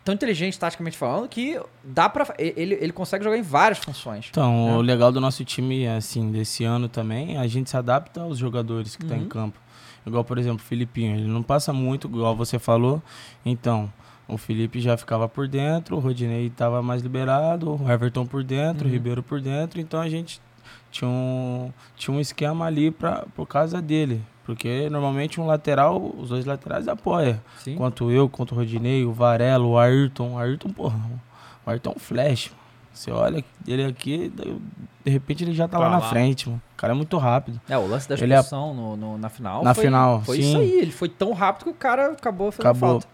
tão 0.04 0.14
inteligente 0.14 0.56
taticamente 0.56 0.96
falando 0.96 1.28
que 1.28 1.60
dá 1.82 2.08
para 2.08 2.32
ele, 2.38 2.74
ele 2.74 2.92
consegue 2.92 3.24
jogar 3.24 3.36
em 3.36 3.42
várias 3.42 3.78
funções. 3.78 4.26
Então, 4.30 4.68
É. 4.68 4.76
o 4.76 4.80
legal 4.80 5.10
do 5.10 5.20
nosso 5.20 5.44
time, 5.44 5.84
assim, 5.88 6.30
desse 6.30 6.62
ano 6.62 6.88
também, 6.88 7.36
a 7.38 7.46
gente 7.48 7.68
se 7.70 7.76
adapta 7.76 8.20
aos 8.20 8.38
jogadores 8.38 8.94
que 8.94 9.02
estão 9.02 9.18
Uhum. 9.18 9.24
em 9.24 9.28
campo. 9.28 9.58
Igual, 10.06 10.22
por 10.22 10.38
exemplo, 10.38 10.58
o 10.58 10.68
Filipinho, 10.68 11.16
ele 11.16 11.26
não 11.26 11.42
passa 11.42 11.72
muito, 11.72 12.06
igual 12.06 12.36
você 12.36 12.56
falou. 12.56 13.02
Então, 13.44 13.92
o 14.28 14.36
Felipe 14.38 14.78
já 14.78 14.96
ficava 14.96 15.28
por 15.28 15.48
dentro, 15.48 15.96
o 15.96 15.98
Rodinei 15.98 16.46
estava 16.46 16.80
mais 16.82 17.02
liberado, 17.02 17.74
o 17.82 17.90
Everton 17.90 18.24
por 18.26 18.44
dentro, 18.44 18.84
Uhum. 18.84 18.90
o 18.90 18.92
Ribeiro 18.92 19.22
por 19.24 19.40
dentro. 19.40 19.80
Então, 19.80 19.98
a 20.00 20.08
gente 20.08 20.40
tinha 20.98 21.10
um, 21.10 21.70
tinha 21.96 22.16
um 22.16 22.20
esquema 22.20 22.64
ali 22.66 22.90
pra, 22.90 23.24
por 23.34 23.46
causa 23.46 23.80
dele. 23.82 24.22
Porque, 24.44 24.88
normalmente, 24.90 25.40
um 25.40 25.46
lateral, 25.46 26.00
os 26.16 26.28
dois 26.28 26.44
laterais 26.44 26.86
apoiam. 26.86 27.40
Sim. 27.58 27.74
Quanto 27.74 28.10
eu, 28.12 28.28
quanto 28.28 28.52
o 28.52 28.54
Rodinei, 28.54 29.04
o 29.04 29.12
Varelo, 29.12 29.70
o 29.70 29.78
Ayrton. 29.78 30.34
O 30.34 30.38
Ayrton, 30.38 30.70
porra, 30.70 30.96
o 31.66 31.70
Ayrton 31.70 31.90
é 31.90 31.94
um 31.96 31.98
flash. 31.98 32.50
mano. 32.50 32.60
Você 32.94 33.10
olha 33.10 33.44
ele 33.68 33.84
aqui, 33.84 34.32
de 35.04 35.10
repente 35.10 35.44
ele 35.44 35.52
já 35.52 35.68
tá, 35.68 35.76
Tá 35.78 35.84
lá 35.84 35.90
na 35.90 35.98
lá. 35.98 36.08
frente, 36.08 36.48
mano. 36.48 36.62
O 36.72 36.76
cara 36.76 36.92
é 36.94 36.96
muito 36.96 37.18
rápido. 37.18 37.60
É, 37.68 37.76
o 37.76 37.86
lance 37.86 38.08
da 38.08 38.14
Ele 38.14 38.32
expulsão 38.32 38.72
no, 38.72 38.96
no- 38.96 39.18
na 39.18 39.28
final. 39.28 39.62
Na 39.62 39.74
foi, 39.74 39.84
final, 39.84 40.22
Foi 40.22 40.36
sim. 40.36 40.42
isso 40.48 40.56
aí. 40.58 40.70
Ele 40.80 40.92
foi 40.92 41.08
tão 41.10 41.32
rápido 41.34 41.64
que 41.64 41.70
o 41.70 41.74
cara 41.74 42.12
acabou 42.12 42.50
fazendo 42.50 42.70
Acabou. 42.70 42.90
falta. 43.00 43.06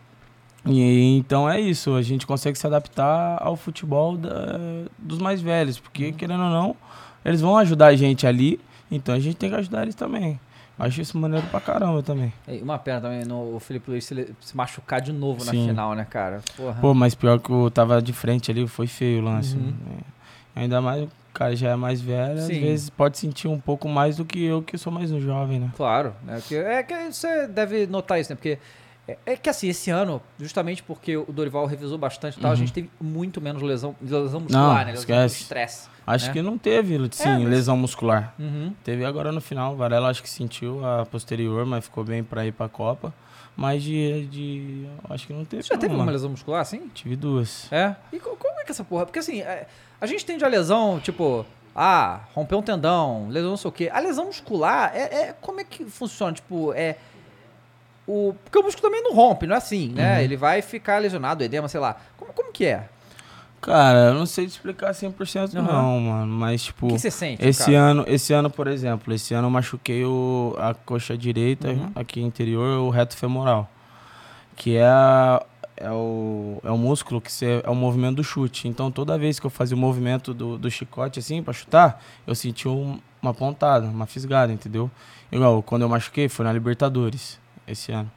E 0.67 1.17
então 1.17 1.51
é 1.51 1.61
isso, 1.61 1.95
a 1.97 2.03
gente 2.03 2.25
consegue 2.27 2.57
se 2.57 2.65
adaptar 2.67 3.39
ao 3.43 3.57
futebol 3.57 4.17
da- 4.17 4.59
dos 4.97 5.19
mais 5.19 5.41
velhos, 5.41 5.81
porque 5.81 6.07
Uhum. 6.09 6.13
querendo 6.13 6.45
ou 6.45 6.51
não, 6.51 6.77
eles 7.25 7.41
vão 7.41 7.57
ajudar 7.59 7.87
a 7.87 7.97
gente 7.97 8.27
ali, 8.27 8.61
então 8.91 9.15
a 9.15 9.19
gente 9.21 9.37
tem 9.37 9.51
que 9.51 9.57
ajudar 9.57 9.83
eles 9.83 9.95
também. 9.95 10.39
Acho 10.79 11.01
isso 11.03 11.17
maneiro 11.19 11.47
pra 11.49 11.61
caramba 11.61 12.03
também. 12.03 12.33
E 12.49 12.61
uma 12.63 12.79
pena 12.79 13.01
também 13.01 13.25
no 13.25 13.55
o 13.57 13.61
Felipe 13.61 13.91
Luiz 13.91 14.05
se, 14.07 14.35
se 14.41 14.57
machucar 14.57 15.01
de 15.01 15.13
novo 15.13 15.45
na 15.45 15.53
Sim. 15.53 15.69
final, 15.69 15.95
né, 15.95 16.05
cara? 16.09 16.41
Porra. 16.57 16.81
Pô, 16.81 16.95
mas 16.95 17.15
pior 17.15 17.39
que 17.39 17.51
eu 17.51 17.71
tava 17.71 18.01
de 18.03 18.13
frente 18.13 18.51
ali, 18.51 18.67
foi 18.67 18.87
feio 18.87 19.21
o 19.21 19.25
lance. 19.25 19.55
Uhum. 19.57 19.67
né? 19.87 19.99
Ainda 20.57 20.81
mais 20.81 21.05
o 21.05 21.09
cara 21.33 21.55
já 21.55 21.71
é 21.71 21.77
mais 21.77 22.01
velho, 22.01 22.39
às 22.39 22.45
Sim. 22.47 22.61
vezes 22.61 22.91
pode 22.91 23.17
sentir 23.19 23.49
um 23.49 23.61
pouco 23.61 23.89
mais 23.89 24.17
do 24.17 24.25
que 24.25 24.43
eu, 24.45 24.63
que 24.63 24.77
sou 24.77 24.93
mais 24.93 25.13
um 25.13 25.21
jovem, 25.21 25.61
né? 25.61 25.71
Claro, 25.77 26.15
né? 26.25 26.39
Porque 26.41 26.57
é 26.57 26.83
que 26.83 27.13
você 27.13 27.47
deve 27.47 27.87
notar 27.87 28.19
isso, 28.21 28.31
né? 28.33 28.37
Porque 28.37 28.59
é, 29.07 29.17
é 29.27 29.37
que 29.37 29.49
assim, 29.49 29.69
esse 29.69 29.91
ano, 29.91 30.21
justamente 30.39 30.83
porque 30.83 31.17
o 31.17 31.25
Dorival 31.33 31.65
revisou 31.67 31.97
bastante 31.99 32.39
e 32.39 32.41
tal, 32.41 32.51
a 32.51 32.55
Uhum. 32.55 32.57
gente 32.59 32.73
teve 32.73 32.91
muito 33.01 33.41
menos 33.41 33.63
lesão, 33.63 33.95
lesão 34.03 34.41
muscular, 34.41 34.51
Não, 34.51 34.75
né? 34.75 34.85
Lesão 34.87 35.01
esquece. 35.01 35.43
estresse. 35.43 35.89
Acho 36.07 36.31
É. 36.31 36.33
que 36.33 36.43
não 36.43 36.59
teve, 36.59 36.99
sim, 37.13 37.29
mas- 37.29 37.45
lesão 37.49 37.77
muscular. 37.77 38.35
Uhum. 38.39 38.73
Teve 38.83 39.05
agora 39.05 39.31
no 39.31 39.41
final, 39.41 39.73
o 39.75 39.77
Varela 39.77 40.09
acho 40.11 40.23
que 40.23 40.29
sentiu 40.31 40.85
a 40.85 41.07
posterior, 41.07 41.65
mas 41.65 41.85
ficou 41.85 42.03
bem 42.05 42.23
pra 42.25 42.45
ir 42.45 42.53
pra 42.53 42.69
Copa. 42.69 43.13
Mas 43.57 43.83
de. 43.83 44.27
de 44.29 44.87
acho 45.11 45.27
que 45.27 45.33
não 45.33 45.45
teve. 45.45 45.63
Você 45.63 45.69
já 45.69 45.75
não, 45.75 45.81
teve 45.81 45.95
uma 45.95 46.11
lesão 46.11 46.31
muscular 46.31 46.61
assim? 46.63 46.89
Tive 46.95 47.15
duas. 47.17 47.71
É. 47.71 47.95
E 48.13 48.19
co- 48.19 48.35
como 48.37 48.59
é 48.61 48.65
que 48.65 48.71
é 48.71 48.73
essa 48.73 48.83
porra? 48.83 49.05
Porque 49.05 49.19
assim, 49.19 49.43
é, 49.43 49.67
a 50.01 50.07
gente 50.07 50.25
tende 50.25 50.43
a 50.43 50.49
lesão, 50.49 50.99
tipo, 50.99 51.45
ah, 51.77 52.21
rompeu 52.35 52.59
um 52.59 52.63
tendão, 52.63 53.29
lesão 53.29 53.51
não 53.51 53.57
sei 53.59 53.69
o 53.69 53.73
quê. 53.73 53.91
A 53.93 54.01
lesão 54.01 54.25
muscular, 54.25 54.91
é, 54.95 55.03
é- 55.29 55.35
como 55.39 55.61
é 55.61 55.65
que 55.65 55.85
funciona? 55.85 56.33
Tipo, 56.33 56.73
é. 56.73 56.97
O, 58.07 58.35
porque 58.43 58.59
o 58.59 58.63
músculo 58.63 58.89
também 58.89 59.03
não 59.03 59.15
rompe, 59.15 59.47
não 59.47 59.55
é 59.55 59.59
assim, 59.59 59.89
né? 59.91 60.17
Uhum. 60.17 60.23
Ele 60.23 60.37
vai 60.37 60.61
ficar 60.63 60.99
lesionado, 60.99 61.45
edema, 61.45 61.69
sei 61.69 61.79
lá. 61.79 61.97
Como, 62.17 62.33
como 62.33 62.51
que 62.53 62.65
é? 62.65 62.89
Cara, 63.63 64.09
eu 64.09 64.15
não 64.15 64.27
sei 64.27 64.45
te 64.47 64.51
explicar 64.51 64.93
100% 64.93 65.55
Aham. 65.57 65.63
não, 65.73 66.01
mano. 66.01 66.33
Mas, 66.35 66.63
O 66.63 66.65
tipo. 66.67 66.89
que 66.89 66.99
você 66.99 67.11
sente? 67.11 67.47
Esse 67.47 67.67
cara? 67.73 67.79
ano, 67.79 68.05
esse 68.09 68.33
ano, 68.33 68.51
por 68.51 68.67
exemplo, 68.67 69.15
esse 69.15 69.33
ano 69.35 69.47
eu 69.47 69.51
machuquei 69.51 70.05
o, 70.05 70.55
a 70.59 70.75
coxa 70.75 71.17
direita, 71.17 71.69
Uhum. 71.69 71.93
aqui 71.95 72.21
interior, 72.21 72.81
o 72.81 72.91
reto 72.91 73.17
femoral. 73.17 73.71
Que 74.57 74.77
é, 74.77 74.85
a- 74.85 75.43
é, 75.77 75.91
o, 75.91 76.61
é 76.65 76.71
o 76.73 76.77
músculo 76.77 77.21
que 77.21 77.31
você, 77.33 77.63
é 77.65 77.71
o 77.71 77.75
movimento 77.75 78.17
do 78.17 78.25
chute. 78.25 78.67
Então 78.67 78.91
toda 78.91 79.17
vez 79.17 79.39
que 79.39 79.47
eu 79.47 79.51
fazia 79.51 79.77
o 79.77 79.81
movimento 79.81 80.35
do, 80.35 80.59
do 80.59 80.69
chicote 80.71 81.19
assim 81.21 81.41
pra 81.43 81.53
chutar, 81.53 82.03
eu 82.27 82.35
sentia 82.35 82.71
um- 82.71 82.99
uma 83.23 83.33
pontada, 83.33 83.87
uma 83.87 84.07
fisgada, 84.07 84.53
entendeu? 84.53 84.91
Igual 85.31 85.63
quando 85.63 85.83
eu 85.83 85.89
machuquei 85.89 86.29
foi 86.29 86.45
na 86.45 86.53
Libertadores 86.53 87.39
esse 87.67 87.93
ano. 87.93 88.11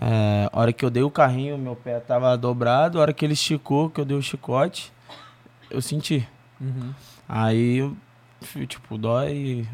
É, 0.00 0.48
a 0.52 0.60
hora 0.60 0.72
que 0.72 0.84
eu 0.84 0.90
dei 0.90 1.02
o 1.02 1.10
carrinho, 1.10 1.56
meu 1.56 1.74
pé 1.74 1.98
tava 2.00 2.36
dobrado, 2.36 2.98
a 2.98 3.02
hora 3.02 3.12
que 3.12 3.24
ele 3.24 3.32
esticou, 3.34 3.88
que 3.90 4.00
eu 4.00 4.04
dei 4.04 4.16
o 4.16 4.22
chicote, 4.22 4.92
eu 5.70 5.80
senti. 5.80 6.26
Uhum. 6.60 6.92
Aí, 7.28 7.90
tipo, 8.68 8.98
dói 8.98 9.66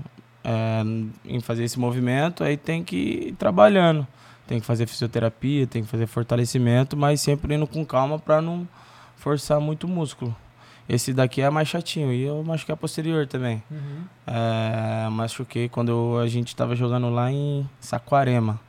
é, 0.45 0.83
em 1.25 1.41
fazer 1.41 1.65
esse 1.65 1.79
movimento, 1.79 2.45
aí 2.45 2.57
tem 2.57 2.83
que 2.85 2.97
ir 3.29 3.33
trabalhando. 3.35 4.07
Tem 4.47 4.61
que 4.61 4.67
fazer 4.67 4.87
fisioterapia, 4.87 5.67
tem 5.67 5.83
que 5.83 5.89
fazer 5.89 6.07
fortalecimento, 6.07 6.97
mas 6.97 7.21
sempre 7.21 7.55
indo 7.57 7.67
com 7.67 7.85
calma 7.85 8.17
pra 8.17 8.41
não 8.41 8.67
forçar 9.17 9.59
muito 9.61 9.85
o 9.89 9.91
músculo. 9.91 10.35
Esse 10.89 11.13
daqui 11.13 11.43
é 11.43 11.51
mais 11.51 11.67
chatinho, 11.67 12.13
e 12.13 12.23
eu 12.23 12.45
machuquei 12.45 12.73
a 12.73 12.77
posterior 12.77 13.27
também. 13.27 13.61
Uhum. 13.69 14.05
É, 14.25 15.09
machuquei 15.11 15.69
quando 15.69 15.89
eu- 15.89 16.19
a 16.21 16.29
gente 16.29 16.55
tava 16.55 16.77
jogando 16.77 17.11
lá 17.11 17.29
em 17.33 17.69
Saquarema. 17.81 18.61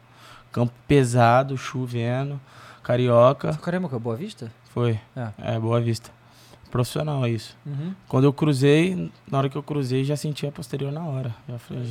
Campo 0.57 0.73
pesado, 0.87 1.55
chovendo, 1.55 2.41
carioca. 2.81 3.53
Caramba, 3.61 3.87
que 3.87 3.93
é 3.93 3.99
Boa 3.99 4.15
Vista? 4.15 4.51
Foi. 4.71 4.99
É. 5.15 5.53
É, 5.53 5.59
boa 5.59 5.79
vista. 5.79 6.09
Profissional 6.71 7.23
é 7.23 7.29
isso. 7.29 7.55
Uhum. 7.63 7.93
Quando 8.07 8.23
eu 8.23 8.33
cruzei, 8.33 9.11
na 9.29 9.37
hora 9.37 9.49
que 9.49 9.55
eu 9.55 9.61
cruzei, 9.61 10.03
já 10.03 10.15
senti 10.15 10.47
a 10.47 10.51
posterior 10.51 10.91
na 10.91 11.05
hora. 11.05 11.35
Já 11.47 11.59
falei. 11.59 11.83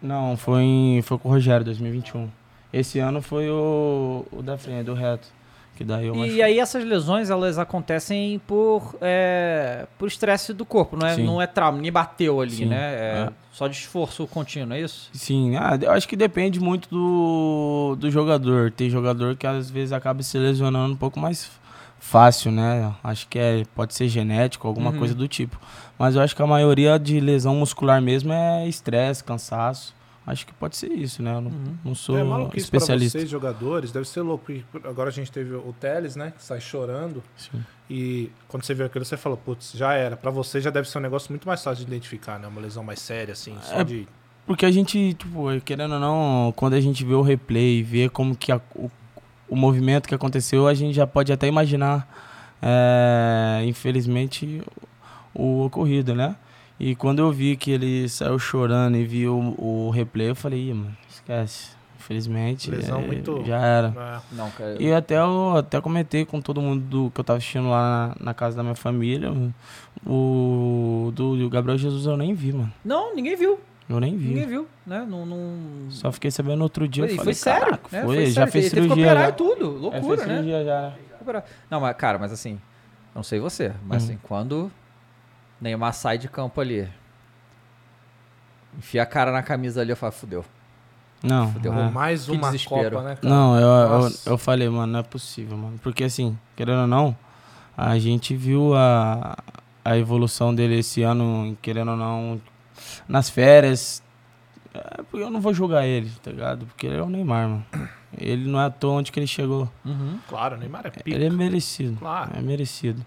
Não, 0.00 0.36
foi, 0.36 0.62
em, 0.62 1.02
foi 1.02 1.18
com 1.18 1.28
o 1.28 1.32
Rogério, 1.32 1.64
2021. 1.64 2.30
Esse 2.72 3.00
ano 3.00 3.20
foi 3.20 3.50
o, 3.50 4.24
o 4.30 4.40
da 4.40 4.56
frente, 4.56 4.84
do 4.84 4.94
reto. 4.94 5.26
Que 5.76 5.82
daí 5.82 6.06
eu 6.06 6.14
E 6.24 6.40
aí 6.40 6.58
essas 6.60 6.84
lesões, 6.84 7.30
elas 7.30 7.58
acontecem 7.58 8.40
por 8.46 8.94
é, 9.00 9.86
por 9.98 10.06
estresse 10.06 10.52
do 10.52 10.64
corpo, 10.64 10.96
não 10.96 11.06
é, 11.06 11.14
Sim. 11.16 11.24
não 11.24 11.42
é 11.42 11.46
trauma, 11.48 11.80
nem 11.80 11.90
bateu 11.90 12.40
ali, 12.40 12.52
Sim, 12.52 12.66
né? 12.66 12.76
É, 12.94 13.26
é. 13.28 13.32
Só 13.52 13.66
de 13.68 13.76
esforço 13.76 14.26
contínuo, 14.26 14.72
é 14.74 14.80
isso? 14.80 15.10
Sim, 15.12 15.56
ah, 15.56 15.78
eu 15.80 15.90
acho 15.92 16.08
que 16.08 16.16
depende 16.16 16.60
muito 16.60 16.88
do, 16.88 17.96
do 17.98 18.10
jogador. 18.10 18.70
Tem 18.70 18.88
jogador 18.90 19.36
que 19.36 19.46
às 19.46 19.70
vezes 19.70 19.92
acaba 19.92 20.22
se 20.22 20.36
lesionando 20.38 20.92
um 20.94 20.96
pouco 20.96 21.18
mais 21.20 21.50
fácil, 22.00 22.50
né? 22.52 22.92
Acho 23.02 23.26
que 23.28 23.38
é, 23.38 23.62
pode 23.74 23.94
ser 23.94 24.08
genético, 24.08 24.66
alguma 24.68 24.90
Uhum. 24.90 24.98
coisa 24.98 25.14
do 25.14 25.26
tipo. 25.28 25.58
Mas 25.98 26.16
eu 26.16 26.22
acho 26.22 26.34
que 26.34 26.42
a 26.42 26.46
maioria 26.46 26.98
de 26.98 27.18
lesão 27.20 27.54
muscular 27.54 28.02
mesmo 28.02 28.32
é 28.32 28.66
estresse, 28.68 29.22
cansaço. 29.24 29.93
Acho 30.26 30.46
que 30.46 30.54
pode 30.54 30.74
ser 30.76 30.90
isso, 30.90 31.22
né? 31.22 31.34
Eu 31.34 31.40
não, 31.42 31.50
Uhum. 31.50 31.76
não 31.84 31.94
sou 31.94 32.16
é 32.16 32.24
maluquice 32.24 32.70
pra 32.70 32.78
especialista. 32.78 33.18
vocês, 33.18 33.28
jogadores, 33.30 33.92
deve 33.92 34.08
ser 34.08 34.22
louco. 34.22 34.50
Agora 34.84 35.10
a 35.10 35.12
gente 35.12 35.30
teve 35.30 35.54
o 35.54 35.74
Teles, 35.78 36.16
né? 36.16 36.32
Que 36.34 36.42
sai 36.42 36.60
chorando. 36.62 37.22
Sim. 37.36 37.62
E 37.90 38.30
quando 38.48 38.64
você 38.64 38.72
viu 38.72 38.86
aquilo, 38.86 39.04
você 39.04 39.18
falou, 39.18 39.36
putz, 39.36 39.72
já 39.74 39.92
era. 39.92 40.16
Pra 40.16 40.30
você 40.30 40.62
já 40.62 40.70
deve 40.70 40.88
ser 40.88 40.96
um 40.96 41.02
negócio 41.02 41.30
muito 41.30 41.46
mais 41.46 41.62
fácil 41.62 41.84
de 41.84 41.90
identificar, 41.90 42.38
né? 42.38 42.48
Uma 42.48 42.60
lesão 42.62 42.82
mais 42.82 43.00
séria, 43.00 43.32
assim, 43.32 43.54
só 43.62 43.80
É, 43.80 43.84
de. 43.84 44.08
Porque 44.46 44.64
a 44.64 44.70
gente, 44.70 45.12
tipo, 45.14 45.44
querendo 45.62 45.92
ou 45.94 46.00
não, 46.00 46.52
quando 46.56 46.72
a 46.74 46.80
gente 46.80 47.04
vê 47.04 47.12
o 47.14 47.20
replay, 47.22 47.82
vê 47.82 48.08
como 48.08 48.34
que 48.34 48.50
a- 48.50 48.60
o, 48.74 48.90
o 49.48 49.54
movimento 49.56 50.08
que 50.08 50.14
aconteceu, 50.14 50.66
a 50.66 50.72
gente 50.72 50.94
já 50.94 51.06
pode 51.06 51.32
até 51.34 51.46
imaginar, 51.46 52.08
é, 52.62 53.62
infelizmente, 53.66 54.62
o, 55.34 55.42
o 55.42 55.64
ocorrido, 55.66 56.14
né? 56.14 56.34
E 56.78 56.94
quando 56.96 57.20
eu 57.20 57.30
vi 57.30 57.56
que 57.56 57.70
ele 57.70 58.08
saiu 58.08 58.38
chorando 58.38 58.96
e 58.96 59.04
vi 59.04 59.28
o, 59.28 59.54
o 59.58 59.90
replay, 59.90 60.30
eu 60.30 60.34
falei, 60.34 60.70
Ih, 60.70 60.74
mano, 60.74 60.96
esquece. 61.08 61.70
Infelizmente, 61.98 62.70
Lesão 62.70 63.00
é, 63.00 63.06
muito- 63.06 63.42
já 63.46 63.56
era. 63.64 63.88
É, 63.96 64.34
Não, 64.34 64.50
cara. 64.50 64.76
E 64.82 64.92
até 64.92 65.16
eu 65.18 65.56
até 65.56 65.80
comentei 65.80 66.24
com 66.26 66.38
todo 66.38 66.60
mundo 66.60 66.82
do, 66.84 67.10
que 67.10 67.18
eu 67.20 67.24
tava 67.24 67.38
assistindo 67.38 67.70
lá 67.70 68.14
na, 68.18 68.26
na 68.26 68.34
casa 68.34 68.56
da 68.56 68.62
minha 68.62 68.74
família. 68.74 69.32
O 70.06 71.10
do, 71.14 71.36
do 71.36 71.48
Gabriel 71.48 71.78
Jesus 71.78 72.04
eu 72.06 72.16
nem 72.16 72.34
vi, 72.34 72.52
mano. 72.52 72.70
Não, 72.84 73.14
ninguém 73.14 73.36
viu. 73.36 73.58
Eu 73.88 74.00
nem 74.00 74.16
vi. 74.16 74.28
Ninguém 74.28 74.46
viu, 74.46 74.66
né? 74.86 75.06
Não, 75.08 75.24
não... 75.24 75.90
Só 75.90 76.10
fiquei 76.12 76.30
sabendo 76.30 76.62
outro 76.62 76.86
dia. 76.88 77.04
Foi, 77.04 77.12
eu 77.12 77.16
foi 77.16 77.24
falei, 77.24 77.34
sério, 77.34 77.60
"Caraca, 77.64 77.88
né? 77.96 78.02
Foi, 78.04 78.26
já 78.26 78.32
sério. 78.34 78.52
fez 78.52 78.64
Ele 78.66 78.74
teve 78.74 78.88
que 78.88 78.94
cirurgia. 78.94 79.06
operar 79.12 79.24
Já. 79.24 79.28
e 79.30 79.32
tudo. 79.32 79.64
Já 79.74 79.78
Loucura, 79.80 80.16
fez 80.16 80.18
né? 80.18 80.26
cirurgia 80.34 80.64
já. 80.64 80.92
Operar. 81.20 81.44
Não, 81.70 81.80
mas, 81.80 81.96
cara, 81.96 82.18
mas 82.18 82.32
assim, 82.32 82.60
não 83.14 83.22
sei 83.22 83.40
você, 83.40 83.72
mas 83.86 84.02
Hum. 84.02 84.06
assim, 84.06 84.18
quando 84.22 84.70
Neymar 85.60 85.92
sai 85.94 86.18
de 86.18 86.28
campo 86.28 86.60
ali, 86.60 86.88
enfia 88.78 89.02
a 89.02 89.06
cara 89.06 89.32
na 89.32 89.42
camisa 89.42 89.80
ali, 89.80 89.90
eu 89.90 89.96
falo, 89.96 90.12
fudeu. 90.12 90.44
Não, 91.22 91.50
Fudeu. 91.52 91.72
é. 91.72 91.90
Mais 91.90 92.28
uma. 92.28 92.52
Copa, 92.66 93.02
né, 93.02 93.16
cara? 93.16 93.18
Não, 93.22 93.58
eu, 93.58 94.02
eu, 94.02 94.10
eu 94.26 94.38
falei, 94.38 94.68
mano, 94.68 94.92
não 94.92 95.00
é 95.00 95.02
possível, 95.02 95.56
mano. 95.56 95.80
Porque 95.82 96.04
assim, 96.04 96.38
querendo 96.54 96.82
ou 96.82 96.86
não, 96.86 97.16
a 97.74 97.98
gente 97.98 98.36
viu 98.36 98.74
a, 98.76 99.34
a 99.82 99.96
evolução 99.96 100.54
dele 100.54 100.78
esse 100.78 101.02
ano, 101.02 101.56
querendo 101.62 101.92
ou 101.92 101.96
não, 101.96 102.40
nas 103.08 103.30
férias. 103.30 104.02
É, 104.74 105.02
porque 105.04 105.24
eu 105.24 105.30
não 105.30 105.40
vou 105.40 105.54
julgar 105.54 105.86
ele, 105.86 106.10
tá 106.22 106.30
ligado? 106.30 106.66
Porque 106.66 106.86
ele 106.86 106.96
é 106.96 107.02
o 107.02 107.08
Neymar, 107.08 107.48
mano. 107.48 107.66
Ele 108.16 108.46
não 108.46 108.60
é 108.60 108.66
à 108.66 108.70
toa 108.70 108.94
onde 108.94 109.10
que 109.10 109.18
ele 109.18 109.26
chegou. 109.26 109.70
Claro, 110.28 110.56
o 110.56 110.58
Neymar 110.58 110.86
é 110.86 110.90
pica. 110.90 111.10
Ele 111.10 111.24
é 111.24 111.30
merecido. 111.30 111.96
Claro. 111.98 112.32
É 112.36 112.40
merecido. 112.42 113.04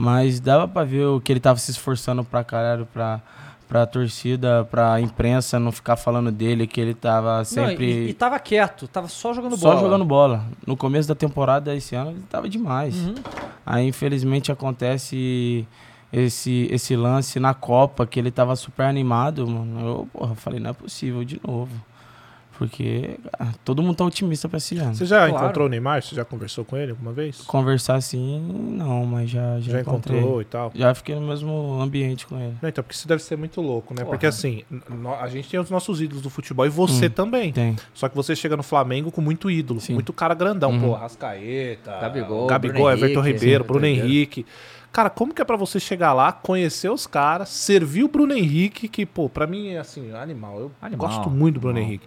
Mas 0.00 0.38
dava 0.38 0.68
pra 0.68 0.84
ver 0.84 1.06
o 1.06 1.20
que 1.20 1.32
ele 1.32 1.40
tava 1.40 1.58
se 1.58 1.72
esforçando 1.72 2.22
pra 2.22 2.44
caralho 2.44 2.86
pra, 2.86 3.20
pra 3.66 3.84
torcida, 3.84 4.64
pra 4.70 5.00
imprensa 5.00 5.58
não 5.58 5.72
ficar 5.72 5.96
falando 5.96 6.30
dele, 6.30 6.68
que 6.68 6.80
ele 6.80 6.94
tava 6.94 7.38
Não, 7.38 7.44
sempre. 7.44 8.06
e, 8.06 8.10
e 8.10 8.14
tava 8.14 8.38
quieto, 8.38 8.86
tava 8.86 9.08
só 9.08 9.34
jogando 9.34 9.56
Só 9.56 9.70
bola. 9.70 9.80
jogando 9.80 10.04
bola. 10.04 10.44
No 10.64 10.76
começo 10.76 11.08
da 11.08 11.16
temporada 11.16 11.74
esse 11.74 11.96
ano 11.96 12.12
ele 12.12 12.22
tava 12.30 12.48
demais. 12.48 12.94
Uhum. 12.96 13.14
Aí 13.66 13.88
infelizmente 13.88 14.52
acontece 14.52 15.66
esse, 16.12 16.68
esse 16.70 16.94
lance 16.94 17.40
na 17.40 17.52
Copa 17.52 18.06
que 18.06 18.20
ele 18.20 18.30
tava 18.30 18.54
super 18.54 18.84
animado, 18.84 19.48
mano. 19.48 19.80
Eu, 19.80 20.08
porra, 20.12 20.34
falei, 20.36 20.60
não 20.60 20.70
é 20.70 20.72
possível 20.74 21.24
de 21.24 21.40
novo. 21.44 21.72
Porque 22.58 23.18
cara, 23.38 23.54
todo 23.64 23.80
mundo 23.82 23.94
tá 23.94 24.04
otimista 24.04 24.48
pra 24.48 24.58
esse 24.58 24.76
ano. 24.76 24.92
Você 24.94 25.06
já 25.06 25.28
Claro. 25.28 25.44
encontrou 25.44 25.66
o 25.66 25.70
Neymar? 25.70 26.02
Você 26.02 26.16
já 26.16 26.24
conversou 26.24 26.64
com 26.64 26.76
ele 26.76 26.90
alguma 26.90 27.12
vez? 27.12 27.38
Conversar 27.42 27.94
assim, 27.94 28.40
não, 28.76 29.06
mas 29.06 29.30
já, 29.30 29.60
já, 29.60 29.72
Já 29.74 29.80
encontrou 29.80 30.42
e 30.42 30.44
tal? 30.44 30.72
Já 30.74 30.92
fiquei 30.92 31.14
no 31.14 31.20
mesmo 31.28 31.80
ambiente 31.80 32.26
com 32.26 32.36
ele. 32.36 32.54
Não, 32.60 32.68
então, 32.68 32.82
porque 32.82 32.96
isso 32.96 33.06
deve 33.06 33.22
ser 33.22 33.36
muito 33.38 33.60
louco, 33.60 33.94
né? 33.94 34.00
Porra. 34.02 34.10
Porque 34.10 34.26
assim, 34.26 34.64
a 35.20 35.28
gente 35.28 35.48
tem 35.48 35.60
os 35.60 35.70
nossos 35.70 36.00
ídolos 36.00 36.20
do 36.22 36.28
futebol 36.30 36.66
e 36.66 36.68
você 36.68 37.06
Hum. 37.06 37.10
também. 37.10 37.52
Tem. 37.52 37.76
Só 37.94 38.08
que 38.08 38.16
você 38.16 38.34
chega 38.34 38.56
no 38.56 38.64
Flamengo 38.64 39.12
com 39.12 39.20
muito 39.20 39.48
ídolo, 39.48 39.78
com 39.78 39.86
Sim. 39.86 39.94
muito 39.94 40.12
cara 40.12 40.34
grandão. 40.34 40.72
Uhum. 40.72 40.80
Pô, 40.80 40.92
Rascaeta, 40.94 41.92
Gabigol, 42.00 42.46
Gabigol 42.48 42.74
Bruno 42.78 42.90
Everton 42.92 43.20
Henrique, 43.20 43.38
Ribeiro, 43.38 43.64
sim, 43.64 43.68
Bruno 43.68 43.86
Everton 43.86 44.04
Henrique. 44.06 44.46
Cara, 44.92 45.10
como 45.10 45.32
que 45.34 45.40
é 45.42 45.44
pra 45.44 45.56
você 45.56 45.78
chegar 45.78 46.12
lá, 46.12 46.32
conhecer 46.32 46.90
os 46.90 47.06
caras, 47.06 47.50
servir 47.50 48.04
o 48.04 48.08
Bruno 48.08 48.34
Henrique, 48.34 48.88
que, 48.88 49.04
pô, 49.06 49.28
pra 49.28 49.46
mim 49.46 49.68
é 49.68 49.78
assim, 49.78 50.12
animal. 50.12 50.58
Eu 50.58 50.72
Animal, 50.80 51.08
gosto 51.08 51.30
muito 51.30 51.54
do 51.54 51.60
Bruno 51.60 51.76
animal. 51.76 51.88
Henrique. 51.90 52.06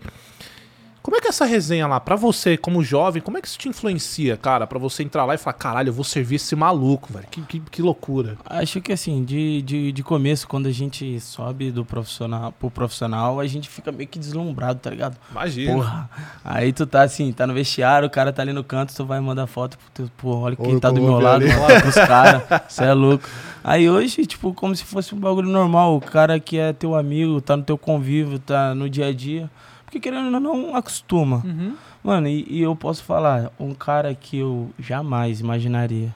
Como 1.02 1.18
é 1.18 1.20
que 1.20 1.28
é 1.28 1.30
essa 1.30 1.46
resenha 1.46 1.88
lá, 1.88 2.00
pra 2.00 2.16
você, 2.16 2.56
como 2.56 2.84
jovem, 2.84 3.22
como 3.22 3.36
é 3.36 3.42
que 3.42 3.48
isso 3.48 3.58
te 3.58 3.68
influencia, 3.68 4.38
cara? 4.38 4.68
Pra 4.68 4.78
você 4.78 5.02
entrar 5.02 5.26
lá 5.26 5.34
e 5.34 5.38
falar, 5.38 5.56
caralho, 5.56 5.90
eu 5.90 5.94
vou 5.94 6.04
servir 6.04 6.36
esse 6.36 6.56
maluco, 6.56 7.12
velho. 7.12 7.26
Que, 7.32 7.42
que, 7.42 7.60
que 7.60 7.82
loucura. 7.82 8.38
Acho 8.46 8.80
que 8.80 8.94
assim, 8.94 9.24
de, 9.24 9.64
de, 9.64 9.92
de 9.92 10.04
começo, 10.04 10.48
quando 10.48 10.68
a 10.68 10.72
gente 10.72 11.20
sobe 11.20 11.72
do 11.72 11.84
profissional 11.84 12.52
pro 12.52 12.70
profissional, 12.70 13.40
a 13.40 13.48
gente 13.48 13.68
fica 13.68 13.92
meio 13.92 14.08
que 14.08 14.20
deslumbrado, 14.20 14.80
tá 14.80 14.92
ligado? 14.92 15.18
Imagina. 15.32 15.74
Porra. 15.74 16.10
Aí 16.46 16.72
tu 16.72 16.86
tá 16.86 17.02
assim, 17.02 17.32
tá 17.32 17.48
no 17.48 17.54
vestiário, 17.54 18.08
o 18.08 18.12
cara 18.12 18.32
tá 18.32 18.44
ali 18.44 18.54
no 18.54 18.64
canto, 18.64 18.94
tu 18.94 19.04
vai 19.04 19.20
mandar 19.20 19.48
foto 19.48 19.80
pro 19.80 19.90
teu, 19.92 20.12
pô, 20.18 20.36
olha 20.38 20.56
quem 20.56 20.72
Olha 20.74 20.80
tá 20.80 20.92
do 20.92 21.02
meu 21.02 21.20
lado, 21.20 21.46
olha 21.46 21.82
pros 21.82 21.96
caras, 22.06 22.44
cê 22.68 22.84
é 22.84 22.94
louco. 22.94 23.28
Aí 23.64 23.90
hoje, 23.90 24.26
tipo, 24.28 24.54
como 24.54 24.76
se 24.76 24.84
fosse 24.84 25.16
um 25.16 25.20
bagulho 25.20 25.50
normal, 25.50 25.96
o 25.96 26.02
cara 26.02 26.40
que 26.40 26.58
é 26.58 26.74
teu 26.74 26.96
amigo, 26.96 27.42
tá 27.42 27.58
no 27.58 27.64
teu 27.64 27.78
convívio, 27.78 28.38
tá 28.38 28.76
no 28.76 28.88
dia 28.88 29.08
a 29.08 29.14
dia. 29.14 29.50
Porque 29.92 30.00
querendo 30.00 30.34
ou 30.34 30.40
não, 30.40 30.74
acostuma. 30.74 31.42
Uhum. 31.44 31.76
Mano, 32.02 32.30
e, 32.30 32.46
e 32.50 32.62
eu 32.62 32.74
posso 32.78 33.04
falar, 33.04 33.52
um 33.60 33.74
cara 33.74 34.16
que 34.16 34.38
eu 34.38 34.70
jamais 34.80 35.42
imaginaria 35.42 36.16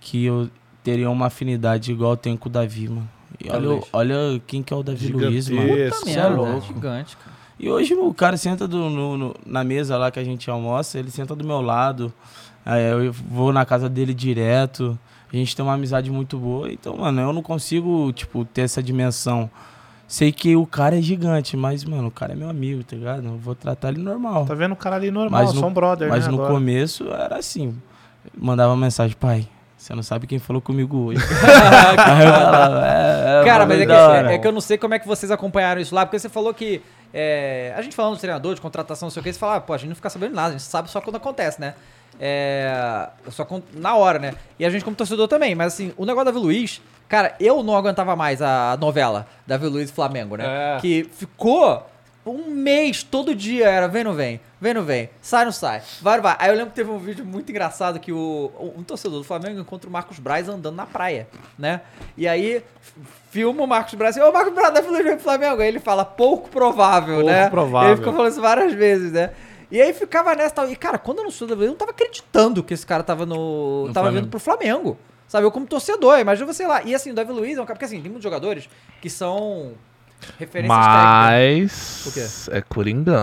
que 0.00 0.24
eu 0.24 0.48
teria 0.82 1.10
uma 1.10 1.26
afinidade 1.26 1.92
igual 1.92 2.12
eu 2.12 2.16
tenho 2.16 2.38
com 2.38 2.48
o 2.48 2.52
Davi, 2.52 2.88
mano. 2.88 3.06
E 3.38 3.50
olha, 3.50 3.82
olha 3.92 4.42
quem 4.46 4.62
que 4.62 4.72
é 4.72 4.76
o 4.76 4.82
Davi 4.82 5.08
Luiz, 5.12 5.50
mano. 5.50 5.68
Puta 5.90 6.10
é 6.10 6.28
louco. 6.28 6.66
gigante, 6.66 7.16
cara. 7.18 7.36
E 7.58 7.68
hoje 7.68 7.92
o 7.94 8.14
cara 8.14 8.38
senta 8.38 8.66
do- 8.66 8.88
no- 8.88 9.18
no- 9.18 9.34
na 9.44 9.62
mesa 9.62 9.98
lá 9.98 10.10
que 10.10 10.18
a 10.18 10.24
gente 10.24 10.48
almoça, 10.50 10.98
ele 10.98 11.10
senta 11.10 11.36
do 11.36 11.44
meu 11.44 11.60
lado. 11.60 12.10
Aí 12.64 12.82
eu 12.90 13.12
vou 13.12 13.52
na 13.52 13.66
casa 13.66 13.86
dele 13.86 14.14
direto. 14.14 14.98
A 15.30 15.36
gente 15.36 15.54
tem 15.54 15.62
uma 15.62 15.74
amizade 15.74 16.10
muito 16.10 16.38
boa. 16.38 16.72
Então, 16.72 16.96
mano, 16.96 17.20
eu 17.20 17.32
não 17.34 17.42
consigo, 17.42 18.10
tipo, 18.14 18.46
ter 18.46 18.62
essa 18.62 18.82
dimensão. 18.82 19.50
Sei 20.12 20.32
que 20.32 20.56
o 20.56 20.66
cara 20.66 20.98
é 20.98 21.00
gigante, 21.00 21.56
mas, 21.56 21.84
mano, 21.84 22.08
o 22.08 22.10
cara 22.10 22.32
é 22.32 22.34
meu 22.34 22.50
amigo, 22.50 22.82
tá 22.82 22.96
ligado? 22.96 23.24
Eu 23.24 23.38
vou 23.38 23.54
tratar 23.54 23.90
ele 23.90 24.00
normal. 24.02 24.44
Tá 24.44 24.54
vendo 24.54 24.72
o 24.72 24.76
cara 24.76 24.96
ali 24.96 25.08
normal, 25.08 25.44
Mas 25.44 25.54
no- 25.54 25.60
só 25.60 25.68
um 25.68 25.72
brother, 25.72 26.08
Mas 26.08 26.24
né? 26.26 26.32
no 26.32 26.38
agora. 26.38 26.52
começo 26.52 27.08
era 27.12 27.36
assim. 27.36 27.80
Mandava 28.36 28.74
mensagem, 28.76 29.16
pai. 29.16 29.46
Você 29.76 29.94
não 29.94 30.02
sabe 30.02 30.26
quem 30.26 30.40
falou 30.40 30.60
comigo 30.60 30.96
hoje. 31.06 31.20
Falava, 31.40 32.86
é, 32.86 33.40
é, 33.40 33.44
Cara, 33.44 33.64
mas 33.64 33.80
é 33.80 33.86
que, 33.86 33.92
hora. 33.92 34.32
é 34.34 34.38
que 34.38 34.46
eu 34.46 34.52
não 34.52 34.60
sei 34.60 34.76
como 34.76 34.94
é 34.94 34.98
que 34.98 35.06
vocês 35.06 35.30
acompanharam 35.30 35.80
isso 35.80 35.94
lá, 35.94 36.04
porque 36.04 36.18
você 36.18 36.28
falou 36.28 36.52
que. 36.52 36.82
é, 37.14 37.72
a 37.76 37.80
gente 37.80 37.94
falando 37.94 38.14
de 38.16 38.20
treinador, 38.20 38.54
de 38.54 38.60
contratação, 38.60 39.06
não 39.06 39.10
sei 39.10 39.20
o 39.20 39.24
que, 39.24 39.32
você 39.32 39.38
fala, 39.38 39.56
ah, 39.56 39.60
pô, 39.60 39.72
a 39.72 39.78
gente 39.78 39.88
não 39.90 39.94
fica 39.96 40.10
sabendo 40.10 40.34
nada, 40.34 40.48
a 40.48 40.52
gente 40.52 40.62
sabe 40.64 40.90
só 40.90 41.00
quando 41.00 41.16
acontece, 41.16 41.60
né? 41.60 41.74
É, 42.20 43.08
só 43.30 43.46
na 43.72 43.94
hora, 43.96 44.18
né? 44.18 44.34
E 44.58 44.66
a 44.66 44.70
gente 44.70 44.84
como 44.84 44.94
torcedor 44.94 45.26
também, 45.26 45.54
mas 45.54 45.72
assim, 45.72 45.94
o 45.96 46.04
negócio 46.04 46.26
da 46.26 46.30
Davi 46.30 46.44
Luiz, 46.44 46.82
cara, 47.08 47.34
eu 47.40 47.62
não 47.62 47.74
aguentava 47.74 48.14
mais 48.14 48.42
a 48.42 48.76
novela 48.78 49.26
Davi 49.46 49.66
Luiz 49.66 49.88
e 49.88 49.92
Flamengo, 49.92 50.36
né? 50.36 50.76
É. 50.76 50.80
Que 50.80 51.08
ficou 51.16 51.86
um 52.26 52.50
mês, 52.50 53.02
todo 53.02 53.34
dia 53.34 53.66
era 53.66 53.88
vem, 53.88 54.04
não 54.04 54.12
vem, 54.12 54.38
vem, 54.60 54.74
não 54.74 54.82
vem, 54.82 55.08
sai, 55.22 55.46
não 55.46 55.52
sai, 55.52 55.80
vai, 56.02 56.20
vai. 56.20 56.36
Aí 56.38 56.50
eu 56.50 56.54
lembro 56.54 56.70
que 56.70 56.76
teve 56.76 56.90
um 56.90 56.98
vídeo 56.98 57.24
muito 57.24 57.50
engraçado 57.50 57.98
que 57.98 58.12
o, 58.12 58.52
um 58.76 58.82
torcedor 58.82 59.18
do 59.18 59.24
Flamengo 59.24 59.58
encontra 59.58 59.88
o 59.88 59.92
Marcos 59.92 60.18
Braz 60.18 60.46
andando 60.46 60.76
na 60.76 60.84
praia, 60.84 61.26
né? 61.58 61.80
E 62.18 62.28
aí 62.28 62.62
filma 63.30 63.62
o 63.62 63.66
Marcos 63.66 63.94
Braz 63.94 64.16
assim, 64.16 64.28
ô 64.28 64.30
Marcos 64.30 64.52
Braz, 64.52 64.74
vem 64.86 65.14
pro 65.14 65.20
Flamengo. 65.20 65.62
Aí 65.62 65.68
ele 65.68 65.80
fala, 65.80 66.04
pouco 66.04 66.50
provável, 66.50 67.16
Pouco 67.16 67.30
né? 67.30 67.48
provável. 67.48 67.88
Ele 67.90 67.96
ficou 67.96 68.12
falando 68.12 68.30
isso 68.30 68.42
várias 68.42 68.74
vezes, 68.74 69.12
né? 69.12 69.30
E 69.70 69.80
aí 69.80 69.92
ficava 69.92 70.34
nessa 70.34 70.54
tal. 70.54 70.68
E, 70.70 70.74
cara, 70.76 70.98
quando 70.98 71.18
eu 71.18 71.24
não 71.24 71.30
sou 71.30 71.46
da 71.46 71.54
eu 71.54 71.68
não 71.68 71.74
tava 71.76 71.92
acreditando 71.92 72.62
que 72.62 72.74
esse 72.74 72.84
cara 72.86 73.02
tava 73.02 73.24
no. 73.24 73.86
No 73.86 73.92
tava 73.92 74.06
Flamengo. 74.06 74.22
vindo 74.24 74.30
pro 74.30 74.40
Flamengo. 74.40 74.98
Sabe, 75.28 75.46
eu 75.46 75.52
como 75.52 75.64
torcedor, 75.66 76.18
imagina 76.18 76.52
você 76.52 76.66
lá. 76.66 76.82
E 76.82 76.92
assim, 76.94 77.12
o 77.12 77.14
Davi 77.14 77.30
Luiz 77.32 77.56
é 77.56 77.62
um 77.62 77.64
cara. 77.64 77.74
Porque 77.76 77.84
assim, 77.84 78.00
tem 78.00 78.10
muitos 78.10 78.24
jogadores 78.24 78.68
que 79.00 79.08
são 79.08 79.74
referências 80.40 80.76
técnicas. 80.76 81.30
Mas. 81.30 82.06
O 82.06 82.12
quê? 82.12 82.56
É 82.58 82.60
Coringão. 82.62 83.14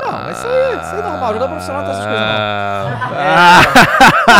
Não, 0.00 0.12
mas 0.12 0.38
isso 0.38 0.46
aí, 0.46 0.76
isso 0.76 0.94
aí 0.94 0.98
é 1.00 1.02
normal. 1.02 1.32
Jogador 1.32 1.48
profissional 1.50 1.82
não 1.82 1.90
tem 1.90 1.98
essas 1.98 2.06
coisas, 2.06 2.26
não. 2.28 2.36
Ah, 3.18 3.62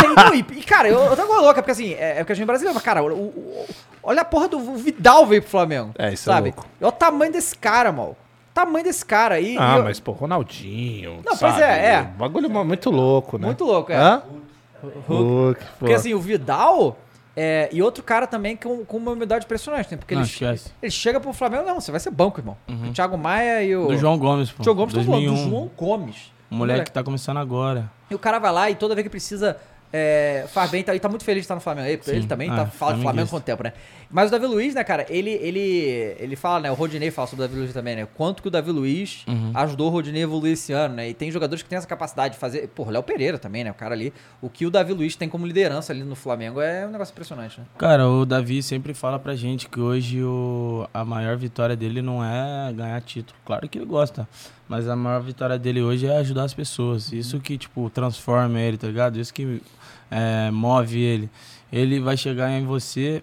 É, 0.03 0.07
não, 0.29 0.33
e, 0.35 0.43
cara, 0.63 0.87
eu, 0.87 0.99
eu 1.01 1.15
tava 1.15 1.33
louca, 1.41 1.55
porque 1.55 1.71
assim, 1.71 1.93
é, 1.93 2.11
é 2.11 2.15
porque 2.19 2.31
a 2.31 2.35
gente 2.35 2.43
é 2.43 2.45
brasileiro, 2.47 2.73
mas, 2.73 2.83
cara, 2.83 3.03
o- 3.03 3.11
o- 3.13 3.65
olha 4.03 4.21
a 4.21 4.25
porra 4.25 4.47
do 4.47 4.57
o 4.57 4.75
Vidal 4.77 5.25
veio 5.25 5.41
pro 5.41 5.51
Flamengo. 5.51 5.91
É, 5.97 6.13
isso 6.13 6.29
é 6.29 6.33
sabe? 6.33 6.47
louco. 6.49 6.65
Olha 6.79 6.87
o 6.89 6.91
tamanho 6.91 7.31
desse 7.33 7.55
cara, 7.57 7.91
mal. 7.91 8.15
O 8.57 8.65
tamanho 8.65 8.83
desse 8.83 9.05
cara 9.05 9.35
aí. 9.35 9.55
Ah, 9.59 9.77
eu- 9.77 9.83
mas, 9.83 9.99
pô, 9.99 10.11
Ronaldinho. 10.13 11.17
Não, 11.17 11.37
pois 11.37 11.39
sabe? 11.39 11.61
é, 11.61 11.85
é. 11.93 12.01
Bagulho 12.01 12.49
muito 12.49 12.89
louco, 12.89 13.37
né? 13.37 13.45
Muito 13.45 13.63
louco, 13.63 13.91
é. 13.91 13.95
Hã? 13.95 14.23
Hulk, 15.07 15.59
pô. 15.63 15.65
Porque 15.79 15.93
assim, 15.93 16.13
o 16.13 16.19
Vidal. 16.19 16.97
É, 17.39 17.69
e 17.71 17.83
outro 17.83 18.03
cara 18.03 18.25
também 18.25 18.55
com, 18.55 18.83
com 18.83 18.97
uma 18.97 19.11
humildade 19.11 19.45
impressionante, 19.45 19.91
né? 19.91 19.97
Porque 19.97 20.15
Não, 20.15 20.23
ele, 20.23 20.27
esquece. 20.31 20.71
ele 20.81 20.91
chega 20.91 21.19
pro 21.19 21.31
Flamengo, 21.33 21.65
não, 21.67 21.79
você 21.79 21.91
vai 21.91 21.99
ser 21.99 22.09
banco, 22.09 22.39
irmão. 22.39 22.57
O 22.67 22.91
Thiago 22.91 23.15
Maia 23.15 23.61
e 23.63 23.75
o. 23.75 23.89
Do 23.89 23.95
João 23.97 24.17
Gomes, 24.17 24.49
pô. 24.49 24.63
Thiago 24.63 24.75
Gomes, 24.79 24.95
tô 24.95 25.03
falando, 25.03 25.21
do 25.21 25.29
2001. 25.33 25.49
João 25.51 25.69
Gomes. 25.77 26.15
O 26.49 26.55
moleque 26.55 26.85
que 26.85 26.91
tá 26.91 27.03
começando 27.03 27.37
agora. 27.37 27.91
E 28.09 28.15
o 28.15 28.19
cara 28.19 28.39
vai 28.39 28.51
lá 28.51 28.71
e 28.71 28.75
toda 28.75 28.95
vez 28.95 29.03
que 29.03 29.09
precisa 29.11 29.55
é, 29.91 30.45
faz 30.49 30.69
bem, 30.69 30.83
tá, 30.83 30.93
e 30.95 30.99
tá 30.99 31.07
muito 31.09 31.23
feliz 31.23 31.41
de 31.41 31.45
estar 31.45 31.55
no 31.55 31.61
Flamengo. 31.61 31.87
Ele, 31.87 32.01
Sim. 32.03 32.11
ele 32.11 32.27
também 32.27 32.49
Ah, 32.49 32.55
tá, 32.57 32.65
fala 32.65 32.93
de 32.95 33.01
Flamengo 33.01 33.27
flamenguista. 33.27 33.31
com 33.31 33.37
o 33.37 33.41
tempo, 33.41 33.63
né? 33.63 33.73
Mas 34.09 34.29
o 34.29 34.31
Davi 34.31 34.45
Luiz, 34.45 34.73
né, 34.75 34.83
cara, 34.83 35.05
ele, 35.09 35.31
ele, 35.31 36.15
ele 36.19 36.35
fala, 36.35 36.61
né? 36.61 36.71
O 36.71 36.73
Rodinei 36.73 37.11
fala 37.11 37.27
sobre 37.27 37.43
o 37.45 37.47
Davi 37.47 37.59
Luiz 37.59 37.73
também, 37.73 37.95
né? 37.95 38.07
Quanto 38.15 38.41
que 38.41 38.47
o 38.47 38.51
Davi 38.51 38.71
Luiz 38.71 39.23
Uhum. 39.27 39.51
ajudou 39.53 39.87
o 39.87 39.89
Rodinei 39.89 40.21
a 40.21 40.23
evoluir 40.23 40.53
esse 40.53 40.71
ano, 40.73 40.95
né? 40.95 41.09
E 41.09 41.13
tem 41.13 41.29
jogadores 41.31 41.61
que 41.63 41.69
têm 41.69 41.77
essa 41.77 41.87
capacidade 41.87 42.33
de 42.35 42.39
fazer. 42.39 42.67
Pô, 42.69 42.83
o 42.83 42.89
Léo 42.89 43.03
Pereira 43.03 43.37
também, 43.37 43.63
né? 43.63 43.71
O 43.71 43.73
cara 43.73 43.93
ali. 43.93 44.13
O 44.41 44.49
que 44.49 44.65
o 44.65 44.69
Davi 44.71 44.93
Luiz 44.93 45.15
tem 45.15 45.27
como 45.27 45.45
liderança 45.45 45.91
ali 45.91 46.03
no 46.03 46.15
Flamengo 46.15 46.61
é 46.61 46.85
um 46.87 46.91
negócio 46.91 47.11
impressionante, 47.11 47.59
né? 47.59 47.65
Cara, 47.77 48.07
o 48.07 48.25
Davi 48.25 48.63
sempre 48.63 48.93
fala 48.93 49.19
pra 49.19 49.35
gente 49.35 49.67
que 49.67 49.79
hoje 49.79 50.23
o, 50.23 50.87
a 50.93 51.03
maior 51.03 51.35
vitória 51.37 51.75
dele 51.75 52.01
não 52.01 52.23
é 52.23 52.71
ganhar 52.73 53.01
título. 53.01 53.37
Claro 53.45 53.67
que 53.67 53.77
ele 53.77 53.85
gosta. 53.85 54.27
Mas 54.67 54.87
a 54.87 54.95
maior 54.95 55.21
vitória 55.21 55.57
dele 55.57 55.81
hoje 55.81 56.07
é 56.07 56.17
ajudar 56.17 56.43
as 56.43 56.53
pessoas. 56.53 57.11
Isso 57.13 57.39
que, 57.39 57.57
tipo, 57.57 57.89
transforma 57.89 58.59
ele, 58.59 58.77
tá 58.77 58.87
ligado? 58.87 59.19
Isso 59.19 59.33
que 59.33 59.61
é, 60.11 60.51
move 60.51 60.99
ele. 60.99 61.29
Ele 61.71 61.99
vai 61.99 62.17
chegar 62.17 62.51
em 62.51 62.65
você 62.65 63.21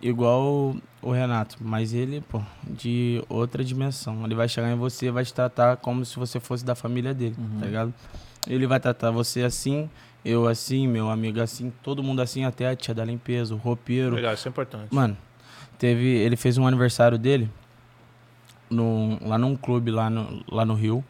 igual 0.00 0.74
o 1.00 1.12
Renato, 1.12 1.56
mas 1.60 1.94
ele, 1.94 2.20
pô, 2.20 2.40
de 2.68 3.22
outra 3.28 3.64
dimensão. 3.64 4.24
Ele 4.24 4.34
vai 4.34 4.48
chegar 4.48 4.70
em 4.70 4.76
você 4.76 5.06
e 5.06 5.10
vai 5.10 5.24
te 5.24 5.32
tratar 5.32 5.76
como 5.76 6.04
se 6.04 6.16
você 6.16 6.40
fosse 6.40 6.64
da 6.64 6.74
família 6.74 7.14
dele, 7.14 7.36
tá 7.60 7.66
ligado? 7.66 7.94
Ele 8.48 8.66
vai 8.66 8.80
tratar 8.80 9.10
você 9.12 9.42
assim, 9.42 9.88
eu 10.24 10.48
assim, 10.48 10.88
meu 10.88 11.10
amigo 11.10 11.40
assim, 11.40 11.72
todo 11.82 12.02
mundo 12.02 12.20
assim, 12.20 12.44
até 12.44 12.68
a 12.68 12.74
tia 12.74 12.94
da 12.94 13.04
limpeza, 13.04 13.54
o 13.54 13.56
roupeiro. 13.56 14.16
Legal, 14.16 14.34
isso 14.34 14.48
é 14.48 14.50
importante. 14.50 14.92
Mano, 14.92 15.16
teve. 15.78 16.06
Ele 16.06 16.36
fez 16.36 16.58
um 16.58 16.66
aniversário 16.66 17.18
dele 17.18 17.48
no, 18.72 19.18
lá 19.26 19.38
num 19.38 19.54
clube 19.56 19.90
lá 19.90 20.08
no, 20.08 20.42
lá 20.50 20.64
no 20.64 20.74
Rio. 20.74 21.04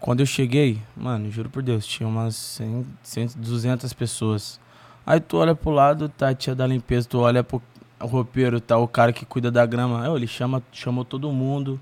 Quando 0.00 0.20
eu 0.20 0.26
cheguei, 0.26 0.80
mano, 0.96 1.30
juro 1.30 1.50
por 1.50 1.62
Deus, 1.62 1.86
tinha 1.86 2.08
umas 2.08 2.34
100, 2.34 2.86
100, 3.02 3.26
200 3.36 3.92
pessoas. 3.92 4.58
Aí 5.06 5.20
tu 5.20 5.36
olha 5.36 5.54
pro 5.54 5.70
lado, 5.70 6.08
tá 6.08 6.30
a 6.30 6.34
tia 6.34 6.54
da 6.54 6.66
limpeza, 6.66 7.08
tu 7.08 7.18
olha 7.18 7.44
pro 7.44 7.62
roupeiro, 8.00 8.60
tá 8.60 8.78
o 8.78 8.88
cara 8.88 9.12
que 9.12 9.26
cuida 9.26 9.50
da 9.50 9.64
grama. 9.66 10.04
Eu, 10.04 10.16
ele 10.16 10.26
chama, 10.26 10.62
chamou 10.72 11.04
todo 11.04 11.30
mundo. 11.30 11.78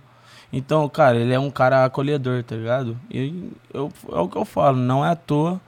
Então, 0.52 0.88
cara, 0.88 1.18
ele 1.18 1.32
é 1.32 1.38
um 1.38 1.50
cara 1.50 1.84
acolhedor, 1.84 2.42
tá 2.42 2.56
ligado? 2.56 2.98
E 3.10 3.52
eu, 3.72 3.92
é 4.10 4.18
o 4.18 4.28
que 4.28 4.36
eu 4.36 4.44
falo, 4.44 4.78
não 4.78 5.04
é 5.04 5.10
à 5.10 5.16
toa 5.16 5.60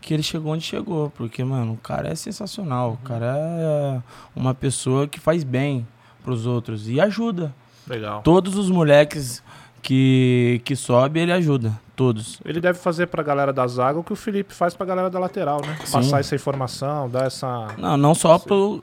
que 0.00 0.14
ele 0.14 0.22
chegou 0.22 0.52
onde 0.52 0.64
chegou, 0.64 1.10
porque, 1.10 1.42
mano, 1.44 1.74
o 1.74 1.76
cara 1.76 2.08
é 2.08 2.14
sensacional. 2.14 2.92
O 2.92 2.96
cara 2.98 3.34
é 3.36 4.02
uma 4.34 4.54
pessoa 4.54 5.08
que 5.08 5.18
faz 5.20 5.44
bem 5.44 5.86
pros 6.22 6.46
outros 6.46 6.88
e 6.88 7.00
ajuda. 7.00 7.54
Legal. 7.88 8.22
Todos 8.22 8.56
os 8.56 8.70
moleques 8.70 9.42
que, 9.82 10.60
que 10.64 10.76
sobe, 10.76 11.20
ele 11.20 11.32
ajuda. 11.32 11.72
Todos. 11.96 12.40
Ele 12.44 12.60
deve 12.60 12.78
fazer 12.78 13.06
pra 13.08 13.22
galera 13.22 13.52
da 13.52 13.66
zaga 13.66 13.98
o 13.98 14.04
que 14.04 14.12
o 14.12 14.16
Felipe 14.16 14.54
faz 14.54 14.74
pra 14.74 14.86
galera 14.86 15.10
da 15.10 15.18
lateral, 15.18 15.60
né? 15.62 15.76
Sim. 15.84 15.92
Passar 15.92 16.20
essa 16.20 16.34
informação, 16.34 17.08
dar 17.10 17.26
essa. 17.26 17.68
Não, 17.76 17.96
não 17.96 18.14
só 18.14 18.38
pro. 18.38 18.80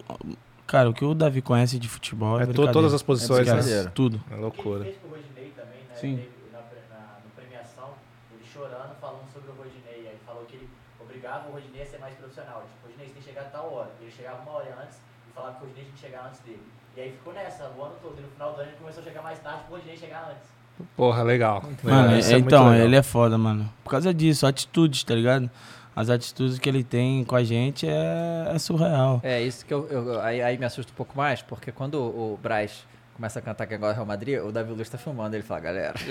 Cara, 0.68 0.90
o 0.90 0.94
que 0.94 1.06
o 1.06 1.14
Davi 1.14 1.41
conhece 1.41 1.77
de 1.80 1.88
futebol 1.88 2.40
é, 2.40 2.44
É 2.44 2.48
todas 2.48 2.94
as 2.94 3.02
posições, 3.03 3.48
é 3.48 3.53
né? 3.53 3.91
Tudo. 3.94 4.19
É 4.30 4.34
Ele 4.34 4.41
loucura. 4.41 4.84
fez 4.84 4.98
com 4.98 5.07
o 5.07 5.11
Rodinei 5.11 5.53
também, 5.56 5.80
né? 5.88 5.95
Sim. 5.95 6.15
Teve 6.18 6.30
Na, 6.52 6.60
na, 6.60 7.06
no 7.23 7.30
premiação, 7.36 7.90
ele 8.34 8.44
chorando, 8.52 8.95
falando 8.99 9.32
sobre 9.32 9.52
o 9.52 9.53
Rodinei. 9.56 10.10
Aí 10.10 10.18
falou 10.26 10.44
que 10.45 10.56
ele 10.57 10.68
obrigava 10.99 11.48
o 11.49 11.53
Rodinei 11.53 11.84
a 11.84 11.86
ser 11.86 11.99
mais 11.99 12.15
profissional. 12.15 12.64
Tipo, 12.68 12.88
Rodinei, 12.88 13.07
você 13.07 13.14
tem 13.14 13.22
que 13.22 13.30
chegar 13.30 13.41
a 13.41 13.45
tal 13.45 13.72
hora. 13.72 13.91
Ele 14.02 14.11
chegava 14.11 14.41
uma 14.41 14.52
hora 14.57 14.76
antes 14.84 14.98
e 14.98 15.32
falava 15.34 15.53
que 15.53 15.64
o 15.64 15.68
Rodinei 15.68 15.84
tinha 15.86 15.95
que 15.95 16.02
chegar 16.02 16.27
antes 16.27 16.40
dele. 16.41 16.64
E 16.97 17.01
aí 17.01 17.11
ficou 17.11 17.34
nessa, 17.34 17.69
o 17.77 17.84
ano 17.84 17.95
todo. 18.01 18.15
E 18.17 18.22
no 18.22 18.27
final 18.30 18.53
do 18.53 18.61
ano 18.61 18.69
ele 18.69 18.77
começou 18.77 19.01
a 19.01 19.05
chegar 19.05 19.22
mais 19.22 19.39
tarde 19.39 19.63
pro 19.67 19.76
Rodinei 19.76 19.97
chegar 19.97 20.30
antes. 20.31 20.49
Porra, 20.95 21.23
legal. 21.23 21.63
Mano, 21.84 22.15
é 22.15 22.31
então, 22.38 22.69
legal. 22.69 22.85
ele 22.85 22.95
é 22.95 23.03
foda, 23.03 23.38
mano. 23.38 23.72
Por 23.84 23.89
causa 23.91 24.13
disso, 24.13 24.45
atitudes, 24.45 25.03
tá 25.03 25.15
ligado? 25.15 25.49
As 25.95 26.09
atitudes 26.09 26.59
que 26.59 26.67
ele 26.67 26.84
tem 26.84 27.23
com 27.23 27.35
a 27.35 27.43
gente 27.43 27.88
é, 27.88 28.51
é 28.53 28.59
surreal. 28.59 29.22
É, 29.23 29.41
isso 29.41 29.65
que 29.65 29.73
eu, 29.73 29.88
eu- 29.88 30.19
aí, 30.22 30.41
aí 30.41 30.57
me 30.57 30.65
assusta 30.65 30.91
um 30.91 30.95
pouco 30.95 31.15
mais, 31.15 31.41
porque 31.41 31.72
quando 31.72 31.95
o, 31.95 32.34
o 32.34 32.39
Braz 32.41 32.85
começa 33.15 33.39
a 33.39 33.41
cantar 33.41 33.65
que 33.65 33.73
agora 33.73 33.93
é 33.93 33.95
Real 33.95 34.05
Madrid, 34.05 34.39
o 34.39 34.51
Davi 34.51 34.73
Luiz 34.73 34.89
tá 34.89 34.97
filmando, 34.97 35.35
ele 35.35 35.43
fala, 35.43 35.59
galera. 35.61 35.93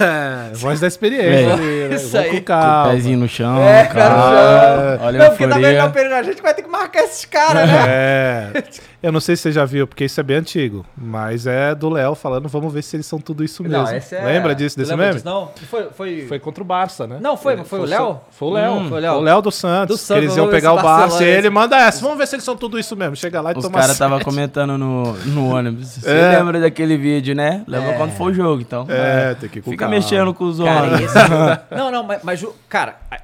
É, 0.00 0.50
voz 0.54 0.80
da 0.80 0.86
experiência. 0.88 1.52
É. 1.52 1.88
né? 1.88 1.94
Isso 1.94 2.16
aí. 2.16 2.40
com 2.40 2.52
o 2.52 2.90
pezinho 2.90 3.18
no 3.18 3.28
chão, 3.28 3.62
É, 3.62 3.84
cara, 3.86 4.96
já- 4.96 5.04
Olha 5.04 5.18
não, 5.18 5.28
porque 5.28 5.46
também 5.46 5.76
não 5.78 5.92
Pereira, 5.92 6.18
a 6.18 6.22
gente 6.22 6.42
vai 6.42 6.54
ter 6.54 6.62
que 6.62 6.68
marcar 6.68 7.04
esses 7.04 7.24
caras, 7.26 7.68
né? 7.68 7.84
É. 7.86 8.64
Eu 9.02 9.12
não 9.12 9.20
sei 9.20 9.36
se 9.36 9.42
você 9.42 9.52
já 9.52 9.64
viu, 9.64 9.86
porque 9.86 10.04
isso 10.04 10.18
é 10.18 10.22
bem 10.22 10.38
antigo. 10.38 10.84
Mas 10.96 11.46
é 11.46 11.74
do 11.74 11.90
Léo 11.90 12.14
falando, 12.14 12.48
vamos 12.48 12.72
ver 12.72 12.82
se 12.82 12.96
eles 12.96 13.06
são 13.06 13.20
tudo 13.20 13.44
isso 13.44 13.62
mesmo. 13.62 13.86
esse 13.90 14.14
é- 14.16 14.24
Lembra 14.24 14.54
disso, 14.54 14.76
desse 14.76 14.90
Lembra 14.90 15.06
meme? 15.06 15.16
disso, 15.18 15.26
não? 15.26 15.50
Foi, 15.70 15.88
foi... 15.90 16.26
Foi 16.26 16.38
contra 16.40 16.62
o 16.62 16.66
Barça, 16.66 17.06
né? 17.06 17.18
Não, 17.20 17.36
foi- 17.36 17.56
foi 17.64 17.80
o 17.80 17.84
Léo? 17.84 18.20
Foi 18.30 18.48
o 18.48 18.50
Léo. 18.52 18.72
Hum, 18.72 18.88
foi 18.88 18.98
o 19.06 19.20
Léo 19.20 19.42
do 19.42 19.50
Santos. 19.52 19.96
Do 19.96 20.00
que 20.00 20.06
Santos, 20.06 20.22
eles 20.24 20.36
iam 20.36 20.48
pegar 20.48 20.72
o 20.72 20.80
Barça 20.82 21.22
e 21.22 21.28
ele 21.28 21.50
manda 21.50 21.76
essa. 21.76 22.00
Vamos 22.00 22.16
ver 22.18 22.26
se 22.26 22.34
eles 22.36 22.44
são 22.44 22.56
tudo 22.56 22.78
isso 22.78 22.96
mesmo. 22.96 23.14
Chega 23.14 23.40
lá 23.40 23.52
e 23.52 23.56
Os 23.58 23.62
toma 23.62 23.74
caras 23.74 23.86
sete. 23.96 23.96
estavam 23.96 24.20
comentando 24.20 24.78
no, 24.78 25.12
no 25.12 25.54
ônibus. 25.54 26.04
É. 26.06 26.31
lembra 26.38 26.60
daquele 26.60 26.96
vídeo, 26.96 27.34
né? 27.34 27.64
Lembra 27.66 27.94
quando 27.96 28.12
for 28.12 28.30
o 28.30 28.34
jogo, 28.34 28.60
então. 28.62 28.86
É, 28.88 29.34
tem 29.34 29.48
que 29.48 29.58
ir 29.58 29.62
com 29.62 29.70
Fica 29.70 29.84
calma. 29.84 29.94
mexendo 29.96 30.32
com 30.34 30.44
os 30.44 30.58
Cara, 30.58 30.86
homens. 30.86 31.00
esse 31.02 31.18
jogo- 31.18 31.58
Não, 31.70 31.90
não, 31.90 32.02
mas, 32.04 32.22
mas 32.22 32.46
cara, 32.68 32.96
a- 33.10 33.20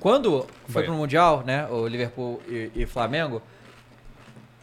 quando 0.00 0.46
foi 0.68 0.82
pro 0.84 0.92
Mundial, 0.94 1.42
né, 1.46 1.66
o 1.70 1.86
Liverpool 1.86 2.40
e, 2.48 2.70
e 2.74 2.86
Flamengo, 2.86 3.40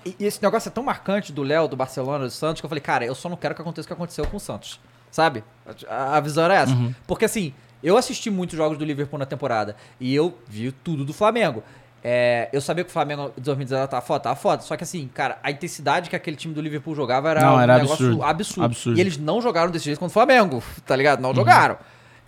e, 0.05 0.15
e 0.19 0.26
esse 0.26 0.41
negócio 0.41 0.69
é 0.69 0.72
tão 0.72 0.84
marcante 0.84 1.31
do 1.31 1.43
Léo, 1.43 1.68
do 1.68 1.76
Barcelona, 1.76 2.26
do 2.26 2.31
Santos, 2.31 2.61
que 2.61 2.65
eu 2.65 2.69
falei, 2.69 2.81
cara, 2.81 3.05
eu 3.05 3.15
só 3.15 3.30
não 3.30 3.38
quero 3.38 3.53
que 3.55 3.61
aconteça 3.61 3.85
o 3.85 3.88
que 3.88 3.93
aconteceu 3.93 4.26
com 4.27 4.38
o 4.38 4.39
Santos, 4.39 4.80
sabe? 5.11 5.43
A, 5.88 6.18
a 6.18 6.19
visão 6.19 6.43
era 6.45 6.55
essa. 6.55 6.76
Porque 7.05 7.26
assim, 7.26 7.53
eu 7.84 7.97
assisti 7.97 8.30
muitos 8.30 8.57
jogos 8.57 8.77
do 8.77 8.85
Liverpool 8.85 9.18
na 9.19 9.26
temporada 9.26 9.76
e 9.99 10.13
eu 10.13 10.38
vi 10.47 10.72
tudo 10.72 11.03
do 11.05 11.13
Flamengo. 11.13 11.63
É, 12.03 12.49
eu 12.51 12.59
sabia 12.59 12.83
que 12.83 12.89
o 12.89 12.93
Flamengo 12.93 13.31
de 13.37 13.41
2019 13.43 13.87
tava 13.89 14.01
foda, 14.03 14.19
tava 14.21 14.35
foda. 14.35 14.61
Só 14.63 14.75
que 14.75 14.83
assim, 14.83 15.07
cara, 15.13 15.37
a 15.43 15.51
intensidade 15.51 16.09
que 16.09 16.15
aquele 16.15 16.35
time 16.35 16.53
do 16.53 16.59
Liverpool 16.61 16.95
jogava 16.95 17.29
era 17.29 17.41
Não, 17.41 17.55
um 17.55 17.59
era 17.59 17.75
negócio 17.77 18.05
absurdo. 18.05 18.23
absurdo. 18.23 18.65
Absurdo. 18.65 18.97
E 18.97 19.01
eles 19.01 19.17
não 19.17 19.39
jogaram 19.41 19.69
desse 19.71 19.85
jeito 19.85 19.99
contra 19.99 20.11
o 20.11 20.13
Flamengo, 20.13 20.63
tá 20.85 20.95
ligado? 20.95 21.19
Não 21.21 21.33
jogaram. 21.35 21.77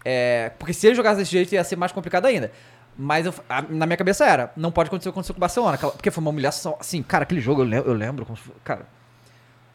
É, 0.05 0.51
porque 0.59 0.73
se 0.73 0.85
eles 0.85 0.95
jogassem 0.97 1.19
desse 1.19 1.31
jeito 1.31 1.51
ia 1.53 1.63
ser 1.63 1.75
mais 1.75 1.91
complicado 1.91 2.25
ainda. 2.25 2.51
Mas 2.95 3.25
eu- 3.25 3.33
a- 3.49 3.63
na 3.63 3.87
minha 3.87 3.97
cabeça 3.97 4.23
era, 4.25 4.51
não 4.55 4.71
pode 4.71 4.87
acontecer 4.89 5.09
o 5.09 5.11
que 5.11 5.15
aconteceu 5.15 5.33
com 5.33 5.39
o 5.39 5.41
Barcelona. 5.41 5.73
aquela- 5.75 5.91
porque 5.93 6.11
foi 6.11 6.21
uma 6.21 6.29
humilhação. 6.29 6.77
Assim, 6.79 7.01
cara, 7.01 7.23
aquele 7.23 7.41
jogo 7.41 7.61
eu 7.61 7.65
lembro, 7.65 7.89
eu 7.89 7.95
lembro 7.95 8.25
como 8.25 8.37
cara, 8.63 8.85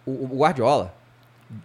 o, 0.06 0.12
o 0.36 0.38
Guardiola 0.38 0.94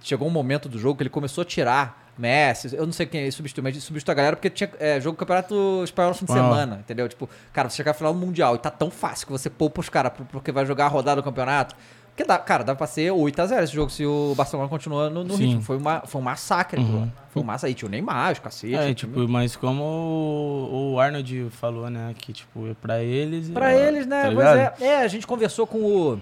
chegou 0.01 0.27
um 0.27 0.31
momento 0.31 0.67
do 0.67 0.79
jogo 0.79 0.95
que 0.97 1.03
ele 1.03 1.09
começou 1.11 1.43
a 1.43 1.45
tirar 1.45 2.02
Messi, 2.17 2.75
eu 2.75 2.85
não 2.85 2.93
sei 2.93 3.05
quem 3.05 3.21
ele 3.21 3.31
substituiu, 3.31 3.63
mas 3.63 3.83
substituiu 3.83 4.11
a 4.11 4.15
galera 4.15 4.35
porque 4.35 4.49
tinha 4.49 4.69
é, 4.79 4.99
jogo 5.01 5.15
do 5.15 5.19
Campeonato 5.19 5.81
Espanhol 5.83 6.09
no 6.11 6.15
fim 6.15 6.25
de 6.25 6.31
semana, 6.31 6.77
entendeu? 6.79 7.09
Tipo, 7.09 7.27
cara, 7.51 7.69
você 7.69 7.77
chegar 7.77 7.91
no 7.91 7.97
final 7.97 8.13
do 8.13 8.19
Mundial 8.19 8.55
e 8.55 8.59
tá 8.59 8.69
tão 8.69 8.91
fácil 8.91 9.25
que 9.27 9.31
você 9.31 9.49
poupa 9.49 9.81
os 9.81 9.89
caras 9.89 10.11
porque 10.31 10.51
vai 10.51 10.65
jogar 10.65 10.85
a 10.85 10.89
rodada 10.89 11.21
do 11.21 11.23
campeonato. 11.25 11.75
Porque, 12.15 12.23
dá, 12.25 12.37
cara, 12.37 12.63
dá 12.63 12.75
pra 12.75 12.85
ser 12.85 13.11
8x0 13.11 13.63
esse 13.63 13.73
jogo 13.73 13.89
se 13.89 14.05
o 14.05 14.35
Barcelona 14.35 14.69
continua 14.69 15.09
no, 15.09 15.23
no 15.23 15.35
ritmo. 15.35 15.63
Foi, 15.63 15.77
uma, 15.77 16.01
foi 16.05 16.21
um 16.21 16.23
massacre, 16.23 16.79
Uhum. 16.79 17.11
Foi 17.31 17.41
um 17.41 17.45
massacre. 17.45 17.71
E 17.71 17.73
tinha 17.73 17.87
o 17.87 17.91
Neymar, 17.91 18.33
os 18.33 18.37
cacete. 18.37 18.75
É, 18.75 18.93
tipo, 18.93 19.13
time- 19.13 19.27
mas 19.27 19.55
como 19.55 19.81
o, 19.83 20.93
o 20.93 20.99
Arnold 20.99 21.47
falou, 21.49 21.89
né? 21.89 22.13
Que, 22.15 22.31
tipo, 22.31 22.67
é 22.69 22.75
pra 22.79 23.01
eles. 23.01 23.49
Pra 23.49 23.73
é- 23.73 23.87
eles, 23.87 24.05
né? 24.05 24.25
tá 24.25 24.31
pois 24.31 24.47
é. 24.47 24.73
É, 24.79 24.97
a 25.01 25.07
gente 25.07 25.25
conversou 25.25 25.65
com 25.65 25.79
o. 25.79 26.21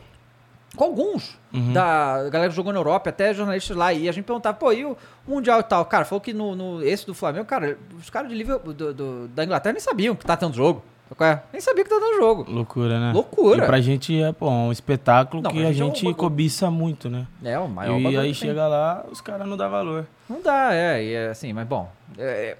Com 0.76 0.86
alguns 0.86 1.38
Uhum. 1.54 1.74
da 1.74 2.30
galera 2.30 2.50
que 2.50 2.56
jogou 2.56 2.72
na 2.72 2.80
Europa, 2.80 3.10
até 3.10 3.34
jornalistas 3.34 3.76
lá, 3.76 3.92
e 3.92 4.08
a 4.08 4.12
gente 4.12 4.24
perguntava, 4.24 4.56
pô, 4.58 4.72
e 4.72 4.86
o 4.86 4.96
Mundial 5.28 5.60
e 5.60 5.64
tal? 5.64 5.84
Cara, 5.86 6.06
falou 6.06 6.22
que 6.22 6.34
no, 6.34 6.56
no- 6.56 6.82
esse 6.84 7.06
do 7.06 7.14
Flamengo, 7.14 7.46
cara, 7.46 7.78
os 8.00 8.10
caras 8.10 8.30
de 8.30 8.36
Liverpool, 8.36 8.72
do, 8.74 8.94
do- 8.94 9.28
da 9.28 9.44
Inglaterra 9.44 9.74
nem 9.74 9.82
sabiam 9.82 10.16
que 10.16 10.26
tá 10.26 10.38
tendo 10.38 10.54
jogo. 10.54 10.82
É? 11.20 11.40
Nem 11.52 11.60
sabia 11.62 11.84
que 11.84 11.90
tá 11.90 11.98
tendo 12.00 12.16
jogo. 12.16 12.46
Loucura, 12.50 12.98
né? 12.98 13.12
Loucura. 13.14 13.66
E 13.66 13.68
pra 13.68 13.82
gente 13.82 14.18
é, 14.24 14.32
pô, 14.32 14.50
um 14.50 14.72
espetáculo 14.72 15.44
Não, 15.44 15.52
que 15.52 15.66
a 15.66 15.74
gente 15.74 16.06
é 16.08 16.10
um 16.10 16.14
cobiça 16.14 16.72
muito, 16.72 17.10
né? 17.10 17.28
É, 17.44 17.60
o 17.60 17.68
maior 17.68 18.00
e 18.00 18.18
aí 18.18 18.34
chega 18.34 18.66
lá, 18.66 19.04
os 19.12 19.20
caras 19.20 19.46
não 19.46 19.58
dão 19.58 19.70
valor. 19.70 20.08
Não 20.30 20.42
dá, 20.42 20.74
é, 20.74 21.04
e 21.04 21.14
é 21.14 21.28
assim, 21.32 21.52
mas 21.52 21.68
bom. 21.68 21.92
é- 22.18 22.56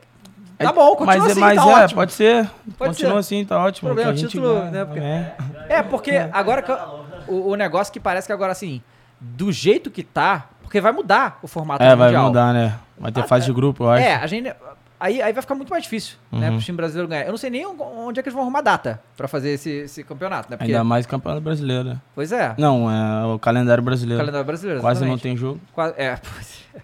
É- 0.60 0.64
tá 0.66 0.74
bom, 0.74 0.90
continua 0.98 1.06
mas, 1.18 1.26
é- 1.28 1.32
assim, 1.32 1.40
mas 1.40 1.56
tá 1.64 1.72
é, 1.72 1.84
ótimo. 1.86 1.96
pode 2.02 2.12
ser. 2.12 2.44
Pode 2.78 2.90
Continua 2.90 3.14
ser. 3.14 3.18
assim, 3.20 3.46
tá 3.46 3.58
ótimo. 3.64 3.90
O 3.90 3.96
problema 3.96 4.12
é 4.12 4.14
o 4.14 4.18
título, 4.18 4.54
ganha, 4.54 4.72
né, 4.72 4.86
porque- 4.86 5.00
é. 5.00 5.36
É, 5.70 5.82
porque 5.84 6.12
agora 6.34 6.62
que 6.62 6.72
eu- 6.72 7.01
o, 7.28 7.50
o 7.52 7.56
negócio 7.56 7.92
que 7.92 8.00
parece 8.00 8.28
que 8.28 8.34
agora, 8.34 8.52
assim, 8.52 8.82
do 9.20 9.52
jeito 9.52 9.90
que 9.92 10.04
tá, 10.04 10.50
porque 10.62 10.80
vai 10.82 10.92
mudar 10.92 11.40
o 11.42 11.48
formato 11.48 11.84
É, 11.84 11.92
do 11.92 11.98
vai 11.98 12.08
Mundial. 12.08 12.26
mudar, 12.28 12.54
né? 12.54 12.78
Vai 12.98 13.12
ter 13.12 13.24
fase 13.28 13.46
de 13.46 13.54
grupo, 13.54 13.84
eu 13.86 13.90
acho. 13.92 14.04
É, 14.04 14.16
a 14.16 14.28
gente. 14.28 14.54
Aí, 15.00 15.20
aí 15.20 15.34
vai 15.34 15.42
ficar 15.42 15.56
muito 15.56 15.70
mais 15.70 15.82
difícil, 15.82 16.16
né, 16.32 16.50
Uhum. 16.52 16.58
pro 16.58 16.64
time 16.66 16.76
brasileiro 16.78 17.08
ganhar. 17.10 17.24
Eu 17.26 17.32
não 17.32 17.38
sei 17.38 17.50
nem 17.50 17.66
onde 17.66 18.20
é 18.20 18.24
que 18.24 18.30
eles 18.30 18.36
vão 18.36 18.44
arrumar 18.44 18.62
data 18.62 19.02
pra 19.18 19.28
fazer 19.28 19.50
esse, 19.50 19.70
esse 19.72 20.04
campeonato, 20.04 20.52
né? 20.52 20.58
Porque, 20.58 20.72
Ainda 20.72 20.84
mais 20.84 21.08
campeonato 21.08 21.42
brasileiro. 21.42 21.84
né? 21.86 22.02
Pois 22.14 22.32
é, 22.32 22.54
Não, 22.56 22.88
é 22.92 23.26
o 23.26 23.40
calendário 23.40 23.82
o 23.82 23.86
brasileiro. 23.86 24.20
calendário 24.22 24.46
brasileiro. 24.46 24.80
Quase 24.80 25.00
não 25.02 25.08
exatamente. 25.08 25.24
tem 25.24 25.36
jogo. 25.36 25.60
Quase- 25.74 25.96
é, 25.98 26.16
pois 26.22 26.66
é. 26.76 26.82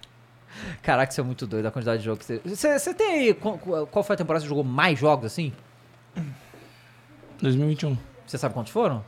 Caraca, 0.82 1.12
isso 1.12 1.22
é 1.22 1.24
muito 1.24 1.46
doido, 1.46 1.68
a 1.68 1.72
quantidade 1.72 2.00
de 2.00 2.06
jogos 2.06 2.26
que 2.26 2.40
você. 2.40 2.42
Você, 2.56 2.80
você 2.80 2.94
tem 2.96 3.08
aí. 3.12 3.34
Qual, 3.36 3.58
qual 3.60 4.04
foi 4.04 4.16
a 4.16 4.18
temporada 4.18 4.42
que 4.42 4.48
você 4.48 4.50
jogou 4.50 4.64
mais 4.64 4.98
jogos 4.98 5.28
assim? 5.28 5.54
2021. 7.42 7.98
Você 8.26 8.38
sabe 8.38 8.54
quantos 8.54 8.72
foram? 8.74 9.04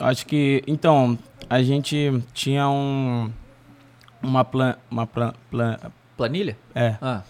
Acho 0.00 0.26
que. 0.26 0.62
Então, 0.66 1.18
a 1.48 1.62
gente 1.62 2.22
tinha 2.32 2.68
um. 2.68 3.30
Uma 4.22 4.44
plan. 4.44 4.74
Uma 4.90 5.06
plan, 5.06 5.32
plan- 5.50 5.78
Planilha? 6.16 6.56
é, 6.74 6.96
Ah, 7.00 7.22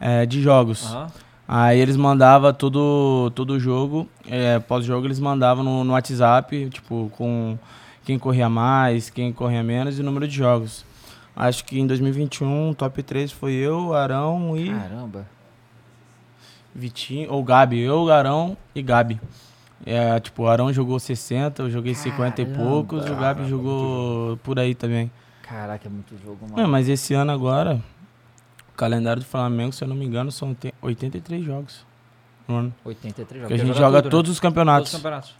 é, 0.00 0.26
de 0.26 0.42
jogos. 0.42 0.84
aham. 0.92 1.06
Aí 1.46 1.78
eles 1.78 1.96
mandavam 1.96 2.54
todo, 2.54 3.30
todo 3.34 3.60
jogo, 3.60 4.08
é, 4.26 4.58
pós-jogo 4.60 5.06
eles 5.06 5.20
mandavam 5.20 5.62
no, 5.62 5.84
no 5.84 5.92
WhatsApp, 5.92 6.70
tipo, 6.70 7.10
com 7.18 7.58
quem 8.02 8.18
corria 8.18 8.48
mais, 8.48 9.10
quem 9.10 9.30
corria 9.30 9.62
menos 9.62 9.98
e 9.98 10.00
o 10.00 10.04
número 10.04 10.26
de 10.26 10.34
jogos. 10.34 10.86
Acho 11.36 11.62
que 11.66 11.78
em 11.78 11.86
2021, 11.86 12.72
top 12.72 13.02
3 13.02 13.30
foi 13.30 13.52
eu, 13.52 13.92
Arão 13.92 14.56
e 14.56 14.70
Caramba. 14.70 15.26
Vitinho, 16.74 17.30
ou 17.30 17.42
Gabi. 17.44 17.78
Eu, 17.80 18.10
Arão 18.10 18.56
e 18.74 18.80
Gabi. 18.82 19.20
É, 19.86 20.18
tipo, 20.20 20.44
o 20.44 20.48
Arão 20.48 20.72
jogou 20.72 20.98
60, 20.98 21.62
eu 21.62 21.70
joguei 21.70 21.94
50 21.94 22.40
e 22.42 22.46
Caramba. 22.46 22.64
poucos, 22.64 23.04
o 23.10 23.14
Gabi 23.16 23.48
jogou 23.48 24.36
por 24.38 24.58
aí 24.58 24.74
também. 24.74 25.10
Caraca, 25.42 25.86
é 25.86 25.90
muito 25.90 26.16
jogo, 26.24 26.38
mano. 26.50 26.68
mas 26.68 26.88
esse 26.88 27.12
ano 27.12 27.30
agora, 27.32 27.78
o 28.70 28.76
calendário 28.76 29.20
do 29.22 29.26
Flamengo, 29.28 29.72
se 29.72 29.84
eu 29.84 29.88
não 29.88 29.94
me 29.94 30.06
engano, 30.06 30.32
são 30.32 30.48
oiten- 30.48 30.72
83 30.80 31.44
jogos 31.44 31.84
no 32.48 32.56
ano. 32.56 32.74
83 32.84 33.42
jogos. 33.42 33.48
Porque 33.48 33.54
a 33.62 33.66
gente 33.66 33.76
joga 33.78 33.98
tudo, 33.98 34.04
né? 34.04 34.10
todos 34.10 34.30
os 34.30 34.40
campeonatos. 34.40 34.90
Todos 34.90 34.94
os 34.94 35.02
campeonatos. 35.02 35.34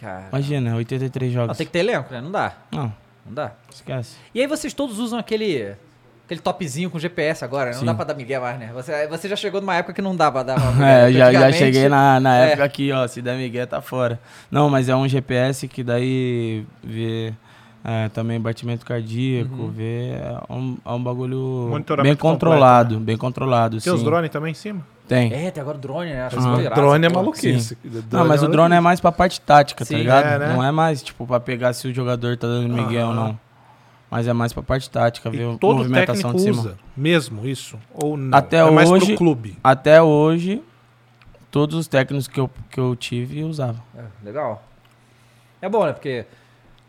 Cara. 0.00 0.28
Imagina, 0.30 0.76
83 0.76 1.32
Não, 1.34 1.42
jogos. 1.42 1.56
tem 1.58 1.66
que 1.66 1.72
ter 1.72 1.78
elenco, 1.80 2.10
né? 2.12 2.20
Não 2.22 2.30
dá. 2.30 2.54
Não, 2.72 2.92
Não 3.26 3.34
dá. 3.34 3.52
esquece. 3.70 4.16
E 4.34 4.40
aí 4.40 4.46
vocês 4.46 4.72
todos 4.72 4.98
usam 4.98 5.18
aquele 5.18 5.74
aquele 6.26 6.40
topzinho 6.40 6.90
com 6.90 6.98
GPS 6.98 7.42
agora, 7.44 7.66
né? 7.66 7.72
Não 7.72 7.80
Sim. 7.80 7.86
dá 7.86 7.94
pra 7.94 8.04
dar 8.04 8.14
migué 8.14 8.38
mais, 8.38 8.58
né? 8.58 8.70
Você, 8.74 9.06
você 9.06 9.28
já 9.28 9.36
chegou 9.36 9.60
numa 9.60 9.76
época 9.76 9.94
que 9.94 10.02
não 10.02 10.14
dá 10.14 10.30
pra 10.30 10.42
dar 10.42 10.58
uma 10.60 10.86
É, 10.86 11.10
já, 11.10 11.18
já 11.18 11.26
Antigamente- 11.28 11.58
cheguei 11.58 11.88
na, 11.88 12.20
na 12.20 12.36
é. 12.38 12.46
época 12.48 12.64
aqui, 12.64 12.92
ó, 12.92 13.06
se 13.06 13.22
der 13.22 13.36
Miguel 13.38 13.66
tá 13.66 13.80
fora. 13.80 14.20
Não, 14.50 14.68
mas 14.68 14.88
é 14.88 14.94
um 14.96 15.08
GPS 15.08 15.66
que 15.68 15.82
daí 15.82 16.66
vê 16.84 17.32
É, 17.88 18.08
também 18.08 18.40
batimento 18.40 18.84
cardíaco, 18.84 19.54
Uhum. 19.54 19.70
ver. 19.70 20.14
É 20.20 20.52
um, 20.52 20.76
é 20.84 20.90
um 20.90 21.00
bagulho 21.00 21.70
bem 22.02 22.16
controlado, 22.16 22.98
bem 22.98 23.16
controlado. 23.16 23.80
Tem 23.80 23.92
os 23.92 24.00
sim. 24.00 24.04
drones 24.04 24.28
também 24.28 24.50
em 24.50 24.54
cima? 24.54 24.80
Tem. 25.06 25.32
É, 25.32 25.52
tem 25.52 25.60
agora 25.60 25.78
drone, 25.78 26.10
né? 26.10 26.24
Acho 26.26 26.36
Ah, 26.36 26.40
isso 26.40 26.60
irado, 26.62 26.74
drone 26.80 27.06
é 27.06 27.08
maluquice. 27.08 27.78
Não, 28.10 28.26
mas 28.26 28.42
o 28.42 28.48
drone 28.48 28.74
é 28.74 28.80
mais 28.80 28.98
pra 29.00 29.12
parte 29.12 29.40
tática, 29.40 29.84
Sim. 29.84 29.94
tá 29.94 29.98
ligado? 30.00 30.24
É, 30.26 30.36
né? 30.40 30.52
Não 30.52 30.64
é 30.64 30.72
mais, 30.72 31.00
tipo, 31.00 31.24
pra 31.28 31.38
pegar 31.38 31.72
se 31.74 31.86
o 31.86 31.94
jogador 31.94 32.36
tá 32.36 32.48
dando 32.48 32.74
miguel 32.74 33.06
ou 33.06 33.12
Aham. 33.12 33.24
não. 33.28 33.40
Mas 34.10 34.28
é 34.28 34.32
mais 34.32 34.52
pra 34.52 34.62
parte 34.62 34.88
tática, 34.88 35.28
E 35.34 35.42
a 35.42 35.58
todo 35.58 35.78
movimentação 35.78 36.30
técnico 36.32 36.36
de 36.36 36.42
cima. 36.42 36.60
usa 36.72 36.78
mesmo 36.96 37.46
isso? 37.46 37.76
Ou 37.92 38.16
não? 38.16 38.36
Até 38.38 38.58
é 38.58 38.70
mais 38.70 38.90
hoje- 38.90 39.06
pro 39.06 39.16
clube. 39.16 39.58
Até 39.64 40.00
hoje, 40.00 40.62
todos 41.50 41.76
os 41.76 41.88
técnicos 41.88 42.28
que 42.28 42.38
eu, 42.38 42.48
que 42.70 42.78
eu 42.78 42.94
tive 42.94 43.42
usavam. 43.42 43.82
É, 43.96 44.04
legal. 44.24 44.62
É 45.60 45.68
bom, 45.68 45.84
né? 45.84 45.92
Porque 45.92 46.24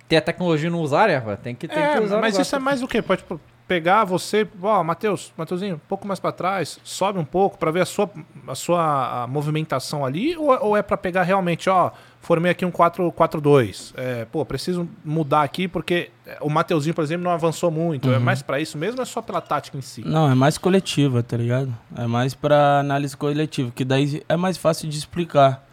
ter 0.07 0.17
a 0.17 0.21
tecnologia 0.21 0.67
e 0.69 0.71
não 0.71 0.79
usar, 0.81 1.07
né? 1.09 1.37
Tem 1.41 1.55
que, 1.55 1.67
tem 1.67 1.81
É, 1.81 1.93
que 1.97 2.03
usar 2.03 2.21
mas 2.21 2.37
isso 2.37 2.55
é 2.55 2.59
mais 2.59 2.83
o 2.83 2.87
quê? 2.87 3.01
Pode 3.01 3.23
pegar 3.67 4.05
você, 4.05 4.47
ó, 4.61 4.83
Matheus, 4.83 5.33
Matheusinho, 5.37 5.75
um 5.75 5.87
pouco 5.89 6.07
mais 6.07 6.19
pra 6.19 6.31
trás, 6.31 6.79
sobe 6.83 7.19
um 7.19 7.25
pouco 7.25 7.57
pra 7.57 7.69
ver 7.69 7.81
a 7.81 7.85
sua, 7.85 8.09
a 8.47 8.55
sua 8.55 9.27
movimentação 9.29 10.05
ali, 10.05 10.37
ou, 10.37 10.47
ou 10.67 10.77
é 10.77 10.81
pra 10.81 10.95
pegar 10.95 11.23
realmente, 11.23 11.69
ó, 11.69 11.91
formei 12.21 12.51
aqui 12.51 12.65
um 12.65 12.71
4-4-2, 12.71 13.93
é, 13.97 14.25
pô, 14.25 14.45
preciso 14.45 14.87
mudar 15.03 15.41
aqui 15.43 15.67
porque 15.67 16.11
o 16.41 16.49
Mateuzinho, 16.49 16.93
por 16.95 17.03
exemplo, 17.03 17.23
não 17.25 17.31
avançou 17.31 17.69
muito, 17.69 18.07
Uhum. 18.07 18.15
é 18.15 18.19
mais 18.19 18.41
pra 18.41 18.59
isso 18.59 18.77
mesmo 18.77 18.97
ou 18.99 19.03
é 19.03 19.05
só 19.05 19.21
pela 19.21 19.41
tática 19.41 19.77
em 19.77 19.81
si? 19.81 20.01
Não, 20.05 20.29
é 20.31 20.35
mais 20.35 20.57
coletiva, 20.57 21.21
tá 21.21 21.35
ligado? 21.35 21.73
É 21.95 22.07
mais 22.07 22.33
pra 22.33 22.79
análise 22.79 23.15
coletiva, 23.17 23.71
que 23.75 23.83
daí 23.83 24.23
é 24.29 24.37
mais 24.37 24.57
fácil 24.57 24.87
de 24.89 24.97
explicar 24.97 25.65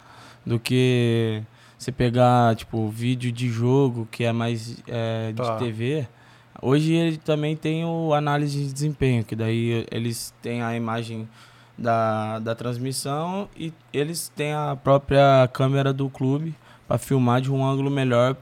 do 0.45 0.59
que 0.59 1.41
você 1.77 1.91
pegar, 1.91 2.55
tipo, 2.55 2.87
vídeo 2.89 3.31
de 3.31 3.49
jogo, 3.49 4.07
que 4.11 4.23
é 4.23 4.31
mais 4.31 4.77
é, 4.87 5.31
de 5.31 5.41
Tá. 5.41 5.55
TV. 5.57 6.07
Hoje 6.61 6.93
ele 6.93 7.17
também 7.17 7.55
tem 7.55 7.85
o 7.85 8.13
análise 8.13 8.57
de 8.65 8.71
desempenho, 8.73 9.23
que 9.23 9.35
daí 9.35 9.85
eles 9.91 10.33
têm 10.41 10.61
a 10.61 10.75
imagem 10.75 11.27
da, 11.77 12.39
da 12.39 12.55
transmissão 12.55 13.49
e 13.57 13.73
eles 13.93 14.31
têm 14.35 14.53
a 14.53 14.77
própria 14.81 15.47
câmera 15.51 15.91
do 15.91 16.09
clube 16.09 16.55
pra 16.87 16.97
filmar 16.99 17.41
de 17.41 17.51
um 17.51 17.65
ângulo 17.65 17.89
melhor 17.89 18.35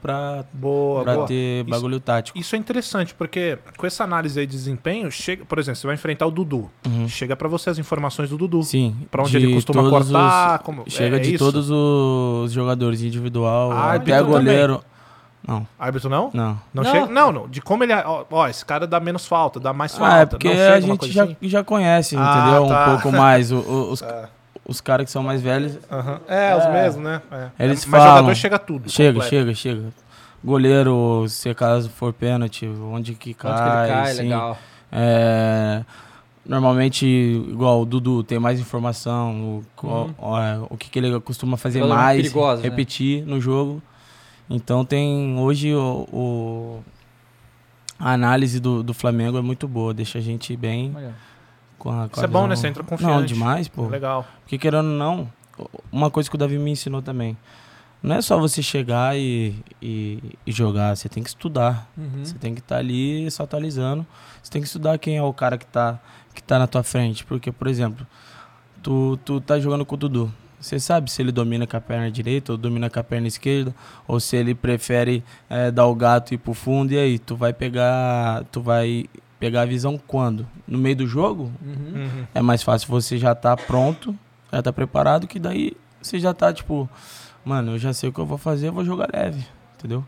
boa. 0.52 1.26
ter 1.26 1.62
Isso- 1.62 1.70
bagulho 1.70 1.98
tático. 1.98 2.38
Isso 2.38 2.54
é 2.54 2.58
interessante, 2.58 3.14
porque 3.14 3.58
com 3.76 3.86
essa 3.86 4.04
análise 4.04 4.38
aí 4.38 4.46
de 4.46 4.52
desempenho, 4.52 5.10
chega, 5.10 5.44
por 5.46 5.58
exemplo, 5.58 5.76
você 5.80 5.86
vai 5.86 5.94
enfrentar 5.94 6.26
o 6.26 6.30
Dudu. 6.30 6.70
Uhum. 6.86 7.08
Chega 7.08 7.34
pra 7.34 7.48
você 7.48 7.70
as 7.70 7.78
informações 7.78 8.28
do 8.30 8.36
Dudu. 8.36 8.62
Sim. 8.62 8.94
Pra 9.10 9.22
onde 9.22 9.30
de 9.32 9.38
ele 9.38 9.54
costuma 9.54 9.88
cortar, 9.88 10.60
os- 10.60 10.62
como- 10.66 10.84
chega 10.86 11.16
é 11.16 11.20
de 11.20 11.34
isso? 11.34 11.44
todos 11.44 11.70
os 11.70 12.52
jogadores, 12.52 13.00
individual, 13.02 13.72
Ah, 13.72 13.94
até 13.94 14.12
árbitro 14.12 14.26
goleiro. 14.26 14.84
Não, 15.46 15.66
Árbitro 15.78 16.08
não? 16.08 16.30
não. 16.32 16.58
Não, 16.72 16.82
Não. 16.82 16.90
chega. 16.90 17.06
Não, 17.06 17.30
não. 17.32 17.48
De 17.48 17.60
como 17.60 17.84
ele. 17.84 17.92
Ó, 17.92 18.24
ó, 18.30 18.48
esse 18.48 18.64
cara 18.64 18.86
dá 18.86 18.98
menos 18.98 19.26
falta, 19.26 19.60
dá 19.60 19.72
mais 19.72 19.94
falta. 19.94 20.14
Ah, 20.14 20.18
é 20.20 20.26
porque 20.26 20.48
não 20.48 20.54
chega 20.54 20.74
a 20.74 20.80
gente 20.80 21.10
já, 21.12 21.24
assim? 21.24 21.36
já 21.42 21.62
conhece, 21.64 22.16
Ah, 22.18 22.44
entendeu? 22.46 22.66
tá. 22.68 22.86
Um 22.86 22.90
pouco 23.00 23.12
mais. 23.16 23.52
O- 23.52 23.56
o- 23.58 23.90
os 23.92 24.00
É. 24.02 24.28
os 24.66 24.80
caras 24.80 25.04
que 25.04 25.12
são 25.12 25.22
mais 25.22 25.42
velhos. 25.42 25.78
Aham. 25.92 26.20
É, 26.26 26.56
os 26.56 26.64
É. 26.64 26.72
mesmos, 26.72 27.04
né? 27.04 27.20
É. 27.30 27.64
Eles 27.64 27.84
Mas 27.84 28.00
falam. 28.02 28.16
jogador 28.18 28.34
chega 28.34 28.58
tudo. 28.58 28.90
Chega, 28.90 29.20
completo. 29.20 29.30
chega, 29.30 29.54
chega. 29.54 29.82
Goleiro, 30.42 31.26
se 31.28 31.54
caso 31.54 31.88
for 31.90 32.12
pênalti, 32.12 32.66
onde 32.66 33.14
que 33.14 33.30
Onde 33.30 33.34
cai. 33.36 33.86
que 33.86 33.92
ele 33.92 34.02
cai, 34.02 34.12
sim. 34.14 34.22
legal. 34.22 34.58
É, 34.92 35.82
normalmente, 36.46 37.06
igual 37.06 37.80
o 37.82 37.84
Dudu 37.86 38.22
tem 38.22 38.38
mais 38.38 38.60
informação, 38.60 39.62
o, 39.82 39.86
Uhum. 39.86 40.14
ó, 40.18 40.40
é, 40.40 40.58
o 40.70 40.76
que, 40.76 40.88
que 40.90 40.98
ele 40.98 41.18
costuma 41.20 41.56
fazer 41.56 41.84
mais, 41.84 42.16
perigoso, 42.22 42.62
né? 42.62 42.68
repetir 42.68 43.24
no 43.26 43.40
jogo. 43.40 43.82
Então 44.48 44.84
tem 44.84 45.38
hoje 45.38 45.74
o, 45.74 46.06
o- 46.12 46.84
a 47.98 48.12
análise 48.12 48.60
do, 48.60 48.82
do 48.82 48.92
Flamengo 48.92 49.38
é 49.38 49.42
muito 49.42 49.66
boa, 49.68 49.94
deixa 49.94 50.18
a 50.18 50.20
gente 50.20 50.56
bem 50.56 50.92
Olha. 50.94 51.14
com 51.78 51.90
a, 51.90 52.08
com 52.08 52.16
Isso 52.16 52.24
é 52.24 52.28
bom, 52.28 52.46
né? 52.46 52.56
Você 52.56 52.68
entra 52.68 52.82
confiante. 52.82 53.12
Não, 53.12 53.24
demais, 53.24 53.68
pô. 53.68 53.86
Legal. 53.86 54.26
Porque 54.40 54.58
querendo 54.58 54.88
ou 54.88 54.96
não, 54.96 55.32
uma 55.90 56.10
coisa 56.10 56.28
que 56.28 56.34
o 56.36 56.38
Davi 56.38 56.58
me 56.58 56.70
ensinou 56.72 57.00
também. 57.00 57.36
Não 58.02 58.16
é 58.16 58.20
só 58.20 58.38
você 58.38 58.62
chegar 58.62 59.16
e, 59.16 59.54
e, 59.80 60.18
e 60.46 60.52
jogar, 60.52 60.94
você 60.94 61.08
tem 61.08 61.22
que 61.22 61.30
estudar. 61.30 61.88
Uhum. 61.96 62.22
Você 62.22 62.34
tem 62.34 62.52
que 62.54 62.60
estar 62.60 62.76
ali 62.76 63.30
se 63.30 63.40
atualizando. 63.40 64.04
Você 64.42 64.50
tem 64.50 64.60
que 64.60 64.66
estudar 64.66 64.98
quem 64.98 65.16
é 65.16 65.22
o 65.22 65.32
cara 65.32 65.56
que 65.56 65.64
tá, 65.64 65.98
que 66.34 66.42
tá 66.42 66.58
na 66.58 66.66
tua 66.66 66.82
frente. 66.82 67.24
Porque, 67.24 67.50
por 67.50 67.66
exemplo, 67.66 68.06
tu, 68.82 69.18
tu 69.24 69.40
tá 69.40 69.58
jogando 69.58 69.86
com 69.86 69.94
o 69.94 69.98
Dudu. 69.98 70.30
Você 70.64 70.80
sabe 70.80 71.10
se 71.10 71.20
ele 71.20 71.30
domina 71.30 71.66
com 71.66 71.76
a 71.76 71.80
perna 71.80 72.10
direita 72.10 72.52
ou 72.52 72.56
domina 72.56 72.88
com 72.88 72.98
a 72.98 73.04
perna 73.04 73.28
esquerda, 73.28 73.74
ou 74.08 74.18
se 74.18 74.34
ele 74.34 74.54
prefere 74.54 75.22
eh, 75.50 75.70
dar 75.70 75.86
o 75.86 75.94
gato 75.94 76.32
e 76.32 76.36
ir 76.36 76.38
pro 76.38 76.54
fundo, 76.54 76.90
e 76.90 76.98
aí? 76.98 77.18
Tu 77.18 77.36
vai 77.36 77.52
pegar. 77.52 78.44
Tu 78.50 78.62
vai 78.62 79.04
pegar 79.38 79.60
a 79.60 79.66
visão 79.66 80.00
quando? 80.06 80.46
No 80.66 80.78
meio 80.78 80.96
do 80.96 81.06
jogo? 81.06 81.52
Uhum. 81.62 82.00
Uhum. 82.02 82.26
É 82.34 82.40
mais 82.40 82.62
fácil 82.62 82.88
você 82.88 83.18
já 83.18 83.34
tá 83.34 83.54
pronto, 83.54 84.18
já 84.50 84.62
tá 84.62 84.72
preparado, 84.72 85.26
que 85.26 85.38
daí 85.38 85.76
você 86.00 86.18
já 86.18 86.32
tá 86.32 86.50
tipo, 86.50 86.88
mano, 87.44 87.72
eu 87.72 87.78
já 87.78 87.92
sei 87.92 88.08
o 88.08 88.12
que 88.12 88.18
eu 88.18 88.24
vou 88.24 88.38
fazer, 88.38 88.68
eu 88.68 88.72
vou 88.72 88.86
jogar 88.86 89.10
leve, 89.12 89.44
entendeu? 89.76 90.02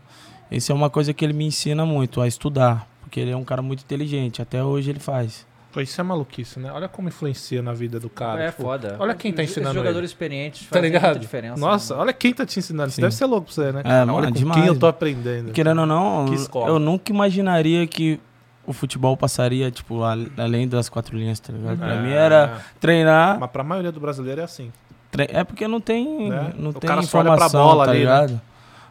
Isso 0.49 0.71
é 0.71 0.75
uma 0.75 0.89
coisa 0.89 1.13
que 1.13 1.23
ele 1.23 1.33
me 1.33 1.45
ensina 1.45 1.85
muito, 1.85 2.19
a 2.19 2.27
estudar, 2.27 2.87
porque 3.01 3.19
ele 3.19 3.29
é 3.29 3.37
um 3.37 3.45
cara 3.45 3.61
muito 3.61 3.83
inteligente, 3.83 4.41
até 4.41 4.63
hoje 4.63 4.89
ele 4.89 4.99
faz. 4.99 5.45
Pô, 5.77 5.81
isso 5.81 6.01
é 6.01 6.03
maluquice, 6.03 6.59
né? 6.59 6.71
Olha 6.71 6.87
como 6.87 7.07
influencia 7.07 7.61
na 7.61 7.71
vida 7.71 7.99
do 7.99 8.09
cara. 8.09 8.41
é 8.45 8.49
tipo, 8.49 8.63
foda. 8.63 8.95
olha 8.97 9.13
quem 9.13 9.31
tá 9.31 9.43
Os- 9.43 9.49
ensinando 9.51 9.69
Esses 9.69 9.77
jogadores 9.83 10.09
experientes 10.09 10.61
Tá 10.67 10.69
fazem 10.77 10.81
ligado? 10.89 11.03
muita 11.03 11.19
diferença. 11.19 11.59
Nossa, 11.59 11.93
né? 11.93 12.01
olha 12.01 12.13
quem 12.13 12.33
tá 12.33 12.47
te 12.47 12.57
ensinando. 12.57 12.87
Isso 12.87 12.95
Sim. 12.95 13.01
deve 13.03 13.13
ser 13.13 13.25
louco 13.25 13.45
pra 13.45 13.53
você, 13.53 13.71
né? 13.71 13.81
É, 13.85 13.99
mano, 13.99 14.15
olha 14.15 14.27
com 14.29 14.33
demais. 14.33 14.59
quem 14.59 14.67
eu 14.67 14.79
tô 14.79 14.87
aprendendo. 14.87 15.51
Querendo 15.51 15.81
ou 15.81 15.85
não, 15.85 16.25
eu 16.67 16.79
nunca 16.79 17.11
imaginaria 17.11 17.85
que 17.85 18.19
o 18.65 18.73
futebal 18.73 19.15
passaria, 19.15 19.69
tipo, 19.69 20.01
além 20.35 20.67
das 20.67 20.89
quatro 20.89 21.15
linhas, 21.15 21.39
tá 21.39 21.53
ligado? 21.53 21.77
Pra 21.77 21.93
É. 21.93 22.01
mim 22.01 22.09
era 22.11 22.59
treinar, 22.79 23.39
Mas 23.39 23.51
pra 23.51 23.63
maioria 23.63 23.91
do 23.91 23.99
brasileiro 23.99 24.41
é 24.41 24.45
assim. 24.45 24.71
é 25.15 25.43
porque 25.43 25.67
não 25.67 25.79
tem, 25.79 26.27
Né? 26.29 26.53
não 26.57 26.71
O 26.71 26.73
tem 26.73 26.87
cara 26.87 27.03
só 27.03 27.19
olha 27.19 27.25
pra 27.27 27.35
informação, 27.35 27.63
bola 27.63 27.85
tá 27.85 27.91
ali, 27.91 28.03
né? 28.03 28.39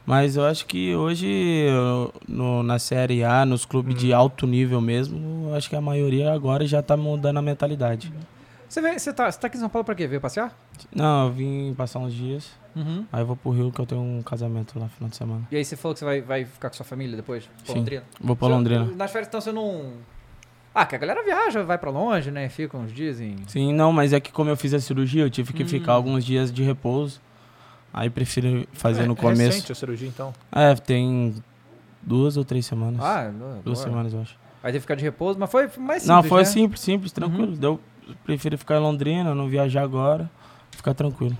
Mas 0.06 0.36
eu 0.36 0.44
acho 0.44 0.66
que 0.66 0.94
hoje, 0.94 1.66
no, 2.28 2.62
na 2.62 2.78
Série 2.78 3.24
A, 3.24 3.44
nos 3.44 3.64
clubes 3.64 3.94
Hum. 3.94 3.98
de 3.98 4.12
alto 4.12 4.46
nível 4.46 4.80
mesmo, 4.80 5.48
eu 5.48 5.54
acho 5.56 5.68
que 5.68 5.74
a 5.76 5.80
maioria 5.80 6.32
agora 6.32 6.64
já 6.66 6.80
tá 6.80 6.96
mudando 6.96 7.38
a 7.38 7.42
mentalidade. 7.42 8.12
Você, 8.68 8.80
vem, 8.80 8.98
você, 8.98 9.12
tá, 9.12 9.30
você 9.30 9.38
tá 9.38 9.46
aqui 9.48 9.56
em 9.56 9.60
São 9.60 9.68
Paulo 9.68 9.84
pra 9.84 9.94
quê? 9.94 10.06
Veio 10.06 10.20
passear? 10.20 10.56
Não, 10.94 11.26
eu 11.26 11.32
vim 11.32 11.74
passar 11.76 11.98
uns 12.00 12.12
dias, 12.14 12.50
Uhum. 12.74 13.04
aí 13.12 13.20
eu 13.22 13.26
vou 13.26 13.36
pro 13.36 13.50
Rio 13.50 13.72
que 13.72 13.80
eu 13.80 13.86
tenho 13.86 14.00
um 14.00 14.22
casamento 14.22 14.78
lá 14.78 14.84
no 14.84 14.90
final 14.90 15.08
de 15.10 15.16
semana. 15.16 15.42
E 15.50 15.56
aí 15.56 15.64
você 15.64 15.76
falou 15.76 15.94
que 15.94 15.98
você 16.00 16.04
vai, 16.04 16.20
vai 16.20 16.44
ficar 16.44 16.68
com 16.70 16.76
sua 16.76 16.84
família 16.86 17.16
depois? 17.16 17.44
Pra 17.64 17.72
Sim. 17.72 17.78
Londrina? 17.80 18.02
Vou 18.20 18.36
pra 18.36 18.46
Você- 18.48 18.54
Londrina. 18.54 18.84
Nas 18.96 19.10
férias 19.10 19.28
então 19.28 19.40
você 19.40 19.50
não... 19.52 19.92
Ah, 20.74 20.84
que 20.84 20.94
a 20.94 20.98
galera 20.98 21.24
viaja, 21.24 21.62
vai 21.64 21.78
pra 21.78 21.90
longe, 21.90 22.30
né? 22.30 22.48
Fica 22.50 22.76
uns 22.76 22.92
dias 22.92 23.18
em... 23.20 23.36
Sim, 23.46 23.72
não, 23.72 23.92
mas 23.92 24.12
é 24.12 24.20
que 24.20 24.30
como 24.30 24.50
eu 24.50 24.56
fiz 24.56 24.74
a 24.74 24.78
cirurgia, 24.80 25.22
eu 25.24 25.30
tive 25.30 25.52
que 25.52 25.62
Hum. 25.62 25.68
ficar 25.68 25.94
alguns 25.94 26.22
dias 26.24 26.52
de 26.52 26.62
repouso. 26.62 27.20
Aí 27.96 28.10
prefiro 28.10 28.68
fazer 28.74 29.04
É, 29.04 29.06
no 29.06 29.14
é 29.14 29.16
começo. 29.16 29.40
recente 29.42 29.72
a 29.72 29.74
cirurgia, 29.74 30.06
então. 30.06 30.34
É, 30.52 30.74
tem 30.74 31.34
duas 32.02 32.36
ou 32.36 32.44
três 32.44 32.66
semanas. 32.66 33.00
Ah, 33.02 33.32
não, 33.32 33.60
duas 33.62 33.78
boa. 33.78 33.88
semanas, 33.88 34.12
eu 34.12 34.20
acho. 34.20 34.36
Aí 34.62 34.70
teve 34.70 34.78
que 34.78 34.80
ficar 34.82 34.96
de 34.96 35.02
repouso, 35.02 35.38
mas 35.38 35.50
foi 35.50 35.62
mais 35.78 36.02
simples, 36.02 36.06
não, 36.06 36.22
foi 36.22 36.40
né? 36.40 36.44
simples, 36.44 36.80
simples, 36.82 37.10
tranquilo. 37.12 37.56
Deu, 37.56 37.80
prefiro 38.22 38.58
ficar 38.58 38.76
em 38.76 38.80
Londrina, 38.80 39.34
não 39.34 39.48
viajar 39.48 39.82
agora, 39.82 40.30
ficar 40.72 40.92
tranquilo. 40.92 41.36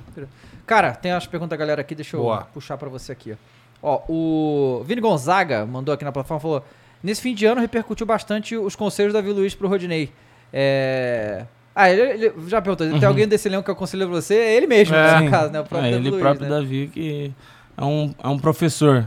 Cara, 0.65 0.95
tem 0.95 1.12
as 1.12 1.27
perguntas 1.27 1.51
da 1.51 1.57
galera 1.57 1.83
aqui, 1.83 1.95
deixa 1.95 2.16
eu 2.16 2.23
Boa. 2.23 2.45
puxar 2.55 2.78
pra 2.78 2.89
você 2.89 3.12
aqui. 3.12 3.37
Ó, 3.83 4.03
o 4.09 4.83
Vini 4.85 5.03
Gonzaga 5.03 5.66
mandou 5.66 5.93
aqui 5.95 6.05
na 6.07 6.11
plataforma, 6.12 6.41
falou, 6.41 6.65
nesse 7.03 7.20
fim 7.20 7.35
de 7.35 7.45
ano 7.45 7.61
repercutiu 7.61 8.07
bastante 8.07 8.57
os 8.57 8.74
conselhos 8.74 9.12
da 9.12 9.20
Davi 9.20 9.33
Luiz 9.33 9.55
pro 9.55 9.69
Rodinei. 9.69 10.11
É... 10.53 11.45
Ah, 11.78 11.90
ele, 11.90 12.01
ele 12.27 12.32
já 12.48 12.62
perguntou, 12.62 12.86
tem 12.89 12.98
Uhum. 12.98 13.07
alguém 13.07 13.28
desse 13.28 13.47
elenco 13.48 13.62
que 13.65 13.70
aconselha 13.70 14.07
você? 14.07 14.35
É 14.35 14.57
ele 14.57 14.66
mesmo, 14.66 14.94
É. 14.97 15.20
né, 15.20 15.24
no 15.27 15.31
caso, 15.31 15.53
né? 15.53 15.61
O 15.61 15.62
É, 15.62 15.65
próprio 15.66 15.90
Davi 15.90 15.94
ele 16.03 16.11
Luiz, 16.11 16.23
próprio 16.23 16.43
né? 16.48 16.48
Davi 16.57 16.90
que 16.93 17.32
é 17.77 17.85
um, 17.85 18.15
é 18.24 18.28
um 18.28 18.39
professor. 18.39 19.07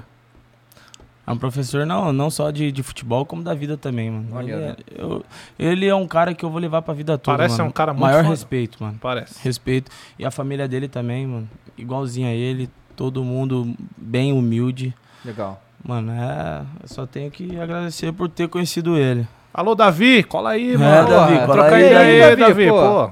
É 1.25 1.31
um 1.31 1.37
professor 1.37 1.85
não, 1.85 2.13
não 2.13 2.29
só 2.29 2.49
de, 2.51 2.71
de 2.71 2.81
futebol, 2.83 3.23
como 3.25 3.43
da 3.43 3.53
vida 3.55 3.75
também, 3.77 4.09
mano. 4.11 4.27
Olha, 4.35 4.51
Ele 4.53 4.61
né? 4.61 4.75
é, 4.97 5.01
eu- 5.01 5.25
ele 5.59 5.87
é 5.87 5.93
um 5.95 6.07
cara 6.07 6.33
que 6.33 6.43
eu 6.45 6.49
vou 6.49 6.59
levar 6.59 6.81
pra 6.83 6.93
vida 6.93 7.17
toda, 7.17 7.37
Parece 7.37 7.57
mano. 7.57 7.69
um 7.69 7.71
cara 7.73 7.91
muito 7.91 8.01
Maior 8.03 8.19
foda. 8.23 8.29
respeito, 8.29 8.83
mano. 8.83 8.97
Parece. 9.01 9.35
Respeito. 9.43 9.91
E 10.17 10.25
a 10.25 10.31
família 10.31 10.67
dele 10.67 10.87
também, 10.87 11.25
mano. 11.27 11.49
Igualzinho 11.77 12.27
a 12.27 12.31
ele. 12.31 12.69
Todo 12.95 13.23
mundo 13.23 13.75
bem 13.97 14.31
humilde. 14.33 14.93
Legal. 15.23 15.61
Mano, 15.83 16.11
é. 16.11 16.61
Eu 16.83 16.87
só 16.87 17.05
tenho 17.05 17.29
que 17.31 17.59
agradecer 17.59 18.11
por 18.11 18.27
ter 18.27 18.47
conhecido 18.47 18.97
ele. 18.97 19.27
Alô, 19.53 19.73
Davi, 19.75 20.23
cola 20.23 20.51
aí, 20.51 20.73
É, 20.73 20.77
mano. 20.77 21.09
Davi, 21.09 21.33
Porra, 21.33 21.45
cola 21.45 21.57
Troca 21.59 21.75
aí, 21.75 21.83
aí, 21.83 21.93
Davi, 21.93 22.19
Davi, 22.19 22.41
Davi, 22.41 22.69
pô. 22.69 22.75
pô. 22.75 23.11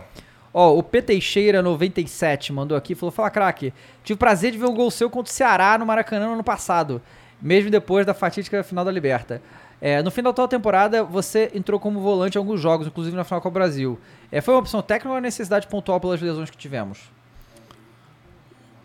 Ó, 0.53 0.77
o 0.77 0.83
P 0.83 1.01
Teixeira 1.01 1.61
97 1.61 2.53
mandou 2.53 2.77
aqui, 2.77 2.95
falou: 2.95 3.11
Fala, 3.11 3.29
craque. 3.29 3.73
Tive 4.03 4.15
o 4.15 4.19
prazer 4.19 4.51
de 4.51 4.57
ver 4.57 4.65
um 4.65 4.73
gol 4.75 4.89
seu 4.89 5.09
contra 5.09 5.31
o 5.31 5.33
Ceará 5.33 5.77
no 5.77 5.85
Maracanã 5.85 6.27
no 6.27 6.33
ano 6.33 6.43
passado, 6.43 7.01
mesmo 7.41 7.69
depois 7.69 8.05
da 8.05 8.13
fatídica 8.13 8.63
final 8.63 8.85
da 8.85 8.91
Liberta. 8.91 9.41
É, 9.79 10.01
no 10.01 10.09
final 10.09 10.31
da 10.31 10.35
tua 10.35 10.47
temporada, 10.47 11.03
você 11.03 11.51
entrou 11.53 11.79
como 11.79 11.99
volante 11.99 12.35
em 12.35 12.39
alguns 12.39 12.59
jogos, 12.59 12.87
inclusive 12.87 13.15
na 13.15 13.23
final 13.23 13.41
com 13.41 13.49
o 13.49 13.51
Brasil. 13.51 13.99
É, 14.31 14.41
foi 14.41 14.53
uma 14.55 14.59
opção 14.61 14.81
técnica 14.81 15.09
ou 15.09 15.15
uma 15.15 15.21
necessidade 15.21 15.67
pontual 15.67 15.99
pelas 15.99 16.19
lesões 16.19 16.49
que 16.49 16.57
tivemos? 16.57 17.11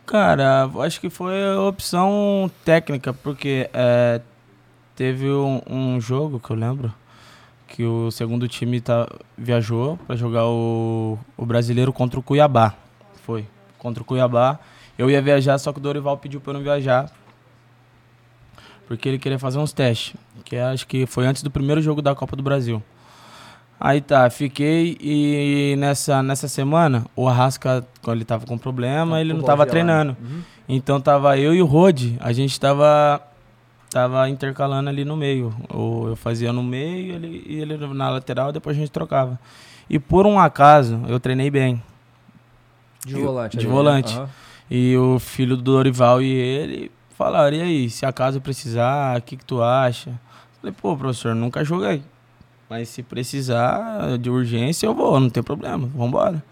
Cara, 0.05 0.69
acho 0.81 1.01
que 1.01 1.09
foi 1.09 1.57
opção 1.57 2.51
técnica, 2.65 3.15
porque 3.15 3.71
é, 3.73 4.21
teve 4.95 5.31
um, 5.31 5.63
um 5.67 6.01
jogo 6.01 6.39
que 6.39 6.51
eu 6.51 6.57
lembro 6.57 6.93
que 7.73 7.85
o 7.85 8.11
segundo 8.11 8.47
time 8.47 8.83
tá, 8.83 9.09
viajou 9.37 9.99
para 10.07 10.15
jogar 10.15 10.47
o, 10.47 11.19
o 11.39 11.47
brasileiro 11.47 11.91
contra 11.91 12.21
o 12.21 12.23
Cuiabá. 12.23 12.75
Foi. 13.25 13.47
Contra 13.79 14.03
o 14.03 14.05
Cuiabá. 14.07 14.59
Eu 14.99 15.11
ia 15.11 15.23
viajar, 15.23 15.57
só 15.57 15.73
que 15.73 15.79
o 15.79 15.83
Dorival 15.83 16.19
pediu 16.19 16.39
para 16.39 16.51
eu 16.51 16.55
não 16.55 16.63
viajar. 16.63 17.11
Porque 18.87 19.09
ele 19.09 19.19
queria 19.19 19.39
fazer 19.39 19.59
uns 19.59 19.73
testes. 19.73 20.15
Que 20.45 20.57
acho 20.57 20.87
que 20.87 21.07
foi 21.07 21.27
antes 21.27 21.43
do 21.43 21.51
primeiro 21.51 21.81
jogo 21.81 22.03
da 22.03 22.15
Copa 22.15 22.37
do 22.37 22.43
Brasil. 22.43 22.83
Aí 23.81 24.03
tá, 24.03 24.29
fiquei 24.29 24.99
e 25.01 25.75
nessa, 25.79 26.23
nessa 26.23 26.49
semana 26.49 27.07
o 27.17 27.27
Arrasca, 27.27 27.85
quando 28.03 28.19
ele 28.19 28.25
tava 28.25 28.47
com 28.47 28.59
problema, 28.59 29.19
ele 29.19 29.33
não 29.33 29.43
tava 29.43 29.65
treinando. 29.65 30.15
Então 30.69 31.01
tava 31.01 31.39
eu 31.39 31.55
e 31.55 31.63
o 31.63 31.67
Rod, 31.67 32.17
a 32.21 32.33
gente 32.33 32.61
tava, 32.61 33.21
tava 33.93 34.29
intercalando 34.29 34.89
ali 34.89 35.05
no 35.05 35.17
meio. 35.17 35.55
Ou 35.69 36.09
eu 36.09 36.17
fazia 36.17 36.53
no 36.53 36.63
meio 36.63 37.15
ele, 37.15 37.45
e 37.47 37.61
ele 37.61 37.77
na 37.95 38.11
lateral, 38.11 38.51
depois 38.53 38.77
a 38.77 38.81
gente 38.81 38.91
trocava. 38.91 39.39
E 39.89 39.99
por 39.99 40.27
um 40.27 40.39
acaso, 40.39 41.01
eu 41.09 41.21
treinei 41.21 41.51
bem. 41.51 41.83
De 43.05 43.15
volante. 43.15 43.57
De 43.57 43.59
ali, 43.59 43.67
né? 43.69 43.73
volante. 43.75 44.15
Aham. 44.15 44.29
E 44.71 44.97
o 44.97 45.19
filho 45.19 45.57
do 45.57 45.63
Dorival 45.63 46.23
e 46.23 46.31
ele 46.31 46.91
falaram, 47.17 47.57
e 47.57 47.61
aí, 47.61 47.91
se 47.91 48.07
acaso 48.07 48.41
precisar, 48.41 49.19
o 49.19 49.23
que, 49.23 49.37
que 49.37 49.45
tu 49.45 49.63
acha? 49.63 50.19
Falei, 50.61 50.75
pô, 50.81 50.97
professor, 50.97 51.35
nunca 51.35 51.63
joguei. 51.63 52.03
Mas 52.71 52.89
se 52.89 53.03
precisar 53.03 54.17
de 54.19 54.31
urgência, 54.31 54.87
eu 54.87 54.95
vou, 54.95 55.21
não 55.21 55.29
tem 55.29 55.43
problema, 55.43 55.87
vambora. 55.89 56.43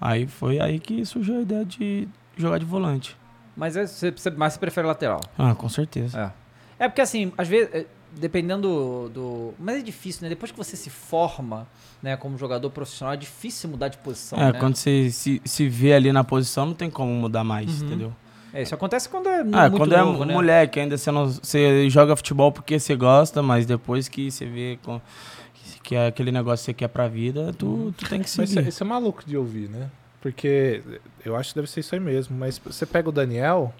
Aí 0.00 0.26
foi 0.26 0.58
aí 0.58 0.78
que 0.78 1.04
surgiu 1.04 1.36
a 1.38 1.40
ideia 1.42 1.64
de 1.66 2.08
jogar 2.36 2.58
de 2.58 2.64
volante. 2.64 3.16
Mas 3.54 3.76
é- 3.76 3.86
você, 3.86 4.10
você, 4.10 4.30
mas 4.30 4.54
você 4.54 4.58
prefere 4.58 4.86
lateral. 4.86 5.20
Ah, 5.38 5.54
com 5.54 5.68
certeza. 5.68 6.18
É. 6.18 6.45
É 6.78 6.88
porque 6.88 7.00
assim, 7.00 7.32
às 7.38 7.48
vezes, 7.48 7.72
é, 7.74 7.86
dependendo 8.12 8.68
do, 8.68 9.08
do- 9.08 9.54
Mas 9.58 9.76
é 9.76 9.82
difícil, 9.82 10.22
né? 10.22 10.28
Depois 10.28 10.50
que 10.52 10.58
você 10.58 10.76
se 10.76 10.90
forma, 10.90 11.66
né, 12.02 12.16
como 12.16 12.36
jogador 12.38 12.70
profissional, 12.70 13.14
é 13.14 13.16
difícil 13.16 13.68
mudar 13.70 13.88
de 13.88 13.98
posição. 13.98 14.38
É, 14.38 14.52
né? 14.52 14.58
quando 14.58 14.76
você 14.76 15.10
se, 15.10 15.40
se 15.44 15.68
vê 15.68 15.94
ali 15.94 16.12
na 16.12 16.22
posição, 16.24 16.66
não 16.66 16.74
tem 16.74 16.90
como 16.90 17.10
mudar 17.12 17.44
mais, 17.44 17.80
Uhum. 17.80 17.86
entendeu? 17.86 18.16
É, 18.52 18.62
isso 18.62 18.74
acontece 18.74 19.08
quando 19.08 19.28
é 19.28 19.40
Ah, 19.40 19.68
muito 19.68 19.76
quando 19.76 19.92
novo, 19.92 20.22
é 20.22 20.26
né? 20.26 20.34
moleque, 20.34 20.80
ainda 20.80 20.96
você, 20.96 21.10
não, 21.10 21.26
você 21.28 21.90
joga 21.90 22.16
futebol 22.16 22.50
porque 22.50 22.78
você 22.78 22.94
gosta, 22.96 23.42
mas 23.42 23.66
depois 23.66 24.08
que 24.08 24.30
você 24.30 24.46
vê 24.46 24.78
com, 24.82 25.00
que 25.82 25.94
é 25.94 26.06
aquele 26.06 26.32
negócio 26.32 26.62
que 26.64 26.66
você 26.66 26.74
quer 26.74 26.88
pra 26.88 27.06
vida, 27.06 27.52
tu, 27.52 27.92
tu 27.96 28.08
tem 28.08 28.20
que 28.22 28.30
Mas 28.38 28.48
isso, 28.50 28.54
seguir. 28.54 28.66
é- 28.66 28.68
isso 28.68 28.82
é 28.82 28.86
maluco 28.86 29.22
de 29.26 29.36
ouvir, 29.36 29.68
né? 29.68 29.90
Porque 30.22 30.82
eu 31.24 31.36
acho 31.36 31.50
que 31.50 31.54
deve 31.56 31.68
ser 31.70 31.80
isso 31.80 31.94
aí 31.94 32.00
mesmo. 32.00 32.36
Mas 32.36 32.58
você 32.58 32.86
pega 32.86 33.08
o 33.08 33.12
Daniel 33.12 33.74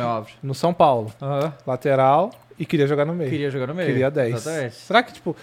Alves. 0.00 0.32
no 0.42 0.54
São 0.54 0.72
Paulo, 0.74 1.12
lateral, 1.66 2.30
e 2.58 2.66
queria 2.66 2.86
jogar 2.86 3.04
no 3.04 3.14
meio. 3.14 3.30
Queria 3.30 3.50
jogar 3.50 3.66
no 3.68 3.74
meio. 3.74 3.88
Queria 3.88 4.10
10. 4.10 4.34
Exatamente. 4.34 4.74
Será 4.74 5.02
que, 5.02 5.12
tipo. 5.12 5.34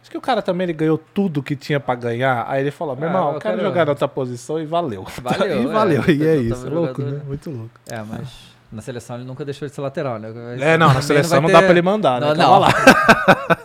Acho 0.00 0.10
que 0.10 0.18
o 0.18 0.20
cara 0.20 0.42
também 0.42 0.64
ele 0.64 0.72
ganhou 0.72 0.98
tudo 0.98 1.40
que 1.44 1.54
tinha 1.54 1.78
pra 1.78 1.94
ganhar. 1.94 2.44
Aí 2.48 2.60
ele 2.62 2.72
falou: 2.72 2.96
meu 2.96 3.04
Ah, 3.04 3.12
irmão, 3.12 3.28
eu 3.28 3.34
eu 3.34 3.40
quero 3.40 3.54
quero- 3.56 3.68
jogar 3.68 3.84
na 3.84 3.92
outra 3.92 4.08
posição 4.08 4.60
e 4.60 4.66
valeu. 4.66 5.06
Valeu, 5.22 5.62
e 5.62 5.64
é. 5.64 5.66
valeu. 5.68 6.02
E 6.08 6.26
é 6.26 6.36
Eu 6.38 6.42
isso. 6.42 6.64
tava 6.64 6.74
Louco, 6.74 7.00
jogador, 7.02 7.18
né? 7.18 7.24
Muito 7.28 7.50
louco. 7.50 7.70
É, 7.88 8.02
mas 8.02 8.28
na 8.72 8.82
seleção 8.82 9.14
ele 9.16 9.24
nunca 9.24 9.44
deixou 9.44 9.68
de 9.68 9.72
ser 9.72 9.80
lateral, 9.80 10.18
né? 10.18 10.32
É, 10.60 10.76
não, 10.76 10.92
na 10.92 11.00
seleção 11.02 11.36
não, 11.40 11.42
vai 11.48 11.52
dá 11.52 11.58
ter- 11.60 11.66
pra 11.66 11.72
ele 11.74 11.82
mandar, 11.82 12.20
né? 12.20 12.28
Não, 12.28 12.34
não. 12.34 12.58
lá. 12.58 12.68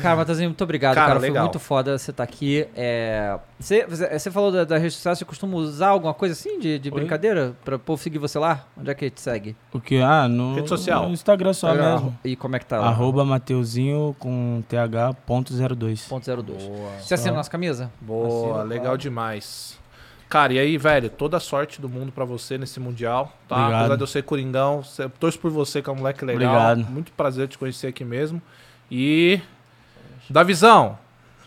Cara, 0.00 0.16
Matheusinho, 0.16 0.48
muito 0.50 0.64
obrigado, 0.64 0.94
Cara, 0.94 1.08
cara. 1.08 1.20
Foi 1.20 1.30
muito 1.30 1.58
foda 1.58 1.96
você 1.98 2.10
estar 2.10 2.22
aqui. 2.22 2.66
É, 2.76 3.38
Você, 3.58 3.86
você, 3.86 4.30
falou 4.30 4.50
da, 4.50 4.64
da 4.64 4.78
rede 4.78 4.94
social, 4.94 5.14
você 5.14 5.24
costuma 5.24 5.56
usar 5.56 5.88
alguma 5.88 6.14
coisa 6.14 6.32
assim 6.32 6.58
de, 6.58 6.78
de 6.78 6.90
brincadeira? 6.90 7.54
Pra 7.64 7.76
o 7.76 7.78
povo 7.78 8.02
seguir 8.02 8.18
você 8.18 8.38
lá? 8.38 8.66
Onde 8.76 8.90
é 8.90 8.94
que 8.94 9.10
te 9.10 9.20
segue? 9.20 9.56
O 9.72 9.80
que? 9.80 10.00
Ah, 10.00 10.28
no, 10.28 10.54
Rede 10.54 10.68
social. 10.68 11.06
no 11.06 11.12
Instagram 11.12 11.52
só 11.52 11.68
Instagram. 11.68 11.92
mesmo. 11.94 12.18
E 12.24 12.36
como 12.36 12.56
é 12.56 12.58
que 12.58 12.66
tá 12.66 12.78
lá? 12.78 12.88
Arroba 12.88 13.24
Mateuzinho 13.24 14.14
com 14.18 14.62
th.02. 14.68 16.08
Ponto 16.08 16.42
02. 16.42 16.62
Boa. 16.64 16.90
Você 17.00 17.14
assina 17.14 17.34
nossa 17.34 17.50
camisa? 17.50 17.90
Boa, 18.00 18.50
Assina, 18.50 18.62
legal 18.64 18.84
claro. 18.84 18.98
demais. 18.98 19.80
Cara, 20.30 20.52
e 20.52 20.60
aí, 20.60 20.78
velho, 20.78 21.10
toda 21.10 21.38
a 21.38 21.40
sorte 21.40 21.80
do 21.80 21.88
mundo 21.88 22.12
pra 22.12 22.24
você 22.24 22.56
nesse 22.56 22.78
Mundial, 22.78 23.32
tá? 23.48 23.56
Obrigado. 23.56 23.80
Apesar 23.80 23.96
de 23.96 24.02
eu 24.02 24.06
ser 24.06 24.22
Coringão, 24.22 24.80
torço 25.18 25.36
por 25.40 25.50
você, 25.50 25.82
que 25.82 25.90
é 25.90 25.92
um 25.92 25.96
moleque 25.96 26.24
legal. 26.24 26.54
Obrigado. 26.54 26.88
Muito 26.88 27.10
prazer 27.10 27.48
te 27.48 27.58
conhecer 27.58 27.88
aqui 27.88 28.04
mesmo. 28.04 28.40
E. 28.88 29.40
Davizão, 30.32 30.98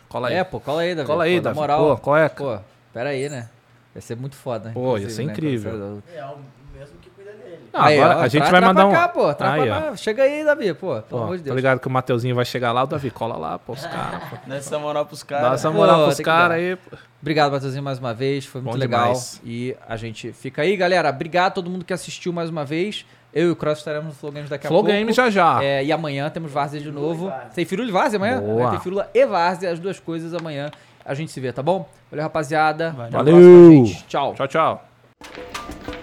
cola 0.09 0.27
aí. 0.29 0.35
É, 0.35 0.43
pô, 0.43 0.59
cola 0.59 0.81
aí, 0.81 0.93
Davi. 0.95 1.07
cola 1.07 1.23
aí, 1.23 1.37
pô, 1.37 1.41
Davi. 1.43 1.55
Na 1.55 1.61
moral. 1.61 1.79
Pô, 1.95 1.97
qual 1.97 2.17
é? 2.17 2.29
Pô, 2.29 2.57
pera 2.93 3.09
aí, 3.09 3.29
né? 3.29 3.49
Vai 3.93 4.01
ser 4.01 4.15
muito 4.17 4.35
foda. 4.35 4.71
Pô, 4.73 4.97
ia 4.97 5.09
ser 5.09 5.25
né, 5.25 5.31
incrível. 5.31 6.01
você- 6.01 6.17
É 6.17 6.25
o 6.25 6.37
mesmo 6.77 6.97
que 6.99 7.09
cuida 7.11 7.31
dele. 7.31 7.59
Não, 7.71 7.81
Aí, 7.81 7.99
agora 8.01 8.19
ó, 8.19 8.21
a 8.23 8.27
gente 8.27 8.49
vai 8.51 8.59
mandar 8.61 8.81
pra 8.81 8.85
um. 8.87 8.91
Cá, 8.91 9.07
pô, 9.07 9.27
Aí, 9.27 9.35
pra 9.35 9.77
ó. 9.77 9.81
cá. 9.91 9.95
Chega 9.95 10.23
aí, 10.23 10.43
Davi, 10.43 10.73
pô. 10.73 10.99
Pelo 11.01 11.23
amor 11.23 11.37
de 11.37 11.43
Tá 11.43 11.45
Deus. 11.45 11.55
ligado 11.55 11.79
que 11.79 11.87
o 11.87 11.91
Mateuzinho 11.91 12.35
vai 12.35 12.43
chegar 12.45 12.71
lá, 12.71 12.83
o 12.83 12.87
Davi, 12.87 13.11
cola 13.11 13.37
lá, 13.37 13.59
pô, 13.59 13.73
os 13.73 13.85
caras. 13.85 14.23
pô. 14.29 14.35
Nessa 14.47 14.79
moral 14.79 15.05
pros 15.05 15.21
Dá 15.21 15.25
caras. 15.27 15.53
essa 15.59 15.69
moral 15.71 15.99
Pô, 15.99 16.05
pros 16.05 16.19
caras 16.19 16.57
aí. 16.57 16.75
pô. 16.75 16.97
Obrigado, 17.21 17.51
Matheusinho, 17.51 17.83
mais 17.83 17.99
uma 17.99 18.13
vez. 18.13 18.45
Foi 18.45 18.61
muito 18.61 18.73
Bom 18.73 18.79
legal. 18.79 19.03
demais. 19.03 19.39
E 19.45 19.77
a 19.87 19.95
gente 19.95 20.33
fica 20.33 20.63
aí, 20.63 20.75
galera. 20.75 21.09
Obrigado 21.09 21.47
a 21.47 21.51
todo 21.51 21.69
mundo 21.69 21.85
que 21.85 21.93
assistiu 21.93 22.33
mais 22.33 22.49
uma 22.49 22.65
vez. 22.65 23.05
Eu 23.33 23.47
e 23.47 23.51
o 23.51 23.55
Cross 23.55 23.79
estaremos 23.79 24.09
no 24.09 24.13
Flow 24.13 24.31
Games 24.31 24.49
daqui 24.49 24.67
a 24.67 24.69
Flow 24.69 24.81
pouco. 24.83 24.95
Game 24.95 25.11
já 25.11 25.29
já. 25.29 25.63
É, 25.63 25.83
e 25.83 25.91
amanhã 25.91 26.29
temos 26.29 26.51
Várzea 26.51 26.79
de 26.79 26.91
novo. 26.91 27.31
Tem 27.55 27.65
Firula 27.65 27.89
e 27.89 27.91
Várzea 27.91 28.17
amanhã? 28.17 28.39
Boa. 28.39 28.71
Tem 28.71 28.79
Firula 28.79 29.09
e 29.13 29.25
Várzea, 29.25 29.71
as 29.71 29.79
duas 29.79 29.99
coisas 29.99 30.33
amanhã. 30.33 30.69
A 31.03 31.13
gente 31.13 31.31
se 31.31 31.39
vê, 31.39 31.51
tá 31.51 31.63
bom? 31.63 31.89
Valeu, 32.11 32.23
rapaziada. 32.23 32.91
Valeu. 32.91 33.07
Até 33.07 33.15
a 33.15 33.23
Valeu. 33.23 33.33
próxima, 33.33 33.85
gente. 33.85 34.05
Tchau. 34.05 34.33
Tchau, 34.35 34.47
tchau. 34.47 36.02